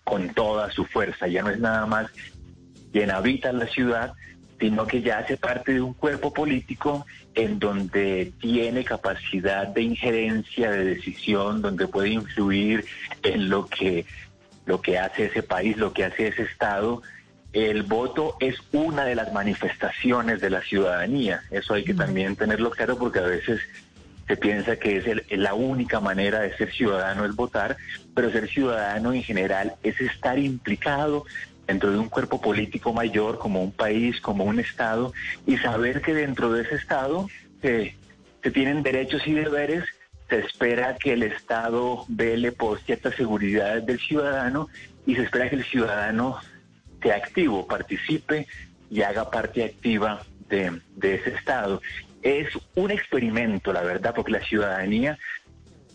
con 0.03 0.29
toda 0.29 0.71
su 0.71 0.85
fuerza, 0.85 1.27
ya 1.27 1.41
no 1.41 1.49
es 1.49 1.59
nada 1.59 1.85
más 1.85 2.07
quien 2.91 3.11
habita 3.11 3.51
la 3.51 3.67
ciudad, 3.67 4.13
sino 4.59 4.87
que 4.87 5.01
ya 5.01 5.19
hace 5.19 5.37
parte 5.37 5.73
de 5.73 5.81
un 5.81 5.93
cuerpo 5.93 6.33
político 6.33 7.05
en 7.33 7.59
donde 7.59 8.31
tiene 8.39 8.83
capacidad 8.83 9.67
de 9.67 9.81
injerencia, 9.81 10.71
de 10.71 10.85
decisión, 10.85 11.61
donde 11.61 11.87
puede 11.87 12.09
influir 12.09 12.85
en 13.23 13.49
lo 13.49 13.65
que, 13.65 14.05
lo 14.65 14.81
que 14.81 14.97
hace 14.97 15.25
ese 15.25 15.43
país, 15.43 15.77
lo 15.77 15.91
que 15.93 16.05
hace 16.05 16.27
ese 16.27 16.43
Estado. 16.43 17.01
El 17.51 17.83
voto 17.83 18.35
es 18.39 18.55
una 18.71 19.05
de 19.05 19.15
las 19.15 19.31
manifestaciones 19.33 20.41
de 20.41 20.49
la 20.49 20.61
ciudadanía. 20.61 21.41
Eso 21.51 21.73
hay 21.73 21.83
que 21.83 21.93
también 21.93 22.35
tenerlo 22.35 22.69
claro 22.69 22.97
porque 22.97 23.19
a 23.19 23.23
veces 23.23 23.61
se 24.27 24.37
piensa 24.37 24.77
que 24.77 24.97
es 24.97 25.07
el- 25.07 25.23
la 25.29 25.53
única 25.53 25.99
manera 25.99 26.39
de 26.39 26.55
ser 26.57 26.71
ciudadano 26.73 27.25
es 27.25 27.35
votar, 27.35 27.77
pero 28.15 28.31
ser 28.31 28.49
ciudadano 28.49 29.13
en 29.13 29.21
general 29.21 29.75
es 29.83 29.99
estar 30.01 30.39
implicado 30.39 31.25
dentro 31.67 31.91
de 31.91 31.97
un 31.97 32.09
cuerpo 32.09 32.39
político 32.39 32.93
mayor, 32.93 33.37
como 33.37 33.61
un 33.63 33.71
país, 33.71 34.21
como 34.21 34.43
un 34.43 34.59
Estado, 34.59 35.13
y 35.45 35.57
saber 35.57 36.01
que 36.01 36.13
dentro 36.13 36.51
de 36.51 36.63
ese 36.63 36.75
Estado 36.75 37.27
se, 37.61 37.95
se 38.43 38.51
tienen 38.51 38.83
derechos 38.83 39.25
y 39.25 39.33
deberes, 39.33 39.83
se 40.29 40.39
espera 40.39 40.95
que 40.95 41.13
el 41.13 41.23
Estado 41.23 42.05
vele 42.07 42.51
por 42.51 42.79
ciertas 42.79 43.15
seguridades 43.15 43.85
del 43.85 43.99
ciudadano 43.99 44.69
y 45.05 45.15
se 45.15 45.23
espera 45.23 45.49
que 45.49 45.57
el 45.57 45.65
ciudadano 45.65 46.39
sea 47.01 47.15
activo, 47.15 47.67
participe 47.67 48.47
y 48.89 49.01
haga 49.01 49.29
parte 49.29 49.63
activa 49.63 50.23
de 50.49 50.81
ese 51.15 51.35
Estado. 51.35 51.81
Es 52.21 52.47
un 52.75 52.89
experimento, 52.91 53.71
la 53.71 53.83
verdad, 53.83 54.13
porque 54.15 54.31
la 54.31 54.43
ciudadanía 54.43 55.17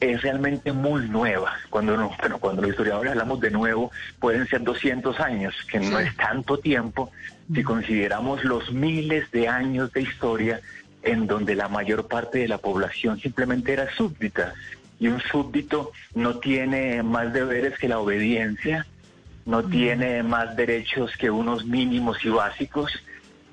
es 0.01 0.23
realmente 0.23 0.73
muy 0.73 1.09
nueva. 1.09 1.53
Cuando, 1.69 1.97
no- 1.97 2.17
bueno, 2.19 2.39
cuando 2.39 2.63
los 2.63 2.71
historiadores 2.73 3.13
hablamos 3.13 3.41
de 3.41 3.51
nuevo, 3.51 3.91
pueden 4.19 4.47
ser 4.49 4.63
200 4.63 5.21
años, 5.21 5.55
que 5.71 5.79
no 5.79 5.99
es 5.99 6.17
tanto 6.17 6.59
tiempo 6.59 7.11
si 7.55 7.63
consideramos 7.63 8.43
los 8.45 8.73
miles 8.73 9.31
de 9.31 9.49
años 9.49 9.93
de 9.93 10.03
historia 10.03 10.61
en 11.03 11.27
donde 11.27 11.55
la 11.55 11.69
mayor 11.69 12.07
parte 12.09 12.39
de 12.39 12.49
la 12.49 12.59
población 12.59 13.19
simplemente 13.21 13.73
era 13.73 13.93
súbdita. 13.95 14.55
Y 14.99 15.09
un 15.09 15.21
súbdito 15.21 15.93
no 16.15 16.37
tiene 16.39 17.03
más 17.03 17.33
deberes 17.33 17.79
que 17.79 17.89
la 17.89 17.99
obediencia 17.99 18.87
no 19.47 19.65
tiene 19.65 20.23
más 20.23 20.55
derechos 20.55 21.17
que 21.17 21.31
unos 21.31 21.65
mínimos 21.65 22.23
y 22.25 22.29
básicos 22.29 22.93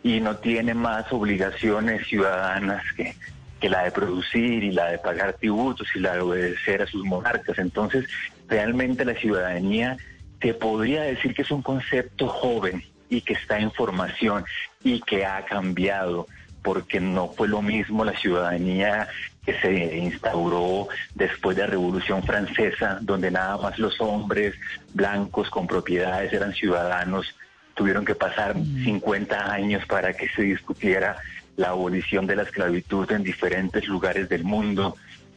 y 0.04 0.20
no 0.20 0.36
tiene 0.36 0.74
más 0.74 1.12
obligaciones 1.12 2.06
ciudadanas 2.06 2.84
que, 2.96 3.16
que 3.60 3.70
la 3.70 3.84
de 3.84 3.92
producir 3.92 4.64
y 4.64 4.72
la 4.72 4.92
de 4.92 4.98
pagar 5.00 5.34
tributos 5.34 5.88
y 5.96 6.00
la 6.00 6.14
de 6.14 6.22
obedecer 6.22 6.82
a 6.82 6.88
sus 6.88 7.04
monarcas. 7.04 7.58
Entonces, 7.58 8.06
realmente 8.48 9.06
la 9.06 9.16
ciudadanía 9.16 9.98
te 10.40 10.54
podría 10.54 11.02
decir 11.02 11.34
que 11.34 11.42
es 11.42 11.52
un 11.52 11.62
concepto 11.62 12.28
joven 12.28 12.84
y 13.10 13.22
que 13.22 13.34
está 13.34 13.60
en 13.60 13.72
formación 13.72 14.46
y 14.84 15.02
que 15.02 15.26
ha 15.26 15.44
cambiado 15.46 16.28
porque 16.62 17.00
no 17.00 17.30
fue 17.30 17.48
lo 17.48 17.62
mismo 17.62 18.04
la 18.04 18.18
ciudadanía 18.18 19.08
que 19.46 19.54
se 19.62 19.98
instauró 19.98 20.90
después 21.16 21.56
de 21.56 21.64
la 21.64 21.70
Revolución 21.70 22.22
Francesa, 22.24 23.00
donde 23.02 23.32
nada 23.32 23.58
más 23.58 23.80
los 23.80 24.02
hombres 24.02 24.56
blancos 24.94 25.50
con 25.50 25.66
propiedades 25.66 26.34
eran 26.34 26.54
ciudadanos. 26.54 27.34
Tuvieron 27.74 28.04
que 28.04 28.16
pasar 28.16 28.56
50 28.84 29.54
años 29.54 29.86
para 29.86 30.12
que 30.12 30.28
se 30.30 30.42
discutiera 30.42 31.16
la 31.58 31.70
abolición 31.70 32.26
de 32.26 32.38
la 32.38 32.44
esclavitud 32.44 33.12
en 33.12 33.24
diferentes 33.24 33.86
lugares 33.88 34.30
del 34.30 34.44
mundo, 34.44 34.96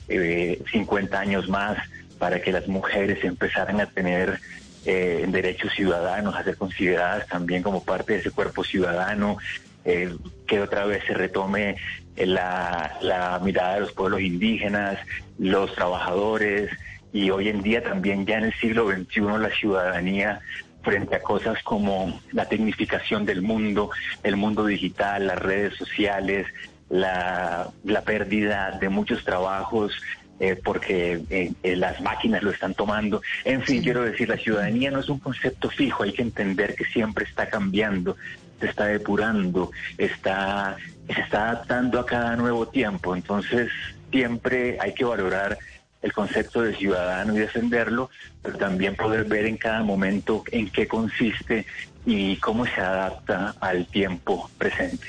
eh, 0.08 0.62
50 0.70 1.18
años 1.18 1.48
más 1.48 1.78
para 2.18 2.40
que 2.40 2.52
las 2.52 2.68
mujeres 2.68 3.24
empezaran 3.24 3.80
a 3.80 3.86
tener 3.86 4.38
eh, 4.84 5.26
derechos 5.28 5.72
ciudadanos, 5.74 6.36
a 6.36 6.44
ser 6.44 6.56
consideradas 6.56 7.26
también 7.26 7.62
como 7.62 7.82
parte 7.82 8.12
de 8.12 8.18
ese 8.20 8.30
cuerpo 8.30 8.62
ciudadano, 8.62 9.38
eh, 9.84 10.14
que 10.46 10.60
otra 10.60 10.84
vez 10.84 11.02
se 11.06 11.14
retome 11.14 11.76
eh, 12.16 12.26
la, 12.26 12.98
la 13.00 13.40
mirada 13.42 13.74
de 13.74 13.80
los 13.80 13.92
pueblos 13.92 14.20
indígenas, 14.20 14.98
los 15.38 15.74
trabajadores, 15.74 16.70
y 17.12 17.30
hoy 17.30 17.48
en 17.48 17.62
día 17.62 17.82
también 17.82 18.24
ya 18.26 18.38
en 18.38 18.44
el 18.44 18.54
siglo 18.54 18.90
XXI 18.90 19.20
la 19.38 19.50
ciudadanía 19.50 20.40
frente 20.82 21.16
a 21.16 21.22
cosas 21.22 21.62
como 21.62 22.20
la 22.32 22.46
tecnificación 22.46 23.24
del 23.26 23.42
mundo, 23.42 23.90
el 24.22 24.36
mundo 24.36 24.66
digital, 24.66 25.26
las 25.26 25.38
redes 25.38 25.74
sociales, 25.76 26.46
la, 26.88 27.70
la 27.84 28.02
pérdida 28.02 28.78
de 28.80 28.88
muchos 28.88 29.24
trabajos 29.24 29.92
eh, 30.40 30.56
porque 30.56 31.22
eh, 31.28 31.52
eh, 31.62 31.76
las 31.76 32.00
máquinas 32.00 32.42
lo 32.42 32.50
están 32.50 32.72
tomando. 32.72 33.20
En 33.44 33.62
fin, 33.62 33.82
quiero 33.82 34.02
decir, 34.04 34.26
la 34.26 34.38
ciudadanía 34.38 34.90
no 34.90 35.00
es 35.00 35.10
un 35.10 35.18
concepto 35.18 35.68
fijo, 35.68 36.02
hay 36.02 36.14
que 36.14 36.22
entender 36.22 36.74
que 36.74 36.86
siempre 36.86 37.26
está 37.26 37.50
cambiando, 37.50 38.16
se 38.58 38.66
está 38.68 38.86
depurando, 38.86 39.70
está, 39.98 40.78
se 41.14 41.20
está 41.20 41.50
adaptando 41.50 42.00
a 42.00 42.06
cada 42.06 42.36
nuevo 42.36 42.66
tiempo. 42.66 43.14
Entonces, 43.14 43.70
siempre 44.10 44.78
hay 44.80 44.94
que 44.94 45.04
valorar 45.04 45.58
el 46.02 46.12
concepto 46.12 46.62
de 46.62 46.74
ciudadano 46.76 47.34
y 47.34 47.38
defenderlo, 47.38 48.10
pero 48.42 48.58
también 48.58 48.96
poder 48.96 49.24
ver 49.24 49.46
en 49.46 49.56
cada 49.56 49.82
momento 49.82 50.44
en 50.50 50.70
qué 50.70 50.86
consiste 50.88 51.66
y 52.06 52.36
cómo 52.36 52.64
se 52.64 52.80
adapta 52.80 53.54
al 53.60 53.86
tiempo 53.86 54.50
presente. 54.58 55.06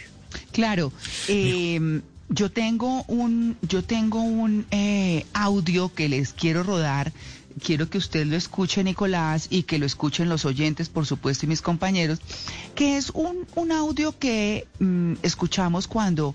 Claro. 0.51 0.91
eh, 1.27 2.01
yo 2.34 2.49
tengo 2.49 3.03
un, 3.07 3.57
yo 3.61 3.84
tengo 3.84 4.22
un 4.22 4.65
eh, 4.72 5.26
audio 5.34 5.93
que 5.93 6.07
les 6.07 6.34
quiero 6.34 6.63
rodar. 6.63 7.11
Quiero 7.61 7.89
que 7.89 7.97
usted 7.97 8.26
lo 8.26 8.38
escuche, 8.38 8.81
Nicolás, 8.81 9.47
y 9.49 9.63
que 9.63 9.77
lo 9.77 9.85
escuchen 9.85 10.30
los 10.30 10.45
oyentes, 10.45 10.88
por 10.88 11.05
supuesto, 11.05 11.45
y 11.45 11.49
mis 11.49 11.61
compañeros, 11.61 12.19
que 12.76 12.95
es 12.95 13.09
un, 13.09 13.45
un 13.55 13.73
audio 13.73 14.18
que 14.18 14.65
mm, 14.80 15.15
escuchamos 15.22 15.89
cuando 15.89 16.34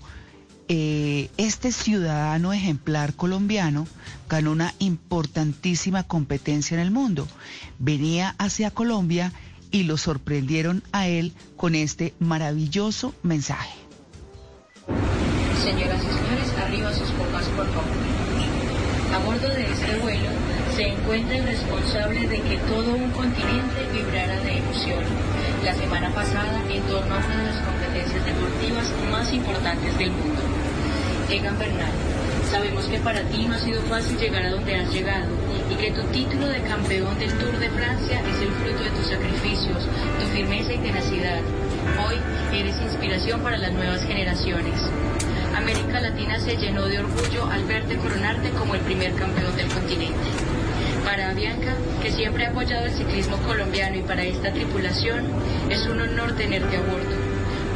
eh, 0.69 1.29
este 1.37 1.71
ciudadano 1.71 2.53
ejemplar 2.53 3.13
colombiano 3.13 3.87
ganó 4.29 4.51
una 4.51 4.73
importantísima 4.79 6.03
competencia 6.03 6.75
en 6.75 6.81
el 6.81 6.91
mundo. 6.91 7.27
Venía 7.79 8.35
hacia 8.37 8.71
Colombia 8.71 9.31
y 9.71 9.83
lo 9.83 9.97
sorprendieron 9.97 10.83
a 10.91 11.07
él 11.07 11.33
con 11.55 11.75
este 11.75 12.13
maravilloso 12.19 13.13
mensaje. 13.23 13.75
Señoras 15.63 16.01
y 16.03 16.07
señores, 16.07 16.57
arriba 16.61 16.93
sus 16.93 17.09
copas, 17.11 17.45
por 17.49 17.67
favor. 17.67 17.97
A 19.13 19.19
bordo 19.25 19.47
de 19.47 19.71
este 19.71 19.99
vuelo 19.99 20.46
se 20.77 20.83
encuentra 20.83 21.35
el 21.35 21.43
responsable 21.43 22.27
de 22.27 22.39
que 22.39 22.57
todo 22.69 22.93
un 22.93 23.09
continente 23.09 23.81
vibrara 23.91 24.39
de 24.41 24.57
emoción. 24.59 25.03
La 25.65 25.73
semana 25.73 26.11
pasada, 26.11 26.61
en 26.69 26.83
torno 26.83 27.15
a 27.15 27.17
una 27.17 27.35
de 27.35 27.45
las 27.45 27.65
competencias 27.65 28.23
deportivas 28.23 28.85
más 29.09 29.33
importantes 29.33 29.97
del 29.97 30.11
mundo. 30.11 30.39
Egan 31.31 31.57
Bernal, 31.57 31.89
sabemos 32.51 32.85
que 32.85 32.99
para 32.99 33.21
ti 33.21 33.47
no 33.47 33.55
ha 33.55 33.59
sido 33.59 33.81
fácil 33.89 34.19
llegar 34.19 34.45
a 34.45 34.51
donde 34.51 34.75
has 34.75 34.93
llegado 34.93 35.25
y 35.67 35.75
que 35.77 35.89
tu 35.93 36.03
título 36.09 36.45
de 36.45 36.61
campeón 36.61 37.17
del 37.17 37.33
Tour 37.39 37.57
de 37.57 37.71
Francia 37.71 38.21
es 38.21 38.39
el 38.39 38.51
fruto 38.51 38.83
de 38.83 38.91
tus 38.91 39.07
sacrificios, 39.07 39.83
tu 40.19 40.27
firmeza 40.27 40.73
y 40.73 40.77
tenacidad. 40.77 41.41
Hoy 42.05 42.17
eres 42.53 42.79
inspiración 42.83 43.41
para 43.41 43.57
las 43.57 43.71
nuevas 43.71 44.03
generaciones. 44.03 44.79
América 45.55 46.01
Latina 46.01 46.39
se 46.39 46.55
llenó 46.55 46.85
de 46.85 46.99
orgullo 46.99 47.47
al 47.47 47.63
verte 47.65 47.97
coronarte 47.97 48.51
como 48.51 48.75
el 48.75 48.81
primer 48.81 49.15
campeón 49.15 49.55
del 49.55 49.69
continente. 49.69 50.56
Para 51.07 51.33
Bianca, 51.33 51.73
que 52.03 52.11
siempre 52.11 52.45
ha 52.45 52.49
apoyado 52.49 52.85
el 52.85 52.91
ciclismo 52.91 53.37
colombiano 53.37 53.95
y 53.95 54.01
para 54.01 54.23
esta 54.23 54.51
tripulación, 54.51 55.25
es 55.69 55.85
un 55.87 56.01
honor 56.01 56.35
tenerte 56.35 56.75
a 56.75 56.81
bordo. 56.81 57.15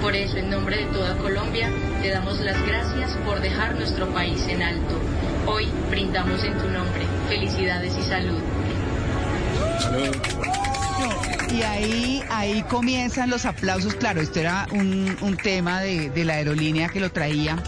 Por 0.02 0.18
eso, 0.18 0.36
en 0.36 0.50
nombre 0.50 0.76
de 0.76 0.86
toda 0.88 1.16
Colombia, 1.16 1.70
te 2.02 2.10
damos 2.10 2.42
las 2.42 2.62
gracias 2.68 3.14
por 3.26 3.40
dejar 3.40 3.76
nuestro 3.76 4.10
país 4.14 4.46
en 4.50 4.62
alto. 4.62 5.00
Hoy 5.48 5.70
brindamos 5.90 6.44
en 6.44 6.58
tu 6.58 6.68
nombre. 6.68 7.06
Felicidades 7.30 7.98
y 7.98 8.04
salud. 8.04 8.38
Y 11.54 11.62
ahí, 11.62 12.24
ahí 12.30 12.64
comienzan 12.64 13.30
los 13.30 13.46
aplausos. 13.46 13.96
Claro, 13.96 14.20
esto 14.20 14.42
era 14.42 14.68
un, 14.74 15.16
un 15.22 15.38
tema 15.38 15.80
de, 15.80 16.10
de 16.10 16.26
la 16.26 16.34
aerolínea 16.34 16.90
que 16.90 17.00
lo 17.00 17.14
traía. 17.14 17.64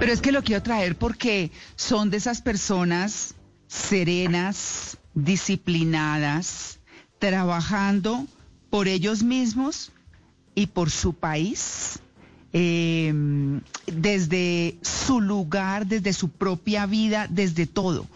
Pero 0.00 0.12
es 0.12 0.20
que 0.20 0.32
lo 0.32 0.42
quiero 0.42 0.60
traer 0.60 0.96
porque 0.96 1.52
son 1.76 2.10
de 2.10 2.16
esas 2.16 2.42
personas 2.42 3.36
serenas, 3.68 4.98
disciplinadas, 5.14 6.78
trabajando 7.18 8.26
por 8.70 8.88
ellos 8.88 9.22
mismos 9.22 9.92
y 10.54 10.66
por 10.66 10.90
su 10.90 11.14
país, 11.14 11.98
eh, 12.52 13.12
desde 13.86 14.78
su 14.82 15.20
lugar, 15.20 15.86
desde 15.86 16.12
su 16.12 16.30
propia 16.30 16.86
vida, 16.86 17.26
desde 17.28 17.66
todo. 17.66 18.06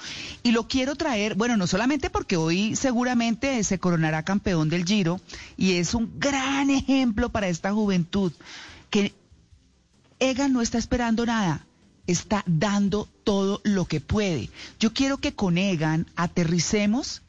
Y 0.43 0.52
lo 0.52 0.66
quiero 0.66 0.97
traer, 0.97 1.35
bueno, 1.35 1.56
no 1.56 1.66
solamente 1.66 2.10
porque 2.10 2.36
hoy 2.36 2.77
seguramente 2.77 3.62
se 3.64 3.78
coronará 3.78 4.22
campeón 4.22 4.68
del 4.68 4.86
Giro 4.86 5.20
y 5.56 5.74
es 5.74 5.94
un 5.94 6.18
gran 6.18 6.70
ejemplo 6.70 7.28
para 7.28 7.48
esta 7.48 7.72
juventud, 7.72 8.32
que 8.89 9.14
Egan 10.18 10.52
no 10.52 10.62
está 10.62 10.78
esperando 10.78 11.27
nada, 11.27 11.66
está 12.11 12.43
dando 12.47 13.09
todo 13.24 13.61
lo 13.65 13.85
que 13.85 14.01
puede. 14.01 14.51
Yo 14.78 14.93
quiero 14.93 15.19
que 15.19 15.35
con 15.35 15.59
Egan 15.59 16.07
aterricemos 16.16 17.23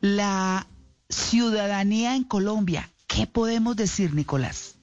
la 0.00 0.66
ciudadanía 1.08 2.16
en 2.16 2.24
Colombia. 2.24 2.90
¿Qué 3.06 3.26
podemos 3.26 3.76
decir, 3.76 4.14
Nicolás? 4.14 4.76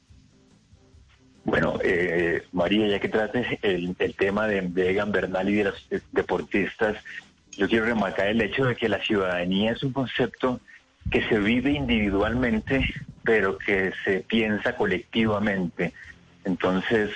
Bueno, 1.45 1.77
eh, 1.83 2.43
María, 2.53 2.87
ya 2.87 2.99
que 2.99 3.09
trates 3.09 3.59
el, 3.61 3.95
tema 4.17 4.47
de, 4.47 4.61
de 4.61 4.91
Egan 4.91 5.11
Bernal 5.11 5.49
y 5.49 5.55
de 5.55 5.63
los 5.65 5.87
deportistas, 6.13 6.95
yo 7.57 7.67
quiero 7.67 7.85
remarcar 7.85 8.27
el 8.27 8.41
hecho 8.41 8.65
de 8.65 8.75
que 8.75 8.87
la 8.87 9.03
ciudadanía 9.03 9.73
es 9.73 9.83
un 9.83 9.91
concepto 9.91 10.61
que 11.11 11.27
se 11.27 11.39
vive 11.39 11.71
individualmente, 11.71 12.85
pero 13.23 13.57
que 13.57 13.91
se 14.05 14.21
piensa 14.21 14.75
colectivamente. 14.75 15.93
Entonces, 16.45 17.11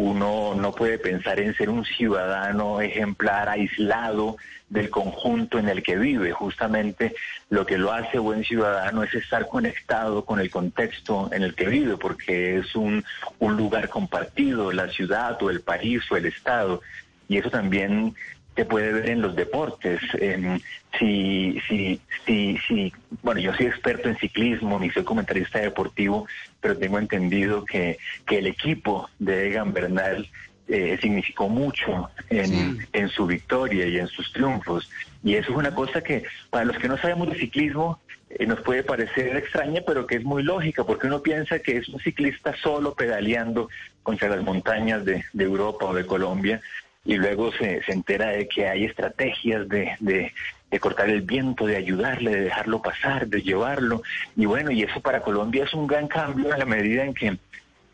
uno 0.00 0.54
no 0.54 0.72
puede 0.72 0.98
pensar 0.98 1.40
en 1.40 1.54
ser 1.54 1.68
un 1.68 1.84
ciudadano 1.84 2.80
ejemplar 2.80 3.50
aislado 3.50 4.36
del 4.70 4.88
conjunto 4.88 5.58
en 5.58 5.68
el 5.68 5.82
que 5.82 5.96
vive. 5.96 6.32
Justamente 6.32 7.14
lo 7.50 7.66
que 7.66 7.76
lo 7.76 7.92
hace 7.92 8.18
buen 8.18 8.42
ciudadano 8.42 9.02
es 9.02 9.12
estar 9.14 9.46
conectado 9.46 10.24
con 10.24 10.40
el 10.40 10.50
contexto 10.50 11.28
en 11.32 11.42
el 11.42 11.54
que 11.54 11.66
vive, 11.66 11.98
porque 11.98 12.58
es 12.58 12.74
un, 12.74 13.04
un 13.40 13.56
lugar 13.56 13.90
compartido, 13.90 14.72
la 14.72 14.88
ciudad 14.88 15.40
o 15.42 15.50
el 15.50 15.60
país 15.60 16.02
o 16.10 16.16
el 16.16 16.26
estado. 16.26 16.80
Y 17.28 17.36
eso 17.36 17.50
también 17.50 18.14
se 18.60 18.66
puede 18.66 18.92
ver 18.92 19.08
en 19.08 19.22
los 19.22 19.34
deportes. 19.34 20.02
En, 20.20 20.60
si, 20.98 21.58
si, 21.66 21.98
si, 22.26 22.58
si, 22.68 22.92
bueno, 23.22 23.40
yo 23.40 23.54
soy 23.54 23.66
experto 23.66 24.10
en 24.10 24.18
ciclismo, 24.18 24.78
ni 24.78 24.90
soy 24.90 25.02
comentarista 25.02 25.60
deportivo, 25.60 26.26
pero 26.60 26.76
tengo 26.76 26.98
entendido 26.98 27.64
que, 27.64 27.96
que 28.26 28.36
el 28.36 28.46
equipo 28.46 29.08
de 29.18 29.48
Egan 29.48 29.72
Bernal 29.72 30.28
eh, 30.68 30.98
significó 31.00 31.48
mucho 31.48 32.10
en, 32.28 32.86
en 32.92 33.08
su 33.08 33.26
victoria 33.26 33.86
y 33.86 33.96
en 33.96 34.08
sus 34.08 34.30
triunfos. 34.30 34.90
Y 35.24 35.36
eso 35.36 35.52
es 35.52 35.56
una 35.56 35.74
cosa 35.74 36.02
que 36.02 36.24
para 36.50 36.66
los 36.66 36.76
que 36.76 36.88
no 36.88 36.98
sabemos 36.98 37.30
de 37.30 37.38
ciclismo 37.38 37.98
eh, 38.28 38.44
nos 38.44 38.60
puede 38.60 38.82
parecer 38.82 39.38
extraña, 39.38 39.80
pero 39.86 40.06
que 40.06 40.16
es 40.16 40.24
muy 40.24 40.42
lógica, 40.42 40.84
porque 40.84 41.06
uno 41.06 41.22
piensa 41.22 41.60
que 41.60 41.78
es 41.78 41.88
un 41.88 41.98
ciclista 42.00 42.54
solo 42.62 42.94
pedaleando 42.94 43.70
contra 44.02 44.28
las 44.28 44.42
montañas 44.42 45.02
de, 45.06 45.24
de 45.32 45.44
Europa 45.44 45.86
o 45.86 45.94
de 45.94 46.04
Colombia, 46.04 46.60
y 47.04 47.16
luego 47.16 47.52
se, 47.52 47.82
se 47.82 47.92
entera 47.92 48.28
de 48.30 48.46
que 48.48 48.68
hay 48.68 48.84
estrategias 48.84 49.68
de, 49.68 49.96
de, 50.00 50.32
de 50.70 50.80
cortar 50.80 51.08
el 51.08 51.22
viento, 51.22 51.66
de 51.66 51.76
ayudarle, 51.76 52.30
de 52.30 52.40
dejarlo 52.42 52.82
pasar, 52.82 53.26
de 53.26 53.42
llevarlo. 53.42 54.02
Y 54.36 54.46
bueno, 54.46 54.70
y 54.70 54.82
eso 54.82 55.00
para 55.00 55.20
Colombia 55.20 55.64
es 55.64 55.74
un 55.74 55.86
gran 55.86 56.08
cambio 56.08 56.52
en 56.52 56.58
la 56.58 56.66
medida 56.66 57.04
en 57.04 57.14
que 57.14 57.38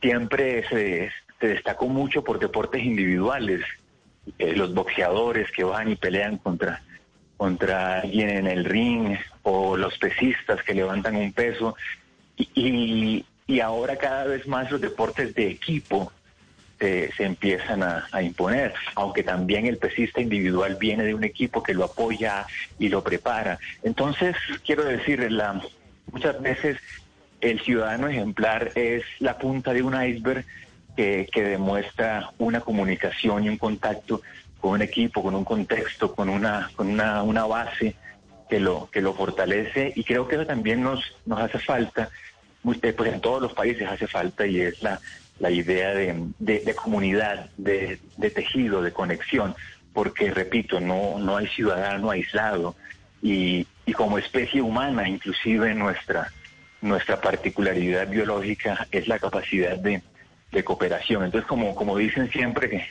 siempre 0.00 0.68
se, 0.68 1.10
se 1.40 1.48
destacó 1.48 1.86
mucho 1.88 2.24
por 2.24 2.38
deportes 2.38 2.82
individuales. 2.82 3.62
Eh, 4.38 4.56
los 4.56 4.74
boxeadores 4.74 5.50
que 5.52 5.62
van 5.62 5.88
y 5.88 5.96
pelean 5.96 6.38
contra, 6.38 6.82
contra 7.36 8.00
alguien 8.00 8.28
en 8.28 8.46
el 8.48 8.64
ring 8.64 9.16
o 9.42 9.76
los 9.76 9.96
pesistas 9.98 10.62
que 10.64 10.74
levantan 10.74 11.14
un 11.14 11.32
peso. 11.32 11.76
Y, 12.36 12.48
y, 12.54 13.26
y 13.46 13.60
ahora 13.60 13.96
cada 13.96 14.24
vez 14.24 14.46
más 14.48 14.70
los 14.70 14.80
deportes 14.80 15.32
de 15.34 15.48
equipo 15.48 16.12
se, 16.78 17.12
se 17.12 17.24
empiezan 17.24 17.82
a, 17.82 18.22
imponer, 18.22 18.74
aunque 18.94 19.22
también 19.22 19.66
el 19.66 19.78
pesista 19.78 20.20
individual 20.20 20.76
viene 20.78 21.04
de 21.04 21.14
un 21.14 21.24
equipo 21.24 21.62
que 21.62 21.74
lo 21.74 21.84
apoya 21.84 22.46
y 22.78 22.88
lo 22.88 23.02
prepara. 23.02 23.58
Entonces, 23.82 24.36
quiero 24.64 24.84
decir, 24.84 25.30
la, 25.32 25.60
muchas 26.12 26.40
veces 26.40 26.78
el 27.40 27.60
ciudadano 27.60 28.08
ejemplar 28.08 28.72
es 28.74 29.04
la 29.20 29.38
punta 29.38 29.72
de 29.72 29.82
un 29.82 29.94
iceberg 30.00 30.44
que, 30.96 31.28
que 31.32 31.42
demuestra 31.42 32.30
una 32.38 32.60
comunicación 32.60 33.44
y 33.44 33.48
un 33.48 33.58
contacto 33.58 34.22
con 34.60 34.72
un 34.72 34.82
equipo, 34.82 35.22
con 35.22 35.34
un 35.34 35.44
contexto, 35.44 36.14
con 36.14 36.28
una, 36.28 36.70
con 36.74 36.88
una, 36.88 37.22
una 37.22 37.44
base 37.46 37.94
que 38.48 38.60
lo, 38.60 38.88
que 38.90 39.00
lo 39.00 39.12
fortalece 39.12 39.92
y 39.94 40.04
creo 40.04 40.26
que 40.28 40.36
eso 40.36 40.46
también 40.46 40.82
nos, 40.82 41.00
nos 41.24 41.40
hace 41.40 41.58
falta, 41.58 42.10
eh, 42.82 42.92
pues 42.92 43.12
en 43.12 43.20
todos 43.20 43.42
los 43.42 43.52
países 43.52 43.88
hace 43.88 44.06
falta 44.06 44.46
y 44.46 44.60
es 44.60 44.82
la, 44.82 45.00
la 45.38 45.50
idea 45.50 45.94
de, 45.94 46.14
de- 46.38 46.74
comunidad, 46.74 47.50
de, 47.56 47.98
de 48.16 48.30
tejido, 48.30 48.82
de 48.82 48.92
conexión, 48.92 49.54
porque 49.92 50.30
repito, 50.30 50.80
no, 50.80 51.18
no 51.18 51.36
hay 51.36 51.46
ciudadano 51.48 52.10
aislado 52.10 52.74
y, 53.22 53.66
y 53.84 53.92
como 53.92 54.18
especie 54.18 54.62
humana, 54.62 55.08
inclusive 55.08 55.74
nuestra, 55.74 56.32
nuestra 56.80 57.20
particularidad 57.20 58.08
biológica 58.08 58.86
es 58.90 59.08
la 59.08 59.18
capacidad 59.18 59.76
de, 59.76 60.02
de 60.52 60.64
cooperación. 60.64 61.24
Entonces, 61.24 61.48
como, 61.48 61.74
como 61.74 61.96
dicen 61.96 62.30
siempre 62.30 62.70
que 62.70 62.86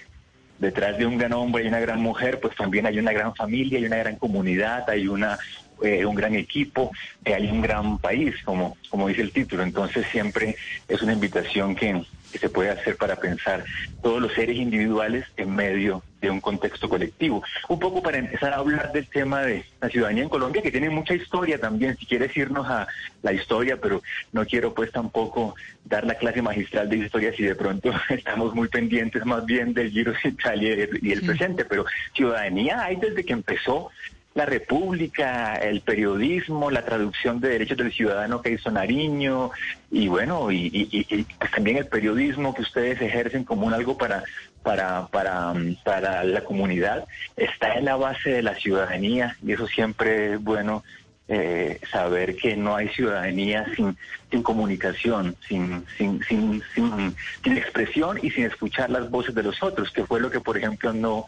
detrás 0.60 0.98
de 0.98 1.06
un 1.06 1.18
gran 1.18 1.34
hombre 1.34 1.64
y 1.64 1.68
una 1.68 1.80
gran 1.80 2.02
mujer, 2.02 2.40
pues 2.40 2.56
también 2.56 2.86
hay 2.86 2.98
una 3.00 3.12
gran 3.12 3.36
familia, 3.36 3.78
hay 3.80 3.86
una 3.86 3.98
gran 3.98 4.16
comunidad, 4.18 4.90
hay 4.90 5.08
una 5.08 5.38
eh, 5.84 6.06
un 6.06 6.16
gran 6.16 6.34
equipo, 6.36 6.92
eh, 7.26 7.34
hay 7.34 7.48
un 7.48 7.62
gran 7.62 7.98
país, 7.98 8.34
como, 8.46 8.78
como 8.90 9.10
dice 9.10 9.22
el 9.22 9.32
título. 9.34 9.62
Entonces 9.64 10.06
siempre 10.12 10.56
es 10.88 11.02
una 11.02 11.12
invitación 11.14 11.76
que, 11.76 12.02
que 12.36 12.40
se 12.40 12.50
puede 12.50 12.70
hacer 12.70 12.98
para 12.98 13.16
pensar 13.16 13.64
todos 14.04 14.22
los 14.22 14.34
seres 14.34 14.58
individuales 14.58 15.26
en 15.38 15.56
medio 15.56 16.04
de 16.20 16.30
un 16.30 16.42
contexto 16.42 16.90
colectivo. 16.90 17.42
Un 17.70 17.80
poco 17.80 18.04
para 18.04 18.18
empezar 18.18 18.52
a 18.52 18.58
hablar 18.58 18.92
del 18.92 19.08
tema 19.08 19.44
de 19.44 19.64
la 19.80 19.88
ciudadanía 19.88 20.24
en 20.24 20.30
Colombia, 20.30 20.62
que 20.62 20.70
tiene 20.70 20.90
mucha 20.90 21.14
historia 21.14 21.58
también, 21.62 21.96
si 21.96 22.06
quieres 22.06 22.36
irnos 22.36 22.68
a 22.68 22.88
la 23.24 23.32
historia, 23.32 23.78
pero 23.80 24.02
no 24.34 24.46
quiero 24.46 24.74
pues 24.74 24.92
tampoco 24.92 25.56
dar 25.86 26.06
la 26.06 26.16
clase 26.16 26.42
magistral 26.42 26.90
de 26.90 26.98
historia 26.98 27.34
si 27.34 27.44
de 27.44 27.56
pronto 27.56 27.94
estamos 28.10 28.54
muy 28.54 28.68
pendientes 28.68 29.26
más 29.26 29.46
bien 29.46 29.74
del 29.74 29.92
Giro 29.92 30.12
de 30.12 30.30
Italia 30.30 30.90
y 31.02 31.12
el 31.14 31.22
presente, 31.22 31.64
pero 31.64 31.86
ciudadanía 32.14 32.84
hay 32.84 32.98
desde 32.98 33.24
que 33.24 33.32
empezó 33.32 33.92
la 34.36 34.46
República, 34.46 35.56
el 35.56 35.80
periodismo, 35.80 36.70
la 36.70 36.84
traducción 36.84 37.40
de 37.40 37.50
derechos 37.50 37.78
del 37.78 37.94
ciudadano 37.94 38.42
que 38.42 38.52
hizo 38.52 38.70
Nariño 38.70 39.52
y 39.90 40.10
bueno, 40.10 40.52
y, 40.52 41.26
pues, 41.40 41.52
también 41.52 41.78
el 41.78 41.88
periodismo 41.88 42.54
que 42.54 42.64
ustedes 42.64 43.02
ejercen 43.02 43.46
como 43.46 43.66
un 43.66 43.74
algo 43.74 43.98
para, 43.98 44.26
para, 44.62 45.08
para, 45.08 45.54
mm, 45.54 45.78
para 45.86 46.26
la 46.26 46.44
comunidad, 46.44 47.08
está 47.38 47.76
en 47.76 47.86
la 47.86 47.96
base 47.96 48.30
de 48.30 48.44
la 48.44 48.56
ciudadanía 48.56 49.38
y 49.42 49.54
eso 49.54 49.68
siempre 49.68 50.34
es 50.34 50.44
bueno 50.44 50.84
eh, 51.30 51.80
saber 51.90 52.36
que 52.36 52.58
no 52.58 52.76
hay 52.76 52.90
ciudadanía 52.90 53.66
sin, 53.74 53.98
sin 54.30 54.44
comunicación, 54.44 55.38
sin, 55.48 55.86
sin, 55.98 56.22
sin, 56.28 56.62
sin 56.74 57.58
expresión 57.58 58.20
y 58.22 58.32
sin 58.32 58.44
escuchar 58.44 58.90
las 58.90 59.10
voces 59.10 59.34
de 59.34 59.44
los 59.44 59.64
otros, 59.64 59.92
que 59.92 60.06
fue 60.06 60.20
lo 60.20 60.30
que, 60.30 60.42
por 60.42 60.58
ejemplo, 60.58 60.92
no, 60.92 61.26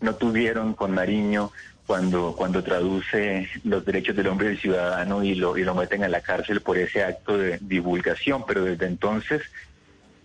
no 0.00 0.16
tuvieron 0.16 0.74
con 0.74 0.96
Nariño 0.96 1.52
cuando, 1.88 2.34
cuando 2.36 2.62
traduce 2.62 3.48
los 3.64 3.82
derechos 3.82 4.14
del 4.14 4.26
hombre 4.26 4.48
y 4.48 4.50
del 4.50 4.58
ciudadano 4.60 5.24
y 5.24 5.34
lo, 5.34 5.56
y 5.56 5.64
lo 5.64 5.74
meten 5.74 6.04
a 6.04 6.08
la 6.08 6.20
cárcel 6.20 6.60
por 6.60 6.76
ese 6.76 7.02
acto 7.02 7.38
de 7.38 7.56
divulgación. 7.62 8.44
Pero 8.46 8.62
desde 8.64 8.84
entonces 8.84 9.40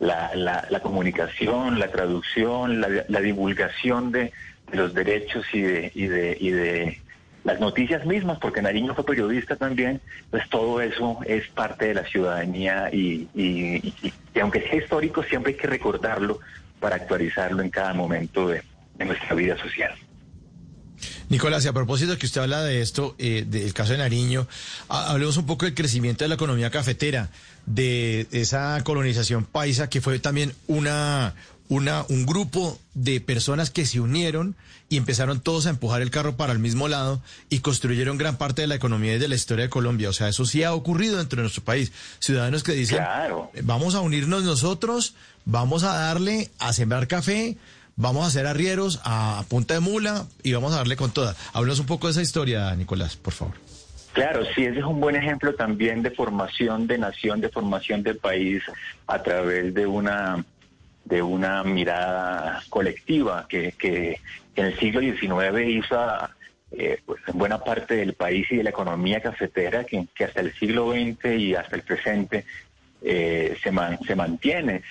la, 0.02 0.35
la, 0.35 0.68
la 0.69 0.81
comunicación, 0.81 1.80
la 1.80 1.88
traducción, 1.90 2.81
la, 2.81 3.22
divulgación 3.22 4.11
de, 4.11 4.34
los 4.73 4.94
derechos 4.94 5.45
y 5.53 5.61
de, 5.61 5.90
y 5.95 6.07
de, 6.07 6.38
y 6.38 6.49
de 6.52 6.99
las 7.45 7.61
noticias 7.61 8.06
mismas, 8.06 8.40
porque 8.40 8.61
Nariño 8.61 8.94
fue 8.94 9.06
periodista 9.06 9.56
también, 9.56 10.02
pues 10.31 10.49
todo 10.49 10.81
eso 10.81 11.19
es 11.26 11.48
parte 11.48 11.88
de 11.88 11.94
la 11.94 12.03
ciudadanía 12.03 12.90
y, 12.91 13.30
y- 13.34 13.94
y- 14.03 14.14
y 14.35 14.40
aunque 14.41 14.64
sea 14.68 14.76
histórico, 14.76 15.23
siempre 15.23 15.53
hay 15.53 15.57
que 15.57 15.68
recordarlo 15.68 16.41
para 16.81 16.98
actualizarlo 16.98 17.61
en 17.64 17.69
cada 17.69 17.94
momento 17.94 18.49
de, 18.49 18.64
de 18.98 19.06
nuestra 19.06 19.34
vida 19.34 19.57
social. 19.57 19.94
Nicolás, 21.30 21.66
y 21.66 21.68
a 21.68 21.74
propósito 21.74 22.18
que 22.18 22.26
usted 22.26 22.41
habla 22.41 22.64
de 22.64 22.82
esto, 22.82 23.16
eh, 23.18 23.45
del 23.48 23.74
caso 23.74 23.91
de 23.94 23.98
Nariño, 24.00 24.48
ha- 24.90 25.10
hablemos 25.12 25.38
un 25.38 25.45
poco 25.45 25.66
del 25.66 25.74
crecimiento 25.74 26.24
de 26.24 26.30
la 26.30 26.36
economía 26.36 26.70
cafetera, 26.70 27.30
de 27.66 28.28
esa 28.32 28.80
colonización 28.84 29.45
paisa, 29.45 29.90
que 29.90 30.02
fue 30.02 30.20
también 30.20 30.54
una, 30.68 31.34
una, 31.70 32.06
un 32.10 32.26
grupo 32.26 32.80
de 32.94 33.22
personas 33.22 33.70
que 33.72 33.86
se 33.86 34.00
unieron 34.00 34.56
y 34.90 34.98
empezaron 34.98 35.40
todos 35.40 35.66
a 35.66 35.70
empujar 35.72 36.02
el 36.02 36.12
carro 36.12 36.36
para 36.36 36.54
el 36.54 36.60
mismo 36.60 36.88
lado 36.88 37.22
y 37.50 37.60
construyeron 37.60 38.18
gran 38.18 38.38
parte 38.38 38.62
de 38.62 38.68
la 38.68 38.76
economía 38.76 39.16
y 39.16 39.18
de 39.20 39.28
la 39.30 39.36
historia 39.36 39.64
de 39.66 39.70
Colombia. 39.70 40.10
O 40.10 40.14
sea, 40.14 40.28
eso 40.28 40.45
sí 40.45 40.62
ha 40.64 40.74
ocurrido 40.74 41.18
dentro 41.18 41.38
de 41.38 41.44
nuestro 41.44 41.64
país. 41.64 41.91
Ciudadanos 42.20 42.62
que 42.64 42.74
dicen, 42.74 42.98
"Eh, 43.56 43.62
vamos 43.64 43.95
a 43.95 44.02
unirnos 44.02 44.44
nosotros, 44.44 45.16
vamos 45.45 45.84
a 45.84 45.94
darle 45.98 46.52
a 46.60 46.74
sembrar 46.74 47.08
café, 47.08 47.58
vamos 47.95 48.24
a 48.24 48.28
hacer 48.28 48.48
arrieros 48.48 48.99
a 49.03 49.44
punta 49.49 49.74
de 49.76 49.80
mula 49.80 50.26
y 50.44 50.53
vamos 50.53 50.74
a 50.74 50.78
darle 50.78 50.95
con 50.95 51.11
toda. 51.11 51.36
Háblanos 51.53 51.80
un 51.80 51.86
poco 51.86 52.07
de 52.07 52.11
esa 52.11 52.22
historia, 52.22 52.76
Nicolás, 52.76 53.15
por 53.15 53.34
favor. 53.34 53.56
Claro, 54.14 54.44
sí, 54.53 54.64
ese 54.65 54.80
es 54.80 54.86
un 54.86 54.99
buen 54.99 55.15
ejemplo 55.15 55.56
también 55.56 56.03
de 56.03 56.11
formación 56.11 56.86
de 56.86 56.99
nación, 56.99 57.41
de 57.41 57.49
formación 57.49 58.03
de 58.03 58.14
país 58.14 58.61
a 59.07 59.22
través 59.24 59.74
de 59.74 59.88
una 59.88 60.44
de 61.06 61.22
una 61.22 61.64
mirada 61.64 62.64
colectiva 62.70 63.45
que, 63.49 63.74
que 63.74 64.22
en 64.56 64.65
el 64.68 64.80
siglo 64.80 65.02
XIX 65.02 65.68
hizo 65.68 65.98
eh, 66.72 67.02
pues, 67.06 67.20
en 67.28 67.38
buena 67.38 67.57
parte 67.57 67.95
del 67.95 68.14
país 68.14 68.48
y 68.52 68.56
de 68.57 68.64
la 68.64 68.70
economía 68.70 69.20
cafetera 69.20 69.84
que, 69.84 70.07
que 70.15 70.24
hasta 70.24 70.40
el 70.40 70.53
siglo 70.53 70.91
XX 70.94 71.26
y 71.38 71.56
hasta 71.56 71.76
el 71.76 71.82
presente 71.82 72.45
eh, 73.02 73.57
se, 73.61 73.72
man- 73.72 73.99
se 74.07 74.15
mantiene. 74.15 74.82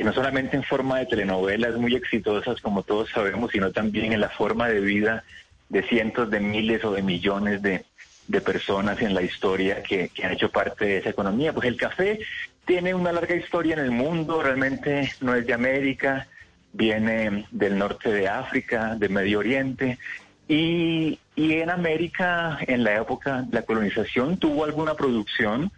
No 0.00 0.12
solamente 0.12 0.56
en 0.56 0.62
forma 0.62 0.98
de 0.98 1.06
telenovelas 1.06 1.74
muy 1.76 1.94
exitosas, 1.94 2.60
como 2.60 2.82
todos 2.82 3.08
sabemos, 3.10 3.50
sino 3.50 3.72
también 3.72 4.12
en 4.12 4.20
la 4.20 4.28
forma 4.28 4.68
de 4.68 4.80
vida 4.80 5.24
de 5.70 5.82
cientos 5.84 6.30
de 6.30 6.40
miles 6.40 6.84
o 6.84 6.92
de 6.92 7.02
millones 7.02 7.62
de, 7.62 7.84
de 8.28 8.40
personas 8.40 9.00
en 9.00 9.14
la 9.14 9.22
historia 9.22 9.82
que, 9.82 10.08
que 10.10 10.24
han 10.24 10.32
hecho 10.32 10.50
parte 10.50 10.84
de 10.84 10.98
esa 10.98 11.10
economía. 11.10 11.52
Pues 11.52 11.66
el 11.66 11.76
café 11.76 12.18
tiene 12.66 12.94
una 12.94 13.12
larga 13.12 13.34
historia 13.34 13.74
en 13.74 13.80
el 13.80 13.90
mundo, 13.90 14.42
realmente 14.42 15.12
no 15.20 15.34
es 15.34 15.46
de 15.46 15.54
América, 15.54 16.26
viene 16.72 17.46
del 17.50 17.78
norte 17.78 18.12
de 18.12 18.28
África, 18.28 18.96
de 18.96 19.08
Medio 19.08 19.38
Oriente, 19.38 19.98
y, 20.46 21.18
y 21.36 21.52
en 21.54 21.70
América, 21.70 22.58
en 22.66 22.84
la 22.84 22.96
época 22.96 23.42
de 23.42 23.54
la 23.54 23.62
colonización, 23.62 24.36
tuvo 24.36 24.64
alguna 24.64 24.94
producción 24.94 25.72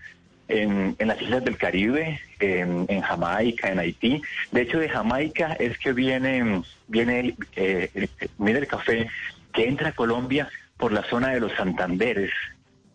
en, 0.52 0.96
las 0.98 1.20
islas 1.20 1.44
del 1.44 1.56
Caribe, 1.56 2.20
en, 2.38 3.00
Jamaica, 3.00 3.70
en 3.70 3.78
Haití. 3.78 4.20
De 4.50 4.62
hecho, 4.62 4.78
de 4.78 4.88
Jamaica 4.88 5.54
es 5.58 5.78
que 5.78 5.92
viene, 5.92 6.62
viene 6.88 7.34
eh, 7.56 7.90
el- 7.94 8.08
el 8.56 8.66
café 8.66 9.08
que 9.52 9.66
entra 9.68 9.88
a 9.90 9.92
Colombia 9.92 10.48
por 10.76 10.92
la 10.92 11.02
zona 11.04 11.28
de 11.30 11.40
los 11.40 11.52
Santanderes, 11.52 12.30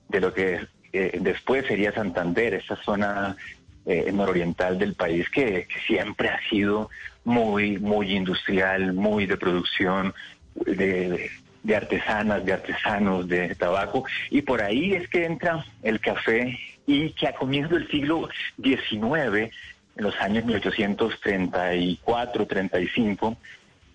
de 0.10 0.22
lo 0.22 0.34
que 0.34 0.60
eh, 0.94 1.18
después 1.22 1.66
sería 1.68 1.92
Santander, 1.94 2.54
esa 2.54 2.76
zona 2.78 3.36
eh, 3.86 4.12
nororiental 4.14 4.78
del 4.78 4.94
país 4.96 5.30
que, 5.30 5.68
siempre 5.86 6.30
ha 6.30 6.40
sido 6.50 6.90
muy, 7.24 7.78
muy 7.80 8.16
industrial, 8.16 8.94
muy 8.94 9.26
de 9.26 9.38
producción, 9.38 10.14
de 10.56 11.30
artesanas, 11.76 12.46
de 12.46 12.54
artesanos, 12.54 13.28
de 13.28 13.54
tabaco, 13.56 14.06
y 14.30 14.42
por 14.42 14.62
ahí 14.62 14.94
es 14.94 15.08
que 15.10 15.26
entra 15.26 15.66
el 15.84 16.00
café 16.00 16.58
y 16.88 17.12
que 17.12 17.28
a 17.28 17.36
comienzos 17.36 17.78
del 17.78 17.88
siglo 17.90 18.28
XIX, 18.64 19.04
en 19.06 19.52
los 20.04 20.16
años 20.20 20.46
1834, 20.46 22.48
35, 22.48 23.38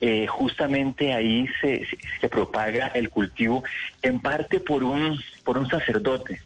eh, 0.01 0.27
justamente 0.27 1.12
ahí 1.14 1.47
se, 1.60 1.86
se- 2.20 2.28
propaga 2.28 2.89
el 2.89 3.09
cultivo 3.10 3.62
en 4.02 4.20
parte 4.20 4.60
por 4.60 4.85
un, 4.85 5.19
por 5.44 5.59
un 5.59 5.69
sacerdote. 5.69 6.40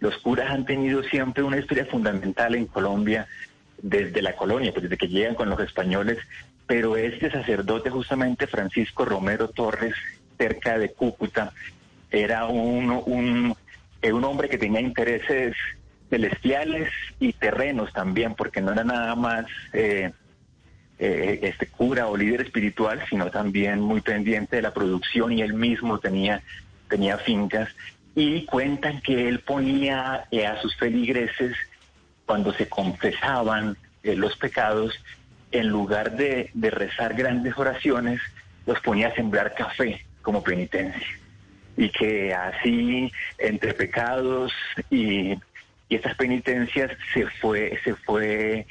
Los 0.00 0.16
curas 0.18 0.50
han 0.50 0.64
tenido 0.64 1.02
siempre 1.02 1.42
una 1.42 1.58
historia 1.58 1.84
fundamental 1.86 2.54
en 2.54 2.66
Colombia 2.66 3.26
desde 3.82 4.22
la 4.22 4.34
colonia, 4.36 4.70
pues 4.72 4.84
desde 4.84 4.96
que 4.96 5.08
llegan 5.08 5.34
con 5.34 5.50
los 5.50 5.60
españoles 5.60 6.18
pero 6.66 6.96
este 6.98 7.30
sacerdote 7.30 7.88
justamente 7.88 8.46
Francisco 8.46 9.06
Romero 9.06 9.48
Torres, 9.48 9.94
cerca 10.36 10.78
de 10.78 10.92
Cúcuta, 10.92 11.54
era 12.10 12.44
un, 12.44 12.90
un, 13.06 13.54
eh, 14.02 14.12
un 14.12 14.22
hombre 14.24 14.50
que 14.50 14.58
tenía 14.58 14.82
intereses 14.82 15.56
celestiales 16.10 16.90
y 17.20 17.32
terrenos 17.32 17.92
también, 17.92 18.34
porque 18.34 18.60
no 18.60 18.72
era 18.72 18.84
nada 18.84 19.14
más 19.14 19.46
eh, 19.72 20.12
eh, 20.98 21.38
este 21.42 21.66
cura 21.66 22.06
o 22.08 22.16
líder 22.16 22.42
espiritual, 22.42 23.02
sino 23.08 23.30
también 23.30 23.80
muy 23.80 24.00
pendiente 24.00 24.56
de 24.56 24.62
la 24.62 24.72
producción 24.72 25.32
y 25.32 25.42
él 25.42 25.54
mismo 25.54 25.98
tenía, 25.98 26.42
tenía 26.88 27.18
fincas. 27.18 27.68
Y 28.14 28.46
cuentan 28.46 29.00
que 29.00 29.28
él 29.28 29.40
ponía 29.40 30.26
eh, 30.30 30.46
a 30.46 30.60
sus 30.60 30.74
feligreses, 30.76 31.56
cuando 32.26 32.52
se 32.52 32.68
confesaban 32.68 33.76
los 34.02 34.36
pecados, 34.36 34.94
en 35.50 35.68
lugar 35.68 36.16
de, 36.16 36.50
de 36.52 36.70
rezar 36.70 37.14
grandes 37.14 37.56
oraciones, 37.56 38.20
los 38.66 38.80
ponía 38.80 39.08
a 39.08 39.14
sembrar 39.14 39.54
café 39.54 40.04
como 40.22 40.42
penitencia. 40.42 41.06
Y 41.76 41.88
que 41.90 42.34
así, 42.34 43.10
entre 43.38 43.72
pecados 43.72 44.52
y, 44.90 45.36
y 45.88 45.96
estas 45.96 46.14
penitencias, 46.16 46.90
se 47.12 47.26
fue, 47.40 47.78
se 47.84 47.94
fue 47.94 48.66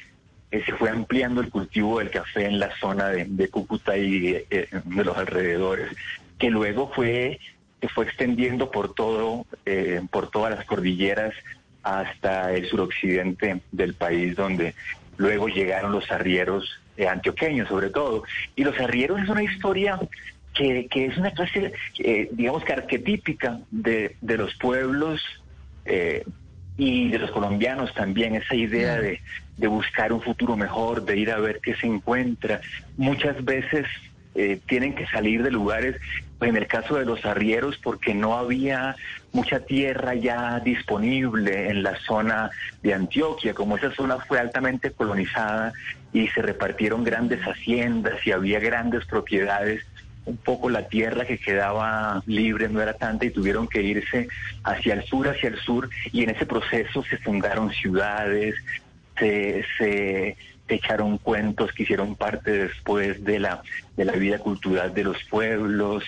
eh, 0.50 0.62
se 0.64 0.72
fue 0.74 0.88
ampliando 0.88 1.42
el 1.42 1.50
cultivo 1.50 1.98
del 1.98 2.10
café 2.10 2.46
en 2.46 2.58
la 2.58 2.74
zona 2.78 3.08
de, 3.08 3.48
Cúcuta 3.48 3.98
y 3.98 4.46
eh, 4.50 4.68
de 4.84 5.04
los 5.04 5.16
alrededores, 5.16 5.90
que 6.38 6.48
luego 6.48 6.90
fue, 6.94 7.38
se 7.80 7.88
fue 7.88 8.06
extendiendo 8.06 8.70
por 8.70 8.94
todo, 8.94 9.44
eh, 9.66 10.00
por 10.10 10.30
todas 10.30 10.54
las 10.56 10.64
cordilleras 10.64 11.34
hasta 11.82 12.52
el 12.54 12.66
suroccidente 12.66 13.60
del 13.72 13.92
país, 13.92 14.36
donde 14.36 14.74
luego 15.18 15.48
llegaron 15.48 15.92
los 15.92 16.10
arrieros 16.10 16.80
eh, 16.96 17.06
antioqueños 17.06 17.68
sobre 17.68 17.90
todo. 17.90 18.24
Y 18.56 18.64
los 18.64 18.78
arrieros 18.80 19.20
es 19.20 19.28
una 19.28 19.42
historia 19.42 20.00
que, 20.54 20.86
que 20.90 21.06
es 21.06 21.18
una 21.18 21.30
clase, 21.32 21.74
digamos 22.32 22.64
que 22.64 22.72
arquetípica 22.72 23.60
de, 23.70 24.16
de 24.22 24.36
los 24.38 24.54
pueblos 24.54 25.20
y 26.78 27.08
de 27.08 27.18
los 27.18 27.32
colombianos 27.32 27.92
también, 27.92 28.36
esa 28.36 28.54
idea 28.54 28.96
de, 28.98 29.20
de 29.56 29.66
buscar 29.66 30.12
un 30.12 30.22
futuro 30.22 30.56
mejor, 30.56 31.04
de 31.04 31.18
ir 31.18 31.32
a 31.32 31.38
ver 31.38 31.60
qué 31.60 31.74
se 31.74 31.88
encuentra. 31.88 32.60
Muchas 32.96 33.44
veces 33.44 33.84
eh, 34.36 34.60
tienen 34.66 34.94
que 34.94 35.04
salir 35.08 35.42
de 35.42 35.50
lugares, 35.50 35.96
pues 36.38 36.50
en 36.50 36.56
el 36.56 36.68
caso 36.68 36.94
de 36.94 37.04
los 37.04 37.24
arrieros, 37.24 37.76
porque 37.78 38.14
no 38.14 38.38
había 38.38 38.94
mucha 39.32 39.58
tierra 39.58 40.14
ya 40.14 40.60
disponible 40.60 41.68
en 41.68 41.82
la 41.82 41.96
zona 41.96 42.50
de 42.80 42.94
Antioquia, 42.94 43.54
como 43.54 43.76
esa 43.76 43.90
zona 43.90 44.18
fue 44.18 44.38
altamente 44.38 44.92
colonizada 44.92 45.72
y 46.12 46.28
se 46.28 46.42
repartieron 46.42 47.02
grandes 47.02 47.40
haciendas 47.40 48.24
y 48.24 48.30
había 48.30 48.60
grandes 48.60 49.04
propiedades 49.06 49.84
un 50.28 50.36
poco 50.36 50.68
la 50.70 50.88
tierra 50.88 51.24
que 51.24 51.38
quedaba 51.38 52.22
libre 52.26 52.68
no 52.68 52.80
era 52.80 52.92
tanta 52.92 53.24
y 53.24 53.30
tuvieron 53.30 53.66
que 53.66 53.82
irse 53.82 54.28
hacia 54.62 54.94
el 54.94 55.02
sur, 55.04 55.28
hacia 55.28 55.48
el 55.48 55.58
sur, 55.58 55.88
y 56.12 56.22
en 56.22 56.30
ese 56.30 56.46
proceso 56.46 57.02
se 57.04 57.16
fundaron 57.16 57.70
ciudades, 57.72 58.54
se, 59.18 59.64
se 59.78 60.36
echaron 60.68 61.18
cuentos 61.18 61.72
que 61.72 61.82
hicieron 61.84 62.14
parte 62.14 62.50
después 62.52 63.24
de 63.24 63.38
la, 63.38 63.62
de 63.96 64.04
la 64.04 64.12
vida 64.12 64.38
cultural 64.38 64.92
de 64.94 65.04
los 65.04 65.22
pueblos, 65.24 66.04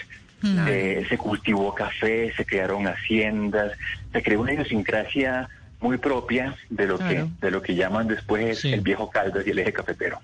eh, 0.68 1.04
se 1.08 1.18
cultivó 1.18 1.74
café, 1.74 2.32
se 2.34 2.44
crearon 2.46 2.86
haciendas, 2.86 3.72
se 4.12 4.22
creó 4.22 4.40
una 4.40 4.54
idiosincrasia 4.54 5.48
muy 5.80 5.96
propia 5.98 6.54
de 6.68 6.86
lo 6.86 6.96
Claro. 6.98 7.28
que 7.40 7.46
de 7.46 7.50
lo 7.50 7.62
que 7.62 7.74
llaman 7.74 8.06
después 8.06 8.64
el 8.64 8.80
viejo 8.80 9.10
Caldas 9.10 9.46
y 9.46 9.50
el 9.50 9.58
eje 9.58 9.72
cafetero. 9.72 10.18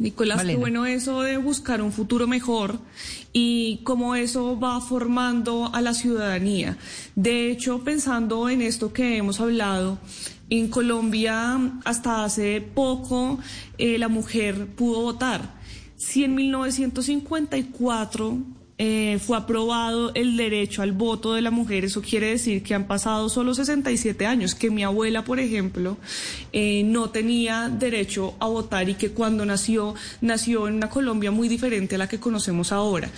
Nicolás, 0.00 0.44
qué 0.44 0.56
bueno 0.56 0.86
eso 0.86 1.20
de 1.20 1.36
buscar 1.36 1.82
un 1.82 1.92
futuro 1.92 2.26
mejor 2.26 2.78
y 3.34 3.80
cómo 3.84 4.14
eso 4.14 4.58
va 4.58 4.80
formando 4.80 5.70
a 5.74 5.82
la 5.82 5.92
ciudadanía. 5.92 6.78
De 7.16 7.50
hecho, 7.50 7.84
pensando 7.84 8.48
en 8.48 8.62
esto 8.62 8.94
que 8.94 9.18
hemos 9.18 9.40
hablado, 9.40 9.98
en 10.48 10.68
Colombia 10.68 11.60
hasta 11.84 12.24
hace 12.24 12.62
poco 12.62 13.40
eh, 13.76 13.98
la 13.98 14.08
mujer 14.08 14.68
pudo 14.68 15.02
votar. 15.02 15.60
Si 15.96 16.24
en 16.24 16.34
1954 16.34 18.38
eh, 18.82 19.18
fue 19.18 19.36
aprobado 19.36 20.10
el 20.14 20.38
derecho 20.38 20.80
al 20.80 20.92
voto 20.92 21.34
de 21.34 21.42
la 21.42 21.50
mujer, 21.50 21.84
eso 21.84 22.00
quiere 22.00 22.28
decir 22.28 22.62
que 22.62 22.74
han 22.74 22.86
pasado 22.86 23.28
solo 23.28 23.52
67 23.52 24.24
años, 24.24 24.54
que 24.54 24.70
mi 24.70 24.82
abuela, 24.82 25.22
por 25.22 25.38
ejemplo, 25.38 25.98
eh, 26.50 26.82
no 26.84 27.10
tenía 27.10 27.68
derecho 27.68 28.36
a 28.40 28.46
votar 28.46 28.88
y 28.88 28.94
que 28.94 29.10
cuando 29.10 29.44
nació, 29.44 29.94
nació 30.22 30.66
en 30.66 30.76
una 30.76 30.88
Colombia 30.88 31.30
muy 31.30 31.46
diferente 31.46 31.96
a 31.96 31.98
la 31.98 32.08
que 32.08 32.18
conocemos 32.18 32.72
ahora. 32.72 33.10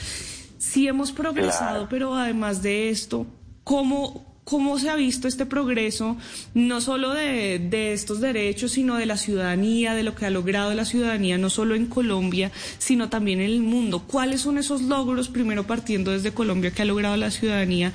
Sí 0.58 0.88
hemos 0.88 1.12
progresado, 1.12 1.86
pero 1.88 2.16
además 2.16 2.60
de 2.60 2.90
esto, 2.90 3.24
¿cómo, 3.62 4.31
cómo 4.44 4.78
se 4.78 4.90
ha 4.90 4.96
visto 4.96 5.28
este 5.28 5.46
progreso, 5.46 6.16
no 6.54 6.80
solo 6.80 7.14
de, 7.14 7.58
de 7.58 7.92
estos 7.92 8.20
derechos, 8.20 8.72
sino 8.72 8.96
de 8.96 9.06
la 9.06 9.16
ciudadanía, 9.16 9.94
de 9.94 10.02
lo 10.02 10.14
que 10.14 10.26
ha 10.26 10.30
logrado 10.30 10.74
la 10.74 10.84
ciudadanía, 10.84 11.38
no 11.38 11.50
solo 11.50 11.74
en 11.74 11.86
Colombia, 11.86 12.50
sino 12.78 13.08
también 13.08 13.40
en 13.40 13.50
el 13.50 13.60
mundo? 13.60 14.04
¿Cuáles 14.06 14.40
son 14.40 14.58
esos 14.58 14.82
logros, 14.82 15.28
primero 15.28 15.64
partiendo 15.64 16.10
desde 16.10 16.32
Colombia, 16.32 16.72
que 16.72 16.82
ha 16.82 16.86
logrado 16.86 17.16
la 17.16 17.30
ciudadanía? 17.30 17.92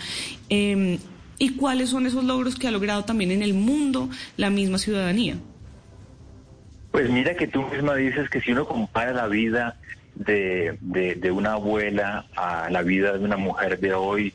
eh, 0.50 1.00
¿Y 1.40 1.52
cuáles 1.52 1.90
son 1.90 2.08
esos 2.08 2.24
logros 2.24 2.56
que 2.56 2.68
ha 2.68 2.72
logrado 2.72 3.06
también 3.06 3.32
en 3.32 3.44
el 3.44 3.54
mundo 3.54 4.10
la 4.38 4.50
misma 4.50 4.78
ciudadanía? 4.80 5.38
Pues 6.92 7.10
mira 7.10 7.36
que 7.36 7.48
tú 7.48 7.62
misma 7.64 7.96
dices 7.96 8.30
que 8.30 8.42
si 8.42 8.54
uno 8.54 8.68
compara 8.68 9.14
la 9.14 9.28
vida 9.28 9.80
de, 10.16 10.78
de, 10.82 11.14
de 11.14 11.32
una 11.32 11.54
abuela 11.54 12.26
a 12.36 12.70
la 12.72 12.82
vida 12.82 13.16
de 13.16 13.24
una 13.24 13.38
mujer 13.38 13.80
de 13.80 13.94
hoy, 13.94 14.34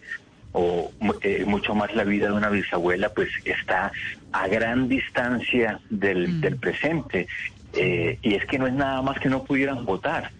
o 0.53 0.91
eh, 1.23 1.45
mucho 1.47 1.75
más 1.75 1.95
la 1.95 2.05
vida 2.05 2.27
de 2.29 2.35
una 2.35 2.51
bisabuela, 2.51 3.09
pues 3.11 3.31
está 3.45 3.93
a 4.33 4.49
gran 4.49 4.89
distancia 4.89 5.81
del, 5.91 6.41
del 6.41 6.57
presente. 6.57 7.27
Eh, 7.75 8.19
y 8.23 8.35
es 8.35 8.45
que 8.47 8.59
no 8.59 8.67
es 8.67 8.75
nada 8.75 9.01
más 9.03 9.19
que 9.19 9.31
no 9.31 9.45
pudieran 9.45 9.85
votar, 9.85 10.31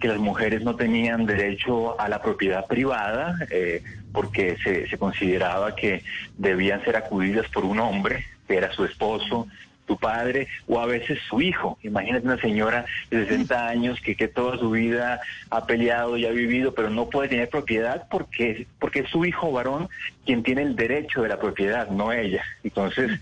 que 0.00 0.08
las 0.08 0.18
mujeres 0.18 0.62
no 0.62 0.74
tenían 0.74 1.24
derecho 1.24 2.00
a 2.00 2.08
la 2.08 2.20
propiedad 2.20 2.66
privada, 2.66 3.36
eh, 3.50 3.82
porque 4.12 4.56
se, 4.64 4.88
se 4.88 4.98
consideraba 4.98 5.76
que 5.76 6.02
debían 6.36 6.84
ser 6.84 6.96
acudidas 6.96 7.46
por 7.48 7.64
un 7.64 7.78
hombre, 7.78 8.24
que 8.48 8.56
era 8.56 8.72
su 8.72 8.84
esposo, 8.84 9.46
su 9.90 9.98
padre 9.98 10.46
o 10.68 10.78
a 10.78 10.86
veces 10.86 11.18
su 11.28 11.42
hijo. 11.42 11.76
Imagínate 11.82 12.24
una 12.24 12.40
señora 12.40 12.84
de 13.10 13.26
60 13.26 13.68
años 13.68 14.00
que, 14.00 14.14
que 14.14 14.28
toda 14.28 14.56
su 14.56 14.70
vida 14.70 15.20
ha 15.50 15.66
peleado 15.66 16.16
y 16.16 16.26
ha 16.26 16.30
vivido, 16.30 16.72
pero 16.72 16.90
no 16.90 17.10
puede 17.10 17.28
tener 17.28 17.48
propiedad 17.48 18.06
porque, 18.08 18.68
porque 18.78 19.00
es 19.00 19.10
su 19.10 19.24
hijo 19.24 19.50
varón 19.50 19.88
quien 20.24 20.44
tiene 20.44 20.62
el 20.62 20.76
derecho 20.76 21.22
de 21.22 21.28
la 21.28 21.40
propiedad, 21.40 21.88
no 21.88 22.12
ella. 22.12 22.44
Entonces, 22.62 23.18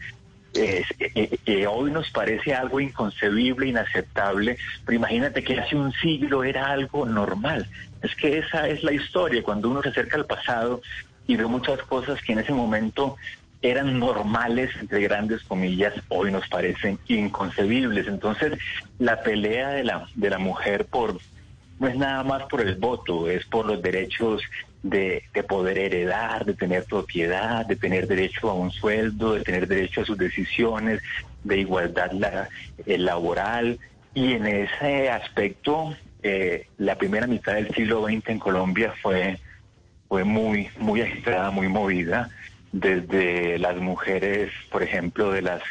eh, 0.55 0.85
eh, 0.99 1.39
eh, 1.47 1.67
hoy 1.67 1.91
nos 1.91 2.11
parece 2.11 2.53
algo 2.53 2.81
inconcebible, 2.81 3.69
inaceptable, 3.69 4.59
pero 4.85 4.97
imagínate 4.97 5.43
que 5.43 5.59
hace 5.59 5.75
un 5.75 5.93
siglo 5.93 6.45
era 6.45 6.67
algo 6.67 7.07
normal. 7.07 7.67
Es 8.03 8.15
que 8.15 8.39
esa 8.39 8.69
es 8.69 8.83
la 8.83 8.93
historia, 8.93 9.43
cuando 9.43 9.71
uno 9.71 9.83
se 9.83 9.89
acerca 9.89 10.19
al 10.19 10.27
pasado 10.27 10.83
y 11.27 11.37
ve 11.37 11.47
muchas 11.47 11.81
cosas 11.83 12.21
que 12.23 12.33
en 12.33 12.41
ese 12.41 12.53
momento 12.53 13.17
eran 13.63 13.99
normales, 13.99 14.71
entre 14.81 15.01
grandes 15.03 15.43
comillas, 15.43 15.93
hoy 16.09 16.31
nos 16.31 16.47
parecen 16.49 16.99
inconcebibles. 17.09 18.07
Entonces, 18.07 18.53
la 18.99 19.23
pelea 19.23 19.71
de 19.71 19.85
la, 19.85 20.09
de 20.15 20.31
la 20.31 20.39
mujer 20.39 20.87
por 20.87 21.19
no 21.81 21.87
es 21.87 21.97
nada 21.97 22.25
más 22.25 22.43
por 22.45 22.61
el 22.61 22.75
voto, 22.75 23.31
es 23.31 23.47
por 23.47 23.65
los 23.67 23.81
derechos 23.81 24.43
de, 24.83 25.23
de 25.33 25.43
poder 25.45 25.79
heredar, 25.79 26.45
de 26.45 26.55
tener 26.55 26.85
propiedad, 26.85 27.65
de 27.67 27.77
tener 27.77 28.09
derecho 28.09 28.51
a 28.51 28.55
un 28.55 28.71
sueldo, 28.73 29.35
de 29.35 29.43
tener 29.43 29.69
derecho 29.69 30.01
a 30.01 30.05
sus 30.05 30.19
decisiones, 30.19 31.01
de 31.45 31.59
igualdad 31.59 32.11
la- 32.13 32.49
eh, 32.85 32.99
laboral. 32.99 33.79
Y 34.13 34.33
en 34.33 34.47
ese 34.47 35.09
aspecto, 35.11 35.97
eh, 36.23 36.67
la 36.79 36.97
primera 36.97 37.29
mitad 37.29 37.55
del 37.55 37.73
siglo 37.75 38.05
XX 38.05 38.29
en 38.31 38.39
Colombia 38.41 38.93
fue, 39.01 39.39
fue 40.09 40.25
muy, 40.25 40.69
muy 40.79 41.01
agitada, 41.03 41.51
muy 41.53 41.69
movida, 41.69 42.29
desde 42.73 43.59
las 43.59 43.77
mujeres, 43.77 44.51
por 44.71 44.83
ejemplo, 44.83 45.31
de 45.31 45.43
las 45.43 45.63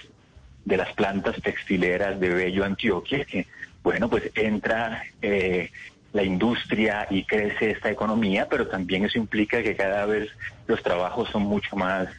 de 0.66 0.76
las 0.76 0.92
plantas 0.94 1.42
textileras 1.42 2.20
de 2.20 2.28
Bello 2.28 2.66
Antioquia, 2.66 3.24
que 3.24 3.48
bueno, 3.84 4.10
pues 4.10 4.30
entra 4.36 5.02
eh, 5.22 5.72
la 6.12 6.24
industria 6.24 7.08
y 7.10 7.24
crece 7.24 7.72
esta 7.72 7.90
economía, 7.90 8.50
pero 8.50 8.68
también 8.68 9.06
eso 9.06 9.18
implica 9.18 9.64
que 9.64 9.78
cada 9.78 10.06
vez 10.06 10.30
los 10.68 10.84
trabajos 10.84 11.30
son 11.30 11.44
mucho 11.44 11.76
más, 11.78 12.10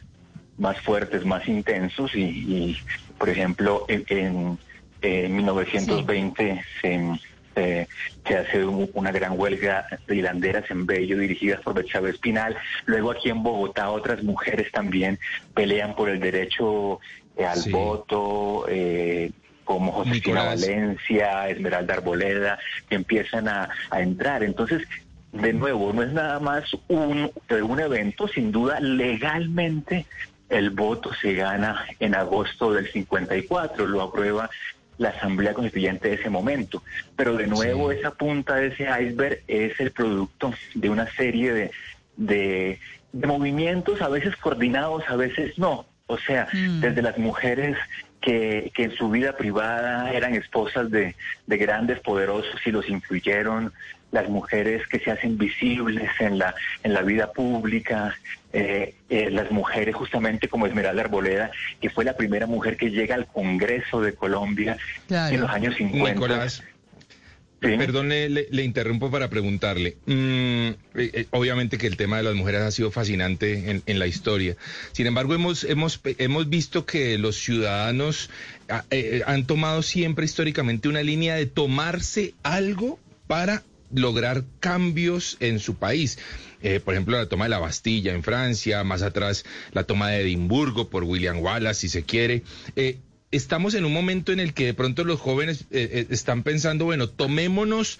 más 0.57 0.81
fuertes, 0.81 1.25
más 1.25 1.47
intensos. 1.47 2.15
Y, 2.15 2.21
y, 2.21 2.77
por 3.19 3.29
ejemplo, 3.29 3.85
en, 3.87 4.03
en, 4.07 4.57
en 5.03 5.35
1920 5.35 6.61
se, 6.81 7.19
se, 7.55 7.87
se 8.27 8.37
hace 8.37 8.65
un- 8.65 8.89
una 8.93 9.11
gran 9.11 9.39
huelga 9.39 9.85
de 10.07 10.15
hilanderas 10.15 10.69
en 10.71 10.85
Bello 10.85 11.17
dirigidas 11.17 11.61
por 11.61 11.83
Chávez 11.85 12.15
Espinal. 12.15 12.55
Luego 12.85 13.11
aquí 13.11 13.29
en 13.29 13.43
Bogotá 13.43 13.89
otras 13.89 14.23
mujeres 14.23 14.71
también 14.71 15.19
pelean 15.53 15.95
por 15.95 16.09
el 16.09 16.19
derecho 16.19 16.99
eh, 17.37 17.45
al 17.45 17.57
Sí. 17.59 17.71
voto, 17.71 18.65
eh, 18.67 19.31
como 19.63 19.91
Josefina. 19.91 20.43
Valencia, 20.43 21.47
Esmeralda 21.47 21.93
Arboleda, 21.93 22.59
que 22.89 22.95
empiezan 22.95 23.47
a, 23.47 23.69
a 23.91 24.01
entrar. 24.01 24.43
Entonces, 24.43 24.81
de 25.31 25.53
nuevo, 25.53 25.93
no 25.93 26.01
es 26.03 26.11
nada 26.11 26.39
más 26.39 26.63
un, 26.87 27.31
eh, 27.49 27.61
un 27.61 27.79
evento, 27.79 28.27
sin 28.27 28.51
duda, 28.51 28.79
legalmente 28.79 30.05
el 30.49 30.71
voto 30.71 31.11
se 31.21 31.33
gana 31.35 31.85
en 31.99 32.15
agosto 32.15 32.73
del 32.73 32.91
54, 32.91 33.85
lo 33.85 34.01
aprueba 34.01 34.49
la 34.99 35.09
Asamblea 35.09 35.55
Constituyente 35.55 36.09
de 36.09 36.15
ese 36.15 36.29
momento. 36.29 36.83
Pero 37.15 37.35
de 37.35 37.47
nuevo, 37.47 37.91
esa 37.91 38.11
punta 38.11 38.55
de 38.55 38.67
ese 38.67 38.83
iceberg 38.83 39.41
es 39.47 39.79
el 39.79 39.91
producto 39.91 40.53
de 40.75 40.89
una 40.89 41.09
serie 41.13 41.53
de, 41.53 41.71
de, 42.17 42.79
de 43.11 43.27
movimientos, 43.27 44.01
a 44.01 44.09
veces 44.09 44.35
coordinados, 44.35 45.03
a 45.07 45.15
veces 45.15 45.57
no. 45.57 45.87
O 46.05 46.17
sea, 46.17 46.47
desde 46.81 47.01
las 47.01 47.17
mujeres 47.17 47.77
que, 48.19 48.71
que 48.73 48.85
en 48.85 48.91
su 48.91 49.09
vida 49.09 49.37
privada 49.37 50.11
eran 50.11 50.35
esposas 50.35 50.91
de, 50.91 51.15
de 51.47 51.57
grandes 51.57 51.99
poderosos 51.99 52.59
y 52.65 52.71
los 52.71 52.89
influyeron, 52.89 53.71
las 54.11 54.29
mujeres 54.29 54.87
que 54.87 54.99
se 54.99 55.11
hacen 55.11 55.37
visibles 55.37 56.09
en 56.19 56.37
la, 56.37 56.55
en 56.83 56.93
la 56.93 57.01
vida 57.01 57.31
pública, 57.31 58.15
eh, 58.53 58.95
eh, 59.09 59.29
las 59.29 59.51
mujeres 59.51 59.95
justamente 59.95 60.47
como 60.47 60.65
Esmeralda 60.65 61.03
Arboleda, 61.03 61.51
que 61.79 61.89
fue 61.89 62.05
la 62.05 62.17
primera 62.17 62.47
mujer 62.47 62.77
que 62.77 62.89
llega 62.89 63.15
al 63.15 63.27
Congreso 63.27 64.01
de 64.01 64.13
Colombia 64.13 64.77
Claro. 65.07 65.35
en 65.35 65.41
los 65.41 65.49
años 65.49 65.75
50. 65.75 66.13
Nicolás, 66.13 66.63
perdón, 67.59 68.09
le, 68.09 68.63
interrumpo 68.63 69.11
para 69.11 69.29
preguntarle. 69.29 69.97
Mm, 70.05 70.11
eh, 70.11 70.75
eh, 70.95 71.25
obviamente 71.31 71.77
que 71.77 71.87
el 71.87 71.97
tema 71.97 72.17
de 72.17 72.23
las 72.23 72.35
mujeres 72.35 72.61
ha 72.61 72.71
sido 72.71 72.91
fascinante 72.91 73.69
en, 73.69 73.83
en 73.85 73.99
la 73.99 74.07
historia. 74.07 74.55
Sin 74.91 75.07
embargo, 75.07 75.33
hemos, 75.33 75.63
hemos, 75.63 75.99
hemos 76.03 76.49
visto 76.49 76.85
que 76.85 77.17
los 77.17 77.37
ciudadanos 77.37 78.29
ah, 78.69 78.85
eh, 78.91 79.21
han 79.25 79.45
tomado 79.45 79.81
siempre 79.81 80.25
históricamente 80.25 80.87
una 80.87 81.03
línea 81.03 81.35
de 81.35 81.45
tomarse 81.45 82.33
algo 82.43 82.99
para 83.27 83.63
lograr 83.93 84.43
cambios 84.59 85.37
en 85.39 85.59
su 85.59 85.75
país. 85.75 86.19
Eh, 86.61 86.79
por 86.79 86.93
ejemplo, 86.93 87.17
la 87.17 87.27
toma 87.27 87.45
de 87.45 87.49
la 87.49 87.59
Bastilla 87.59 88.13
en 88.13 88.23
Francia, 88.23 88.83
más 88.83 89.01
atrás 89.01 89.45
la 89.71 89.83
toma 89.83 90.09
de 90.09 90.21
Edimburgo 90.21 90.89
por 90.89 91.03
William 91.03 91.39
Wallace, 91.39 91.81
si 91.81 91.89
se 91.89 92.03
quiere. 92.03 92.43
Eh, 92.75 92.99
estamos 93.31 93.73
en 93.75 93.85
un 93.85 93.93
momento 93.93 94.31
en 94.31 94.39
el 94.39 94.53
que 94.53 94.65
de 94.65 94.73
pronto 94.73 95.03
los 95.03 95.19
jóvenes 95.19 95.61
eh, 95.71 95.89
eh, 95.91 96.07
están 96.09 96.43
pensando, 96.43 96.85
bueno, 96.85 97.09
tomémonos, 97.09 97.99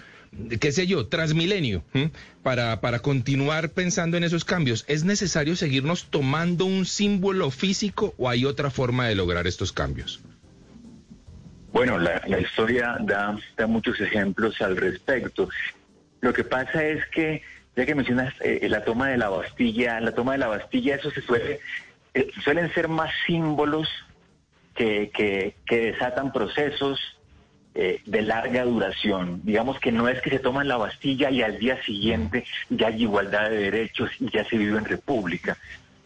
qué 0.59 0.71
sé 0.71 0.87
yo, 0.87 1.07
transmilenio, 1.07 1.83
¿m? 1.93 2.11
para, 2.43 2.81
para 2.81 2.99
continuar 2.99 3.71
pensando 3.71 4.17
en 4.17 4.23
esos 4.23 4.45
cambios. 4.45 4.85
¿Es 4.87 5.03
necesario 5.03 5.55
seguirnos 5.55 6.07
tomando 6.09 6.65
un 6.65 6.85
símbolo 6.85 7.51
físico 7.51 8.13
o 8.17 8.29
hay 8.29 8.45
otra 8.45 8.69
forma 8.69 9.07
de 9.07 9.15
lograr 9.15 9.47
estos 9.47 9.71
cambios? 9.71 10.21
Bueno, 11.71 11.99
la, 11.99 12.23
la 12.27 12.39
historia 12.39 12.97
da, 13.01 13.37
da 13.55 13.67
muchos 13.67 14.01
ejemplos 14.01 14.59
al 14.61 14.75
respecto. 14.75 15.49
Lo 16.21 16.33
que 16.33 16.43
pasa 16.43 16.83
es 16.83 17.05
que, 17.07 17.41
ya 17.75 17.85
que 17.85 17.95
mencionas 17.95 18.33
eh, 18.41 18.67
la 18.69 18.83
toma 18.83 19.09
de 19.09 19.17
la 19.17 19.29
Bastilla, 19.29 19.99
la 19.99 20.13
toma 20.13 20.33
de 20.33 20.39
la 20.39 20.47
Bastilla, 20.47 20.95
eso 20.95 21.11
se 21.11 21.21
suele, 21.21 21.59
eh, 22.13 22.29
suelen 22.43 22.73
ser 22.73 22.87
más 22.87 23.11
símbolos 23.25 23.87
que, 24.75 25.11
que, 25.13 25.55
que 25.65 25.91
desatan 25.91 26.31
procesos 26.31 26.99
eh, 27.75 28.01
de 28.05 28.21
larga 28.23 28.65
duración. 28.65 29.41
Digamos 29.43 29.79
que 29.79 29.91
no 29.91 30.09
es 30.09 30.19
que 30.21 30.31
se 30.31 30.39
toman 30.39 30.67
la 30.67 30.77
Bastilla 30.77 31.29
y 31.29 31.43
al 31.43 31.59
día 31.59 31.81
siguiente 31.83 32.43
ya 32.69 32.87
hay 32.87 33.03
igualdad 33.03 33.49
de 33.49 33.57
derechos 33.57 34.09
y 34.19 34.29
ya 34.31 34.43
se 34.43 34.57
vive 34.57 34.77
en 34.77 34.85
república. 34.85 35.55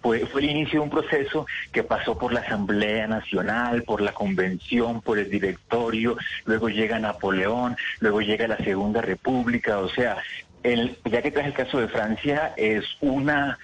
Fue, 0.04 0.22
el 0.22 0.44
inicio 0.44 0.82
de 0.82 0.84
un 0.84 0.90
proceso 0.90 1.48
que 1.72 1.82
pasó 1.82 2.18
por 2.18 2.34
la 2.34 2.42
Asamblea 2.42 3.08
Nacional, 3.08 3.84
por 3.84 4.02
la 4.02 4.12
Convención, 4.12 5.02
por 5.02 5.18
el 5.18 5.30
directorio, 5.30 6.18
luego 6.46 6.68
llega 6.68 7.00
Napoleón, 7.00 7.78
luego 8.02 8.22
llega 8.22 8.48
la 8.48 8.58
Segunda 8.58 9.02
República, 9.02 9.80
o 9.80 9.90
sea, 9.90 10.18
el, 10.62 10.98
ya 11.06 11.22
que 11.22 11.32
traes 11.32 11.48
el 11.48 11.54
caso 11.54 11.80
de 11.80 11.88
Francia, 11.88 12.54
es 12.58 12.84
una, 13.00 13.58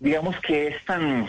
digamos 0.00 0.34
que 0.40 0.68
es 0.68 0.84
tan, 0.86 1.28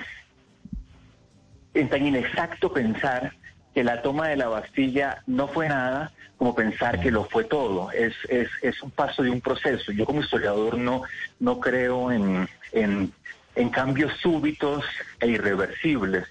es 1.74 1.90
tan 1.90 2.08
inexacto 2.08 2.72
pensar 2.72 3.34
que 3.74 3.84
la 3.84 4.02
toma 4.02 4.30
de 4.30 4.38
la 4.38 4.48
Bastilla 4.48 5.22
no 5.28 5.50
fue 5.50 5.68
nada 5.68 6.14
como 6.38 6.56
pensar 6.56 7.02
que 7.02 7.12
lo 7.12 7.26
fue 7.26 7.44
todo. 7.44 7.92
Es, 7.92 8.14
es, 8.30 8.48
es 8.62 8.82
un 8.82 8.92
paso 8.92 9.22
de 9.22 9.30
un 9.30 9.42
proceso. 9.42 9.92
Yo 9.92 10.06
como 10.06 10.22
historiador 10.22 10.78
no, 10.78 11.04
no 11.40 11.60
creo 11.60 12.10
en, 12.12 12.48
en, 12.72 13.12
en 13.56 13.70
cambios 13.70 14.12
súbitos 14.22 14.84
e 15.20 15.28
irreversibles 15.28 16.28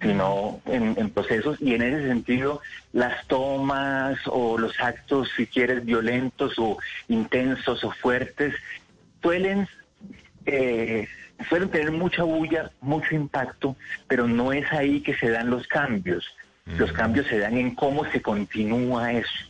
sino 0.00 0.60
en, 0.66 0.94
en 0.96 1.10
procesos 1.10 1.60
y 1.60 1.74
en 1.74 1.82
ese 1.82 2.06
sentido 2.06 2.60
las 2.92 3.26
tomas 3.26 4.16
o 4.26 4.56
los 4.56 4.78
actos, 4.80 5.28
si 5.36 5.46
quieres, 5.46 5.84
violentos 5.84 6.54
o 6.58 6.78
intensos 7.08 7.82
o 7.82 7.90
fuertes, 7.90 8.54
suelen 9.20 9.66
eh, 10.46 11.08
suelen 11.48 11.68
tener 11.68 11.92
mucha 11.92 12.22
bulla, 12.22 12.70
mucho 12.80 13.14
impacto, 13.14 13.76
pero 14.06 14.26
no 14.26 14.52
es 14.52 14.70
ahí 14.72 15.00
que 15.00 15.14
se 15.14 15.30
dan 15.30 15.50
los 15.50 15.66
cambios. 15.66 16.26
Los 16.76 16.92
cambios 16.92 17.26
se 17.26 17.38
dan 17.38 17.56
en 17.56 17.74
cómo 17.74 18.04
se 18.12 18.20
continúa 18.20 19.12
eso, 19.12 19.46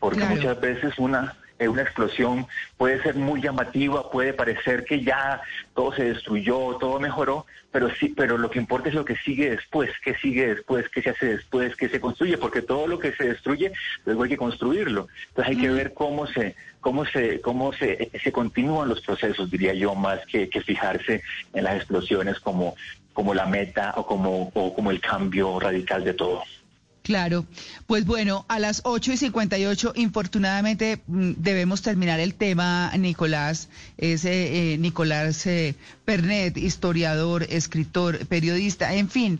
porque 0.00 0.18
Claro. 0.18 0.34
muchas 0.34 0.60
veces 0.60 0.98
una 0.98 1.36
eh, 1.58 1.68
una 1.68 1.82
explosión 1.82 2.46
puede 2.76 3.02
ser 3.02 3.14
muy 3.14 3.40
llamativa, 3.40 4.10
puede 4.10 4.34
parecer 4.34 4.84
que 4.84 5.02
ya 5.02 5.40
todo 5.74 5.94
se 5.94 6.04
destruyó, 6.04 6.76
todo 6.76 7.00
mejoró, 7.00 7.46
pero 7.72 7.88
sí, 7.94 8.12
pero 8.14 8.36
lo 8.36 8.50
que 8.50 8.58
importa 8.58 8.88
es 8.88 8.94
lo 8.94 9.04
que 9.04 9.16
sigue 9.16 9.50
después, 9.50 9.90
qué 10.04 10.14
sigue 10.16 10.54
después, 10.54 10.88
qué 10.90 11.02
se 11.02 11.10
hace 11.10 11.26
después, 11.26 11.74
qué 11.76 11.88
se 11.88 12.00
construye, 12.00 12.36
porque 12.36 12.62
todo 12.62 12.86
lo 12.86 12.98
que 12.98 13.12
se 13.12 13.24
destruye 13.28 13.72
luego 14.04 14.24
hay 14.24 14.30
que 14.30 14.36
construirlo. 14.36 15.08
Entonces 15.28 15.56
hay 15.56 15.62
que 15.62 15.70
ver 15.70 15.94
cómo 15.94 16.26
se 16.26 16.54
cómo 16.80 17.04
se 17.06 17.40
cómo 17.40 17.72
se, 17.72 18.10
se 18.22 18.32
continúan 18.32 18.88
los 18.88 19.00
procesos, 19.00 19.50
diría 19.50 19.72
yo, 19.72 19.94
más 19.94 20.24
que, 20.26 20.48
que 20.48 20.60
fijarse 20.60 21.22
en 21.54 21.64
las 21.64 21.76
explosiones 21.76 22.38
como 22.40 22.74
como 23.12 23.32
la 23.32 23.46
meta 23.46 23.94
o 23.96 24.06
como 24.06 24.50
o 24.52 24.74
como 24.74 24.90
el 24.90 25.00
cambio 25.00 25.58
radical 25.58 26.04
de 26.04 26.12
todo. 26.12 26.42
Claro, 27.06 27.46
pues 27.86 28.04
bueno, 28.04 28.44
a 28.48 28.58
las 28.58 28.80
8 28.82 29.12
y 29.12 29.16
58, 29.16 29.92
infortunadamente 29.94 31.02
mm, 31.06 31.34
debemos 31.36 31.80
terminar 31.80 32.18
el 32.18 32.34
tema, 32.34 32.90
Nicolás. 32.98 33.68
Es 33.96 34.24
eh, 34.24 34.72
eh, 34.72 34.78
Nicolás 34.78 35.46
eh, 35.46 35.76
Pernet, 36.04 36.56
historiador, 36.56 37.44
escritor, 37.48 38.26
periodista, 38.26 38.92
en 38.94 39.08
fin, 39.08 39.38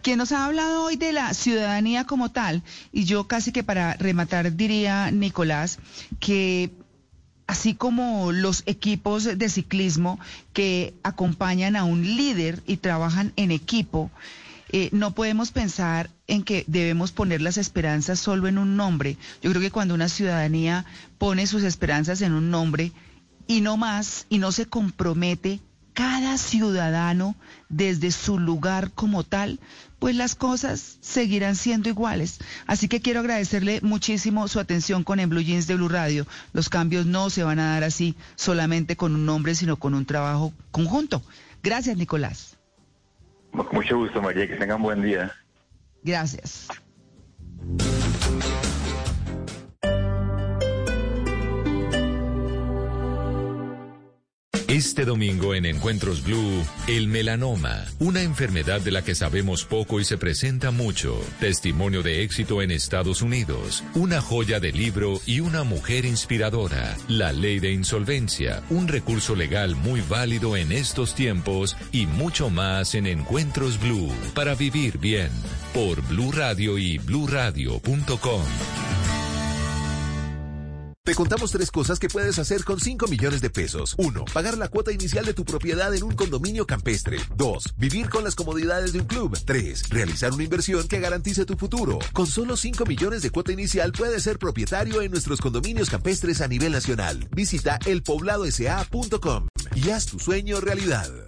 quien 0.00 0.18
nos 0.18 0.30
ha 0.30 0.44
hablado 0.44 0.84
hoy 0.84 0.94
de 0.94 1.12
la 1.12 1.34
ciudadanía 1.34 2.04
como 2.04 2.30
tal. 2.30 2.62
Y 2.92 3.02
yo 3.02 3.26
casi 3.26 3.50
que 3.50 3.64
para 3.64 3.94
rematar 3.94 4.54
diría, 4.54 5.10
Nicolás, 5.10 5.80
que 6.20 6.70
así 7.48 7.74
como 7.74 8.30
los 8.30 8.62
equipos 8.66 9.24
de 9.24 9.48
ciclismo 9.48 10.20
que 10.52 10.94
acompañan 11.02 11.74
a 11.74 11.82
un 11.82 12.04
líder 12.04 12.62
y 12.64 12.76
trabajan 12.76 13.32
en 13.34 13.50
equipo, 13.50 14.08
eh, 14.70 14.90
no 14.92 15.14
podemos 15.14 15.50
pensar 15.50 16.10
en 16.26 16.42
que 16.42 16.64
debemos 16.66 17.12
poner 17.12 17.40
las 17.40 17.56
esperanzas 17.56 18.20
solo 18.20 18.48
en 18.48 18.58
un 18.58 18.76
nombre. 18.76 19.16
Yo 19.42 19.50
creo 19.50 19.62
que 19.62 19.70
cuando 19.70 19.94
una 19.94 20.08
ciudadanía 20.08 20.84
pone 21.18 21.46
sus 21.46 21.62
esperanzas 21.62 22.20
en 22.20 22.32
un 22.32 22.50
nombre 22.50 22.92
y 23.46 23.60
no 23.62 23.76
más, 23.76 24.26
y 24.28 24.38
no 24.38 24.52
se 24.52 24.66
compromete 24.66 25.60
cada 25.94 26.38
ciudadano 26.38 27.34
desde 27.68 28.12
su 28.12 28.38
lugar 28.38 28.92
como 28.92 29.24
tal, 29.24 29.58
pues 29.98 30.14
las 30.14 30.36
cosas 30.36 30.98
seguirán 31.00 31.56
siendo 31.56 31.88
iguales. 31.88 32.38
Así 32.66 32.86
que 32.86 33.00
quiero 33.00 33.20
agradecerle 33.20 33.80
muchísimo 33.82 34.46
su 34.46 34.60
atención 34.60 35.02
con 35.02 35.18
En 35.18 35.28
Blue 35.28 35.40
Jeans 35.40 35.66
de 35.66 35.74
Blue 35.74 35.88
Radio. 35.88 36.26
Los 36.52 36.68
cambios 36.68 37.06
no 37.06 37.30
se 37.30 37.42
van 37.42 37.58
a 37.58 37.72
dar 37.72 37.84
así 37.84 38.14
solamente 38.36 38.96
con 38.96 39.14
un 39.14 39.26
nombre, 39.26 39.56
sino 39.56 39.76
con 39.76 39.94
un 39.94 40.06
trabajo 40.06 40.52
conjunto. 40.70 41.22
Gracias, 41.64 41.96
Nicolás. 41.96 42.57
Mucho 43.52 43.98
gusto, 43.98 44.22
María, 44.22 44.46
que 44.46 44.56
tengan 44.56 44.82
buen 44.82 45.02
día. 45.02 45.32
Gracias. 46.02 46.68
Este 54.68 55.06
domingo 55.06 55.54
en 55.54 55.64
Encuentros 55.64 56.22
Blue, 56.22 56.62
el 56.88 57.08
melanoma, 57.08 57.86
una 58.00 58.20
enfermedad 58.20 58.82
de 58.82 58.90
la 58.90 59.02
que 59.02 59.14
sabemos 59.14 59.64
poco 59.64 59.98
y 59.98 60.04
se 60.04 60.18
presenta 60.18 60.70
mucho. 60.70 61.18
Testimonio 61.40 62.02
de 62.02 62.22
éxito 62.22 62.60
en 62.60 62.70
Estados 62.70 63.22
Unidos, 63.22 63.82
una 63.94 64.20
joya 64.20 64.60
de 64.60 64.72
libro 64.72 65.22
y 65.24 65.40
una 65.40 65.64
mujer 65.64 66.04
inspiradora. 66.04 66.94
La 67.08 67.32
ley 67.32 67.60
de 67.60 67.72
insolvencia, 67.72 68.62
un 68.68 68.88
recurso 68.88 69.34
legal 69.34 69.74
muy 69.74 70.02
válido 70.02 70.54
en 70.54 70.70
estos 70.70 71.14
tiempos 71.14 71.74
y 71.90 72.04
mucho 72.04 72.50
más 72.50 72.94
en 72.94 73.06
Encuentros 73.06 73.80
Blue 73.80 74.12
para 74.34 74.54
vivir 74.54 74.98
bien 74.98 75.30
por 75.72 76.02
Blue 76.06 76.30
Radio 76.30 76.76
y 76.76 76.98
bluradio.com. 76.98 78.42
Te 81.08 81.14
contamos 81.14 81.50
tres 81.50 81.70
cosas 81.70 81.98
que 81.98 82.10
puedes 82.10 82.38
hacer 82.38 82.64
con 82.64 82.80
5 82.80 83.06
millones 83.08 83.40
de 83.40 83.48
pesos. 83.48 83.94
1. 83.96 84.26
Pagar 84.26 84.58
la 84.58 84.68
cuota 84.68 84.92
inicial 84.92 85.24
de 85.24 85.32
tu 85.32 85.42
propiedad 85.42 85.94
en 85.94 86.02
un 86.02 86.14
condominio 86.14 86.66
campestre. 86.66 87.16
2. 87.34 87.76
Vivir 87.78 88.10
con 88.10 88.24
las 88.24 88.34
comodidades 88.34 88.92
de 88.92 89.00
un 89.00 89.06
club. 89.06 89.34
3. 89.42 89.88
Realizar 89.88 90.34
una 90.34 90.44
inversión 90.44 90.86
que 90.86 91.00
garantice 91.00 91.46
tu 91.46 91.56
futuro. 91.56 91.98
Con 92.12 92.26
solo 92.26 92.58
5 92.58 92.84
millones 92.84 93.22
de 93.22 93.30
cuota 93.30 93.52
inicial 93.52 93.92
puedes 93.92 94.22
ser 94.22 94.38
propietario 94.38 95.00
en 95.00 95.10
nuestros 95.10 95.40
condominios 95.40 95.88
campestres 95.88 96.42
a 96.42 96.46
nivel 96.46 96.72
nacional. 96.72 97.26
Visita 97.34 97.78
elpobladosa.com 97.86 99.48
y 99.76 99.88
haz 99.88 100.04
tu 100.04 100.18
sueño 100.18 100.60
realidad. 100.60 101.27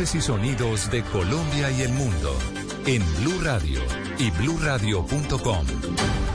Y 0.00 0.22
sonidos 0.22 0.90
de 0.90 1.02
Colombia 1.02 1.70
y 1.70 1.82
el 1.82 1.92
mundo 1.92 2.34
en 2.86 3.02
Blue 3.20 3.38
Radio 3.42 3.80
y 4.18 4.30
bluradio.com, 4.30 5.66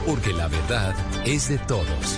porque 0.06 0.32
la 0.32 0.46
verdad 0.46 0.94
es 1.26 1.48
de 1.48 1.58
todos. 1.58 2.16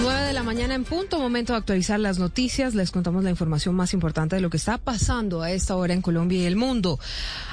9 0.00 0.22
de 0.22 0.32
la 0.32 0.42
mañana 0.42 0.74
en 0.74 0.84
punto, 0.84 1.18
momento 1.18 1.52
de 1.52 1.58
actualizar 1.58 2.00
las 2.00 2.18
noticias. 2.18 2.74
Les 2.74 2.90
contamos 2.90 3.24
la 3.24 3.30
información 3.30 3.74
más 3.74 3.92
importante 3.92 4.36
de 4.36 4.42
lo 4.42 4.48
que 4.48 4.56
está 4.56 4.78
pasando 4.78 5.42
a 5.42 5.50
esta 5.50 5.76
hora 5.76 5.92
en 5.92 6.00
Colombia 6.00 6.38
y 6.38 6.46
el 6.46 6.56
mundo. 6.56 6.98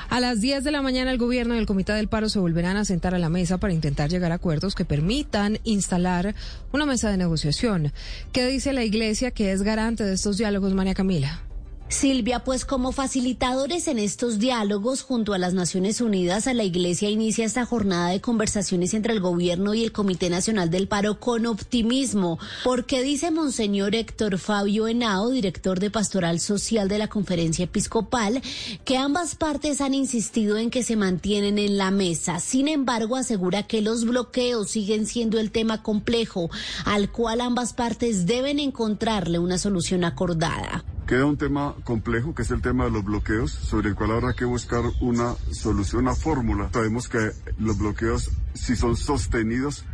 A 0.09 0.21
las 0.21 0.39
10 0.39 0.63
de 0.63 0.71
la 0.71 0.81
mañana 0.81 1.11
el 1.11 1.17
gobierno 1.17 1.53
y 1.53 1.57
el 1.57 1.65
Comité 1.65 1.91
del 1.91 2.07
Paro 2.07 2.30
se 2.30 2.39
volverán 2.39 2.77
a 2.77 2.85
sentar 2.85 3.13
a 3.13 3.19
la 3.19 3.27
mesa 3.27 3.57
para 3.57 3.73
intentar 3.73 4.09
llegar 4.09 4.31
a 4.31 4.35
acuerdos 4.35 4.73
que 4.73 4.85
permitan 4.85 5.59
instalar 5.65 6.34
una 6.71 6.85
mesa 6.85 7.11
de 7.11 7.17
negociación. 7.17 7.91
¿Qué 8.31 8.47
dice 8.47 8.71
la 8.71 8.85
Iglesia 8.85 9.31
que 9.31 9.51
es 9.51 9.63
garante 9.63 10.05
de 10.05 10.13
estos 10.13 10.38
diálogos, 10.38 10.73
María 10.73 10.93
Camila? 10.93 11.41
Silvia, 11.90 12.44
pues 12.44 12.66
como 12.66 12.91
facilitadores 12.91 13.88
en 13.88 13.98
estos 13.98 14.38
diálogos 14.38 15.02
junto 15.02 15.34
a 15.34 15.40
las 15.40 15.56
Naciones 15.56 16.02
Unidas, 16.02 16.45
a 16.45 16.53
la 16.53 16.64
Iglesia 16.64 17.10
inicia 17.10 17.45
esta 17.45 17.66
jornada 17.66 18.10
de 18.10 18.22
conversaciones 18.22 18.94
entre 18.94 19.11
el 19.11 19.20
gobierno 19.20 19.74
y 19.74 19.84
el 19.84 19.91
Comité 19.91 20.30
Nacional 20.30 20.70
del 20.70 20.88
Paro 20.88 21.20
con 21.20 21.48
optimismo, 21.48 22.38
porque 22.64 23.02
dice 23.02 23.32
Monseñor 23.32 23.95
Héctor 23.95 24.38
Fabio 24.38 24.88
Henao, 24.88 25.32
director 25.32 25.80
de 25.80 25.90
Pastoral 25.90 26.40
Social 26.40 26.88
de 26.88 26.99
la 26.99 27.07
Conferencia 27.07 27.66
Episcopal, 27.66 28.40
que 28.86 28.98
ambas 28.98 29.34
partes 29.34 29.82
han 29.82 29.95
insistido 29.95 30.57
en 30.57 30.70
que 30.70 30.84
se 30.84 30.95
mantienen 30.95 31.57
en 31.57 31.80
la 31.80 31.90
mesa. 31.90 32.40
Sin 32.40 32.68
embargo, 32.68 33.16
asegura 33.16 33.64
que 33.64 33.82
los 33.82 34.06
bloqueos 34.06 34.70
siguen 34.70 35.07
siendo 35.07 35.40
el 35.40 35.49
tema 35.49 35.82
complejo 35.82 36.52
al 36.86 37.11
cual 37.11 37.41
ambas 37.41 37.74
partes 37.74 38.28
deben 38.28 38.60
encontrarle 38.60 39.40
una 39.40 39.57
solución 39.57 40.03
acordada. 40.03 40.86
Queda 41.10 41.26
un 41.26 41.38
tema 41.38 41.73
complejo, 41.86 42.36
que 42.36 42.44
es 42.44 42.52
el 42.52 42.61
tema 42.61 42.84
de 42.84 42.91
los 42.91 43.03
bloqueos, 43.03 43.49
sobre 43.49 43.90
el 43.90 43.95
cual 43.95 44.11
habrá 44.11 44.34
que 44.34 44.45
buscar 44.45 44.84
una 45.02 45.34
solución, 45.49 46.03
una 46.03 46.14
fórmula. 46.14 46.69
Sabemos 46.72 47.10
que 47.10 47.31
los 47.57 47.80
bloqueos, 47.80 48.30
si 48.53 48.76
son 48.76 48.95
sostenidos, 48.95 49.86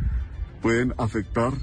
pueden 0.60 0.92
afectar 0.98 1.54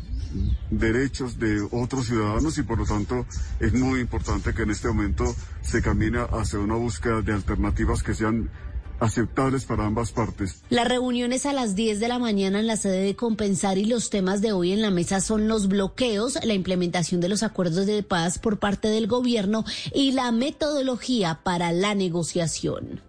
derechos 0.72 1.38
de 1.38 1.68
otros 1.70 2.08
ciudadanos 2.08 2.58
y 2.58 2.64
por 2.64 2.80
lo 2.80 2.86
tanto 2.86 3.28
es 3.60 3.76
muy 3.76 4.00
importante 4.00 4.56
que 4.56 4.64
en 4.64 4.72
este 4.72 4.88
momento 4.88 5.36
se 5.62 5.84
camine 5.84 6.22
hacia 6.32 6.58
una 6.58 6.74
búsqueda 6.74 7.22
de 7.22 7.34
alternativas 7.34 8.02
que 8.02 8.16
sean 8.16 8.50
aceptables 9.00 9.66
para 9.66 9.86
ambas 9.86 10.12
partes. 10.12 10.64
La 10.70 10.84
reunión 10.84 11.34
es 11.34 11.46
a 11.46 11.54
las 11.54 11.76
10 11.76 12.00
de 12.00 12.08
la 12.08 12.20
mañana 12.20 12.60
en 12.60 12.68
la 12.68 12.78
sede 12.78 13.02
de 13.02 13.16
Compensar 13.16 13.78
y 13.78 13.86
los 13.86 14.10
temas 14.10 14.42
de 14.42 14.52
hoy 14.52 14.72
en 14.72 14.82
la 14.82 14.92
mesa 14.92 15.22
son 15.22 15.48
los 15.48 15.68
bloqueos, 15.68 16.40
la 16.44 16.54
implementación 16.54 17.22
de 17.22 17.30
los 17.30 17.44
acuerdos 17.44 17.86
de 17.86 18.04
paz 18.04 18.40
por 18.40 18.60
parte 18.60 18.88
del 18.88 19.08
gobierno 19.08 19.66
y 19.94 20.12
la 20.12 20.32
metodología 20.32 21.40
para 21.44 21.72
la 21.72 21.96
negociación. 21.96 23.02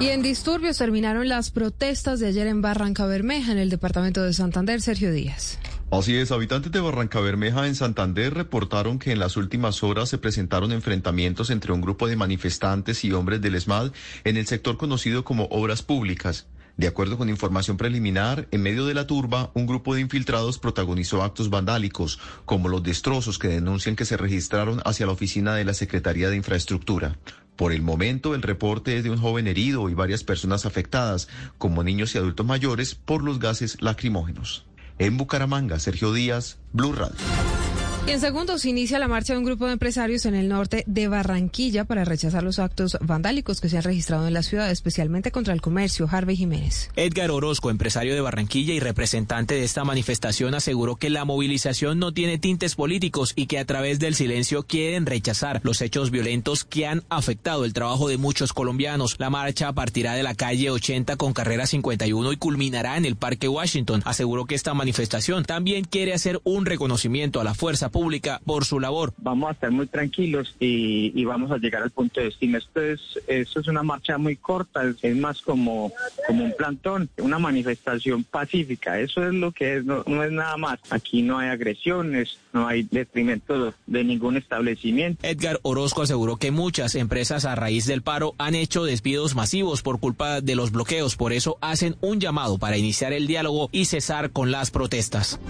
Y 0.00 0.08
en 0.08 0.22
disturbios 0.22 0.78
terminaron 0.78 1.28
las 1.28 1.50
protestas 1.50 2.20
de 2.20 2.28
ayer 2.28 2.46
en 2.46 2.62
Barranca 2.62 3.04
Bermeja, 3.06 3.50
en 3.50 3.58
el 3.58 3.68
departamento 3.68 4.22
de 4.22 4.32
Santander. 4.32 4.80
Sergio 4.80 5.12
Díaz. 5.12 5.58
Así 5.90 6.14
es, 6.16 6.32
habitantes 6.32 6.70
de 6.70 6.80
Barranca 6.80 7.18
Bermeja 7.18 7.66
en 7.66 7.74
Santander 7.74 8.34
reportaron 8.34 8.98
que 8.98 9.10
en 9.10 9.18
las 9.18 9.38
últimas 9.38 9.82
horas 9.82 10.10
se 10.10 10.18
presentaron 10.18 10.70
enfrentamientos 10.70 11.48
entre 11.48 11.72
un 11.72 11.80
grupo 11.80 12.06
de 12.06 12.14
manifestantes 12.14 13.04
y 13.04 13.12
hombres 13.12 13.40
del 13.40 13.54
ESMAD 13.54 13.92
en 14.24 14.36
el 14.36 14.46
sector 14.46 14.76
conocido 14.76 15.24
como 15.24 15.44
Obras 15.44 15.82
Públicas. 15.82 16.46
De 16.76 16.88
acuerdo 16.88 17.16
con 17.16 17.30
información 17.30 17.78
preliminar, 17.78 18.48
en 18.50 18.62
medio 18.62 18.84
de 18.84 18.92
la 18.92 19.06
turba, 19.06 19.50
un 19.54 19.66
grupo 19.66 19.94
de 19.94 20.02
infiltrados 20.02 20.58
protagonizó 20.58 21.22
actos 21.22 21.48
vandálicos, 21.48 22.20
como 22.44 22.68
los 22.68 22.82
destrozos 22.82 23.38
que 23.38 23.48
denuncian 23.48 23.96
que 23.96 24.04
se 24.04 24.18
registraron 24.18 24.82
hacia 24.84 25.06
la 25.06 25.12
oficina 25.12 25.54
de 25.54 25.64
la 25.64 25.72
Secretaría 25.72 26.28
de 26.28 26.36
Infraestructura. 26.36 27.18
Por 27.56 27.72
el 27.72 27.80
momento, 27.80 28.34
el 28.34 28.42
reporte 28.42 28.98
es 28.98 29.04
de 29.04 29.10
un 29.10 29.18
joven 29.18 29.46
herido 29.46 29.88
y 29.88 29.94
varias 29.94 30.22
personas 30.22 30.66
afectadas, 30.66 31.28
como 31.56 31.82
niños 31.82 32.14
y 32.14 32.18
adultos 32.18 32.44
mayores, 32.44 32.94
por 32.94 33.24
los 33.24 33.38
gases 33.38 33.80
lacrimógenos. 33.80 34.67
En 34.98 35.16
Bucaramanga, 35.16 35.78
Sergio 35.78 36.12
Díaz, 36.12 36.58
Blue 36.72 36.92
Radio. 36.92 37.67
Y 38.06 38.10
en 38.10 38.20
segundos 38.20 38.64
inicia 38.64 38.98
la 38.98 39.06
marcha 39.06 39.34
de 39.34 39.38
un 39.38 39.44
grupo 39.44 39.66
de 39.66 39.72
empresarios 39.72 40.24
en 40.24 40.34
el 40.34 40.48
norte 40.48 40.82
de 40.86 41.08
Barranquilla 41.08 41.84
para 41.84 42.06
rechazar 42.06 42.42
los 42.42 42.58
actos 42.58 42.96
vandálicos 43.02 43.60
que 43.60 43.68
se 43.68 43.76
han 43.76 43.82
registrado 43.82 44.26
en 44.26 44.32
la 44.32 44.42
ciudad, 44.42 44.70
especialmente 44.70 45.30
contra 45.30 45.52
el 45.52 45.60
comercio. 45.60 46.08
Harvey 46.10 46.34
Jiménez. 46.34 46.90
Edgar 46.96 47.30
Orozco, 47.30 47.68
empresario 47.68 48.14
de 48.14 48.22
Barranquilla 48.22 48.72
y 48.72 48.80
representante 48.80 49.56
de 49.56 49.64
esta 49.64 49.84
manifestación, 49.84 50.54
aseguró 50.54 50.96
que 50.96 51.10
la 51.10 51.26
movilización 51.26 51.98
no 51.98 52.12
tiene 52.12 52.38
tintes 52.38 52.76
políticos 52.76 53.34
y 53.36 53.46
que 53.46 53.58
a 53.58 53.66
través 53.66 53.98
del 53.98 54.14
silencio 54.14 54.62
quieren 54.62 55.04
rechazar 55.04 55.60
los 55.62 55.82
hechos 55.82 56.10
violentos 56.10 56.64
que 56.64 56.86
han 56.86 57.04
afectado 57.10 57.66
el 57.66 57.74
trabajo 57.74 58.08
de 58.08 58.16
muchos 58.16 58.54
colombianos. 58.54 59.16
La 59.18 59.28
marcha 59.28 59.72
partirá 59.74 60.14
de 60.14 60.22
la 60.22 60.34
calle 60.34 60.70
80 60.70 61.16
con 61.16 61.34
carrera 61.34 61.66
51 61.66 62.32
y 62.32 62.36
culminará 62.38 62.96
en 62.96 63.04
el 63.04 63.16
Parque 63.16 63.48
Washington. 63.48 64.00
Aseguró 64.06 64.46
que 64.46 64.54
esta 64.54 64.72
manifestación 64.72 65.44
también 65.44 65.84
quiere 65.84 66.14
hacer 66.14 66.40
un 66.44 66.64
reconocimiento 66.64 67.38
a 67.40 67.44
la 67.44 67.52
fuerza 67.52 67.90
pública 67.98 68.40
por 68.44 68.64
su 68.64 68.78
labor. 68.78 69.12
Vamos 69.16 69.48
a 69.48 69.52
estar 69.54 69.72
muy 69.72 69.88
tranquilos 69.88 70.54
y, 70.60 71.12
y 71.20 71.24
vamos 71.24 71.50
a 71.50 71.58
llegar 71.58 71.82
al 71.82 71.90
punto 71.90 72.20
de 72.20 72.26
destino. 72.26 72.58
Esto 72.58 72.80
es, 72.80 73.00
esto 73.26 73.58
es 73.58 73.66
una 73.66 73.82
marcha 73.82 74.16
muy 74.18 74.36
corta, 74.36 74.84
es, 74.84 74.96
es 75.02 75.16
más 75.16 75.42
como, 75.42 75.92
como 76.28 76.44
un 76.44 76.52
plantón, 76.56 77.08
una 77.18 77.40
manifestación 77.40 78.22
pacífica. 78.22 79.00
Eso 79.00 79.26
es 79.26 79.34
lo 79.34 79.50
que 79.50 79.78
es, 79.78 79.84
no, 79.84 80.04
no 80.06 80.22
es 80.22 80.30
nada 80.30 80.56
más. 80.56 80.78
Aquí 80.90 81.22
no 81.22 81.38
hay 81.38 81.48
agresiones, 81.48 82.38
no 82.52 82.68
hay 82.68 82.86
detrimento 82.88 83.74
de 83.86 84.04
ningún 84.04 84.36
establecimiento. 84.36 85.26
Edgar 85.26 85.58
Orozco 85.62 86.02
aseguró 86.02 86.36
que 86.36 86.52
muchas 86.52 86.94
empresas 86.94 87.46
a 87.46 87.56
raíz 87.56 87.84
del 87.86 88.02
paro 88.02 88.36
han 88.38 88.54
hecho 88.54 88.84
despidos 88.84 89.34
masivos 89.34 89.82
por 89.82 89.98
culpa 89.98 90.40
de 90.40 90.54
los 90.54 90.70
bloqueos. 90.70 91.16
Por 91.16 91.32
eso 91.32 91.58
hacen 91.60 91.96
un 92.00 92.20
llamado 92.20 92.58
para 92.58 92.76
iniciar 92.76 93.12
el 93.12 93.26
diálogo 93.26 93.70
y 93.72 93.86
cesar 93.86 94.30
con 94.30 94.52
las 94.52 94.70
protestas. 94.70 95.40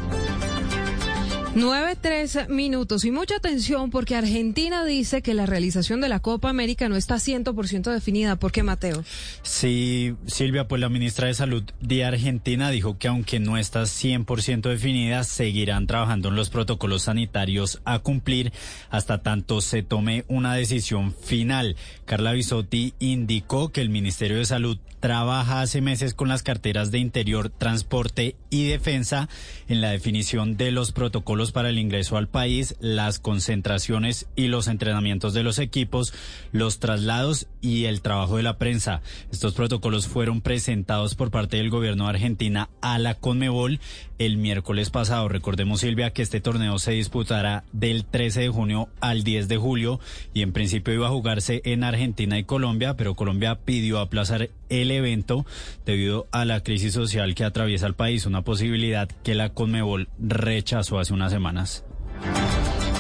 Nueve, 1.61 1.97
tres 2.01 2.49
minutos 2.49 3.05
y 3.05 3.11
mucha 3.11 3.35
atención 3.35 3.91
porque 3.91 4.15
Argentina 4.15 4.85
dice 4.85 5.23
que 5.23 5.35
la 5.35 5.45
realización 5.45 6.01
de 6.01 6.09
la 6.09 6.21
Copa 6.21 6.51
América 6.51 6.89
no 6.89 6.95
está 6.95 7.17
100% 7.17 7.91
definida. 7.91 8.37
¿Por 8.37 8.53
qué, 8.53 8.63
Mateo? 8.63 9.03
Sí, 9.43 10.15
Silvia, 10.29 10.69
pues 10.69 10.81
la 10.81 10.89
ministra 10.89 11.27
de 11.27 11.35
Salud 11.35 11.65
de 11.81 12.05
Argentina 12.05 12.71
dijo 12.71 12.97
que 12.97 13.09
aunque 13.09 13.41
no 13.41 13.57
está 13.57 13.83
100% 13.83 14.69
definida, 14.69 15.25
seguirán 15.25 15.89
trabajando 15.89 16.29
en 16.29 16.37
los 16.37 16.49
protocolos 16.49 17.03
sanitarios 17.03 17.81
a 17.85 17.99
cumplir 17.99 18.53
hasta 18.89 19.25
tanto 19.25 19.61
se 19.61 19.83
tome 19.83 20.25
una 20.29 20.55
decisión 20.55 21.13
final. 21.13 21.75
Carla 22.05 22.35
Bisotti 22.35 22.95
indicó 23.01 23.71
que 23.71 23.81
el 23.81 23.91
Ministerio 23.91 24.37
de 24.37 24.47
Salud 24.47 24.79
trabaja 25.01 25.61
hace 25.61 25.81
meses 25.81 26.15
con 26.15 26.29
las 26.29 26.43
carteras 26.43 26.91
de 26.91 26.99
Interior, 26.99 27.51
Transporte 27.51 28.37
y 28.51 28.69
Defensa 28.69 29.29
en 29.69 29.81
la 29.81 29.91
definición 29.91 30.57
de 30.57 30.73
los 30.73 30.93
protocolos 30.93 31.53
para 31.53 31.69
el 31.69 31.79
ingreso 31.79 32.17
al 32.17 32.29
país, 32.29 32.77
las 32.81 33.19
concentraciones 33.19 34.27
y 34.37 34.49
los 34.49 34.69
entrenamientos 34.69 35.35
de 35.35 35.43
los 35.43 35.59
equipos, 35.59 36.15
los 36.53 36.79
traslados 36.79 37.47
y 37.61 37.85
el 37.85 38.01
trabajo 38.01 38.37
de 38.37 38.43
la 38.43 38.59
prensa. 38.59 39.03
Estos 39.31 39.55
protocolos 39.55 40.07
fueron 40.07 40.41
presentados 40.41 41.15
por 41.15 41.31
parte 41.31 41.59
del 41.59 41.71
gobierno 41.71 42.05
de 42.05 42.11
Argentina 42.11 42.71
a 42.81 42.99
la 42.99 43.15
Conmebol 43.15 43.81
el 44.19 44.37
miércoles 44.37 44.91
pasado. 44.91 45.29
Recordemos, 45.29 45.81
Silvia, 45.81 46.13
que 46.13 46.23
este 46.23 46.41
torneo 46.41 46.79
se 46.79 46.93
disputará 46.93 47.65
del 47.73 48.05
13 48.05 48.41
de 48.41 48.49
junio 48.49 48.89
al 49.01 49.23
10 49.23 49.49
de 49.49 49.57
julio 49.57 50.01
y 50.35 50.43
en 50.43 50.53
principio 50.53 50.95
iba 50.95 51.07
a 51.07 51.11
jugarse 51.11 51.63
en 51.65 51.85
Argentina 51.85 52.39
y 52.39 52.45
Colombia, 52.45 52.95
pero 52.97 53.15
Colombia 53.15 53.61
pidió 53.65 54.01
aplazar 54.01 54.51
el 54.69 54.91
evento 54.91 55.47
debido 55.85 56.29
a 56.33 56.45
la 56.45 56.63
crisis 56.63 56.95
social 56.95 57.35
que 57.35 57.45
atraviesa 57.45 57.87
el 57.87 57.95
país, 57.95 58.27
una 58.27 58.43
posibilidad 58.43 59.09
que 59.23 59.35
la 59.35 59.51
Conmebol 59.51 60.09
rechazó 60.19 60.99
hace 60.99 61.13
unas 61.13 61.33
semanas. 61.33 61.85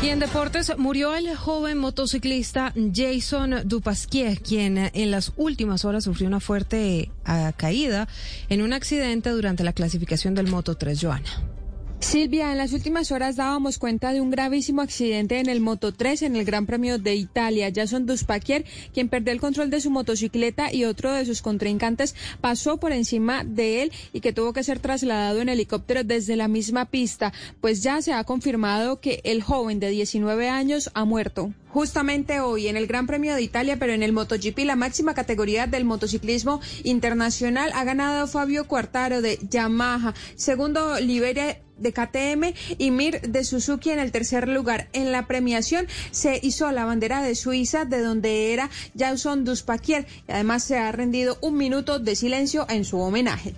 Y 0.00 0.08
en 0.10 0.20
deportes 0.20 0.72
murió 0.78 1.14
el 1.16 1.34
joven 1.34 1.78
motociclista 1.78 2.72
Jason 2.94 3.62
Dupasquier, 3.64 4.40
quien 4.40 4.90
en 4.92 5.10
las 5.10 5.32
últimas 5.36 5.84
horas 5.84 6.04
sufrió 6.04 6.28
una 6.28 6.38
fuerte 6.38 7.10
ah, 7.24 7.52
caída 7.56 8.06
en 8.48 8.62
un 8.62 8.72
accidente 8.72 9.30
durante 9.30 9.64
la 9.64 9.72
clasificación 9.72 10.36
del 10.36 10.46
Moto 10.46 10.76
3 10.76 11.00
Joana. 11.02 11.57
Silvia, 12.00 12.52
en 12.52 12.58
las 12.58 12.72
últimas 12.72 13.10
horas 13.10 13.34
dábamos 13.34 13.78
cuenta 13.78 14.12
de 14.12 14.20
un 14.20 14.30
gravísimo 14.30 14.82
accidente 14.82 15.40
en 15.40 15.48
el 15.48 15.60
Moto 15.60 15.92
3 15.92 16.22
en 16.22 16.36
el 16.36 16.44
Gran 16.44 16.64
Premio 16.64 16.98
de 16.98 17.16
Italia. 17.16 17.72
Jason 17.74 18.06
Duspaquier, 18.06 18.64
quien 18.94 19.08
perdió 19.08 19.32
el 19.32 19.40
control 19.40 19.68
de 19.68 19.80
su 19.80 19.90
motocicleta 19.90 20.72
y 20.72 20.84
otro 20.84 21.12
de 21.12 21.26
sus 21.26 21.42
contrincantes 21.42 22.14
pasó 22.40 22.78
por 22.78 22.92
encima 22.92 23.42
de 23.42 23.82
él 23.82 23.92
y 24.12 24.20
que 24.20 24.32
tuvo 24.32 24.52
que 24.52 24.62
ser 24.62 24.78
trasladado 24.78 25.40
en 25.40 25.48
helicóptero 25.48 26.04
desde 26.04 26.36
la 26.36 26.46
misma 26.46 26.84
pista, 26.86 27.32
pues 27.60 27.82
ya 27.82 28.00
se 28.00 28.12
ha 28.12 28.22
confirmado 28.24 29.00
que 29.00 29.20
el 29.24 29.42
joven 29.42 29.80
de 29.80 29.90
19 29.90 30.48
años 30.48 30.90
ha 30.94 31.04
muerto. 31.04 31.52
Justamente 31.70 32.40
hoy 32.40 32.68
en 32.68 32.76
el 32.76 32.86
Gran 32.86 33.06
Premio 33.06 33.34
de 33.34 33.42
Italia, 33.42 33.78
pero 33.78 33.92
en 33.92 34.02
el 34.02 34.12
MotoGP, 34.12 34.58
la 34.60 34.76
máxima 34.76 35.14
categoría 35.14 35.66
del 35.66 35.84
motociclismo 35.84 36.60
internacional, 36.84 37.70
ha 37.74 37.84
ganado 37.84 38.26
Fabio 38.26 38.66
Quartaro 38.66 39.20
de 39.20 39.38
Yamaha, 39.50 40.14
segundo 40.34 40.98
Liberia 41.00 41.60
de 41.76 41.92
KTM 41.92 42.54
y 42.78 42.90
Mir 42.90 43.20
de 43.20 43.44
Suzuki 43.44 43.90
en 43.90 43.98
el 43.98 44.12
tercer 44.12 44.48
lugar. 44.48 44.88
En 44.92 45.12
la 45.12 45.26
premiación 45.26 45.86
se 46.10 46.40
hizo 46.42 46.70
la 46.72 46.84
bandera 46.84 47.22
de 47.22 47.34
Suiza, 47.34 47.84
de 47.84 48.00
donde 48.00 48.52
era 48.52 48.70
Jason 48.98 49.44
Duspaquier, 49.44 50.06
y 50.28 50.32
además 50.32 50.64
se 50.64 50.78
ha 50.78 50.90
rendido 50.92 51.38
un 51.40 51.56
minuto 51.56 51.98
de 51.98 52.16
silencio 52.16 52.66
en 52.68 52.84
su 52.84 52.98
homenaje. 53.00 53.54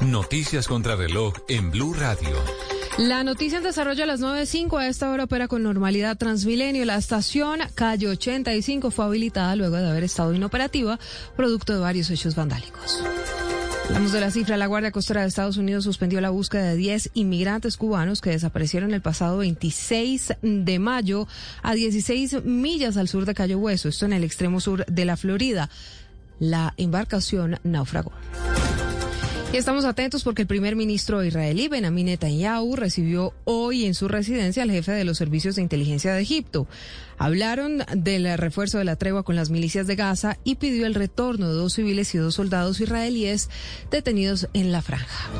Noticias 0.00 0.66
contra 0.68 0.96
reloj 0.96 1.34
en 1.48 1.70
Blue 1.70 1.94
Radio. 1.94 2.73
La 2.98 3.24
noticia 3.24 3.58
en 3.58 3.64
desarrollo 3.64 4.04
a 4.04 4.06
las 4.06 4.20
9.05 4.20 4.78
a 4.78 4.86
esta 4.86 5.10
hora 5.10 5.24
opera 5.24 5.48
con 5.48 5.64
normalidad 5.64 6.16
Transmilenio. 6.16 6.84
La 6.84 6.96
estación 6.96 7.58
calle 7.74 8.08
85 8.08 8.92
fue 8.92 9.04
habilitada 9.04 9.56
luego 9.56 9.76
de 9.76 9.90
haber 9.90 10.04
estado 10.04 10.32
inoperativa, 10.32 11.00
producto 11.36 11.72
de 11.72 11.80
varios 11.80 12.08
hechos 12.10 12.36
vandálicos. 12.36 13.02
Hablamos 13.86 14.12
de 14.12 14.20
la 14.20 14.30
cifra. 14.30 14.56
La 14.56 14.68
Guardia 14.68 14.92
Costera 14.92 15.22
de 15.22 15.26
Estados 15.26 15.56
Unidos 15.56 15.82
suspendió 15.82 16.20
la 16.20 16.30
búsqueda 16.30 16.62
de 16.70 16.76
10 16.76 17.10
inmigrantes 17.14 17.76
cubanos 17.76 18.20
que 18.20 18.30
desaparecieron 18.30 18.94
el 18.94 19.02
pasado 19.02 19.38
26 19.38 20.34
de 20.42 20.78
mayo 20.78 21.26
a 21.64 21.74
16 21.74 22.44
millas 22.44 22.96
al 22.96 23.08
sur 23.08 23.26
de 23.26 23.34
Cayo 23.34 23.58
Hueso, 23.58 23.88
esto 23.88 24.06
en 24.06 24.12
el 24.12 24.22
extremo 24.22 24.60
sur 24.60 24.86
de 24.86 25.04
la 25.04 25.16
Florida. 25.16 25.68
La 26.38 26.74
embarcación 26.76 27.58
naufragó. 27.64 28.12
Y 29.54 29.56
estamos 29.56 29.84
atentos 29.84 30.24
porque 30.24 30.42
el 30.42 30.48
primer 30.48 30.74
ministro 30.74 31.22
israelí 31.22 31.68
Benjamin 31.68 32.06
Netanyahu 32.06 32.74
recibió 32.74 33.34
hoy 33.44 33.84
en 33.84 33.94
su 33.94 34.08
residencia 34.08 34.64
al 34.64 34.72
jefe 34.72 34.90
de 34.90 35.04
los 35.04 35.16
servicios 35.16 35.54
de 35.54 35.62
inteligencia 35.62 36.12
de 36.12 36.22
Egipto. 36.22 36.66
Hablaron 37.18 37.84
del 37.94 38.36
refuerzo 38.36 38.78
de 38.78 38.84
la 38.84 38.96
tregua 38.96 39.22
con 39.22 39.36
las 39.36 39.50
milicias 39.50 39.86
de 39.86 39.94
Gaza 39.94 40.38
y 40.42 40.56
pidió 40.56 40.86
el 40.86 40.94
retorno 40.96 41.46
de 41.46 41.54
dos 41.54 41.74
civiles 41.74 42.12
y 42.16 42.18
dos 42.18 42.34
soldados 42.34 42.80
israelíes 42.80 43.48
detenidos 43.92 44.48
en 44.54 44.72
la 44.72 44.82
franja. 44.82 45.30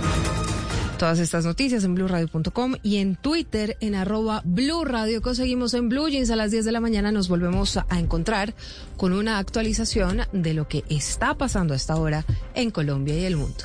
Todas 0.96 1.18
estas 1.18 1.44
noticias 1.44 1.82
en 1.82 1.96
blurradio.com 1.96 2.76
y 2.84 2.98
en 2.98 3.16
Twitter 3.16 3.76
en 3.80 3.96
arroba 3.96 4.42
Blue 4.44 4.84
Radio. 4.84 5.22
Conseguimos 5.22 5.74
en 5.74 5.88
Blue 5.88 6.08
Jeans 6.08 6.30
a 6.30 6.36
las 6.36 6.52
10 6.52 6.64
de 6.64 6.70
la 6.70 6.78
mañana. 6.78 7.10
Nos 7.10 7.28
volvemos 7.28 7.78
a 7.78 7.98
encontrar 7.98 8.54
con 8.96 9.12
una 9.12 9.38
actualización 9.38 10.20
de 10.32 10.54
lo 10.54 10.68
que 10.68 10.84
está 10.88 11.34
pasando 11.34 11.74
a 11.74 11.76
esta 11.76 11.96
hora 11.96 12.24
en 12.54 12.70
Colombia 12.70 13.18
y 13.18 13.24
el 13.24 13.36
mundo. 13.36 13.64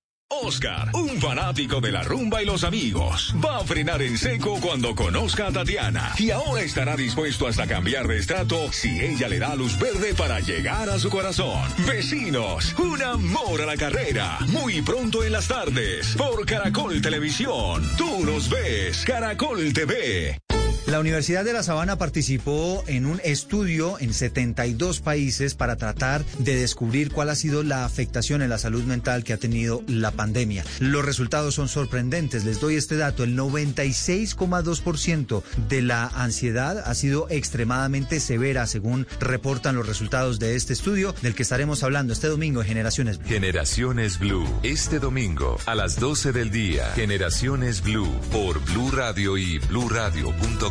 Oscar, 0.31 0.89
un 0.93 1.19
fanático 1.19 1.81
de 1.81 1.91
la 1.91 2.03
rumba 2.03 2.41
y 2.41 2.45
los 2.45 2.63
amigos, 2.63 3.35
va 3.43 3.57
a 3.57 3.63
frenar 3.65 4.01
en 4.01 4.17
seco 4.17 4.59
cuando 4.61 4.95
conozca 4.95 5.47
a 5.47 5.51
Tatiana 5.51 6.13
y 6.17 6.31
ahora 6.31 6.61
estará 6.61 6.95
dispuesto 6.95 7.47
hasta 7.47 7.67
cambiar 7.67 8.07
de 8.07 8.17
estrato 8.17 8.71
si 8.71 9.01
ella 9.01 9.27
le 9.27 9.39
da 9.39 9.55
luz 9.55 9.77
verde 9.77 10.13
para 10.13 10.39
llegar 10.39 10.89
a 10.89 10.99
su 10.99 11.09
corazón. 11.09 11.61
Vecinos, 11.85 12.73
un 12.79 13.03
amor 13.03 13.61
a 13.61 13.65
la 13.65 13.75
carrera, 13.75 14.37
muy 14.47 14.81
pronto 14.81 15.21
en 15.21 15.33
las 15.33 15.49
tardes, 15.49 16.15
por 16.15 16.45
Caracol 16.45 17.01
Televisión. 17.01 17.83
Tú 17.97 18.25
nos 18.25 18.49
ves, 18.49 19.03
Caracol 19.05 19.73
TV. 19.73 20.39
La 20.87 20.99
Universidad 20.99 21.45
de 21.45 21.53
La 21.53 21.61
Sabana 21.61 21.99
participó 21.99 22.83
en 22.87 23.05
un 23.05 23.21
estudio 23.23 23.99
en 23.99 24.15
72 24.15 24.99
países 24.99 25.53
para 25.53 25.75
tratar 25.75 26.25
de 26.39 26.55
descubrir 26.55 27.11
cuál 27.11 27.29
ha 27.29 27.35
sido 27.35 27.61
la 27.61 27.85
afectación 27.85 28.41
en 28.41 28.49
la 28.49 28.57
salud 28.57 28.83
mental 28.83 29.23
que 29.23 29.33
ha 29.33 29.37
tenido 29.37 29.83
la 29.87 30.09
pandemia. 30.09 30.65
Los 30.79 31.05
resultados 31.05 31.53
son 31.53 31.67
sorprendentes. 31.67 32.45
Les 32.45 32.59
doy 32.59 32.77
este 32.77 32.97
dato. 32.97 33.23
El 33.23 33.37
96,2% 33.37 35.43
de 35.69 35.81
la 35.83 36.07
ansiedad 36.07 36.79
ha 36.79 36.95
sido 36.95 37.27
extremadamente 37.29 38.19
severa, 38.19 38.65
según 38.65 39.05
reportan 39.19 39.75
los 39.75 39.85
resultados 39.85 40.39
de 40.39 40.55
este 40.55 40.73
estudio, 40.73 41.13
del 41.21 41.35
que 41.35 41.43
estaremos 41.43 41.83
hablando 41.83 42.11
este 42.11 42.27
domingo 42.27 42.61
en 42.61 42.67
Generaciones 42.67 43.19
Blue. 43.19 43.27
Generaciones 43.27 44.17
Blue. 44.17 44.49
Este 44.63 44.97
domingo 44.97 45.59
a 45.67 45.75
las 45.75 45.99
12 45.99 46.31
del 46.31 46.49
día. 46.49 46.87
Generaciones 46.95 47.83
Blue 47.83 48.11
por 48.31 48.59
Blue 48.65 48.89
Radio 48.89 49.37
y 49.37 49.59
bluradio.com. 49.59 50.70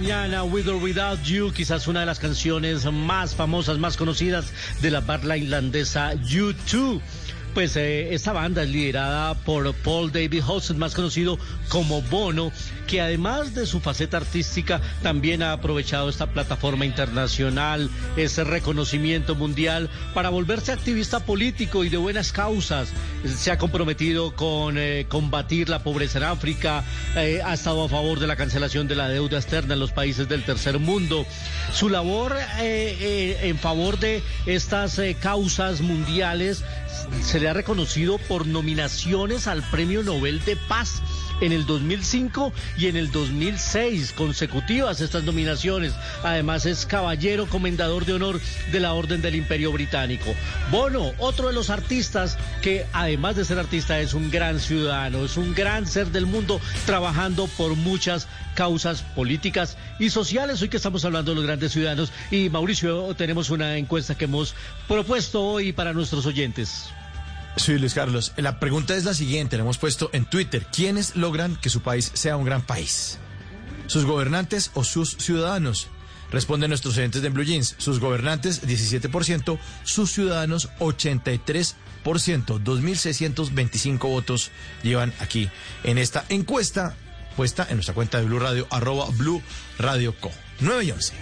Mañana, 0.00 0.44
With 0.44 0.66
or 0.66 0.82
Without 0.82 1.22
You, 1.24 1.52
quizás 1.52 1.86
una 1.86 2.00
de 2.00 2.06
las 2.06 2.18
canciones 2.18 2.90
más 2.90 3.34
famosas, 3.34 3.76
más 3.78 3.98
conocidas 3.98 4.46
de 4.80 4.90
la 4.90 5.02
banda 5.02 5.36
irlandesa 5.36 6.14
U2. 6.14 7.02
Pues 7.52 7.76
eh, 7.76 8.14
esta 8.14 8.32
banda 8.32 8.62
es 8.62 8.70
liderada 8.70 9.34
por 9.34 9.74
Paul 9.74 10.10
David 10.10 10.42
Hudson, 10.42 10.78
más 10.78 10.94
conocido 10.94 11.38
como 11.68 12.00
Bono, 12.00 12.50
que 12.90 13.00
además 13.00 13.54
de 13.54 13.66
su 13.66 13.78
faceta 13.78 14.16
artística 14.16 14.80
también 15.00 15.44
ha 15.44 15.52
aprovechado 15.52 16.08
esta 16.08 16.26
plataforma 16.26 16.84
internacional, 16.84 17.88
ese 18.16 18.42
reconocimiento 18.42 19.36
mundial 19.36 19.88
para 20.12 20.28
volverse 20.28 20.72
activista 20.72 21.20
político 21.20 21.84
y 21.84 21.88
de 21.88 21.98
buenas 21.98 22.32
causas. 22.32 22.88
Se 23.24 23.52
ha 23.52 23.58
comprometido 23.58 24.34
con 24.34 24.76
eh, 24.76 25.06
combatir 25.08 25.68
la 25.68 25.84
pobreza 25.84 26.18
en 26.18 26.24
África, 26.24 26.82
eh, 27.14 27.40
ha 27.44 27.54
estado 27.54 27.84
a 27.84 27.88
favor 27.88 28.18
de 28.18 28.26
la 28.26 28.34
cancelación 28.34 28.88
de 28.88 28.96
la 28.96 29.08
deuda 29.08 29.38
externa 29.38 29.74
en 29.74 29.80
los 29.80 29.92
países 29.92 30.28
del 30.28 30.42
tercer 30.44 30.80
mundo. 30.80 31.24
Su 31.72 31.90
labor 31.90 32.36
eh, 32.58 33.38
en 33.42 33.56
favor 33.56 34.00
de 34.00 34.20
estas 34.46 35.00
causas 35.20 35.80
mundiales 35.80 36.64
se 37.22 37.38
le 37.38 37.48
ha 37.48 37.52
reconocido 37.52 38.18
por 38.18 38.48
nominaciones 38.48 39.46
al 39.46 39.62
Premio 39.70 40.02
Nobel 40.02 40.44
de 40.44 40.56
Paz 40.56 41.00
en 41.40 41.52
el 41.52 41.66
2005 41.66 42.52
y 42.78 42.86
en 42.86 42.96
el 42.96 43.10
2006 43.10 44.12
consecutivas 44.12 45.00
estas 45.00 45.24
nominaciones. 45.24 45.92
Además 46.22 46.66
es 46.66 46.86
caballero 46.86 47.46
comendador 47.46 48.04
de 48.04 48.14
honor 48.14 48.40
de 48.72 48.80
la 48.80 48.94
Orden 48.94 49.22
del 49.22 49.34
Imperio 49.34 49.72
Británico. 49.72 50.34
Bono, 50.70 51.12
otro 51.18 51.48
de 51.48 51.54
los 51.54 51.70
artistas 51.70 52.38
que 52.62 52.86
además 52.92 53.36
de 53.36 53.44
ser 53.44 53.58
artista 53.58 54.00
es 54.00 54.14
un 54.14 54.30
gran 54.30 54.60
ciudadano, 54.60 55.24
es 55.24 55.36
un 55.36 55.54
gran 55.54 55.86
ser 55.86 56.08
del 56.08 56.26
mundo 56.26 56.60
trabajando 56.86 57.46
por 57.46 57.74
muchas 57.76 58.28
causas 58.54 59.02
políticas 59.02 59.76
y 59.98 60.10
sociales. 60.10 60.60
Hoy 60.62 60.68
que 60.68 60.76
estamos 60.76 61.04
hablando 61.04 61.32
de 61.32 61.36
los 61.36 61.44
grandes 61.44 61.72
ciudadanos 61.72 62.12
y 62.30 62.48
Mauricio 62.50 63.14
tenemos 63.14 63.50
una 63.50 63.76
encuesta 63.76 64.14
que 64.14 64.24
hemos 64.24 64.54
propuesto 64.88 65.42
hoy 65.42 65.72
para 65.72 65.92
nuestros 65.92 66.26
oyentes. 66.26 66.90
Sí, 67.56 67.78
Luis 67.78 67.94
Carlos. 67.94 68.32
La 68.36 68.58
pregunta 68.60 68.94
es 68.94 69.04
la 69.04 69.14
siguiente, 69.14 69.56
la 69.56 69.62
hemos 69.62 69.78
puesto 69.78 70.10
en 70.12 70.24
Twitter. 70.24 70.66
¿Quiénes 70.72 71.16
logran 71.16 71.56
que 71.56 71.70
su 71.70 71.82
país 71.82 72.10
sea 72.14 72.36
un 72.36 72.44
gran 72.44 72.62
país? 72.62 73.18
¿Sus 73.86 74.04
gobernantes 74.04 74.70
o 74.74 74.84
sus 74.84 75.16
ciudadanos? 75.16 75.88
Responden 76.30 76.70
nuestros 76.70 76.96
oyentes 76.96 77.22
de 77.22 77.28
Blue 77.28 77.44
Jeans. 77.44 77.74
Sus 77.78 77.98
gobernantes, 77.98 78.62
17%, 78.62 79.58
sus 79.84 80.12
ciudadanos, 80.12 80.68
83%. 80.78 81.74
2.625 82.04 83.98
votos 83.98 84.50
llevan 84.82 85.12
aquí 85.20 85.50
en 85.84 85.98
esta 85.98 86.24
encuesta 86.30 86.96
puesta 87.36 87.66
en 87.68 87.76
nuestra 87.76 87.94
cuenta 87.94 88.18
de 88.18 88.24
Blue 88.24 88.38
Radio, 88.38 88.66
arroba 88.70 89.06
Blue 89.16 89.42
Radio 89.78 90.14
Co. 90.18 90.30
9 90.60 90.84
y 90.84 90.90
11. 90.90 91.14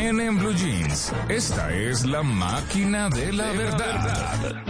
En, 0.00 0.18
en 0.18 0.38
Blue 0.38 0.54
Jeans, 0.54 1.12
esta 1.28 1.74
es 1.74 2.06
la 2.06 2.22
máquina 2.22 3.10
de 3.10 3.34
la 3.34 3.52
verdad. 3.52 4.62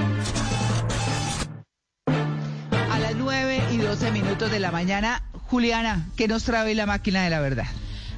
A 2.91 2.99
las 2.99 3.15
9 3.15 3.63
y 3.71 3.77
12 3.77 4.11
minutos 4.11 4.51
de 4.51 4.59
la 4.59 4.73
mañana, 4.73 5.23
Juliana, 5.47 6.09
¿qué 6.17 6.27
nos 6.27 6.43
trae 6.43 6.75
la 6.75 6.87
máquina 6.87 7.23
de 7.23 7.31
la 7.31 7.39
verdad? 7.39 7.67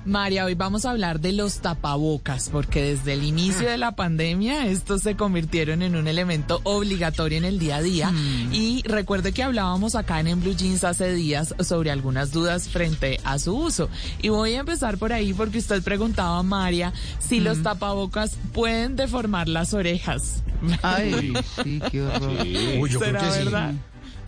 María, 0.05 0.45
hoy 0.45 0.55
vamos 0.55 0.85
a 0.85 0.91
hablar 0.91 1.21
de 1.21 1.33
los 1.33 1.61
tapabocas, 1.61 2.49
porque 2.51 2.83
desde 2.83 3.13
el 3.13 3.23
inicio 3.23 3.69
de 3.69 3.79
la 3.79 3.95
pandemia 3.95 4.67
estos 4.67 5.03
se 5.03 5.15
convirtieron 5.15 5.81
en 5.81 5.95
un 5.95 6.09
elemento 6.09 6.61
obligatorio 6.65 7.39
en 7.39 7.45
el 7.45 7.61
día 7.61 7.77
a 7.77 7.83
día. 7.83 8.13
Y 8.51 8.83
recuerde 8.85 9.33
que 9.33 9.45
hablábamos 9.45 9.95
acá 9.95 10.19
en, 10.19 10.27
en 10.27 10.41
Blue 10.41 10.57
Jeans 10.57 10.83
hace 10.83 11.13
días 11.13 11.55
sobre 11.61 11.93
algunas 11.93 12.33
dudas 12.33 12.69
frente 12.69 13.21
a 13.25 13.39
su 13.39 13.57
uso. 13.57 13.89
Y 14.21 14.29
voy 14.31 14.55
a 14.55 14.61
empezar 14.61 14.99
por 14.99 15.13
ahí 15.13 15.33
porque 15.33 15.59
usted 15.59 15.83
preguntaba 15.83 16.39
a 16.39 16.43
María 16.43 16.93
si 17.21 17.39
los 17.39 17.63
tapabocas 17.63 18.37
pueden 18.53 18.97
deformar 18.97 19.49
las 19.49 19.73
orejas. 19.73 20.43
Ay, 20.83 21.33
sí, 21.63 21.81
qué 21.91 22.03
horror. 22.03 22.41
Uy, 22.41 22.91
yo 22.91 22.99
creo 22.99 23.21
¿Será 23.21 23.21
que 23.21 23.75
sí. 23.75 23.79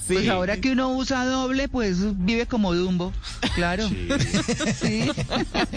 Pues 0.06 0.28
ahora 0.28 0.58
que 0.58 0.72
uno 0.72 0.90
usa 0.90 1.24
doble, 1.24 1.68
pues 1.68 1.98
vive 2.24 2.46
como 2.46 2.74
Dumbo. 2.74 3.12
Claro. 3.54 3.88
Sí. 3.88 5.10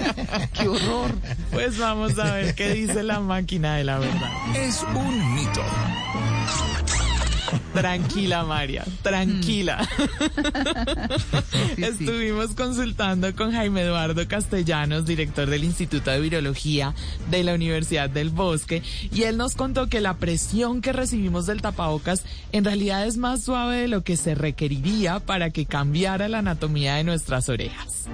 Qué 0.53 0.67
horror. 0.67 1.15
Pues 1.51 1.77
vamos 1.77 2.17
a 2.19 2.33
ver 2.33 2.55
qué 2.55 2.71
dice 2.71 3.03
la 3.03 3.19
máquina 3.19 3.77
de 3.77 3.83
la 3.83 3.99
verdad. 3.99 4.31
Es 4.55 4.83
un 4.93 5.35
mito. 5.35 5.63
Tranquila, 7.73 8.43
María, 8.43 8.83
tranquila. 9.01 9.87
Estuvimos 11.77 12.51
consultando 12.51 13.35
con 13.35 13.51
Jaime 13.51 13.81
Eduardo 13.81 14.27
Castellanos, 14.27 15.05
director 15.05 15.49
del 15.49 15.63
Instituto 15.63 16.11
de 16.11 16.19
Virología 16.19 16.93
de 17.29 17.43
la 17.43 17.53
Universidad 17.53 18.09
del 18.09 18.29
Bosque, 18.29 18.81
y 19.11 19.23
él 19.23 19.37
nos 19.37 19.55
contó 19.55 19.87
que 19.87 20.01
la 20.01 20.15
presión 20.15 20.81
que 20.81 20.93
recibimos 20.93 21.45
del 21.45 21.61
tapabocas 21.61 22.23
en 22.51 22.63
realidad 22.63 23.05
es 23.05 23.17
más 23.17 23.43
suave 23.43 23.77
de 23.77 23.87
lo 23.87 24.03
que 24.03 24.17
se 24.17 24.35
requeriría 24.35 25.19
para 25.19 25.51
que 25.51 25.65
cambiara 25.65 26.27
la 26.27 26.39
anatomía 26.39 26.95
de 26.95 27.03
nuestras 27.03 27.49
orejas. 27.49 28.05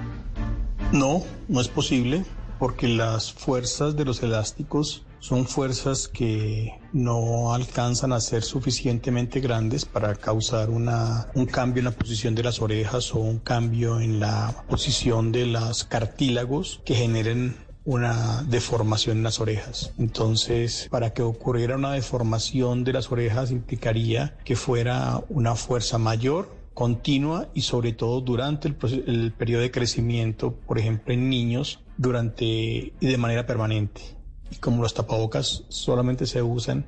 No, 0.92 1.22
no 1.48 1.60
es 1.60 1.68
posible 1.68 2.24
porque 2.58 2.88
las 2.88 3.32
fuerzas 3.32 3.96
de 3.96 4.04
los 4.04 4.22
elásticos 4.22 5.02
son 5.24 5.46
fuerzas 5.46 6.06
que 6.06 6.74
no 6.92 7.54
alcanzan 7.54 8.12
a 8.12 8.20
ser 8.20 8.42
suficientemente 8.42 9.40
grandes 9.40 9.86
para 9.86 10.14
causar 10.16 10.68
una, 10.68 11.28
un 11.34 11.46
cambio 11.46 11.80
en 11.80 11.86
la 11.86 11.92
posición 11.92 12.34
de 12.34 12.42
las 12.42 12.60
orejas 12.60 13.14
o 13.14 13.20
un 13.20 13.38
cambio 13.38 14.00
en 14.00 14.20
la 14.20 14.64
posición 14.68 15.32
de 15.32 15.46
los 15.46 15.84
cartílagos 15.84 16.82
que 16.84 16.94
generen 16.94 17.56
una 17.86 18.42
deformación 18.42 19.16
en 19.16 19.22
las 19.22 19.40
orejas. 19.40 19.92
Entonces, 19.98 20.88
para 20.90 21.14
que 21.14 21.22
ocurriera 21.22 21.76
una 21.76 21.92
deformación 21.92 22.84
de 22.84 22.92
las 22.92 23.10
orejas 23.10 23.50
implicaría 23.50 24.36
que 24.44 24.56
fuera 24.56 25.22
una 25.30 25.54
fuerza 25.54 25.96
mayor 25.96 26.54
continua 26.74 27.48
y 27.54 27.62
sobre 27.62 27.92
todo 27.92 28.20
durante 28.20 28.68
el, 28.68 28.78
proce- 28.78 29.04
el 29.06 29.32
periodo 29.32 29.62
de 29.62 29.70
crecimiento, 29.70 30.52
por 30.52 30.78
ejemplo 30.78 31.14
en 31.14 31.30
niños, 31.30 31.80
durante 31.96 32.44
y 32.44 32.92
de 33.06 33.16
manera 33.16 33.46
permanente. 33.46 34.02
Y 34.50 34.56
como 34.56 34.82
los 34.82 34.94
tapabocas 34.94 35.64
solamente 35.68 36.26
se 36.26 36.42
usan 36.42 36.86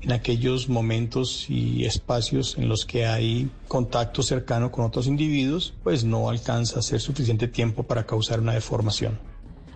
en 0.00 0.12
aquellos 0.12 0.68
momentos 0.68 1.48
y 1.48 1.86
espacios 1.86 2.58
en 2.58 2.68
los 2.68 2.84
que 2.84 3.06
hay 3.06 3.50
contacto 3.68 4.22
cercano 4.22 4.70
con 4.70 4.84
otros 4.84 5.06
individuos, 5.06 5.72
pues 5.82 6.04
no 6.04 6.28
alcanza 6.28 6.80
a 6.80 6.82
ser 6.82 7.00
suficiente 7.00 7.48
tiempo 7.48 7.84
para 7.84 8.04
causar 8.04 8.40
una 8.40 8.52
deformación. 8.52 9.18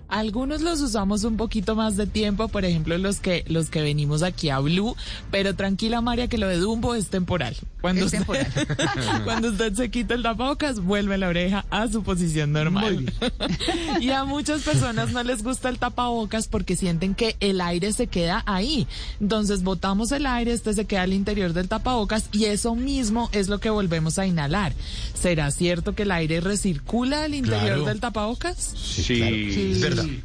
Algunos 0.09 0.63
los 0.63 0.81
usamos 0.81 1.25
un 1.25 1.37
poquito 1.37 1.77
más 1.77 1.97
de 1.97 2.07
tiempo, 2.07 2.49
por 2.49 2.65
ejemplo, 2.65 2.97
los 2.99 3.21
que 3.21 3.45
los 3.49 3.69
que 3.71 3.83
venimos 3.83 4.23
aquí 4.23 4.49
a 4.51 4.59
Blue, 4.59 4.97
pero 5.31 5.55
tranquila 5.55 6.01
María 6.01 6.29
que 6.29 6.39
lo 6.39 6.49
de 6.49 6.57
Dumbo 6.57 6.95
es 6.95 7.09
temporal. 7.09 7.55
Cuando 7.81 8.07
Es 8.07 8.15
usted, 8.15 8.47
cuando 9.25 9.51
usted 9.51 9.75
se 9.75 9.91
quita 9.91 10.15
el 10.15 10.23
tapabocas, 10.23 10.81
vuelve 10.81 11.17
la 11.19 11.29
oreja 11.29 11.65
a 11.71 11.87
su 11.89 12.03
posición 12.03 12.53
normal. 12.53 13.13
y 14.01 14.11
a 14.11 14.25
muchas 14.25 14.63
personas 14.63 15.13
no 15.13 15.23
les 15.23 15.43
gusta 15.43 15.69
el 15.69 15.79
tapabocas 15.79 16.49
porque 16.49 16.75
sienten 16.75 17.15
que 17.15 17.37
el 17.41 17.61
aire 17.61 17.93
se 17.93 18.07
queda 18.07 18.43
ahí. 18.47 18.87
Entonces 19.21 19.63
botamos 19.63 20.11
el 20.13 20.27
aire, 20.27 20.53
este 20.53 20.73
se 20.75 20.87
queda 20.87 21.03
al 21.03 21.13
interior 21.13 21.53
del 21.53 21.69
tapabocas 21.69 22.29
y 22.33 22.47
eso 22.47 22.75
mismo 22.75 23.29
es 23.33 23.49
lo 23.49 23.61
que 23.61 23.71
volvemos 23.71 24.19
a 24.19 24.27
inhalar. 24.27 24.73
¿Será 25.15 25.51
cierto 25.51 25.95
que 25.95 26.03
el 26.05 26.13
aire 26.13 26.41
recircula 26.41 27.25
al 27.25 27.35
interior 27.35 27.59
Claro. 27.59 27.85
del 27.85 28.01
tapabocas? 28.01 28.73
Sí, 28.77 29.75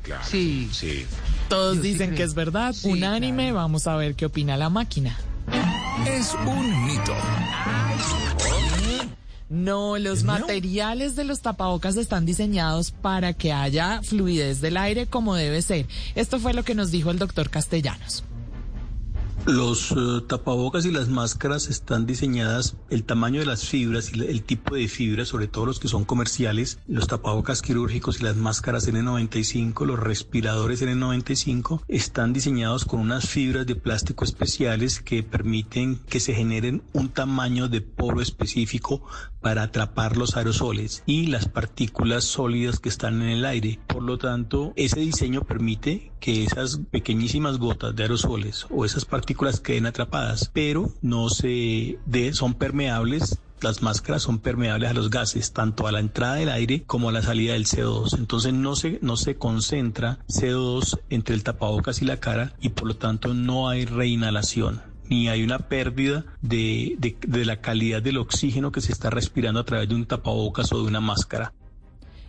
Claro, 0.01 0.23
sí. 0.29 0.69
sí. 0.71 1.05
Todos 1.49 1.81
dicen 1.81 2.15
que 2.15 2.23
es 2.23 2.33
verdad. 2.33 2.75
Unánime, 2.83 3.51
vamos 3.51 3.87
a 3.87 3.95
ver 3.95 4.15
qué 4.15 4.25
opina 4.25 4.57
la 4.57 4.69
máquina. 4.69 5.17
Es 6.07 6.33
un 6.45 6.85
mito. 6.85 7.13
No, 9.49 9.99
los 9.99 10.23
materiales 10.23 11.15
de 11.15 11.25
los 11.25 11.41
tapabocas 11.41 11.95
están 11.95 12.25
diseñados 12.25 12.89
para 12.89 13.33
que 13.33 13.53
haya 13.53 14.01
fluidez 14.01 14.61
del 14.61 14.77
aire 14.77 15.05
como 15.05 15.35
debe 15.35 15.61
ser. 15.61 15.85
Esto 16.15 16.39
fue 16.39 16.55
lo 16.55 16.63
que 16.63 16.73
nos 16.73 16.89
dijo 16.89 17.11
el 17.11 17.19
doctor 17.19 17.51
Castellanos. 17.51 18.23
Los 19.45 19.91
eh, 19.91 20.22
tapabocas 20.26 20.86
y 20.86 20.91
las 20.91 21.10
máscaras 21.10 21.68
están 21.68 22.06
diseñadas, 22.06 22.78
el 22.90 23.03
tamaño 23.03 23.41
de 23.41 23.45
las 23.45 23.65
fibras 23.65 24.14
y 24.14 24.22
el 24.22 24.41
tipo 24.41 24.76
de 24.76 24.88
fibras, 24.88 25.28
sobre 25.28 25.49
todo 25.49 25.65
los 25.65 25.82
que 25.82 25.90
son 25.90 26.06
comerciales, 26.06 26.80
los 26.88 27.07
tapabocas 27.07 27.61
quirúrgicos 27.61 28.22
y 28.22 28.24
las 28.24 28.38
máscaras 28.38 28.88
N95, 28.88 29.86
los 29.86 29.99
respiradores 29.99 30.82
N95, 30.82 31.82
están 31.90 32.32
diseñados 32.32 32.86
con 32.86 33.02
unas 33.02 33.28
fibras 33.28 33.68
de 33.68 33.76
plástico 33.76 34.24
especiales 34.24 35.02
que 35.02 35.24
permiten 35.24 35.98
que 35.98 36.22
se 36.22 36.34
generen 36.34 36.82
un 36.94 37.10
tamaño 37.10 37.68
de 37.68 37.82
poro 37.82 38.22
específico 38.22 39.03
para 39.41 39.64
atrapar 39.64 40.15
los 40.15 40.38
aerosoles 40.38 41.03
y 41.06 41.28
las 41.28 41.49
partículas 41.49 42.24
sólidas 42.24 42.80
que 42.80 42.88
están 42.88 43.22
en 43.22 43.28
el 43.28 43.45
aire. 43.45 43.78
Por 43.88 44.03
lo 44.03 44.18
tanto, 44.18 44.72
ese 44.78 45.02
diseño 45.02 45.41
permite 45.41 46.14
que 46.22 46.45
esas 46.45 46.80
pequeñísimas 46.90 47.57
gotas 47.57 47.94
de 47.94 48.03
aerosoles 48.03 48.68
o 48.70 48.86
esas 48.86 49.03
partículas 49.03 49.32
partículas 49.34 49.61
queden 49.61 49.88
atrapadas, 49.88 50.51
pero 50.53 50.93
no 51.01 51.30
se 51.30 51.97
de, 52.05 52.34
son 52.34 52.53
permeables 52.53 53.39
las 53.61 53.81
máscaras 53.81 54.22
son 54.22 54.39
permeables 54.39 54.89
a 54.89 54.93
los 54.93 55.10
gases, 55.10 55.53
tanto 55.53 55.88
a 55.88 55.91
la 55.93 56.01
entrada 56.01 56.35
del 56.35 56.49
aire 56.49 56.84
como 56.84 57.07
a 57.07 57.11
la 57.14 57.22
salida 57.22 57.53
del 57.53 57.65
CO2. 57.65 58.18
Entonces 58.18 58.53
no 58.53 58.76
se, 58.76 58.99
no 59.01 59.15
se 59.15 59.35
concentra 59.35 60.19
CO2 60.27 60.99
entre 61.10 61.34
el 61.34 61.43
tapabocas 61.43 62.01
y 62.01 62.05
la 62.05 62.19
cara 62.19 62.53
y 62.60 62.69
por 62.69 62.89
lo 62.89 62.97
tanto 62.97 63.34
no 63.34 63.69
hay 63.69 63.85
reinhalación 63.85 64.81
ni 65.10 65.30
hay 65.30 65.43
una 65.43 65.60
pérdida 65.60 66.26
de, 66.41 66.95
de, 66.99 67.15
de 67.26 67.45
la 67.45 67.61
calidad 67.61 68.01
del 68.01 68.18
oxígeno 68.18 68.72
que 68.72 68.81
se 68.81 68.91
está 68.91 69.10
respirando 69.10 69.61
a 69.61 69.65
través 69.65 69.88
de 69.88 69.95
un 69.95 70.05
tapabocas 70.05 70.72
o 70.73 70.81
de 70.81 70.88
una 70.88 71.01
máscara. 71.01 71.53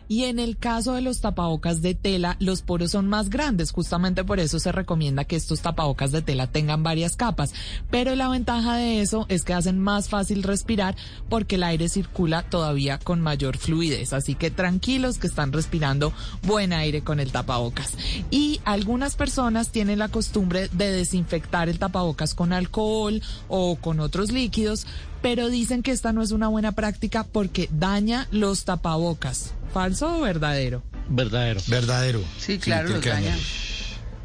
Y 0.09 0.24
en 0.24 0.39
el 0.39 0.56
caso 0.56 0.94
de 0.94 1.01
los 1.01 1.20
tapabocas 1.20 1.82
de 1.82 1.94
tela, 1.94 2.36
los 2.40 2.62
poros 2.62 2.90
son 2.90 3.09
más 3.09 3.31
grandes. 3.31 3.72
Justamente 3.72 4.24
por 4.24 4.40
eso 4.40 4.59
se 4.59 4.72
recomienda 4.72 5.24
que 5.24 5.36
estos 5.36 5.60
tapabocas 5.60 6.12
de 6.12 6.22
tela 6.22 6.47
tengan 6.47 6.82
varias 6.82 7.16
capas. 7.16 7.55
Pero 7.90 8.14
la 8.14 8.28
ventaja 8.28 8.76
de 8.76 9.01
eso 9.01 9.26
es 9.28 9.44
que 9.44 9.55
hacen 9.55 9.78
más 9.78 10.09
fácil 10.09 10.43
respirar 10.43 10.97
porque 11.28 11.56
el 11.56 11.62
aire 11.62 11.89
circula 11.89 12.43
todavía 12.43 12.98
con 12.98 13.20
mayor 13.20 13.56
fluidez. 13.56 14.12
Así 14.12 14.35
que 14.35 14.51
tranquilos 14.51 15.18
que 15.18 15.26
están 15.26 15.52
respirando 15.52 16.12
buen 16.43 16.72
aire 16.72 17.02
con 17.02 17.20
el 17.20 17.32
tapabocas. 17.32 17.93
Y 18.31 18.60
algunas 18.64 19.16
personas 19.16 19.70
tienen 19.70 19.98
la 19.98 20.09
costumbre 20.09 20.68
de 20.72 20.90
desinfectar 20.90 21.68
el 21.68 21.78
tapabocas 21.78 22.35
con 22.35 22.52
alcohol 22.52 23.22
o 23.48 23.76
con 23.76 24.01
otros 24.01 24.32
líquidos, 24.32 24.86
pero 25.22 25.48
dicen 25.48 25.82
que 25.82 25.90
esta 25.90 26.12
no 26.12 26.22
es 26.22 26.32
una 26.32 26.48
buena 26.48 26.72
práctica 26.72 27.24
porque 27.24 27.68
daña 27.72 28.28
los 28.31 28.64
tapabocas. 28.64 29.55
¿Falso 29.74 30.18
o 30.18 30.20
verdadero? 30.20 30.84
Verdadero. 31.09 31.60
Verdadero. 31.66 32.20
Sí, 32.38 32.60
claro, 32.60 32.90
los 32.90 33.05
daña. 33.05 33.36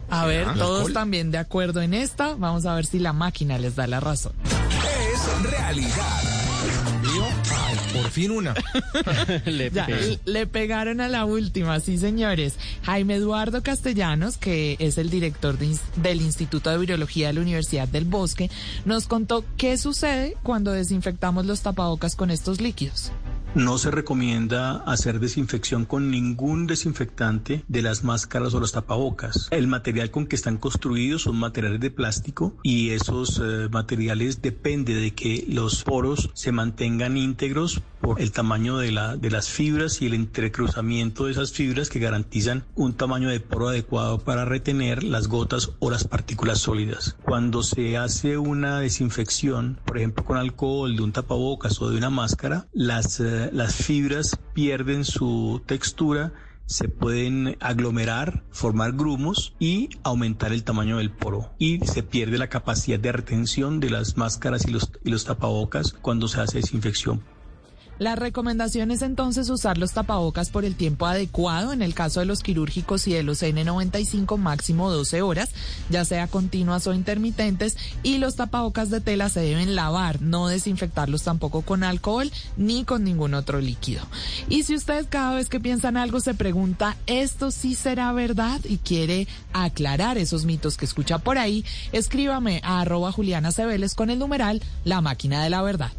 A 0.08 0.28
ver, 0.28 0.48
¿El 0.48 0.60
todos 0.60 0.94
también 0.94 1.32
de 1.32 1.40
acuerdo 1.40 1.82
en 1.82 1.96
esta. 1.96 2.36
Vamos 2.36 2.68
a 2.68 2.76
ver 2.76 2.86
si 2.86 3.00
la 3.00 3.14
máquina 3.14 3.58
les 3.58 3.76
da 3.76 3.88
la 3.88 4.00
razón. 4.00 4.34
Es 4.46 5.52
realidad. 5.52 6.22
Por 7.94 8.12
fin 8.12 8.30
una. 8.30 8.54
Le 9.46 9.72
Ya, 9.72 9.88
pegaron 10.52 11.02
a 11.02 11.08
la 11.08 11.26
última, 11.26 11.80
sí 11.80 11.98
señores. 11.98 12.54
Jaime 12.84 13.16
Eduardo 13.16 13.64
Castellanos, 13.64 14.38
que 14.38 14.76
es 14.78 15.00
el 15.00 15.10
director 15.10 15.58
de 15.58 15.76
del 15.96 16.22
Instituto 16.22 16.70
de 16.70 16.78
Virología 16.78 17.28
de 17.28 17.34
la 17.34 17.42
Universidad 17.42 17.88
del 17.88 18.06
Bosque, 18.06 18.52
nos 18.86 19.08
contó 19.08 19.44
qué 19.58 19.80
sucede 19.80 20.38
cuando 20.44 20.72
desinfectamos 20.72 21.48
los 21.48 21.62
tapabocas 21.62 22.16
con 22.16 22.30
estos 22.30 22.62
líquidos. 22.62 23.12
No 23.56 23.80
se 23.80 23.90
recomienda 23.90 24.78
hacer 24.86 25.20
desinfección 25.20 25.86
con 25.86 26.12
ningún 26.12 26.68
desinfectante 26.68 27.64
de 27.68 27.82
las 27.82 28.04
máscaras 28.04 28.54
o 28.54 28.60
los 28.60 28.74
tapabocas. 28.74 29.48
El 29.50 29.68
material 29.68 30.12
con 30.12 30.28
que 30.28 30.36
están 30.36 30.58
construidos 30.58 31.24
son 31.24 31.38
materiales 31.38 31.80
de 31.80 31.90
plástico 31.90 32.56
y 32.62 32.92
esos 32.92 33.42
eh, 33.44 33.68
materiales 33.72 34.44
depende 34.44 34.94
de 34.94 35.16
que 35.16 35.46
los 35.50 35.84
poros 35.84 36.30
se 36.36 36.52
mantengan 36.52 37.18
íntegros 37.18 37.82
por 38.02 38.22
el 38.22 38.32
tamaño 38.32 38.78
de, 38.78 38.92
la, 38.92 39.18
de 39.18 39.30
las 39.30 39.50
fibras 39.50 40.02
y 40.02 40.06
el 40.06 40.14
entrecruzamiento 40.14 41.26
de 41.26 41.32
esas 41.32 41.52
fibras 41.52 41.90
que 41.90 42.00
garantizan 42.00 42.66
un 42.76 42.94
tamaño 42.94 43.30
de 43.30 43.40
poro 43.40 43.70
adecuado 43.70 44.20
para 44.20 44.46
retener 44.46 45.04
las 45.04 45.28
gotas 45.28 45.72
o 45.80 45.90
las 45.90 46.06
partículas 46.06 46.60
sólidas. 46.60 47.18
Cuando 47.24 47.64
se 47.64 47.98
hace 47.98 48.38
una 48.38 48.80
desinfección, 48.80 49.80
por 49.86 49.98
ejemplo 49.98 50.24
con 50.24 50.38
alcohol 50.38 50.96
de 50.96 51.02
un 51.02 51.12
tapabocas 51.12 51.82
o 51.82 51.90
de 51.90 51.98
una 51.98 52.10
máscara, 52.10 52.68
las, 52.74 53.20
eh, 53.20 53.39
las 53.52 53.76
fibras 53.76 54.40
pierden 54.54 55.06
su 55.06 55.62
textura 55.66 56.34
se 56.70 56.88
pueden 56.88 57.58
aglomerar, 57.62 58.44
formar 58.52 58.92
grumos 58.92 59.56
y 59.58 59.90
aumentar 60.04 60.54
el 60.54 60.64
tamaño 60.64 61.00
del 61.00 61.10
poro. 61.10 61.52
Y 61.58 61.80
se 61.80 62.04
pierde 62.04 62.38
la 62.38 62.48
capacidad 62.48 63.00
de 63.00 63.12
retención 63.12 63.80
de 63.80 63.90
las 63.90 64.18
máscaras 64.18 64.68
y 64.68 64.72
los, 64.72 64.92
y 65.04 65.10
los 65.10 65.26
tapabocas 65.26 65.94
cuando 65.94 66.28
se 66.28 66.42
hace 66.42 66.60
desinfección. 66.60 67.24
La 68.00 68.16
recomendación 68.16 68.92
es 68.92 69.02
entonces 69.02 69.50
usar 69.50 69.78
los 69.78 69.92
tapabocas 69.92 70.50
por 70.50 70.64
el 70.64 70.76
tiempo 70.76 71.06
adecuado, 71.06 71.74
en 71.74 71.82
el 71.82 71.94
caso 71.94 72.22
de 72.22 72.26
los 72.26 72.44
quirúrgicos 72.44 73.08
y 73.08 73.14
de 73.14 73.24
los 73.24 73.44
N95 73.44 74.38
máximo 74.38 74.90
12 74.90 75.22
horas, 75.22 75.50
ya 75.90 76.06
sea 76.06 76.28
continuas 76.28 76.88
o 76.88 76.94
intermitentes, 76.94 77.78
y 78.02 78.18
los 78.18 78.38
tapabocas 78.38 78.90
de 78.90 79.02
tela 79.02 79.28
se 79.28 79.42
deben 79.42 79.76
lavar, 79.76 80.22
no 80.22 80.48
desinfectarlos 80.48 81.24
tampoco 81.24 81.62
con 81.62 81.84
alcohol 81.84 82.32
ni 82.56 82.86
con 82.86 83.04
ningún 83.04 83.34
otro 83.34 83.60
líquido. 83.60 84.02
Y 84.48 84.64
si 84.64 84.76
usted 84.76 85.06
cada 85.10 85.36
vez 85.36 85.50
que 85.50 85.60
piensan 85.60 85.98
algo 85.98 86.22
se 86.22 86.34
pregunta, 86.34 86.96
¿esto 87.06 87.52
sí 87.52 87.76
será 87.76 88.14
verdad? 88.14 88.62
y 88.64 88.78
quiere 88.78 89.28
aclarar 89.54 90.18
esos 90.18 90.46
mitos 90.46 90.78
que 90.78 90.86
escucha 90.86 91.18
por 91.18 91.38
ahí, 91.38 91.66
escríbame 91.92 92.62
a 92.64 92.80
arroba 92.80 93.12
Juliana 93.12 93.52
Cebeles 93.52 93.96
con 93.96 94.10
el 94.10 94.20
numeral 94.20 94.62
La 94.86 95.02
Máquina 95.02 95.44
de 95.44 95.50
la 95.50 95.62
Verdad. 95.62 95.92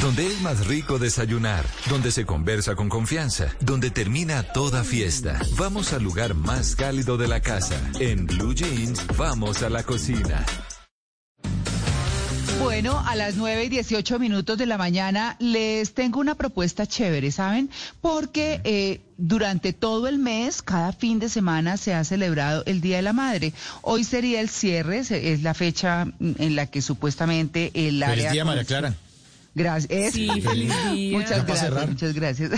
Donde 0.00 0.26
es 0.26 0.40
más 0.40 0.66
rico 0.66 0.98
desayunar, 0.98 1.64
donde 1.90 2.10
se 2.10 2.24
conversa 2.24 2.74
con 2.74 2.88
confianza, 2.88 3.48
donde 3.60 3.90
termina 3.90 4.42
toda 4.42 4.84
fiesta. 4.84 5.38
Vamos 5.58 5.92
al 5.92 6.02
lugar 6.02 6.34
más 6.34 6.74
cálido 6.76 7.18
de 7.18 7.28
la 7.28 7.40
casa. 7.40 7.76
En 8.00 8.26
Blue 8.26 8.54
Jeans, 8.54 9.06
vamos 9.16 9.62
a 9.62 9.68
la 9.68 9.82
cocina. 9.82 10.44
Bueno, 12.58 13.02
a 13.06 13.16
las 13.16 13.34
9 13.34 13.64
y 13.64 13.68
18 13.68 14.18
minutos 14.18 14.56
de 14.56 14.66
la 14.66 14.78
mañana 14.78 15.36
les 15.40 15.92
tengo 15.92 16.20
una 16.20 16.36
propuesta 16.36 16.86
chévere, 16.86 17.30
¿saben? 17.30 17.68
Porque 18.00 18.60
eh, 18.64 19.00
durante 19.18 19.72
todo 19.72 20.08
el 20.08 20.18
mes, 20.18 20.62
cada 20.62 20.92
fin 20.92 21.18
de 21.18 21.28
semana 21.28 21.76
se 21.76 21.92
ha 21.92 22.02
celebrado 22.04 22.62
el 22.66 22.80
Día 22.80 22.96
de 22.96 23.02
la 23.02 23.12
Madre. 23.12 23.52
Hoy 23.82 24.04
sería 24.04 24.40
el 24.40 24.48
cierre, 24.48 25.00
es 25.00 25.42
la 25.42 25.54
fecha 25.54 26.06
mm, 26.06 26.32
en 26.38 26.56
la 26.56 26.66
que 26.66 26.80
supuestamente 26.80 27.72
el 27.74 28.00
Feliz 28.00 28.04
área... 28.04 28.32
día, 28.32 28.44
María 28.44 28.64
Clara. 28.64 28.94
Gracias. 29.54 30.14
Sí, 30.14 30.28
feliz 30.40 30.72
día. 30.92 31.18
Muchas 31.18 31.46
gracias, 31.46 31.88
muchas 31.88 32.14
gracias. 32.14 32.50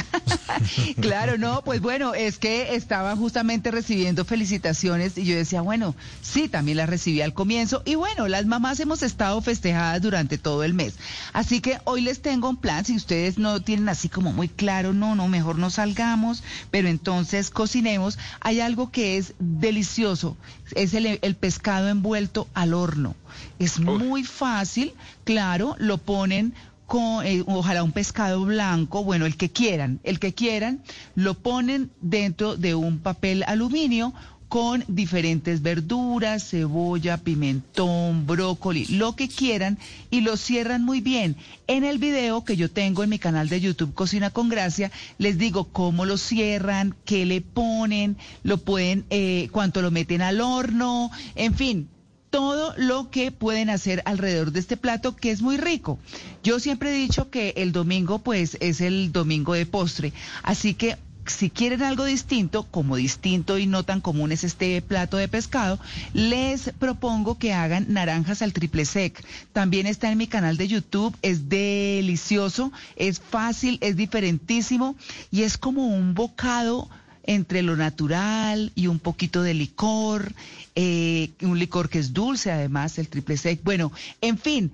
claro, 1.00 1.38
no, 1.38 1.62
pues 1.62 1.80
bueno, 1.80 2.14
es 2.14 2.38
que 2.38 2.76
estaba 2.76 3.16
justamente 3.16 3.70
recibiendo 3.72 4.24
felicitaciones 4.24 5.18
y 5.18 5.24
yo 5.24 5.34
decía, 5.34 5.60
bueno, 5.60 5.96
sí, 6.22 6.48
también 6.48 6.76
las 6.76 6.88
recibí 6.88 7.20
al 7.20 7.34
comienzo 7.34 7.82
y 7.84 7.96
bueno, 7.96 8.28
las 8.28 8.46
mamás 8.46 8.78
hemos 8.78 9.02
estado 9.02 9.40
festejadas 9.42 10.00
durante 10.02 10.38
todo 10.38 10.62
el 10.62 10.74
mes. 10.74 10.94
Así 11.32 11.60
que 11.60 11.78
hoy 11.84 12.00
les 12.00 12.22
tengo 12.22 12.48
un 12.48 12.56
plan, 12.56 12.84
si 12.84 12.94
ustedes 12.94 13.38
no 13.38 13.60
tienen 13.60 13.88
así 13.88 14.08
como 14.08 14.32
muy 14.32 14.48
claro, 14.48 14.92
no, 14.92 15.16
no, 15.16 15.26
mejor 15.26 15.58
no 15.58 15.70
salgamos, 15.70 16.44
pero 16.70 16.88
entonces 16.88 17.50
cocinemos. 17.50 18.18
Hay 18.40 18.60
algo 18.60 18.92
que 18.92 19.16
es 19.16 19.34
delicioso, 19.40 20.36
es 20.76 20.94
el, 20.94 21.18
el 21.20 21.34
pescado 21.34 21.88
envuelto 21.88 22.48
al 22.54 22.72
horno. 22.72 23.16
Es 23.58 23.80
muy 23.80 24.22
fácil, 24.22 24.94
claro, 25.24 25.74
lo 25.78 25.98
ponen 25.98 26.54
con, 26.86 27.24
eh, 27.26 27.42
ojalá 27.46 27.82
un 27.82 27.92
pescado 27.92 28.44
blanco, 28.44 29.04
bueno, 29.04 29.26
el 29.26 29.36
que 29.36 29.50
quieran, 29.50 30.00
el 30.04 30.18
que 30.18 30.34
quieran, 30.34 30.82
lo 31.14 31.34
ponen 31.34 31.90
dentro 32.00 32.56
de 32.56 32.74
un 32.74 32.98
papel 32.98 33.44
aluminio 33.46 34.12
con 34.54 34.84
diferentes 34.86 35.62
verduras, 35.62 36.50
cebolla, 36.50 37.16
pimentón, 37.16 38.24
brócoli, 38.24 38.86
lo 38.86 39.16
que 39.16 39.28
quieran, 39.28 39.78
y 40.10 40.20
lo 40.20 40.36
cierran 40.36 40.84
muy 40.84 41.00
bien. 41.00 41.34
En 41.66 41.82
el 41.82 41.98
video 41.98 42.44
que 42.44 42.56
yo 42.56 42.70
tengo 42.70 43.02
en 43.02 43.10
mi 43.10 43.18
canal 43.18 43.48
de 43.48 43.60
YouTube 43.60 43.94
Cocina 43.94 44.30
con 44.30 44.48
Gracia, 44.48 44.92
les 45.18 45.38
digo 45.38 45.64
cómo 45.64 46.04
lo 46.04 46.18
cierran, 46.18 46.94
qué 47.04 47.26
le 47.26 47.40
ponen, 47.40 48.16
lo 48.44 48.58
pueden, 48.58 49.04
eh, 49.10 49.48
cuánto 49.50 49.82
lo 49.82 49.90
meten 49.90 50.22
al 50.22 50.40
horno, 50.40 51.10
en 51.34 51.54
fin, 51.54 51.88
todo 52.34 52.74
lo 52.76 53.10
que 53.10 53.30
pueden 53.30 53.70
hacer 53.70 54.02
alrededor 54.06 54.50
de 54.50 54.58
este 54.58 54.76
plato 54.76 55.14
que 55.14 55.30
es 55.30 55.40
muy 55.40 55.56
rico. 55.56 56.00
Yo 56.42 56.58
siempre 56.58 56.90
he 56.90 56.98
dicho 56.98 57.30
que 57.30 57.54
el 57.58 57.70
domingo 57.70 58.18
pues 58.18 58.56
es 58.58 58.80
el 58.80 59.12
domingo 59.12 59.54
de 59.54 59.66
postre, 59.66 60.12
así 60.42 60.74
que 60.74 60.96
si 61.26 61.48
quieren 61.48 61.84
algo 61.84 62.04
distinto, 62.04 62.64
como 62.64 62.96
distinto 62.96 63.56
y 63.56 63.68
no 63.68 63.84
tan 63.84 64.00
común 64.00 64.32
es 64.32 64.42
este 64.42 64.82
plato 64.82 65.16
de 65.16 65.28
pescado, 65.28 65.78
les 66.12 66.72
propongo 66.80 67.38
que 67.38 67.52
hagan 67.52 67.86
naranjas 67.90 68.42
al 68.42 68.52
triple 68.52 68.84
sec. 68.84 69.24
También 69.52 69.86
está 69.86 70.10
en 70.10 70.18
mi 70.18 70.26
canal 70.26 70.56
de 70.56 70.66
YouTube, 70.66 71.16
es 71.22 71.48
delicioso, 71.48 72.72
es 72.96 73.20
fácil, 73.20 73.78
es 73.80 73.94
diferentísimo 73.94 74.96
y 75.30 75.42
es 75.42 75.56
como 75.56 75.86
un 75.86 76.14
bocado 76.14 76.90
entre 77.26 77.62
lo 77.62 77.76
natural 77.76 78.72
y 78.74 78.86
un 78.86 78.98
poquito 78.98 79.42
de 79.42 79.54
licor, 79.54 80.32
eh, 80.74 81.30
un 81.42 81.58
licor 81.58 81.88
que 81.88 81.98
es 81.98 82.12
dulce 82.12 82.50
además, 82.50 82.98
el 82.98 83.08
triple 83.08 83.36
sec. 83.36 83.62
Bueno, 83.62 83.92
en 84.20 84.38
fin, 84.38 84.72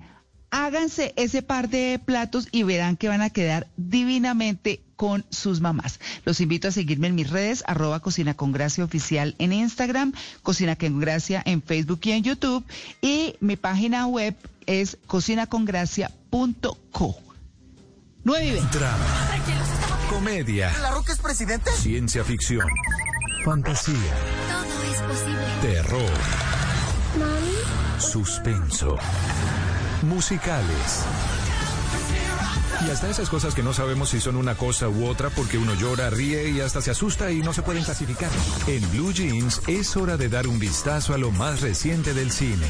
háganse 0.51 1.13
ese 1.15 1.41
par 1.41 1.69
de 1.69 1.99
platos 2.03 2.49
y 2.51 2.63
verán 2.63 2.97
que 2.97 3.07
van 3.07 3.21
a 3.21 3.29
quedar 3.29 3.67
divinamente 3.77 4.81
con 4.95 5.23
sus 5.29 5.61
mamás. 5.61 5.99
Los 6.25 6.41
invito 6.41 6.67
a 6.67 6.71
seguirme 6.71 7.07
en 7.07 7.15
mis 7.15 7.29
redes, 7.31 7.63
arroba 7.65 8.01
Cocina 8.01 8.35
con 8.35 8.51
Gracia 8.51 8.83
Oficial 8.83 9.33
en 9.39 9.53
Instagram, 9.53 10.13
Cocina 10.43 10.75
con 10.75 10.99
Gracia 10.99 11.41
en 11.43 11.63
Facebook 11.63 12.01
y 12.03 12.11
en 12.11 12.23
YouTube, 12.23 12.63
y 13.01 13.33
mi 13.39 13.55
página 13.55 14.05
web 14.05 14.35
es 14.67 14.99
cocinacongracia.co. 15.07 17.17
9 18.23 18.45
y 18.45 18.51
20. 18.51 18.77
Comedia, 20.11 20.71
¿La 20.81 20.91
Roca 20.91 21.13
es 21.13 21.19
presidente? 21.19 21.71
ciencia 21.71 22.23
ficción, 22.25 22.67
fantasía, 23.45 23.95
Todo 24.51 24.83
es 24.93 24.99
posible. 25.01 25.41
terror, 25.61 26.11
Mami, 27.17 27.55
suspenso, 27.97 28.97
musicales. 30.03 31.05
Y 32.85 32.89
hasta 32.89 33.09
esas 33.09 33.29
cosas 33.29 33.55
que 33.55 33.63
no 33.63 33.73
sabemos 33.73 34.09
si 34.09 34.19
son 34.19 34.35
una 34.35 34.55
cosa 34.55 34.89
u 34.89 35.05
otra 35.07 35.29
porque 35.29 35.57
uno 35.57 35.73
llora, 35.75 36.09
ríe 36.09 36.49
y 36.49 36.59
hasta 36.61 36.81
se 36.81 36.91
asusta 36.91 37.31
y 37.31 37.41
no 37.41 37.53
se 37.53 37.61
pueden 37.61 37.83
clasificar. 37.83 38.29
En 38.67 38.89
Blue 38.91 39.13
Jeans 39.13 39.61
es 39.67 39.95
hora 39.95 40.17
de 40.17 40.27
dar 40.29 40.45
un 40.47 40.59
vistazo 40.59 41.13
a 41.13 41.17
lo 41.17 41.31
más 41.31 41.61
reciente 41.61 42.13
del 42.13 42.31
cine. 42.31 42.67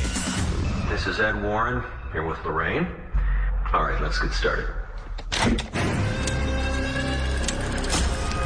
This 0.92 1.08
is 1.08 1.20
Ed 1.20 1.42
Warren 1.44 1.82
here 2.14 2.24
with 2.28 2.38
Lorraine. 2.46 2.88
All 3.74 3.86
right, 3.88 4.00
let's 4.02 4.20
get 4.22 4.32
started. 4.34 4.68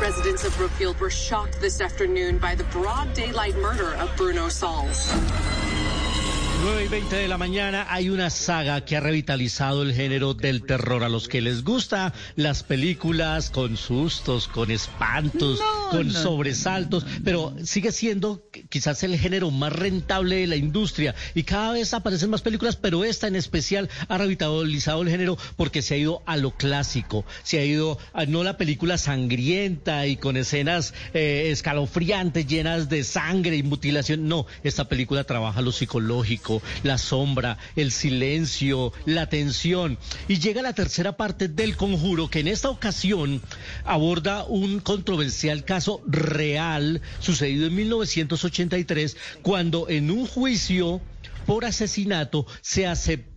Residents 0.06 0.45
of 0.45 0.56
Brookfield 0.56 0.99
were 0.99 1.10
shocked 1.10 1.60
this 1.60 1.82
afternoon 1.82 2.38
by 2.38 2.53
the 2.53 2.64
broad 2.65 3.11
daylight 3.15 3.56
murder 3.56 3.95
of 3.95 4.15
Bruno 4.15 4.49
Sauls. 4.49 5.11
9 6.66 6.86
y 6.86 6.88
20 6.88 7.16
de 7.16 7.28
la 7.28 7.38
mañana 7.38 7.86
hay 7.92 8.10
una 8.10 8.32
saga 8.32 8.84
que 8.84 8.98
ha 8.98 9.00
revitalizado 9.00 9.84
el 9.84 9.94
género 9.94 10.34
del 10.34 10.66
terror. 10.66 11.04
A 11.04 11.10
los 11.10 11.28
que 11.28 11.40
les 11.40 11.64
gusta 11.64 12.12
las 12.36 12.64
películas 12.64 13.52
con 13.52 13.78
sustos, 13.78 14.48
con 14.48 14.72
espantos, 14.72 15.60
con 15.92 16.08
no. 16.08 16.14
sobresaltos, 16.14 17.06
pero 17.24 17.54
sigue 17.64 17.92
siendo 17.92 18.50
quizás 18.70 19.04
el 19.04 19.16
género 19.20 19.52
más 19.52 19.74
rentable 19.74 20.38
de 20.38 20.48
la 20.48 20.56
industria. 20.56 21.14
Y 21.36 21.44
cada 21.44 21.74
vez 21.74 21.94
aparecen 21.94 22.32
más 22.32 22.42
películas, 22.42 22.78
pero 22.78 23.06
esta 23.06 23.28
en 23.28 23.36
especial 23.36 23.88
ha 24.08 24.18
revitalizado 24.18 25.04
el 25.04 25.10
género 25.10 25.38
porque 25.58 25.84
se 25.84 25.94
ha 25.94 25.98
ido 25.98 26.24
a 26.26 26.36
lo 26.36 26.50
clásico, 26.50 27.26
se 27.44 27.60
ha 27.60 27.64
ido 27.64 28.00
a 28.12 28.26
no 28.26 28.44
la 28.44 28.58
película 28.58 28.98
sangrienta 28.98 30.08
y 30.08 30.18
con 30.18 30.36
escenas 30.36 30.96
eh, 31.14 31.50
escalofriantes, 31.52 32.48
llenas 32.48 32.90
de 32.90 33.04
sangre 33.04 33.56
y 33.56 33.62
mutilación. 33.62 34.28
No, 34.28 34.48
esta 34.64 34.86
película 34.86 35.26
trabaja 35.26 35.62
lo 35.62 35.72
psicológico, 35.72 36.55
la 36.84 36.98
sombra, 36.98 37.57
el 37.76 37.91
silencio, 37.91 38.94
la 39.06 39.27
tensión. 39.27 39.98
Y 40.27 40.40
llega 40.40 40.61
la 40.61 40.73
tercera 40.73 41.18
parte 41.18 41.48
del 41.48 41.77
conjuro 41.77 42.30
que 42.30 42.40
en 42.40 42.48
esta 42.48 42.69
ocasión 42.69 43.41
aborda 43.84 44.45
un 44.45 44.80
controversial 44.80 45.65
caso 45.65 46.02
real 46.07 47.02
sucedido 47.19 47.68
en 47.68 47.76
1983 47.76 49.18
cuando 49.41 49.90
en 49.90 50.11
un 50.11 50.27
juicio 50.27 51.02
por 51.45 51.65
asesinato 51.65 52.45
se 52.61 52.88
aceptó 52.88 53.35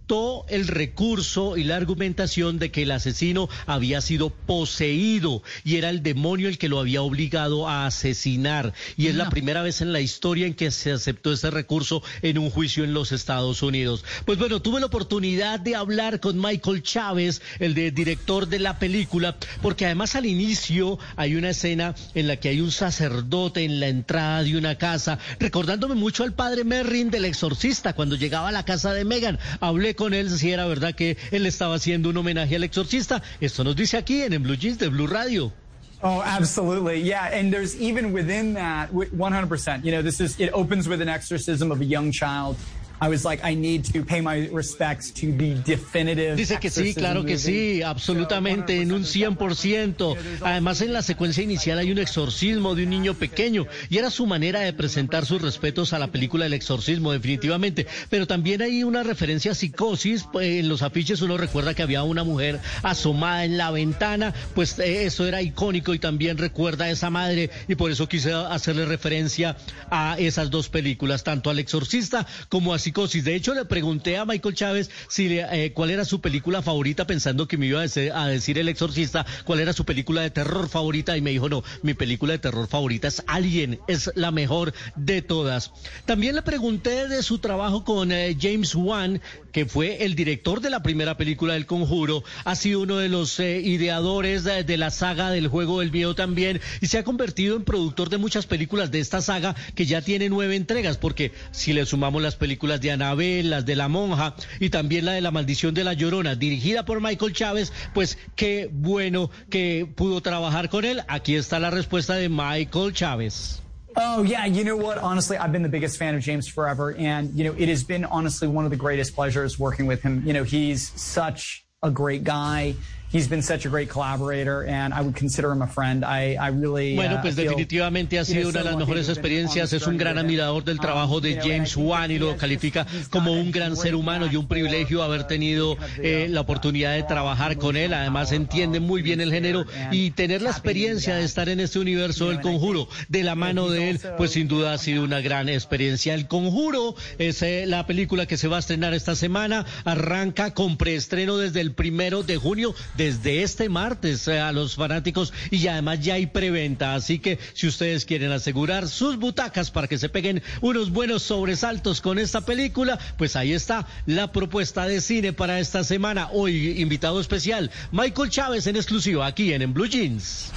el 0.49 0.67
recurso 0.69 1.57
y 1.59 1.65
la 1.65 1.77
argumentación 1.77 2.59
de 2.59 2.71
que 2.71 2.83
el 2.83 2.93
asesino 2.93 3.49
había 3.67 4.01
sido 4.01 4.31
poseído 4.31 5.43
y 5.65 5.77
era 5.77 5.91
el 5.91 6.03
demonio 6.03 6.49
el 6.49 6.57
que 6.57 6.69
lo 6.71 6.79
había 6.81 7.03
obligado 7.03 7.69
a 7.69 7.85
asesinar. 7.87 8.73
Y 8.97 9.09
es 9.09 9.17
la 9.17 9.29
primera 9.29 9.61
vez 9.63 9.83
en 9.83 9.93
la 9.93 10.01
historia 10.01 10.47
en 10.47 10.55
que 10.55 10.71
se 10.71 10.93
aceptó 10.93 11.31
ese 11.33 11.51
recurso 11.51 12.03
en 12.23 12.39
un 12.39 12.49
juicio 12.51 12.85
en 12.85 12.95
los 12.95 13.13
Estados 13.13 13.63
Unidos. 13.63 14.03
Pues 14.25 14.39
bueno, 14.39 14.63
tuve 14.63 14.81
la 14.81 14.87
oportunidad 14.87 15.61
de 15.61 15.77
hablar 15.77 16.21
con 16.21 16.41
Michael 16.41 16.83
Chávez, 16.83 17.43
el 17.59 17.75
de- 17.75 17.91
director 17.91 18.49
de 18.49 18.61
la 18.61 18.79
película, 18.79 19.37
porque 19.61 19.85
además 19.85 20.15
al 20.15 20.25
inicio 20.25 20.99
hay 21.17 21.35
una 21.35 21.51
escena 21.51 21.95
en 22.15 22.29
la 22.29 22.37
que 22.37 22.49
hay 22.49 22.61
un 22.63 22.73
sacerdote 22.73 23.65
en 23.65 23.79
la 23.79 23.89
entrada 23.89 24.43
de 24.43 24.57
una 24.57 24.77
casa, 24.79 25.19
recordándome 25.39 25.95
mucho 25.97 26.25
al 26.25 26.33
padre 26.33 26.65
Merrin 26.65 27.11
del 27.11 27.27
exorcista 27.27 27.93
cuando 27.93 28.17
llegaba 28.17 28.49
a 28.49 28.53
la 28.53 28.65
casa 28.65 28.95
de 28.95 29.05
Megan. 29.05 29.39
Hablé 29.61 29.95
con 29.99 30.15
él 30.15 30.31
si 30.31 30.53
era 30.53 30.65
verdad 30.67 30.95
que 30.95 31.17
él 31.33 31.45
estaba 31.45 31.75
haciendo 31.75 32.09
un 32.11 32.17
homenaje 32.17 32.55
al 32.55 32.63
exorcista. 32.63 33.21
Esto 33.41 33.65
nos 33.65 33.75
dice 33.75 33.97
aquí 33.97 34.23
en, 34.23 34.33
en 34.33 34.43
Blue 34.45 34.57
Jeans 34.57 34.79
de 34.79 34.89
Blue 34.89 35.09
Radio. 35.09 35.53
Oh, 36.01 36.23
absolutely. 36.25 37.03
Yeah. 37.03 37.25
And 37.35 37.53
there's 37.53 37.75
even 37.81 38.13
within 38.13 38.55
that, 38.55 38.91
wi- 38.93 39.11
100%. 39.11 39.85
You 39.85 39.91
know, 39.91 40.01
this 40.01 40.21
is, 40.21 40.39
it 40.39 40.51
opens 40.53 40.89
with 40.89 41.03
an 41.03 41.09
exorcism 41.09 41.73
of 41.73 41.81
a 41.81 41.85
young 41.85 42.13
child. 42.13 42.55
I 43.01 43.09
was 43.09 43.25
like, 43.25 43.45
I 43.45 43.55
need 43.55 43.85
to 43.93 44.05
pay 44.05 44.21
my 44.21 44.49
respects 44.53 45.13
to 45.15 45.27
the 45.27 45.55
definitive. 45.65 46.37
Dice 46.37 46.59
que 46.59 46.71
sí, 46.71 46.95
claro 46.95 47.25
que 47.25 47.39
sí, 47.39 47.83
absolutamente, 47.83 48.81
en 48.83 48.93
un 48.93 49.05
100%. 49.05 50.17
Además, 50.43 50.81
en 50.81 50.93
la 50.93 51.03
secuencia 51.03 51.43
inicial 51.43 51.79
hay 51.79 51.93
un 51.93 51.99
exorcismo 51.99 52.75
de 52.75 52.85
un 52.85 52.91
niño 52.91 53.15
pequeño 53.15 53.67
y 53.89 53.99
era 53.99 54.11
su 54.11 54.27
manera 54.27 54.61
de 54.61 54.73
presentar 54.73 55.27
sus 55.27 55.43
respetos 55.43 55.93
a 55.93 55.99
la 55.99 56.09
película 56.09 56.47
El 56.47 56.55
exorcismo, 56.55 57.13
definitivamente. 57.13 57.87
Pero 58.11 58.27
también 58.27 58.63
hay 58.63 58.83
una 58.83 59.03
referencia 59.03 59.53
a 59.53 59.55
psicosis. 59.55 60.25
pues, 60.31 60.61
En 60.61 60.69
los 60.69 60.83
afiches 60.83 61.23
uno 61.23 61.37
recuerda 61.37 61.75
que 61.75 61.83
había 61.83 62.03
una 62.03 62.25
mujer 62.25 62.61
asomada 62.83 63.45
en 63.45 63.59
la 63.59 63.71
ventana, 63.71 64.35
pues 64.55 64.79
eh, 64.79 65.05
eso 65.05 65.27
era 65.27 65.43
icónico 65.43 65.95
y 65.95 65.99
también 65.99 66.39
recuerda 66.39 66.87
a 66.87 66.91
esa 66.91 67.11
madre 67.11 67.51
y 67.69 67.75
por 67.75 67.91
eso 67.91 68.09
quise 68.09 68.33
hacerle 68.33 68.87
referencia 68.87 69.57
a 69.91 70.17
esas 70.19 70.51
dos 70.51 70.69
películas, 70.69 71.25
tanto 71.25 71.51
al 71.51 71.59
exorcista 71.59 72.27
como 72.49 72.75
a 72.75 72.79
De 72.99 73.35
hecho, 73.35 73.55
le 73.55 73.65
pregunté 73.65 74.17
a 74.17 74.25
Michael 74.25 74.55
Chávez 74.55 74.91
si 75.09 75.29
eh, 75.39 75.73
cuál 75.75 75.91
era 75.91 76.05
su 76.05 76.21
película 76.21 76.63
favorita, 76.63 77.07
pensando 77.07 77.47
que 77.47 77.57
me 77.57 77.67
iba 77.67 77.81
a 77.81 77.83
decir, 77.83 78.13
a 78.13 78.27
decir 78.27 78.59
El 78.59 78.69
Exorcista, 78.69 79.27
cuál 79.45 79.61
era 79.61 79.73
su 79.73 79.85
película 79.85 80.23
de 80.23 80.31
terror 80.31 80.69
favorita, 80.69 81.17
y 81.17 81.21
me 81.21 81.31
dijo, 81.31 81.49
no, 81.49 81.63
mi 81.83 81.95
película 81.95 82.33
de 82.33 82.39
terror 82.39 82.67
favorita 82.67 83.09
es 83.09 83.23
Alien, 83.27 83.79
es 83.89 84.11
la 84.15 84.31
mejor 84.31 84.73
de 84.97 85.23
todas. 85.23 85.73
También 86.07 86.35
le 86.35 86.43
pregunté 86.43 87.09
de 87.09 87.23
su 87.23 87.39
trabajo 87.39 87.85
con 87.85 88.11
eh, 88.11 88.37
James 88.41 88.75
Wan, 88.75 89.21
que 89.53 89.67
fue 89.67 90.05
el 90.05 90.15
director 90.15 90.61
de 90.61 90.71
la 90.71 90.83
primera 90.83 91.17
película 91.17 91.55
del 91.55 91.67
Conjuro, 91.67 92.25
ha 92.45 92.55
sido 92.55 92.81
uno 92.81 92.97
de 92.97 93.09
los 93.09 93.39
eh, 93.39 93.61
ideadores 93.61 94.45
de, 94.45 94.65
de 94.65 94.77
la 94.77 94.91
saga 94.91 95.31
del 95.31 95.49
juego 95.49 95.81
del 95.81 95.93
miedo 95.93 96.15
también, 96.15 96.61
y 96.81 96.87
se 96.87 96.99
ha 96.99 97.05
convertido 97.05 97.57
en 97.57 97.65
productor 97.65 98.09
de 98.09 98.19
muchas 98.19 98.47
películas 98.47 98.91
de 98.91 99.01
esta 99.01 99.21
saga, 99.21 99.55
que 99.75 99.87
ya 99.87 100.01
tiene 100.01 100.29
nueve 100.29 100.57
entregas, 100.57 100.97
porque 100.97 101.33
si 101.51 101.73
le 101.73 101.85
sumamos 101.87 102.23
las 102.23 102.37
películas 102.37 102.78
de 102.81 102.93
Anabel, 102.93 103.51
las 103.51 103.67
de 103.67 103.77
La 103.77 103.89
Monja 103.89 104.35
y 104.61 104.71
también 104.71 105.05
la 105.05 105.13
de 105.13 105.21
La 105.21 105.31
Maldición 105.31 105.75
de 105.75 105.85
la 105.85 105.95
Llorona, 105.95 106.35
dirigida 106.35 106.85
por 106.85 107.01
Michael 107.01 107.33
Chávez, 107.33 107.73
pues 107.95 108.19
qué 108.37 108.69
bueno 108.73 109.31
que 109.51 109.87
pudo 109.95 110.21
trabajar 110.21 110.69
con 110.69 110.85
él. 110.85 111.03
Aquí 111.09 111.35
está 111.37 111.59
la 111.59 111.71
respuesta 111.71 112.15
de 112.15 112.29
Michael 112.29 112.93
Chávez. 112.93 113.63
Oh 113.97 114.23
yeah, 114.23 114.47
you 114.47 114.63
know 114.63 114.77
what? 114.77 114.99
Honestly, 114.99 115.37
I've 115.37 115.51
been 115.51 115.63
the 115.63 115.69
biggest 115.69 115.99
fan 115.99 116.15
of 116.15 116.23
James 116.23 116.47
forever, 116.47 116.95
and 116.97 117.35
you 117.35 117.45
know 117.45 117.55
it 117.59 117.69
has 117.69 117.83
been 117.83 118.05
honestly 118.05 118.47
one 118.47 118.65
of 118.65 118.71
the 118.71 118.77
greatest 118.77 119.15
pleasures 119.15 119.59
working 119.59 119.87
with 119.87 120.03
him. 120.03 120.23
You 120.25 120.35
know 120.35 120.45
he's 120.45 120.93
such 120.95 121.67
a 121.83 121.91
great 121.91 122.23
guy. 122.23 122.77
He's 123.11 123.29
been 123.29 123.43
such 123.43 123.67
a 123.67 123.71
great 123.71 123.89
collaborator, 123.89 124.65
and 124.65 124.93
I 124.93 125.01
would 125.01 125.17
consider 125.17 125.51
him 125.51 125.63
a 125.63 125.67
friend. 125.67 126.05
I, 126.05 126.37
I 126.39 126.49
really. 126.51 126.95
Bueno, 126.95 127.17
uh, 127.17 127.23
pues 127.23 127.37
definitivamente 127.37 128.19
ha 128.19 128.25
sido 128.25 128.51
una 128.51 128.61
de 128.61 128.65
las 128.67 128.77
mejores 128.77 129.09
experiencias. 129.09 129.73
Es 129.73 129.87
un 129.87 129.97
gran 129.97 130.19
admirador 130.19 130.65
del 130.65 130.79
trabajo 130.79 131.19
Um, 131.19 131.23
de 131.23 131.35
and 131.35 131.45
I 131.45 131.49
James 131.49 131.77
Wan 131.77 132.11
y 132.11 132.19
lo 132.19 132.37
califica 132.37 132.87
como 133.11 133.33
un 133.33 133.51
gran 133.51 133.77
ser 133.77 133.95
humano 133.95 134.27
y 134.31 134.37
un 134.37 134.47
privilegio 134.47 135.03
haber 135.03 135.25
tenido 135.25 135.77
eh, 136.03 136.27
la 136.29 136.41
oportunidad 136.41 136.95
de 136.95 137.03
trabajar 137.03 137.57
con 137.57 137.77
él. 137.77 137.95
Además 137.95 138.33
entiende 138.33 138.81
muy 138.81 139.03
bien 139.03 139.21
el 139.21 139.33
género 139.33 139.65
y 139.91 140.11
tener 140.11 140.43
la 140.43 140.51
experiencia 140.51 141.17
de 141.17 141.25
estar 141.25 141.49
en 141.49 141.61
este 141.61 141.79
universo 141.79 142.29
del 142.29 142.41
conjuro 142.41 142.89
de 143.09 143.23
la 143.23 143.35
mano 143.35 143.69
de 143.69 143.91
él, 143.91 144.01
pues 144.17 144.33
sin 144.33 144.49
duda 144.49 144.75
ha 144.75 144.79
sido 144.79 145.05
una 145.05 145.21
gran 145.21 145.49
experiencia. 145.49 146.15
El 146.15 146.29
conjuro 146.29 146.95
es 147.19 147.43
eh, 147.43 147.65
la 147.67 147.87
película 147.87 148.27
que 148.27 148.37
se 148.37 148.49
va 148.49 148.57
a 148.57 148.61
estrenar 148.61 148.95
esta 148.95 149.15
semana. 149.15 149.65
Arranca 149.85 150.55
con 150.55 150.77
preestreno 150.77 151.37
desde 151.37 151.61
el 151.61 151.73
primero 151.73 152.23
de 152.23 152.37
junio, 152.37 152.75
desde 152.99 153.45
este 153.45 153.69
martes 153.69 154.27
eh, 154.27 154.41
a 154.41 154.53
los 154.53 154.75
fanáticos 154.75 155.33
y 155.51 155.67
además 155.69 156.01
ya 156.01 156.15
hay 156.15 156.27
preventa. 156.27 156.95
Así 156.95 157.21
que 157.21 157.39
si 157.55 157.69
ustedes 157.69 158.05
quieren 158.05 158.33
asegurar 158.33 158.89
sus 158.89 159.17
butacas 159.17 159.71
para 159.71 159.87
que 159.87 159.99
se 159.99 160.09
peguen 160.09 160.43
unos 160.61 160.91
buenos 160.91 161.23
sobresaltos 161.23 162.01
con 162.01 162.19
esta 162.19 162.43
película, 162.43 162.99
pues 163.17 163.37
ahí 163.37 163.53
está 163.53 163.87
la 164.05 164.33
propuesta 164.33 164.87
de 164.87 165.01
cine 165.01 165.33
para 165.33 165.61
esta 165.61 165.85
semana. 165.85 166.29
Hoy 166.33 166.81
invitado 166.81 167.21
especial, 167.21 167.71
Michael 167.93 168.31
Chávez 168.31 168.67
en 168.67 168.77
exclusiva 168.77 169.27
aquí 169.27 169.53
en, 169.53 169.63
en 169.63 169.73
Blue 169.73 169.87
Jeans. 169.87 170.51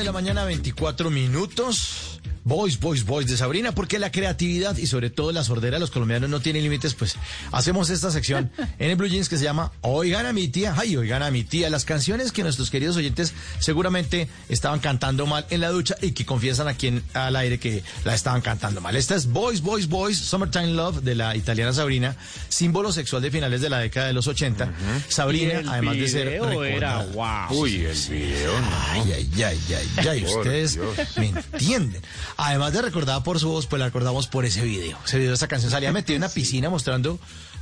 De 0.00 0.06
la 0.06 0.12
mañana, 0.12 0.44
24 0.44 1.10
minutos. 1.10 2.09
Boys, 2.44 2.80
boys, 2.80 3.04
boys 3.04 3.26
de 3.26 3.36
Sabrina, 3.36 3.72
porque 3.72 3.98
la 3.98 4.10
creatividad 4.10 4.76
y 4.76 4.86
sobre 4.86 5.10
todo 5.10 5.30
la 5.32 5.44
sordera 5.44 5.76
de 5.76 5.80
los 5.80 5.90
colombianos 5.90 6.30
no 6.30 6.40
tiene 6.40 6.60
límites, 6.62 6.94
pues 6.94 7.16
hacemos 7.52 7.90
esta 7.90 8.10
sección 8.10 8.50
en 8.78 8.90
el 8.90 8.96
Blue 8.96 9.08
Jeans 9.08 9.28
que 9.28 9.36
se 9.36 9.44
llama 9.44 9.72
Oigan 9.82 10.26
a 10.26 10.32
mi 10.32 10.48
tía, 10.48 10.74
ay, 10.76 10.96
oigan 10.96 11.22
a 11.22 11.30
mi 11.30 11.44
tía, 11.44 11.68
las 11.70 11.84
canciones 11.84 12.32
que 12.32 12.42
nuestros 12.42 12.70
queridos 12.70 12.96
oyentes 12.96 13.34
seguramente 13.58 14.28
estaban 14.48 14.80
cantando 14.80 15.26
mal 15.26 15.46
en 15.50 15.60
la 15.60 15.68
ducha 15.68 15.96
y 16.00 16.12
que 16.12 16.24
confiesan 16.24 16.66
aquí 16.68 16.86
en, 16.88 17.02
al 17.14 17.36
aire 17.36 17.58
que 17.58 17.82
la 18.04 18.14
estaban 18.14 18.40
cantando 18.40 18.80
mal. 18.80 18.96
Esta 18.96 19.14
es 19.14 19.26
Boys, 19.26 19.60
Boys, 19.60 19.88
Boys, 19.88 20.18
Summertime 20.18 20.68
Love 20.68 21.02
de 21.02 21.14
la 21.14 21.36
italiana 21.36 21.72
Sabrina, 21.72 22.16
símbolo 22.48 22.92
sexual 22.92 23.22
de 23.22 23.30
finales 23.30 23.60
de 23.60 23.68
la 23.68 23.78
década 23.78 24.06
de 24.06 24.12
los 24.14 24.26
80. 24.26 24.72
Sabrina, 25.08 25.62
además 25.68 25.96
de 25.96 26.08
ser 26.08 26.28
era 26.28 27.02
wow. 27.12 27.58
Uy, 27.58 27.84
el 27.84 27.96
video, 28.08 28.52
Ay, 28.90 29.12
ay, 29.12 29.42
ay, 29.44 29.60
ay, 29.98 30.08
ay, 30.08 30.20
Por 30.22 30.38
ustedes 30.38 30.74
Dios. 30.74 30.96
me 31.16 31.26
entienden. 31.26 32.02
Además 32.42 32.72
de 32.72 32.80
recordada 32.80 33.22
por 33.22 33.38
su 33.38 33.50
voz, 33.50 33.66
pues 33.66 33.78
la 33.78 33.86
recordamos 33.86 34.26
por 34.26 34.46
ese 34.46 34.62
video. 34.62 34.96
Ese 35.04 35.18
video, 35.18 35.34
esa 35.34 35.46
canción 35.46 35.70
salía 35.70 35.92
metida 35.92 36.16
en 36.16 36.22
una 36.22 36.32
piscina 36.32 36.70
mostrando 36.70 37.18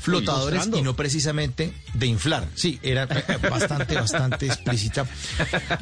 flotadores 0.09 0.68
y 0.74 0.82
no 0.82 0.94
precisamente 0.97 1.72
de 1.94 2.06
inflar. 2.06 2.48
Sí, 2.55 2.78
era 2.82 3.06
bastante, 3.51 3.94
bastante 3.94 4.47
explícita. 4.47 5.06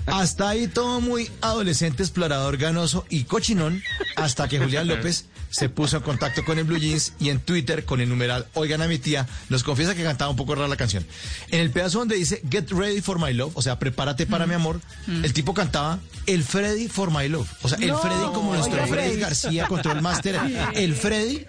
Hasta 0.06 0.48
ahí 0.48 0.68
todo 0.68 1.00
muy 1.00 1.30
adolescente, 1.40 2.02
explorador, 2.02 2.56
ganoso 2.56 3.04
y 3.08 3.24
cochinón, 3.24 3.82
hasta 4.16 4.48
que 4.48 4.58
Julián 4.58 4.88
López 4.88 5.26
se 5.50 5.68
puso 5.68 5.98
en 5.98 6.02
contacto 6.02 6.44
con 6.44 6.58
el 6.58 6.64
Blue 6.64 6.78
Jeans 6.78 7.14
y 7.18 7.30
en 7.30 7.40
Twitter 7.40 7.84
con 7.84 8.00
el 8.00 8.08
numeral 8.08 8.46
Oigan 8.54 8.82
a 8.82 8.88
mi 8.88 8.98
tía, 8.98 9.26
nos 9.48 9.62
confiesa 9.62 9.94
que 9.94 10.02
cantaba 10.02 10.30
un 10.30 10.36
poco 10.36 10.54
rara 10.54 10.68
la 10.68 10.76
canción. 10.76 11.06
En 11.50 11.60
el 11.60 11.70
pedazo 11.70 11.98
donde 11.98 12.16
dice 12.16 12.42
Get 12.50 12.70
ready 12.70 13.00
for 13.00 13.18
my 13.18 13.32
love, 13.32 13.52
o 13.56 13.62
sea, 13.62 13.78
prepárate 13.78 14.26
para 14.26 14.46
mi 14.46 14.54
amor, 14.54 14.80
el 15.06 15.32
tipo 15.32 15.54
cantaba 15.54 15.98
el 16.26 16.42
Freddy 16.42 16.88
for 16.88 17.10
my 17.10 17.28
love. 17.28 17.48
O 17.62 17.68
sea, 17.68 17.78
el 17.78 17.94
Freddy 17.94 18.26
como 18.34 18.54
nuestro 18.54 18.74
oiga, 18.74 18.86
Freddy 18.86 19.08
Freddy. 19.08 19.20
García, 19.20 19.66
Control 19.66 20.02
Master. 20.02 20.36
El 20.74 20.94
Freddy, 20.94 21.46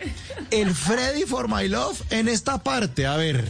el 0.51 0.73
Freddy 0.73 1.23
for 1.23 1.47
my 1.49 1.67
love 1.67 2.01
en 2.09 2.27
esta 2.27 2.63
parte. 2.67 3.05
A 3.07 3.15
ver. 3.15 3.45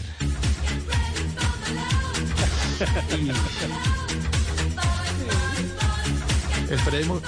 El 6.69 6.80
Freddy, 6.80 7.06
mo- 7.06 7.22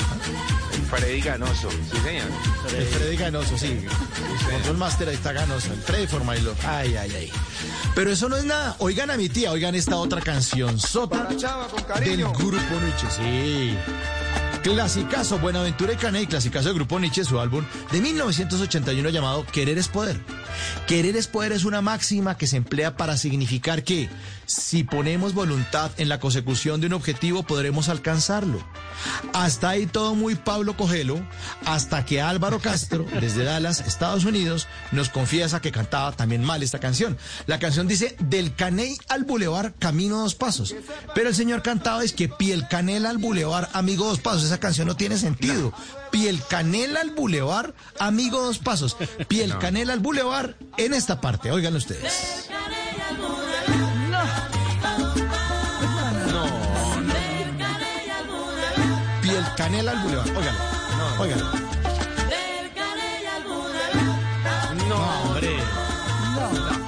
Freddy 0.90 1.22
Ganoso, 1.22 1.70
sí 1.72 1.98
señor. 2.04 2.28
el 2.78 2.86
Freddy 2.88 3.16
Ganoso, 3.16 3.58
sí. 3.58 3.80
Control 4.52 4.78
Master 4.78 5.08
ahí 5.10 5.16
está 5.16 5.32
Ganoso. 5.32 5.72
El 5.72 5.80
Freddy 5.82 6.08
for 6.08 6.24
my 6.26 6.38
love. 6.42 6.58
Ay, 6.66 6.96
ay, 6.98 7.12
ay. 7.16 7.32
Pero 7.96 8.12
eso 8.12 8.28
no 8.28 8.36
es 8.36 8.44
nada. 8.44 8.76
Oigan 8.80 9.10
a 9.12 9.18
mi 9.18 9.30
tía, 9.30 9.52
oigan 9.52 9.76
esta 9.76 9.96
otra 9.96 10.20
canción. 10.22 10.78
Sota 10.80 11.26
del 12.00 12.18
Grupo 12.26 12.80
Nietzsche. 12.82 13.08
Sí. 13.16 13.78
Clasicazo, 14.64 15.40
Buenaventura 15.40 15.94
y 15.94 15.96
Caney, 15.96 16.28
clasicazo 16.28 16.68
del 16.68 16.76
Grupo 16.76 17.00
Nietzsche, 17.00 17.24
su 17.24 17.40
álbum 17.40 17.64
de 17.92 18.02
1981 18.02 19.10
llamado 19.10 19.46
Querer 19.46 19.78
es 19.78 19.88
Poder. 19.88 20.20
Querer 20.88 21.16
es 21.16 21.28
poder 21.28 21.52
es 21.52 21.66
una 21.66 21.82
máxima 21.82 22.38
que 22.38 22.48
se 22.48 22.58
emplea 22.58 22.98
para 22.98 23.18
significar 23.18 23.84
que 23.84 24.10
si 24.46 24.84
ponemos 24.84 25.34
voluntad 25.34 25.92
en 25.98 26.10
la 26.10 26.20
consecución 26.20 26.82
de 26.82 26.88
un 26.88 26.94
objetivo 26.94 27.44
podremos 27.44 27.90
alcanzarlo. 27.90 28.64
Hasta 29.34 29.70
ahí 29.70 29.86
todo 29.86 30.16
muy 30.16 30.36
Pablo 30.36 30.76
Cogelo, 30.76 31.20
hasta 31.66 32.06
que 32.06 32.22
Álvaro 32.22 32.60
Castro, 32.60 33.06
desde 33.20 33.44
Dallas, 33.44 33.82
Estados 33.82 34.26
Unidos, 34.26 34.68
nos 34.92 35.10
confiesa 35.10 35.62
que 35.62 35.72
cantaba 35.72 36.12
también 36.12 36.44
mal 36.44 36.64
esta 36.64 36.80
canción. 36.80 37.18
La 37.48 37.60
canción 37.60 37.88
dice, 37.88 38.16
del 38.20 38.56
Caney 38.56 38.98
al 39.08 39.24
Boulevard, 39.24 39.74
camino 39.80 40.20
dos 40.20 40.36
pasos. 40.36 40.76
Pero 41.16 41.30
el 41.30 41.36
señor 41.36 41.62
cantaba 41.62 42.04
es 42.04 42.14
que 42.14 42.30
piel 42.30 42.68
canela 42.68 43.10
al 43.10 43.18
Boulevard, 43.18 43.70
amigo 43.74 44.06
dos 44.06 44.20
pasos. 44.20 44.44
Esa 44.44 44.60
canción 44.60 44.88
no 44.88 44.96
tiene 44.96 45.18
sentido. 45.18 45.74
Piel 46.12 46.42
canela 46.50 47.02
al 47.02 47.12
Boulevard, 47.12 47.74
amigo 48.00 48.42
dos 48.42 48.60
pasos. 48.60 48.98
Piel 49.28 49.50
No. 49.50 49.60
canela 49.60 49.94
al 49.94 50.00
Boulevard 50.00 50.56
en 50.78 50.94
esta 50.94 51.22
parte. 51.22 51.52
Óiganlo 51.52 51.78
ustedes. 51.78 52.50
Canela 59.80 59.92
al 59.92 60.04
Boulevard. 60.04 60.30
Óiganlo. 60.36 60.60
Óiganlo. 61.20 61.46
No, 64.90 65.22
hombre. 65.22 65.58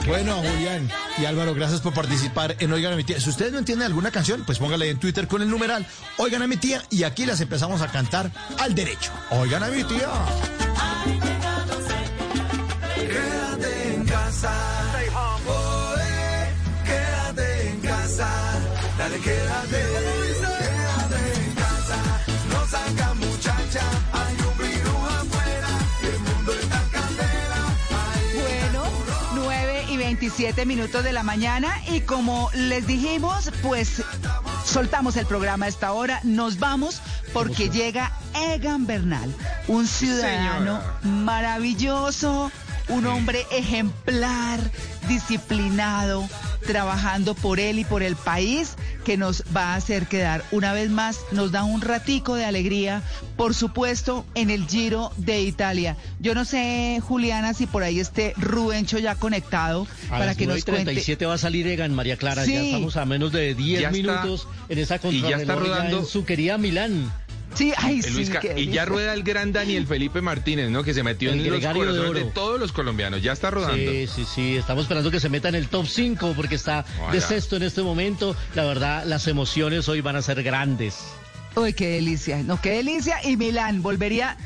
Bueno, 0.06 0.36
Julián 0.38 0.90
y 1.18 1.26
Álvaro, 1.26 1.54
gracias 1.54 1.80
por 1.80 1.94
participar 1.94 2.58
en 2.60 2.74
Oigan 2.74 2.92
a 2.92 2.96
mi 2.98 3.06
tía. 3.06 3.18
Si 3.22 3.30
ustedes 3.30 3.54
no 3.54 3.60
entienden 3.60 3.86
alguna 3.86 4.12
canción, 4.12 4.44
pues 4.46 4.60
póngala 4.60 4.84
ahí 4.84 4.90
en 4.90 5.00
Twitter 5.00 5.28
con 5.28 5.42
el 5.42 5.50
numeral 5.50 5.88
Oigan 6.18 6.42
a 6.42 6.48
mi 6.48 6.58
tía 6.58 6.84
y 6.90 7.04
aquí 7.04 7.26
las 7.26 7.40
empezamos 7.40 7.82
a 7.82 7.88
cantar 7.88 8.30
al 8.60 8.76
derecho. 8.76 9.12
Oigan 9.30 9.64
a 9.64 9.68
mi 9.68 9.86
tía. 9.86 10.10
Quédate 12.96 13.94
en 13.94 14.06
casa. 14.06 14.54
Quédate 16.84 17.70
en 17.70 17.80
casa. 17.80 18.30
Dale, 18.98 19.20
quédate. 19.20 19.78
Quédate 19.78 20.11
9 30.32 30.40
y 30.40 30.44
27 30.44 30.66
minutos 30.66 31.04
de 31.04 31.12
la 31.12 31.24
mañana 31.24 31.82
y 31.88 32.02
como 32.02 32.50
les 32.54 32.88
dijimos, 32.88 33.52
pues 33.62 34.04
soltamos 34.66 35.18
el 35.18 35.26
programa 35.26 35.66
a 35.66 35.70
esta 35.70 35.92
hora, 35.92 36.20
nos 36.24 36.60
vamos 36.60 37.02
porque 37.34 37.70
llega 37.70 38.12
Egan 38.34 38.86
Bernal, 38.86 39.34
un 39.68 39.88
ciudadano 39.88 40.80
maravilloso, 41.04 42.52
un 42.90 43.08
hombre 43.08 43.46
ejemplar, 43.52 44.60
disciplinado, 45.08 46.28
trabajando 46.66 47.34
por 47.36 47.60
él 47.60 47.80
y 47.80 47.84
por 47.86 48.04
el 48.04 48.16
país, 48.16 48.76
que 49.06 49.18
nos 49.18 49.44
va 49.56 49.74
a 49.74 49.76
hacer 49.76 50.08
quedar 50.08 50.44
una 50.52 50.74
vez 50.74 50.90
más, 50.90 51.20
nos 51.32 51.52
da 51.52 51.64
un 51.64 51.82
ratico 51.82 52.36
de 52.36 52.46
alegría, 52.46 53.02
por 53.38 53.54
supuesto, 53.54 54.26
en 54.36 54.50
el 54.50 54.68
Giro 54.68 55.12
de 55.18 55.42
Italia. 55.42 55.98
Yo 56.20 56.36
no 56.36 56.46
sé, 56.46 57.00
Juliana, 57.02 57.54
si 57.54 57.66
por 57.68 57.84
ahí 57.84 58.00
esté 58.00 58.34
Rubencho 58.38 59.00
ya 59.00 59.16
conectado 59.16 59.88
A 60.08 60.10
para 60.12 60.26
las 60.28 60.38
que 60.38 60.46
9 60.46 60.60
nos 60.60 60.66
cuente. 60.66 60.84
37 60.86 61.26
va 61.26 61.34
a 61.34 61.38
salir 61.38 61.68
Egan, 61.68 61.94
María 61.94 62.18
Clara. 62.18 62.46
Ya 62.46 62.60
Sí. 62.62 62.68
estamos 62.68 62.96
a 62.98 63.06
menos 63.06 63.32
de 63.32 63.56
10 63.56 63.82
Ya 63.82 63.90
está. 63.90 63.98
minutos 63.98 64.48
en 64.70 64.78
esa 64.80 64.96
Y 65.04 65.22
ya 65.22 65.38
está 65.38 65.38
contrarreloj 65.38 65.68
ya 65.68 65.76
rodando. 65.78 66.00
en 66.00 66.06
su 66.06 66.26
querida 66.26 66.58
Milán. 66.58 67.12
Sí, 67.54 67.74
ay, 67.78 68.00
El 68.04 68.14
Luis 68.14 68.30
Ca- 68.30 68.42
y 68.58 68.68
ya 68.68 68.86
rueda 68.86 69.14
el 69.14 69.24
gran 69.24 69.52
Daniel 69.52 69.86
Felipe 69.86 70.22
Martínez, 70.22 70.70
¿no? 70.70 70.84
Que 70.84 70.94
se 70.94 71.04
metió 71.04 71.32
El 71.32 71.42
en 71.42 71.52
los 71.52 71.62
de 71.62 71.68
corazones 71.68 71.94
de, 71.96 72.22
oro. 72.22 72.32
todos 72.34 72.60
los 72.60 72.72
colombianos. 72.72 73.22
Ya 73.22 73.34
está 73.34 73.52
rodando. 73.52 73.92
Sí, 73.92 74.08
sí, 74.08 74.26
sí. 74.26 74.56
Estamos 74.58 74.84
esperando 74.84 75.12
que 75.12 75.20
se 75.20 75.28
meta 75.30 75.50
en 75.50 75.56
el 75.56 75.68
top 75.68 75.86
5 75.86 76.34
porque 76.36 76.56
está 76.56 76.86
Ojalá. 77.00 77.14
de 77.14 77.22
sexto 77.22 77.58
en 77.58 77.64
este 77.64 77.82
momento. 77.82 78.36
La 78.56 78.64
verdad, 78.66 79.04
las 79.06 79.28
emociones 79.28 79.90
hoy 79.90 80.00
van 80.02 80.16
a 80.16 80.22
ser 80.22 80.42
grandes. 80.44 81.00
Uy, 81.56 81.74
qué 81.74 81.88
delicia, 81.90 82.42
no, 82.44 82.62
qué 82.62 82.72
delicia. 82.72 83.18
Y 83.28 83.36
Milán, 83.36 83.82
volvería 83.84 84.38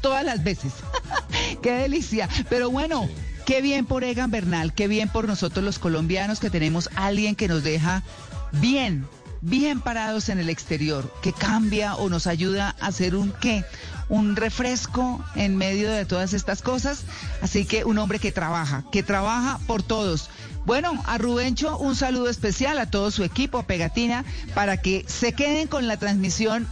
todas 0.00 0.24
las 0.24 0.44
veces. 0.44 0.72
qué 1.62 1.72
delicia. 1.72 2.28
Pero 2.48 2.70
bueno, 2.70 3.08
qué 3.46 3.62
bien 3.62 3.84
por 3.84 4.04
Egan 4.04 4.30
Bernal, 4.30 4.72
qué 4.74 4.86
bien 4.86 5.08
por 5.08 5.26
nosotros 5.26 5.64
los 5.64 5.80
colombianos 5.80 6.38
que 6.38 6.50
tenemos 6.50 6.88
a 6.94 7.06
alguien 7.06 7.34
que 7.34 7.48
nos 7.48 7.64
deja 7.64 8.04
bien, 8.52 9.06
bien 9.44 9.80
parados 9.80 10.28
en 10.30 10.38
el 10.38 10.48
exterior, 10.48 11.12
que 11.22 11.32
cambia 11.32 11.94
o 11.96 12.08
nos 12.08 12.26
ayuda 12.26 12.74
a 12.80 12.86
hacer 12.86 13.14
un 13.14 13.32
qué, 13.32 13.64
un 14.08 14.36
refresco 14.36 15.22
en 15.34 15.56
medio 15.56 15.90
de 15.90 16.04
todas 16.06 16.32
estas 16.32 16.62
cosas. 16.62 17.04
Así 17.42 17.64
que 17.64 17.84
un 17.84 17.98
hombre 17.98 18.18
que 18.18 18.32
trabaja, 18.32 18.84
que 18.90 19.02
trabaja 19.02 19.58
por 19.66 19.82
todos. 19.82 20.30
Bueno, 20.64 21.02
a 21.06 21.18
Rubencho 21.18 21.76
un 21.76 21.94
saludo 21.94 22.30
especial 22.30 22.78
a 22.78 22.90
todo 22.90 23.10
su 23.10 23.22
equipo, 23.22 23.64
Pegatina, 23.64 24.24
para 24.54 24.78
que 24.78 25.04
se 25.06 25.34
queden 25.34 25.68
con 25.68 25.86
la 25.86 25.98
transmisión 25.98 26.66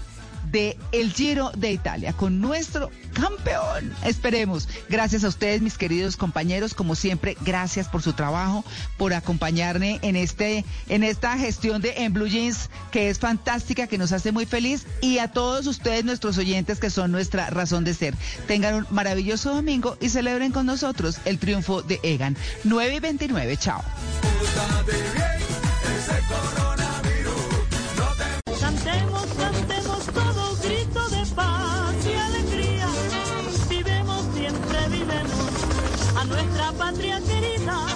de 0.52 0.76
el 0.92 1.12
Giro 1.12 1.50
de 1.56 1.72
Italia 1.72 2.12
con 2.12 2.40
nuestro 2.40 2.90
campeón. 3.14 3.92
Esperemos. 4.04 4.68
Gracias 4.88 5.24
a 5.24 5.28
ustedes, 5.28 5.62
mis 5.62 5.78
queridos 5.78 6.16
compañeros, 6.16 6.74
como 6.74 6.94
siempre, 6.94 7.36
gracias 7.40 7.88
por 7.88 8.02
su 8.02 8.12
trabajo, 8.12 8.64
por 8.98 9.14
acompañarme 9.14 9.98
en 10.02 10.14
este 10.14 10.64
en 10.88 11.02
esta 11.02 11.36
gestión 11.38 11.80
de 11.82 11.94
En 12.04 12.12
Blue 12.12 12.28
Jeans 12.28 12.70
que 12.90 13.08
es 13.08 13.18
fantástica, 13.18 13.86
que 13.86 13.98
nos 13.98 14.12
hace 14.12 14.30
muy 14.30 14.46
feliz 14.46 14.86
y 15.00 15.18
a 15.18 15.28
todos 15.28 15.66
ustedes 15.66 16.04
nuestros 16.04 16.38
oyentes 16.38 16.78
que 16.78 16.90
son 16.90 17.10
nuestra 17.10 17.48
razón 17.50 17.84
de 17.84 17.94
ser. 17.94 18.14
Tengan 18.46 18.74
un 18.74 18.86
maravilloso 18.90 19.54
domingo 19.54 19.96
y 20.00 20.10
celebren 20.10 20.52
con 20.52 20.66
nosotros 20.66 21.18
el 21.24 21.38
triunfo 21.38 21.82
de 21.82 21.98
Egan. 22.02 22.36
9 22.64 22.96
y 22.96 23.00
29. 23.00 23.56
Chao. 23.56 23.82
Nuestra 36.32 36.72
patria 36.72 37.20
querida. 37.20 37.86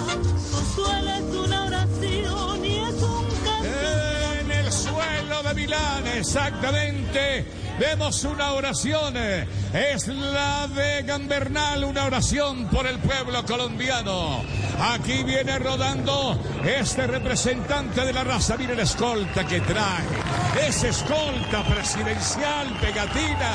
Consuelo 0.51 1.09
es 1.11 1.35
una 1.45 1.65
oración 1.65 2.65
y 2.65 2.75
es 2.77 3.03
un 3.03 3.25
canto. 3.43 4.33
En 4.39 4.51
el 4.51 4.71
suelo 4.71 5.43
de 5.43 5.53
Milán, 5.53 6.07
exactamente. 6.07 7.45
Vemos 7.79 8.23
una 8.23 8.53
oración. 8.53 9.15
Es 9.17 10.07
la 10.07 10.67
de 10.67 11.03
Gambernal, 11.03 11.83
una 11.83 12.05
oración 12.05 12.65
por 12.65 12.87
el 12.87 12.97
pueblo 12.97 13.45
colombiano. 13.45 14.43
Aquí 14.79 15.23
viene 15.23 15.59
rodando 15.59 16.39
este 16.65 17.05
representante 17.05 18.03
de 18.03 18.13
la 18.13 18.23
raza. 18.23 18.57
Mire 18.57 18.75
la 18.75 18.83
escolta 18.83 19.45
que 19.45 19.61
trae. 19.61 20.67
Es 20.67 20.83
escolta 20.83 21.63
presidencial, 21.63 22.67
pegatina. 22.81 23.51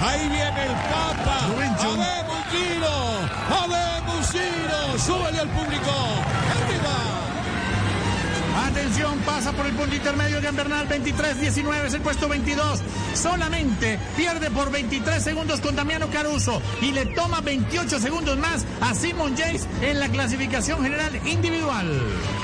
Ahí 0.00 0.28
viene 0.28 0.62
el 0.66 0.72
Papa. 0.72 1.38
¡Habemos 1.46 2.46
giro! 2.50 2.94
¡Habemos 3.62 4.30
giro! 4.30 4.98
¡Súbele 4.98 5.40
al 5.40 5.48
público! 5.48 5.90
¡Arriba! 6.54 7.05
Atención, 8.64 9.18
pasa 9.20 9.52
por 9.52 9.66
el 9.66 9.72
punto 9.74 9.94
intermedio 9.94 10.40
de 10.40 10.50
Bernal, 10.50 10.88
23-19 10.88 11.84
es 11.84 11.94
el 11.94 12.00
puesto 12.00 12.28
22. 12.28 12.80
Solamente 13.14 13.98
pierde 14.16 14.50
por 14.50 14.70
23 14.70 15.22
segundos 15.22 15.60
con 15.60 15.76
Damiano 15.76 16.08
Caruso 16.08 16.62
y 16.80 16.92
le 16.92 17.06
toma 17.06 17.40
28 17.40 17.98
segundos 18.00 18.38
más 18.38 18.64
a 18.80 18.94
Simon 18.94 19.36
Yates 19.36 19.66
en 19.82 20.00
la 20.00 20.08
clasificación 20.08 20.82
general 20.82 21.20
individual. 21.26 21.86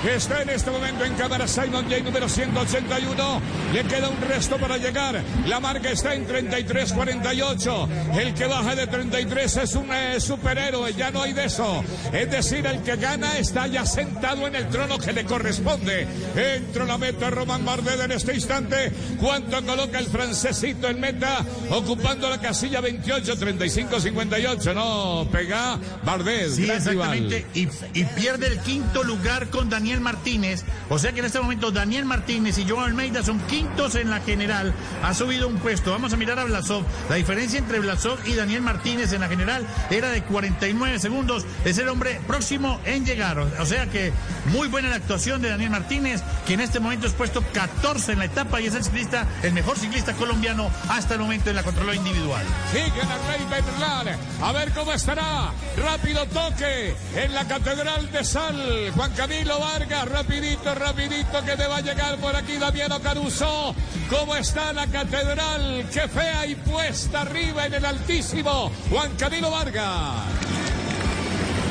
Está 0.04 0.42
en 0.42 0.50
este 0.50 0.70
momento 0.70 1.04
en 1.04 1.14
cámara 1.14 1.46
Simon 1.46 1.88
Yates 1.88 2.04
número 2.04 2.28
181. 2.28 3.40
Le 3.72 3.84
queda 3.84 4.08
un 4.08 4.20
resto 4.20 4.58
para 4.58 4.76
llegar. 4.76 5.22
La 5.46 5.60
marca 5.60 5.90
está 5.90 6.14
en 6.14 6.26
33-48. 6.26 7.88
El 8.18 8.34
que 8.34 8.46
baja 8.46 8.74
de 8.74 8.86
33 8.86 9.56
es 9.56 9.74
un 9.74 9.92
eh, 9.92 10.20
superhéroe, 10.20 10.92
ya 10.94 11.10
no 11.10 11.22
hay 11.22 11.32
de 11.32 11.44
eso. 11.44 11.84
Es 12.12 12.30
decir, 12.30 12.66
el 12.66 12.82
que 12.82 12.96
gana 12.96 13.38
está 13.38 13.66
ya 13.66 13.86
sentado 13.86 14.46
en 14.46 14.56
el 14.56 14.68
trono 14.68 14.98
que 14.98 15.12
le 15.12 15.24
corresponde. 15.24 16.01
Entra 16.36 16.84
la 16.84 16.98
meta 16.98 17.30
Román 17.30 17.64
Bardet 17.64 18.00
en 18.00 18.12
este 18.12 18.34
instante. 18.34 18.92
¿Cuánto 19.20 19.64
coloca 19.64 19.98
el 19.98 20.06
francesito 20.06 20.88
en 20.88 21.00
meta? 21.00 21.44
Ocupando 21.70 22.28
la 22.28 22.40
casilla 22.40 22.80
28, 22.80 23.36
35, 23.36 24.00
58. 24.00 24.74
No, 24.74 25.28
pega 25.30 25.78
Bardet. 26.04 26.50
Sí, 26.50 26.70
exactamente. 26.70 27.46
Y, 27.54 27.68
y 27.94 28.04
pierde 28.04 28.46
el 28.46 28.58
quinto 28.60 29.02
lugar 29.02 29.48
con 29.48 29.68
Daniel 29.70 30.00
Martínez. 30.00 30.64
O 30.88 30.98
sea 30.98 31.12
que 31.12 31.20
en 31.20 31.26
este 31.26 31.40
momento 31.40 31.70
Daniel 31.70 32.04
Martínez 32.04 32.58
y 32.58 32.68
Joan 32.68 32.90
Almeida 32.90 33.22
son 33.22 33.40
quintos 33.46 33.94
en 33.94 34.10
la 34.10 34.20
general. 34.20 34.72
Ha 35.02 35.14
subido 35.14 35.48
un 35.48 35.58
puesto. 35.58 35.90
Vamos 35.90 36.12
a 36.12 36.16
mirar 36.16 36.38
a 36.38 36.44
Blasov. 36.44 36.84
La 37.08 37.16
diferencia 37.16 37.58
entre 37.58 37.80
Blasov 37.80 38.18
y 38.26 38.34
Daniel 38.34 38.62
Martínez 38.62 39.12
en 39.12 39.20
la 39.20 39.28
general 39.28 39.66
era 39.90 40.10
de 40.10 40.22
49 40.22 40.98
segundos. 40.98 41.44
Es 41.64 41.78
el 41.78 41.88
hombre 41.88 42.20
próximo 42.26 42.80
en 42.84 43.04
llegar. 43.04 43.38
O 43.38 43.66
sea 43.66 43.86
que 43.86 44.12
muy 44.52 44.68
buena 44.68 44.88
la 44.88 44.96
actuación 44.96 45.40
de 45.42 45.50
Daniel 45.50 45.70
Martínez, 45.70 45.91
que 46.46 46.54
en 46.54 46.60
este 46.60 46.80
momento 46.80 47.06
es 47.06 47.12
puesto 47.12 47.42
14 47.52 48.12
en 48.12 48.20
la 48.20 48.24
etapa 48.24 48.62
y 48.62 48.66
es 48.66 48.74
el 48.74 48.82
ciclista, 48.82 49.26
el 49.42 49.52
mejor 49.52 49.78
ciclista 49.78 50.14
colombiano 50.14 50.70
hasta 50.88 51.14
el 51.14 51.20
momento 51.20 51.50
en 51.50 51.56
la 51.56 51.62
control 51.62 51.94
individual. 51.94 52.42
Sigue 52.72 52.96
la 52.96 53.18
Rey 53.28 53.46
Bernal. 53.50 54.18
A 54.40 54.52
ver 54.52 54.72
cómo 54.72 54.92
estará. 54.94 55.52
Rápido 55.76 56.24
toque 56.26 56.96
en 57.14 57.34
la 57.34 57.46
Catedral 57.46 58.10
de 58.10 58.24
Sal. 58.24 58.90
Juan 58.94 59.12
Camilo 59.12 59.58
Vargas, 59.60 60.08
rapidito, 60.08 60.74
rapidito 60.74 61.44
que 61.44 61.56
te 61.56 61.66
va 61.66 61.76
a 61.76 61.80
llegar 61.82 62.16
por 62.16 62.34
aquí 62.34 62.56
Damiano 62.56 62.98
Caruso. 63.00 63.74
¿Cómo 64.08 64.34
está 64.34 64.72
la 64.72 64.86
Catedral? 64.86 65.86
Qué 65.92 66.08
fea 66.08 66.46
y 66.46 66.54
puesta 66.54 67.20
arriba 67.20 67.66
en 67.66 67.74
el 67.74 67.84
altísimo 67.84 68.72
Juan 68.90 69.10
Camilo 69.18 69.50
Vargas. 69.50 70.71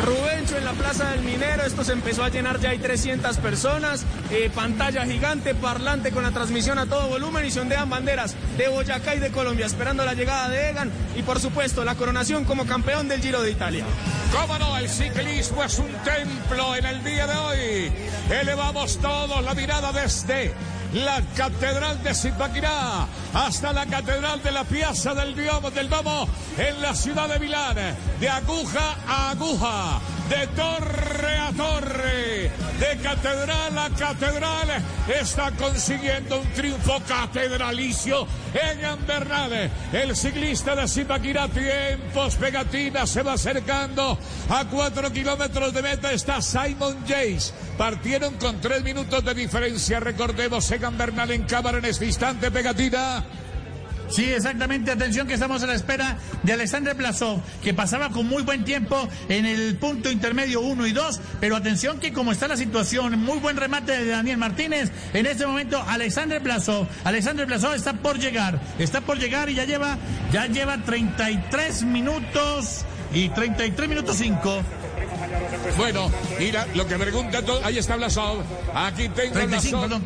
Rubencho 0.01 0.57
en 0.57 0.65
la 0.65 0.73
Plaza 0.73 1.11
del 1.11 1.21
Minero, 1.21 1.63
esto 1.63 1.83
se 1.83 1.93
empezó 1.93 2.23
a 2.23 2.29
llenar, 2.29 2.59
ya 2.59 2.71
hay 2.71 2.79
300 2.79 3.37
personas, 3.37 4.03
eh, 4.31 4.49
pantalla 4.53 5.05
gigante, 5.05 5.53
parlante 5.53 6.11
con 6.11 6.23
la 6.23 6.31
transmisión 6.31 6.79
a 6.79 6.85
todo 6.87 7.07
volumen 7.07 7.45
y 7.45 7.51
se 7.51 7.59
ondean 7.59 7.89
banderas 7.89 8.35
de 8.57 8.67
Boyacá 8.67 9.15
y 9.15 9.19
de 9.19 9.31
Colombia, 9.31 9.65
esperando 9.65 10.03
la 10.03 10.13
llegada 10.13 10.49
de 10.49 10.69
Egan 10.69 10.91
y 11.15 11.21
por 11.21 11.39
supuesto 11.39 11.83
la 11.83 11.95
coronación 11.95 12.45
como 12.45 12.65
campeón 12.65 13.07
del 13.07 13.21
Giro 13.21 13.41
de 13.41 13.51
Italia. 13.51 13.85
Cómo 14.31 14.57
no, 14.57 14.77
el 14.77 14.89
ciclismo 14.89 15.63
es 15.63 15.77
un 15.77 15.91
templo 16.03 16.75
en 16.75 16.85
el 16.85 17.03
día 17.03 17.27
de 17.27 17.35
hoy. 17.35 17.91
Elevamos 18.41 18.97
todos 18.99 19.43
la 19.43 19.53
mirada 19.53 19.91
desde 19.91 20.53
la 20.93 21.21
Catedral 21.35 22.01
de 22.03 22.13
Zipaquirá 22.13 23.07
hasta 23.33 23.73
la 23.73 23.85
Catedral 23.85 24.41
de 24.43 24.51
la 24.51 24.63
Piazza 24.63 25.13
del 25.13 25.35
del 25.35 25.89
Domo 25.89 26.27
en 26.57 26.81
la 26.81 26.93
ciudad 26.93 27.29
de 27.29 27.39
Milán, 27.39 27.75
de 28.19 28.29
aguja 28.29 28.95
a 29.07 29.31
aguja, 29.31 29.99
de 30.31 30.47
torre 30.47 31.37
a 31.37 31.51
torre, 31.51 32.51
de 32.79 32.97
catedral 33.03 33.77
a 33.77 33.89
catedral, 33.89 34.69
está 35.19 35.51
consiguiendo 35.51 36.39
un 36.39 36.47
triunfo 36.53 37.01
catedralicio 37.05 38.25
en 38.53 38.85
Ambernal. 38.85 39.69
El 39.91 40.15
ciclista 40.15 40.73
de 40.73 40.87
Zipaquirá, 40.87 41.49
tiempos 41.49 42.35
pegatinas, 42.35 43.09
se 43.09 43.23
va 43.23 43.33
acercando 43.33 44.17
a 44.49 44.65
cuatro 44.65 45.11
kilómetros 45.11 45.73
de 45.73 45.81
meta. 45.81 46.13
Está 46.13 46.41
Simon 46.41 47.05
Yates. 47.05 47.53
Partieron 47.77 48.35
con 48.35 48.61
tres 48.61 48.83
minutos 48.83 49.25
de 49.25 49.33
diferencia. 49.33 49.99
Recordemos, 49.99 50.71
Egan 50.71 50.97
Bernal 50.97 51.31
en 51.31 51.43
cámara 51.43 51.79
en 51.79 51.85
este 51.85 52.05
instante, 52.05 52.49
pegatina. 52.51 53.25
Sí, 54.11 54.25
exactamente. 54.25 54.91
Atención 54.91 55.25
que 55.25 55.35
estamos 55.35 55.63
a 55.63 55.67
la 55.67 55.73
espera 55.73 56.17
de 56.43 56.51
Alexander 56.51 56.93
Blasov, 56.95 57.41
que 57.63 57.73
pasaba 57.73 58.09
con 58.09 58.27
muy 58.27 58.43
buen 58.43 58.65
tiempo 58.65 59.07
en 59.29 59.45
el 59.45 59.77
punto 59.77 60.11
intermedio 60.11 60.59
1 60.61 60.87
y 60.87 60.91
2. 60.91 61.21
Pero 61.39 61.55
atención 61.55 61.99
que 61.99 62.11
como 62.11 62.33
está 62.33 62.49
la 62.49 62.57
situación, 62.57 63.17
muy 63.19 63.39
buen 63.39 63.55
remate 63.55 63.93
de 63.93 64.05
Daniel 64.05 64.37
Martínez. 64.37 64.91
En 65.13 65.25
este 65.25 65.45
momento, 65.45 65.81
Alexander 65.87 66.41
Blasov. 66.41 66.87
Alexander 67.05 67.45
Blasov 67.45 67.73
está 67.73 67.93
por 67.93 68.19
llegar. 68.19 68.59
Está 68.79 68.99
por 68.99 69.17
llegar 69.17 69.49
y 69.49 69.55
ya 69.55 69.63
lleva, 69.63 69.97
ya 70.33 70.45
lleva 70.47 70.77
33 70.77 71.83
minutos 71.83 72.85
y 73.13 73.29
33 73.29 73.89
minutos 73.89 74.17
5. 74.17 74.61
Bueno, 75.77 76.11
mira, 76.39 76.67
lo 76.75 76.87
que 76.87 76.97
pregunta 76.97 77.41
todo, 77.43 77.63
ahí 77.63 77.77
está 77.77 77.95
Blasov. 77.95 78.39
Aquí 78.73 79.09
tengo 79.09 79.33
35, 79.33 79.77
Blasov. 79.87 80.03
perdón, 80.03 80.05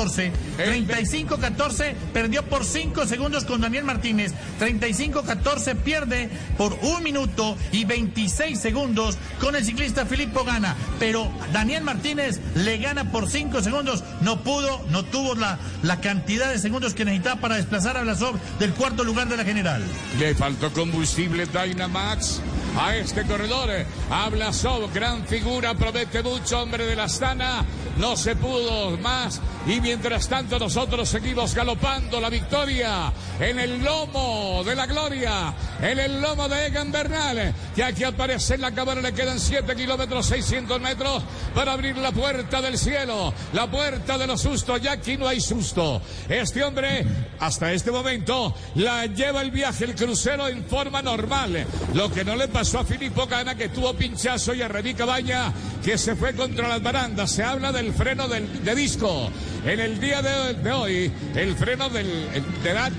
35-14. 0.00 0.32
35-14 0.58 1.94
perdió 2.12 2.42
por 2.44 2.64
5 2.64 3.06
segundos 3.06 3.44
con 3.44 3.60
Daniel 3.60 3.84
Martínez. 3.84 4.32
35-14 4.60 5.76
pierde 5.76 6.30
por 6.56 6.72
un 6.82 7.02
minuto 7.02 7.56
y 7.72 7.84
26 7.84 8.58
segundos 8.58 9.18
con 9.40 9.56
el 9.56 9.64
ciclista 9.64 10.06
Filippo 10.06 10.44
Gana. 10.44 10.76
Pero 10.98 11.30
Daniel 11.52 11.82
Martínez 11.82 12.40
le 12.54 12.78
gana 12.78 13.10
por 13.10 13.28
5 13.28 13.62
segundos. 13.62 14.04
No 14.20 14.42
pudo, 14.42 14.84
no 14.90 15.04
tuvo 15.04 15.34
la, 15.34 15.58
la 15.82 16.00
cantidad 16.00 16.50
de 16.50 16.58
segundos 16.58 16.94
que 16.94 17.04
necesitaba 17.04 17.40
para 17.40 17.56
desplazar 17.56 17.96
a 17.96 18.02
Blasov 18.02 18.38
del 18.58 18.72
cuarto 18.72 19.04
lugar 19.04 19.28
de 19.28 19.36
la 19.36 19.44
general. 19.44 19.82
Le 20.18 20.34
faltó 20.34 20.72
combustible 20.72 21.46
Dynamax 21.46 22.40
a 22.76 22.96
este 22.96 23.24
corredor. 23.24 23.70
Habla 24.10 24.52
Sob, 24.52 24.92
gran 24.92 25.24
figura, 25.26 25.74
promete 25.74 26.22
mucho, 26.22 26.60
hombre 26.60 26.86
de 26.86 26.96
la 26.96 27.04
Astana. 27.04 27.64
No 27.98 28.16
se 28.16 28.36
pudo 28.36 28.96
más. 28.98 29.40
Y 29.66 29.80
mientras 29.80 30.28
tanto 30.28 30.58
nosotros 30.58 31.08
seguimos 31.08 31.54
galopando 31.54 32.20
la 32.20 32.28
victoria 32.28 33.12
en 33.40 33.58
el 33.58 33.82
lomo 33.82 34.62
de 34.64 34.76
la 34.76 34.86
gloria, 34.86 35.54
en 35.80 35.98
el 35.98 36.20
lomo 36.20 36.48
de 36.48 36.66
Egan 36.66 36.92
Bernal, 36.92 37.54
que 37.74 37.82
aquí 37.82 38.04
aparece 38.04 38.54
en 38.54 38.60
la 38.60 38.72
cámara, 38.72 39.00
le 39.00 39.12
quedan 39.12 39.40
7 39.40 39.74
kilómetros, 39.74 40.26
600 40.26 40.80
metros 40.80 41.22
para 41.54 41.72
abrir 41.72 41.96
la 41.96 42.12
puerta 42.12 42.60
del 42.60 42.78
cielo, 42.78 43.32
la 43.54 43.68
puerta 43.68 44.18
de 44.18 44.26
los 44.26 44.40
sustos, 44.40 44.80
ya 44.80 44.92
aquí 44.92 45.16
no 45.16 45.26
hay 45.26 45.40
susto. 45.40 46.00
Este 46.28 46.62
hombre, 46.62 47.04
hasta 47.40 47.72
este 47.72 47.90
momento, 47.90 48.54
la 48.76 49.06
lleva 49.06 49.40
el 49.40 49.50
viaje, 49.50 49.84
el 49.84 49.94
crucero 49.94 50.46
en 50.48 50.64
forma 50.64 51.02
normal. 51.02 51.66
Lo 51.94 52.10
que 52.12 52.24
no 52.24 52.36
le 52.36 52.46
pasó 52.46 52.65
a 52.74 52.84
Filippo 52.84 53.26
Gana, 53.26 53.54
que 53.54 53.68
tuvo 53.68 53.94
pinchazo, 53.94 54.52
y 54.52 54.60
a 54.60 54.66
Remy 54.66 54.94
Cabaña, 54.94 55.52
que 55.84 55.96
se 55.96 56.16
fue 56.16 56.34
contra 56.34 56.66
las 56.66 56.82
barandas. 56.82 57.30
Se 57.30 57.44
habla 57.44 57.70
del 57.70 57.92
freno 57.92 58.26
del, 58.26 58.64
de 58.64 58.74
disco. 58.74 59.30
En 59.64 59.78
el 59.78 60.00
día 60.00 60.20
de, 60.20 60.72
hoy, 60.72 61.12
el 61.34 61.54
freno 61.54 61.88
del, 61.88 62.28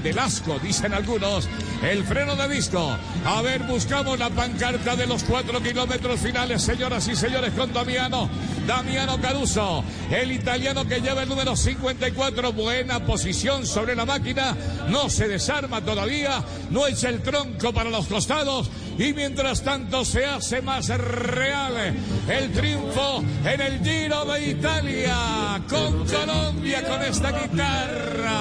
del 0.04 0.20
asco, 0.20 0.58
dicen 0.60 0.94
algunos, 0.94 1.50
el 1.84 2.04
freno 2.06 2.36
de 2.36 2.48
disco. 2.56 2.96
A 3.26 3.42
ver, 3.42 3.64
buscamos 3.64 4.18
la 4.18 4.30
pancarta 4.30 4.96
de 4.96 5.06
los 5.06 5.24
cuatro 5.24 5.62
kilómetros 5.62 6.20
finales, 6.20 6.62
señoras 6.62 7.08
y 7.08 7.16
señores, 7.16 7.54
con 7.54 7.74
Damiano. 7.74 8.30
Damiano 8.66 9.20
Caruso, 9.22 9.84
el 10.12 10.32
italiano 10.32 10.86
que 10.86 11.00
lleva 11.00 11.24
el 11.24 11.30
número 11.30 11.56
54, 11.56 12.52
buena 12.52 13.06
posición 13.06 13.66
sobre 13.66 13.96
la 13.96 14.06
máquina, 14.06 14.56
no 14.90 15.10
se 15.10 15.30
desarma 15.30 15.82
todavía, 15.82 16.44
no 16.70 16.86
echa 16.86 17.08
el 17.08 17.22
tronco 17.22 17.72
para 17.72 17.90
los 17.90 18.08
costados 18.08 18.70
y 18.98 19.14
mientras 19.14 19.64
tanto 19.64 20.04
se 20.04 20.26
hace 20.26 20.62
más 20.62 20.88
real 20.90 21.96
el 22.28 22.52
triunfo 22.52 23.24
en 23.46 23.62
el 23.62 23.84
Giro 23.84 24.26
de 24.26 24.50
Italia 24.50 25.62
con 25.70 26.06
Colombia 26.06 26.84
con 26.84 27.02
esta 27.04 27.32
guitarra. 27.32 28.38